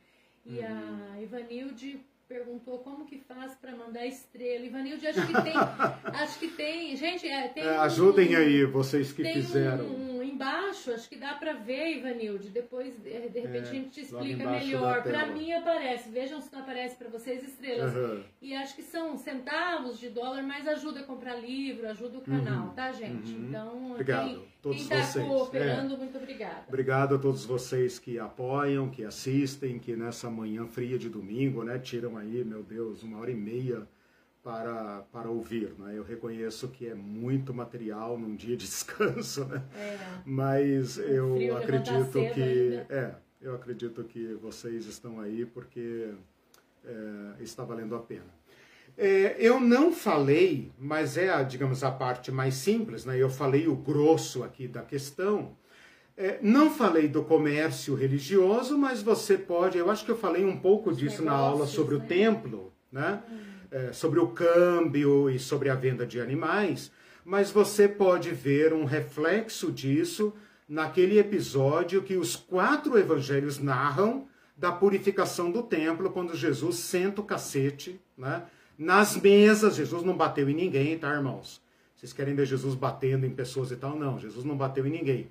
E 0.45 0.61
a 0.65 0.73
uhum. 0.73 1.23
Ivanilde 1.23 2.01
perguntou 2.29 2.81
como 2.81 3.07
que 3.07 3.19
faz 3.19 3.55
para 3.55 3.75
mandar 3.77 4.05
estrela. 4.05 4.65
Ivanilde, 4.65 5.07
acho 5.07 5.25
que 5.27 5.43
tem, 5.43 5.55
acho 6.13 6.39
que 6.41 6.49
tem, 6.49 6.97
gente, 6.97 7.29
é, 7.29 7.49
tem 7.49 7.63
é, 7.63 7.77
ajudem 7.77 8.35
um, 8.35 8.39
aí 8.39 8.65
vocês 8.65 9.13
que 9.13 9.25
fizeram. 9.25 9.85
Um, 9.85 10.06
embaixo, 10.37 10.93
acho 10.93 11.09
que 11.09 11.17
dá 11.17 11.35
para 11.35 11.55
ver, 11.55 11.97
Ivanilde. 11.97 12.51
Depois, 12.51 12.95
de, 12.99 13.29
de 13.29 13.41
repente, 13.41 13.67
é, 13.67 13.71
a 13.71 13.73
gente 13.73 13.89
te 13.91 14.01
explica 14.03 14.49
melhor. 14.49 15.03
Para 15.03 15.27
mim 15.27 15.51
aparece, 15.53 16.11
vejam 16.11 16.41
se 16.41 16.53
não 16.53 16.61
aparece 16.61 16.97
para 16.97 17.09
vocês 17.09 17.43
estrelas. 17.43 17.95
Uhum. 17.95 18.23
E 18.41 18.55
acho 18.55 18.77
que 18.77 18.83
são 18.83 19.17
centavos 19.17 19.99
de 19.99 20.11
dólar, 20.11 20.43
mas 20.43 20.69
ajuda 20.69 21.01
a 21.01 21.03
comprar 21.05 21.37
livro, 21.37 21.89
ajuda 21.89 22.19
o 22.19 22.21
canal, 22.21 22.69
uhum. 22.69 22.75
tá, 22.75 22.93
gente? 22.93 23.33
Uhum. 23.33 23.49
Então, 23.49 23.91
Obrigado. 23.93 24.29
quem, 24.29 24.45
todos 24.63 24.87
quem 24.87 24.99
está 24.99 25.21
cooperando, 25.23 25.95
é. 25.95 25.97
muito 25.97 26.19
obrigada. 26.19 26.65
Obrigado 26.69 27.15
a 27.15 27.19
todos 27.19 27.45
vocês 27.45 27.99
que 27.99 28.19
apoiam, 28.19 28.91
que 28.91 29.05
assistem, 29.05 29.79
que 29.79 29.97
nessa 29.97 30.31
manhã 30.31 30.67
fria 30.67 30.99
de 30.99 31.09
domingo, 31.09 31.65
né, 31.65 31.79
tiram 31.79 32.17
aí, 32.17 32.45
meu 32.45 32.63
Deus, 32.63 33.03
uma 33.03 33.19
hora 33.19 33.31
e 33.31 33.35
meia 33.35 33.87
para, 34.47 35.03
para 35.11 35.29
ouvir. 35.29 35.75
Né? 35.77 35.95
Eu 35.97 36.05
reconheço 36.05 36.69
que 36.69 36.87
é 36.87 36.95
muito 36.95 37.53
material 37.53 38.17
num 38.17 38.37
dia 38.37 38.57
de 38.57 38.63
descanso, 38.65 39.45
né? 39.47 39.61
É. 39.75 39.99
mas 40.25 40.99
eu 40.99 41.57
acredito 41.57 42.13
que 42.13 42.43
ainda. 42.43 42.87
é, 42.89 43.15
eu 43.41 43.57
acredito 43.57 44.05
que 44.05 44.35
vocês 44.35 44.87
estão 44.87 45.19
aí 45.19 45.45
porque 45.45 46.11
é, 46.85 47.43
está 47.43 47.65
valendo 47.65 47.97
a 47.97 47.99
pena. 47.99 48.37
É, 48.97 49.37
eu 49.41 49.59
não 49.59 49.93
falei, 49.93 50.71
mas 50.79 51.17
é, 51.17 51.29
a, 51.29 51.43
digamos, 51.43 51.83
a 51.83 51.91
parte 51.91 52.31
mais 52.31 52.55
simples, 52.55 53.05
né? 53.05 53.21
eu 53.21 53.29
falei 53.29 53.67
o 53.67 53.75
grosso 53.75 54.45
aqui 54.45 54.69
da 54.69 54.83
questão. 54.83 55.57
É, 56.17 56.39
não 56.41 56.71
falei 56.71 57.09
do 57.09 57.25
comércio 57.25 57.97
religioso, 57.97 58.79
mas 58.79 59.03
você 59.03 59.37
pode, 59.37 59.77
eu 59.77 59.91
acho 59.91 60.05
que 60.05 60.11
eu 60.11 60.17
falei 60.17 60.45
um 60.45 60.57
pouco 60.57 60.91
Os 60.91 60.97
disso 60.97 61.23
negócios, 61.23 61.27
na 61.27 61.37
aula 61.37 61.67
sobre 61.67 61.99
né? 61.99 62.05
o 62.05 62.07
templo, 62.07 62.73
né? 62.93 63.23
Hum 63.29 63.56
é, 63.77 63.93
sobre 63.93 64.19
o 64.19 64.29
câmbio 64.29 65.29
e 65.29 65.39
sobre 65.39 65.69
a 65.69 65.75
venda 65.75 66.07
de 66.07 66.19
animais, 66.19 66.91
mas 67.23 67.51
você 67.51 67.87
pode 67.87 68.31
ver 68.31 68.73
um 68.73 68.87
reflexo 68.87 69.71
disso 69.71 70.33
naquele 70.67 71.19
episódio 71.19 72.03
que 72.03 72.17
os 72.17 72.35
quatro 72.37 72.99
evangelhos 72.99 73.59
narram 73.59 74.27
da 74.57 74.73
purificação 74.73 75.51
do 75.51 75.63
templo, 75.63 76.09
quando 76.09 76.35
Jesus 76.35 76.77
senta 76.77 77.21
o 77.21 77.25
cacete, 77.25 78.01
né? 78.17 78.45
Nas 78.79 79.15
mesas, 79.15 79.77
Jesus 79.77 80.03
não 80.03 80.17
bateu 80.17 80.49
em 80.49 80.55
ninguém, 80.55 80.99
tá, 80.99 81.13
irmãos? 81.13 81.61
Vocês 81.95 82.15
querem 82.15 82.35
ver 82.35 82.47
Jesus 82.47 82.75
batendo 82.75 83.27
em 83.27 83.31
pessoas 83.31 83.71
e 83.71 83.77
tal? 83.77 83.99
Não, 83.99 84.19
Jesus 84.19 84.45
não 84.45 84.57
bateu 84.57 84.87
em 84.87 84.91
ninguém. 84.91 85.29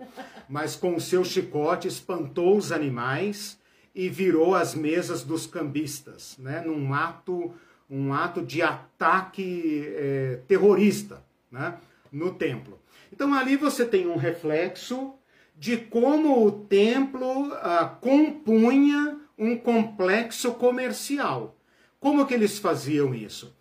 Mas 0.48 0.76
com 0.76 0.96
o 0.96 1.02
seu 1.02 1.24
chicote 1.24 1.88
espantou 1.88 2.56
os 2.58 2.72
animais 2.72 3.60
e 3.94 4.08
virou 4.08 4.54
as 4.54 4.76
mesas 4.76 5.24
dos 5.24 5.48
cambistas, 5.48 6.36
né? 6.38 6.62
Num 6.62 6.94
ato 6.94 7.52
um 7.90 8.14
ato 8.14 8.42
de 8.42 8.62
ataque 8.62 9.84
é, 9.96 10.40
terrorista 10.48 11.24
né, 11.52 11.78
no 12.12 12.34
templo. 12.34 12.80
Então 13.12 13.34
ali 13.34 13.56
você 13.56 13.86
tem 13.86 14.08
um 14.08 14.18
reflexo 14.18 15.14
de 15.56 15.78
como 15.78 16.46
o 16.46 16.52
templo 16.52 17.54
ah, 17.54 17.98
compunha 18.02 19.20
um 19.38 19.58
complexo 19.58 20.54
comercial. 20.54 21.56
Como 22.00 22.26
que 22.26 22.34
eles 22.34 22.60
faziam 22.60 23.14
isso? 23.14 23.56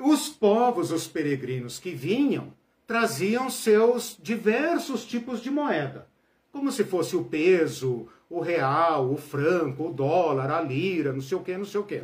os 0.00 0.28
povos, 0.28 0.90
os 0.90 1.06
peregrinos 1.06 1.78
que 1.78 1.90
vinham, 1.90 2.52
traziam 2.86 3.50
seus 3.50 4.16
diversos 4.20 5.04
tipos 5.04 5.42
de 5.42 5.50
moeda, 5.50 6.06
como 6.50 6.72
se 6.72 6.84
fosse 6.84 7.16
o 7.16 7.24
peso, 7.24 8.08
o 8.30 8.40
real, 8.40 9.10
o 9.10 9.16
franco, 9.16 9.88
o 9.88 9.92
dólar, 9.92 10.50
a 10.50 10.60
lira, 10.60 11.12
não 11.12 11.20
sei 11.20 11.36
o 11.36 11.42
que, 11.42 11.56
não 11.56 11.64
sei 11.64 11.80
o 11.80 11.84
que. 11.84 12.02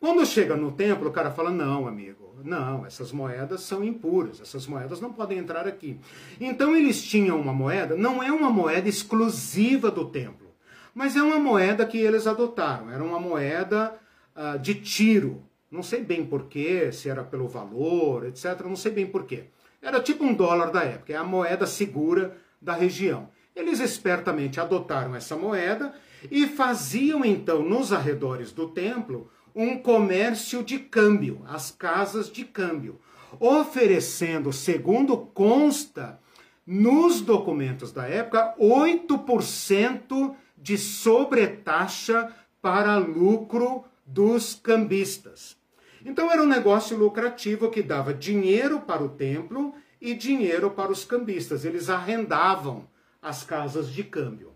Quando 0.00 0.24
chega 0.24 0.56
no 0.56 0.72
templo, 0.72 1.10
o 1.10 1.12
cara 1.12 1.30
fala: 1.30 1.50
não, 1.50 1.86
amigo, 1.86 2.34
não, 2.42 2.86
essas 2.86 3.12
moedas 3.12 3.60
são 3.60 3.84
impuras, 3.84 4.40
essas 4.40 4.66
moedas 4.66 4.98
não 4.98 5.12
podem 5.12 5.36
entrar 5.36 5.68
aqui. 5.68 6.00
Então 6.40 6.74
eles 6.74 7.02
tinham 7.02 7.38
uma 7.38 7.52
moeda, 7.52 7.94
não 7.94 8.22
é 8.22 8.32
uma 8.32 8.48
moeda 8.48 8.88
exclusiva 8.88 9.90
do 9.90 10.06
templo, 10.06 10.48
mas 10.94 11.16
é 11.16 11.22
uma 11.22 11.38
moeda 11.38 11.84
que 11.84 11.98
eles 11.98 12.26
adotaram, 12.26 12.90
era 12.90 13.04
uma 13.04 13.20
moeda 13.20 13.94
uh, 14.34 14.58
de 14.58 14.74
tiro. 14.74 15.42
Não 15.70 15.82
sei 15.82 16.02
bem 16.02 16.24
porquê, 16.26 16.90
se 16.90 17.08
era 17.08 17.22
pelo 17.22 17.46
valor, 17.46 18.26
etc. 18.26 18.60
Não 18.64 18.74
sei 18.74 18.90
bem 18.90 19.06
porquê. 19.06 19.44
Era 19.80 20.00
tipo 20.00 20.24
um 20.24 20.34
dólar 20.34 20.72
da 20.72 20.82
época, 20.82 21.12
é 21.12 21.16
a 21.16 21.22
moeda 21.22 21.66
segura 21.66 22.36
da 22.60 22.72
região. 22.72 23.28
Eles 23.54 23.80
espertamente 23.80 24.58
adotaram 24.58 25.14
essa 25.14 25.36
moeda 25.36 25.94
e 26.30 26.46
faziam 26.46 27.24
então 27.24 27.62
nos 27.62 27.92
arredores 27.92 28.50
do 28.52 28.68
templo 28.68 29.30
um 29.54 29.78
comércio 29.78 30.62
de 30.62 30.78
câmbio, 30.78 31.42
as 31.46 31.70
casas 31.70 32.30
de 32.30 32.44
câmbio, 32.44 33.00
oferecendo, 33.38 34.52
segundo 34.52 35.16
consta 35.16 36.20
nos 36.66 37.20
documentos 37.20 37.92
da 37.92 38.06
época, 38.06 38.54
8% 38.58 40.34
de 40.56 40.78
sobretaxa 40.78 42.34
para 42.60 42.96
lucro 42.96 43.84
dos 44.04 44.54
cambistas. 44.54 45.56
Então 46.04 46.30
era 46.30 46.42
um 46.42 46.46
negócio 46.46 46.96
lucrativo 46.96 47.70
que 47.70 47.82
dava 47.82 48.14
dinheiro 48.14 48.80
para 48.80 49.02
o 49.02 49.08
templo 49.08 49.74
e 50.00 50.14
dinheiro 50.14 50.70
para 50.70 50.90
os 50.90 51.04
cambistas. 51.04 51.64
Eles 51.64 51.90
arrendavam 51.90 52.88
as 53.20 53.44
casas 53.44 53.92
de 53.92 54.02
câmbio. 54.02 54.54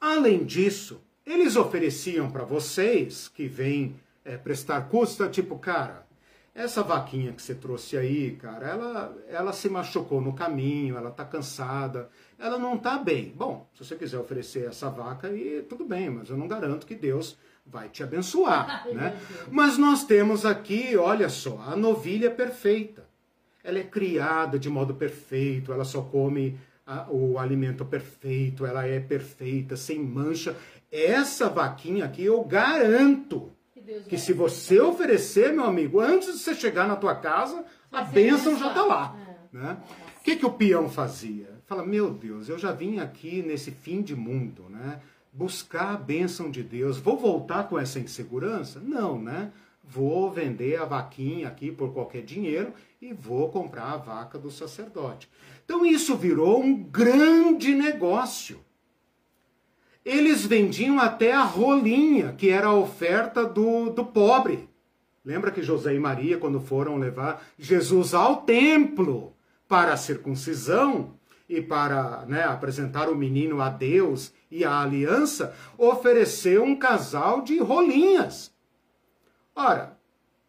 Além 0.00 0.44
disso, 0.44 1.02
eles 1.26 1.56
ofereciam 1.56 2.30
para 2.30 2.44
vocês 2.44 3.28
que 3.28 3.46
vêm 3.46 3.96
é, 4.24 4.36
prestar 4.36 4.82
custa, 4.82 5.28
tipo, 5.28 5.58
cara, 5.58 6.06
essa 6.54 6.82
vaquinha 6.82 7.32
que 7.32 7.40
você 7.40 7.54
trouxe 7.54 7.96
aí, 7.96 8.32
cara, 8.32 8.66
ela, 8.68 9.16
ela 9.28 9.52
se 9.52 9.68
machucou 9.70 10.20
no 10.20 10.34
caminho, 10.34 10.96
ela 10.96 11.10
tá 11.10 11.24
cansada, 11.24 12.10
ela 12.38 12.58
não 12.58 12.76
tá 12.76 12.98
bem. 12.98 13.32
Bom, 13.34 13.66
se 13.74 13.84
você 13.84 13.96
quiser 13.96 14.18
oferecer 14.18 14.66
essa 14.68 14.90
vaca 14.90 15.28
aí, 15.28 15.64
tudo 15.66 15.84
bem, 15.84 16.10
mas 16.10 16.28
eu 16.28 16.36
não 16.36 16.46
garanto 16.46 16.86
que 16.86 16.94
Deus 16.94 17.38
vai 17.64 17.88
te 17.88 18.02
abençoar, 18.02 18.86
né? 18.92 19.18
Mas 19.50 19.78
nós 19.78 20.04
temos 20.04 20.44
aqui, 20.44 20.96
olha 20.96 21.28
só, 21.28 21.58
a 21.66 21.76
novilha 21.76 22.30
perfeita. 22.30 23.06
Ela 23.64 23.78
é 23.78 23.84
criada 23.84 24.58
de 24.58 24.68
modo 24.68 24.94
perfeito, 24.94 25.72
ela 25.72 25.84
só 25.84 26.02
come 26.02 26.58
a, 26.86 27.06
o 27.10 27.38
alimento 27.38 27.84
perfeito, 27.84 28.66
ela 28.66 28.86
é 28.86 29.00
perfeita, 29.00 29.76
sem 29.76 29.98
mancha. 29.98 30.54
Essa 30.92 31.48
vaquinha 31.48 32.04
aqui 32.04 32.22
eu 32.22 32.44
garanto 32.44 33.50
que, 33.72 33.80
que 34.10 34.18
se 34.18 34.34
você 34.34 34.78
oferecer, 34.78 35.50
meu 35.50 35.64
amigo, 35.64 35.98
antes 35.98 36.34
de 36.34 36.38
você 36.38 36.54
chegar 36.54 36.86
na 36.86 36.96
tua 36.96 37.14
casa, 37.14 37.64
a 37.90 38.02
bênção 38.02 38.58
já 38.58 38.68
está 38.68 38.84
lá. 38.84 39.16
É. 39.18 39.56
Né? 39.56 39.76
O 40.20 40.22
que, 40.22 40.36
que 40.36 40.44
o 40.44 40.52
peão 40.52 40.90
fazia? 40.90 41.48
Fala, 41.66 41.84
meu 41.84 42.10
Deus, 42.10 42.50
eu 42.50 42.58
já 42.58 42.72
vim 42.72 42.98
aqui 42.98 43.42
nesse 43.42 43.70
fim 43.70 44.02
de 44.02 44.14
mundo, 44.14 44.66
né? 44.68 45.00
Buscar 45.32 45.94
a 45.94 45.96
bênção 45.96 46.50
de 46.50 46.62
Deus. 46.62 46.98
Vou 46.98 47.16
voltar 47.16 47.68
com 47.68 47.78
essa 47.78 47.98
insegurança? 47.98 48.78
Não, 48.78 49.18
né? 49.18 49.50
Vou 49.82 50.30
vender 50.30 50.76
a 50.76 50.84
vaquinha 50.84 51.48
aqui 51.48 51.72
por 51.72 51.92
qualquer 51.92 52.22
dinheiro 52.22 52.74
e 53.00 53.12
vou 53.14 53.48
comprar 53.48 53.92
a 53.92 53.96
vaca 53.96 54.38
do 54.38 54.50
sacerdote. 54.50 55.28
Então 55.64 55.84
isso 55.84 56.14
virou 56.16 56.62
um 56.62 56.74
grande 56.82 57.74
negócio. 57.74 58.60
Eles 60.04 60.44
vendiam 60.44 60.98
até 60.98 61.32
a 61.32 61.42
rolinha, 61.42 62.32
que 62.32 62.50
era 62.50 62.68
a 62.68 62.74
oferta 62.74 63.44
do, 63.44 63.90
do 63.90 64.04
pobre. 64.04 64.68
Lembra 65.24 65.52
que 65.52 65.62
José 65.62 65.94
e 65.94 65.98
Maria, 65.98 66.38
quando 66.38 66.60
foram 66.60 66.98
levar 66.98 67.44
Jesus 67.56 68.12
ao 68.12 68.42
templo 68.42 69.32
para 69.68 69.92
a 69.92 69.96
circuncisão 69.96 71.14
e 71.48 71.60
para 71.60 72.24
né, 72.26 72.42
apresentar 72.44 73.08
o 73.08 73.14
menino 73.14 73.60
a 73.60 73.68
Deus 73.68 74.32
e 74.50 74.64
a 74.64 74.80
aliança, 74.80 75.54
ofereceu 75.78 76.64
um 76.64 76.74
casal 76.74 77.42
de 77.42 77.58
rolinhas. 77.58 78.52
Ora, 79.54 79.96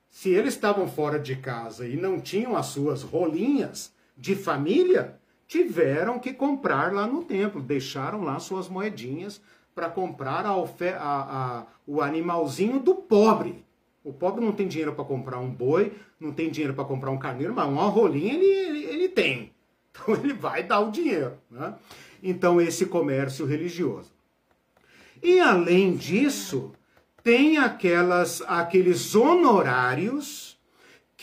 se 0.10 0.30
eles 0.30 0.56
estavam 0.56 0.88
fora 0.88 1.20
de 1.20 1.36
casa 1.36 1.88
e 1.88 1.96
não 1.96 2.20
tinham 2.20 2.56
as 2.56 2.68
suas 2.68 3.04
rolinhas 3.04 3.94
de 4.18 4.36
família, 4.36 5.20
tiveram 5.54 6.18
que 6.18 6.34
comprar 6.34 6.92
lá 6.92 7.06
no 7.06 7.24
templo, 7.24 7.62
deixaram 7.62 8.24
lá 8.24 8.40
suas 8.40 8.68
moedinhas 8.68 9.40
para 9.76 9.88
comprar 9.88 10.48
a, 10.48 10.54
a, 10.54 10.58
a, 10.98 11.66
o 11.86 12.02
animalzinho 12.02 12.80
do 12.80 12.96
pobre. 12.96 13.64
O 14.04 14.12
pobre 14.12 14.44
não 14.44 14.52
tem 14.52 14.68
dinheiro 14.68 14.96
para 14.96 15.06
comprar 15.06 15.38
um 15.38 15.52
boi, 15.52 15.94
não 16.20 16.32
tem 16.32 16.50
dinheiro 16.50 16.74
para 16.74 16.84
comprar 16.86 17.12
um 17.12 17.20
carneiro, 17.20 17.54
mas 17.54 17.68
uma 17.68 17.84
rolinha 17.84 18.34
ele, 18.34 18.46
ele, 18.46 18.84
ele, 18.86 19.10
tem. 19.10 19.54
Então 19.94 20.16
ele 20.16 20.34
vai 20.34 20.64
dar 20.64 20.80
o 20.80 20.90
dinheiro. 20.90 21.38
Né? 21.52 21.76
Então, 22.24 22.60
esse 22.60 22.88
comércio 22.88 23.46
religioso. 23.46 24.12
E 25.22 25.40
além 25.40 25.96
disso, 25.96 26.72
tem 27.24 27.60
aquelas, 27.60 28.42
aqueles 28.48 29.14
honorários 29.14 30.53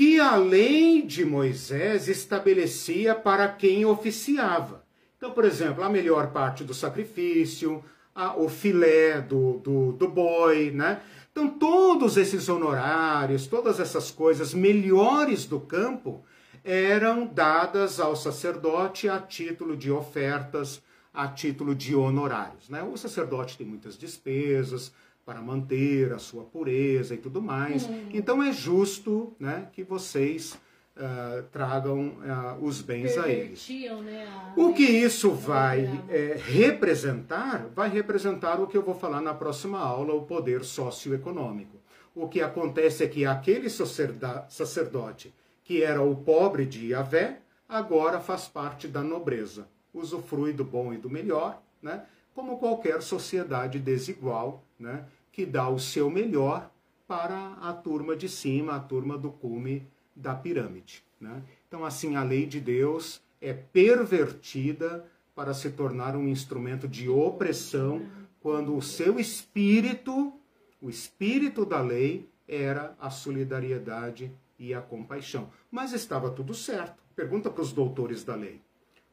que 0.00 0.18
a 0.18 0.34
lei 0.34 1.02
de 1.02 1.26
Moisés 1.26 2.08
estabelecia 2.08 3.14
para 3.14 3.46
quem 3.46 3.84
oficiava. 3.84 4.82
Então, 5.18 5.30
por 5.30 5.44
exemplo, 5.44 5.84
a 5.84 5.90
melhor 5.90 6.32
parte 6.32 6.64
do 6.64 6.72
sacrifício, 6.72 7.84
a, 8.14 8.34
o 8.34 8.48
filé 8.48 9.20
do, 9.20 9.58
do, 9.58 9.92
do 9.92 10.08
boi, 10.08 10.70
né? 10.70 11.02
Então, 11.30 11.50
todos 11.50 12.16
esses 12.16 12.48
honorários, 12.48 13.46
todas 13.46 13.78
essas 13.78 14.10
coisas 14.10 14.54
melhores 14.54 15.44
do 15.44 15.60
campo 15.60 16.24
eram 16.64 17.26
dadas 17.26 18.00
ao 18.00 18.16
sacerdote 18.16 19.06
a 19.06 19.18
título 19.20 19.76
de 19.76 19.92
ofertas, 19.92 20.82
a 21.12 21.28
título 21.28 21.74
de 21.74 21.94
honorários. 21.94 22.70
Né? 22.70 22.82
O 22.82 22.96
sacerdote 22.96 23.58
tem 23.58 23.66
muitas 23.66 23.98
despesas, 23.98 24.94
para 25.30 25.40
manter 25.40 26.12
a 26.12 26.18
sua 26.18 26.42
pureza 26.42 27.14
e 27.14 27.16
tudo 27.16 27.40
mais. 27.40 27.86
Hum. 27.86 28.08
Então 28.12 28.42
é 28.42 28.52
justo 28.52 29.32
né, 29.38 29.68
que 29.72 29.84
vocês 29.84 30.58
uh, 30.96 31.44
tragam 31.52 32.08
uh, 32.08 32.64
os 32.64 32.82
bens 32.82 33.16
a 33.16 33.28
eles. 33.28 33.68
Né, 33.68 34.26
a... 34.26 34.60
O 34.60 34.74
que 34.74 34.82
isso 34.82 35.30
vai 35.30 35.88
é, 36.08 36.36
representar? 36.36 37.68
Vai 37.72 37.88
representar 37.88 38.60
o 38.60 38.66
que 38.66 38.76
eu 38.76 38.82
vou 38.82 38.96
falar 38.96 39.20
na 39.20 39.32
próxima 39.32 39.78
aula, 39.78 40.14
o 40.14 40.22
poder 40.22 40.64
socioeconômico. 40.64 41.78
O 42.12 42.26
que 42.26 42.42
acontece 42.42 43.04
é 43.04 43.06
que 43.06 43.24
aquele 43.24 43.70
sacerdote 43.70 45.32
que 45.62 45.80
era 45.80 46.02
o 46.02 46.16
pobre 46.16 46.66
de 46.66 46.88
Yahvé, 46.88 47.38
agora 47.68 48.18
faz 48.18 48.48
parte 48.48 48.88
da 48.88 49.00
nobreza, 49.00 49.68
usufrui 49.94 50.52
do 50.52 50.64
bom 50.64 50.92
e 50.92 50.96
do 50.96 51.08
melhor, 51.08 51.62
né? 51.80 52.02
como 52.34 52.58
qualquer 52.58 53.02
sociedade 53.02 53.78
desigual, 53.78 54.64
né? 54.78 55.04
Que 55.32 55.46
dá 55.46 55.68
o 55.68 55.78
seu 55.78 56.10
melhor 56.10 56.70
para 57.06 57.54
a 57.60 57.72
turma 57.72 58.16
de 58.16 58.28
cima, 58.28 58.76
a 58.76 58.80
turma 58.80 59.18
do 59.18 59.30
cume 59.30 59.86
da 60.14 60.34
pirâmide. 60.34 61.04
Né? 61.20 61.42
Então, 61.66 61.84
assim, 61.84 62.16
a 62.16 62.22
lei 62.22 62.46
de 62.46 62.60
Deus 62.60 63.20
é 63.40 63.52
pervertida 63.52 65.06
para 65.34 65.54
se 65.54 65.70
tornar 65.70 66.16
um 66.16 66.28
instrumento 66.28 66.86
de 66.86 67.08
opressão, 67.08 68.06
quando 68.40 68.76
o 68.76 68.82
seu 68.82 69.18
espírito, 69.18 70.32
o 70.80 70.88
espírito 70.88 71.64
da 71.64 71.80
lei, 71.80 72.28
era 72.46 72.96
a 72.98 73.10
solidariedade 73.10 74.32
e 74.58 74.74
a 74.74 74.80
compaixão. 74.80 75.50
Mas 75.70 75.92
estava 75.92 76.30
tudo 76.30 76.52
certo. 76.52 77.02
Pergunta 77.14 77.50
para 77.50 77.62
os 77.62 77.72
doutores 77.72 78.24
da 78.24 78.34
lei, 78.34 78.60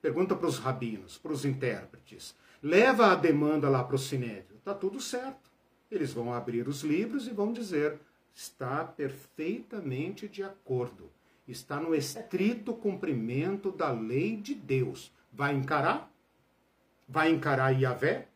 pergunta 0.02 0.36
para 0.36 0.48
os 0.48 0.58
rabinos, 0.58 1.18
para 1.18 1.32
os 1.32 1.46
intérpretes, 1.46 2.36
leva 2.62 3.12
a 3.12 3.16
demanda 3.16 3.70
lá 3.70 3.84
para 3.84 3.96
o 3.96 4.00
sinédrio. 4.00 4.58
Está 4.58 4.74
tudo 4.74 5.00
certo. 5.00 5.47
Eles 5.90 6.14
vão 6.14 6.34
abrir 6.34 6.68
os 6.68 6.82
livros 6.84 7.28
e 7.28 7.32
vão 7.32 7.54
dizer: 7.54 8.00
está 8.34 8.84
perfeitamente 8.84 10.28
de 10.28 10.44
acordo, 10.44 11.10
está 11.48 11.80
no 11.80 11.96
estrito 11.96 12.74
cumprimento 12.74 13.72
da 13.72 13.92
lei 13.92 14.36
de 14.36 14.54
Deus. 14.54 15.12
Vai 15.32 15.54
encarar? 15.54 16.12
Vai 17.08 17.32
encarar 17.32 17.72
Yahvé? 17.72 18.28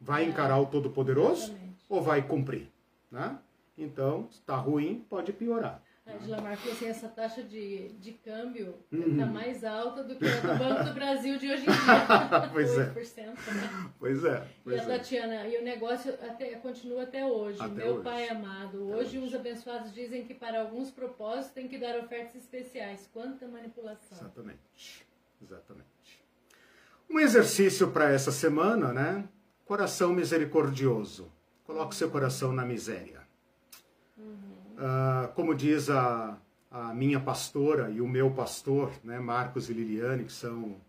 Vai 0.00 0.24
encarar 0.24 0.58
o 0.58 0.66
Todo-Poderoso? 0.66 1.54
Ou 1.88 2.00
vai 2.00 2.22
cumprir? 2.22 2.68
Né? 3.10 3.38
Então, 3.76 4.28
está 4.30 4.56
ruim, 4.56 5.04
pode 5.08 5.32
piorar. 5.32 5.82
A 6.10 6.16
Edlamar 6.16 6.56
falou 6.56 6.72
assim, 6.74 6.86
essa 6.86 7.08
taxa 7.08 7.42
de, 7.42 7.90
de 8.00 8.12
câmbio 8.12 8.74
está 8.90 9.06
uhum. 9.06 9.32
mais 9.32 9.62
alta 9.62 10.02
do 10.02 10.16
que 10.16 10.26
a 10.26 10.40
do 10.40 10.58
Banco 10.58 10.84
do 10.84 10.92
Brasil 10.92 11.38
de 11.38 11.52
hoje 11.52 11.62
em 11.62 11.66
dia. 11.66 12.48
pois 12.52 12.70
8%, 12.70 13.18
é. 13.18 13.24
Né? 13.26 13.92
Pois 13.98 14.24
é. 14.24 14.46
Pois 14.64 14.76
e 14.76 14.80
a 14.80 14.82
é. 14.82 14.86
Tatiana, 14.86 15.46
e 15.46 15.58
o 15.58 15.62
negócio 15.62 16.12
até, 16.14 16.54
continua 16.56 17.04
até 17.04 17.24
hoje. 17.24 17.60
Até 17.60 17.84
Meu 17.84 17.94
hoje. 17.94 18.04
pai 18.04 18.28
amado, 18.28 18.88
hoje, 18.88 19.18
hoje 19.18 19.18
os 19.18 19.34
abençoados 19.34 19.92
dizem 19.94 20.24
que 20.24 20.34
para 20.34 20.60
alguns 20.60 20.90
propósitos 20.90 21.52
tem 21.52 21.68
que 21.68 21.78
dar 21.78 21.98
ofertas 21.98 22.34
especiais. 22.34 23.08
Quanta 23.12 23.46
manipulação. 23.46 24.18
Exatamente. 24.18 25.06
Exatamente. 25.42 26.24
Um 27.08 27.18
exercício 27.18 27.90
para 27.90 28.10
essa 28.10 28.30
semana, 28.30 28.92
né? 28.92 29.28
Coração 29.64 30.12
misericordioso. 30.12 31.30
Coloque 31.64 31.94
seu 31.94 32.10
coração 32.10 32.52
na 32.52 32.64
miséria. 32.64 33.19
Uh, 34.80 35.30
como 35.34 35.54
diz 35.54 35.90
a, 35.90 36.38
a, 36.70 36.94
minha 36.94 37.20
pastora 37.20 37.90
e 37.90 38.00
o 38.00 38.08
meu 38.08 38.30
pastor, 38.30 38.90
né, 39.04 39.20
Marcos 39.20 39.68
e 39.68 39.74
Liliane, 39.74 40.24
que 40.24 40.32
são 40.32 40.80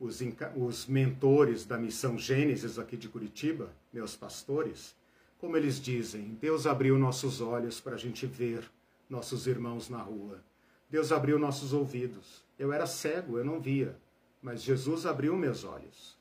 os, 0.00 0.22
os 0.56 0.86
mentores 0.86 1.66
da 1.66 1.76
missão 1.76 2.18
Gênesis 2.18 2.78
aqui 2.78 2.96
de 2.96 3.06
Curitiba, 3.06 3.68
meus 3.92 4.16
pastores, 4.16 4.96
como 5.36 5.58
eles 5.58 5.78
dizem, 5.78 6.38
Deus 6.40 6.66
abriu 6.66 6.98
nossos 6.98 7.42
olhos 7.42 7.82
para 7.82 7.96
a 7.96 7.98
gente 7.98 8.24
ver 8.24 8.64
nossos 9.10 9.46
irmãos 9.46 9.90
na 9.90 9.98
rua. 9.98 10.42
Deus 10.88 11.12
abriu 11.12 11.38
nossos 11.38 11.74
ouvidos. 11.74 12.42
Eu 12.58 12.72
era 12.72 12.86
cego, 12.86 13.36
eu 13.36 13.44
não 13.44 13.60
via, 13.60 13.94
mas 14.40 14.62
Jesus 14.62 15.04
abriu 15.04 15.36
meus 15.36 15.64
olhos. 15.64 16.16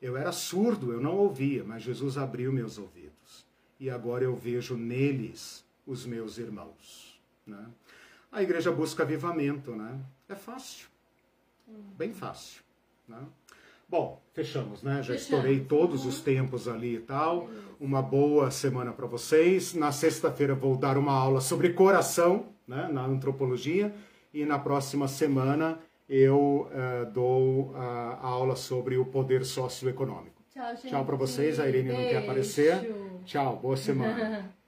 Eu 0.00 0.16
era 0.16 0.30
surdo, 0.30 0.92
eu 0.92 1.00
não 1.00 1.16
ouvia, 1.16 1.64
mas 1.64 1.82
Jesus 1.82 2.16
abriu 2.16 2.52
meus 2.52 2.78
ouvidos. 2.78 3.44
E 3.80 3.90
agora 3.90 4.22
eu 4.22 4.36
vejo 4.36 4.76
neles 4.76 5.64
os 5.86 6.06
meus 6.06 6.38
irmãos. 6.38 7.20
Né? 7.46 7.64
A 8.30 8.42
igreja 8.42 8.70
busca 8.70 9.02
avivamento, 9.02 9.74
né? 9.74 9.98
É 10.28 10.34
fácil, 10.34 10.88
bem 11.96 12.12
fácil. 12.12 12.62
Né? 13.08 13.18
Bom, 13.88 14.22
fechamos, 14.32 14.84
né? 14.84 15.02
Já 15.02 15.16
estourei 15.16 15.58
todos 15.58 16.06
os 16.06 16.20
tempos 16.20 16.68
ali 16.68 16.94
e 16.94 17.00
tal. 17.00 17.50
Uma 17.80 18.00
boa 18.00 18.48
semana 18.48 18.92
para 18.92 19.06
vocês. 19.06 19.74
Na 19.74 19.90
sexta-feira 19.90 20.54
vou 20.54 20.76
dar 20.76 20.96
uma 20.96 21.12
aula 21.12 21.40
sobre 21.40 21.72
coração, 21.72 22.46
né? 22.68 22.88
Na 22.92 23.04
antropologia. 23.04 23.92
E 24.32 24.44
na 24.44 24.60
próxima 24.60 25.08
semana 25.08 25.80
eu 26.08 26.70
uh, 26.70 27.10
dou 27.10 27.74
a 27.74 28.24
aula 28.24 28.54
sobre 28.54 28.96
o 28.96 29.04
poder 29.04 29.44
socioeconômico. 29.44 30.40
Tchau, 30.52 30.76
gente. 30.76 30.88
Tchau 30.88 31.04
para 31.04 31.16
vocês. 31.16 31.58
A 31.58 31.68
Irene 31.68 31.88
Beijo. 31.88 32.02
não 32.02 32.08
quer 32.10 32.18
aparecer. 32.18 32.94
Tchau, 33.24 33.56
boa 33.56 33.76
semana. 33.76 34.54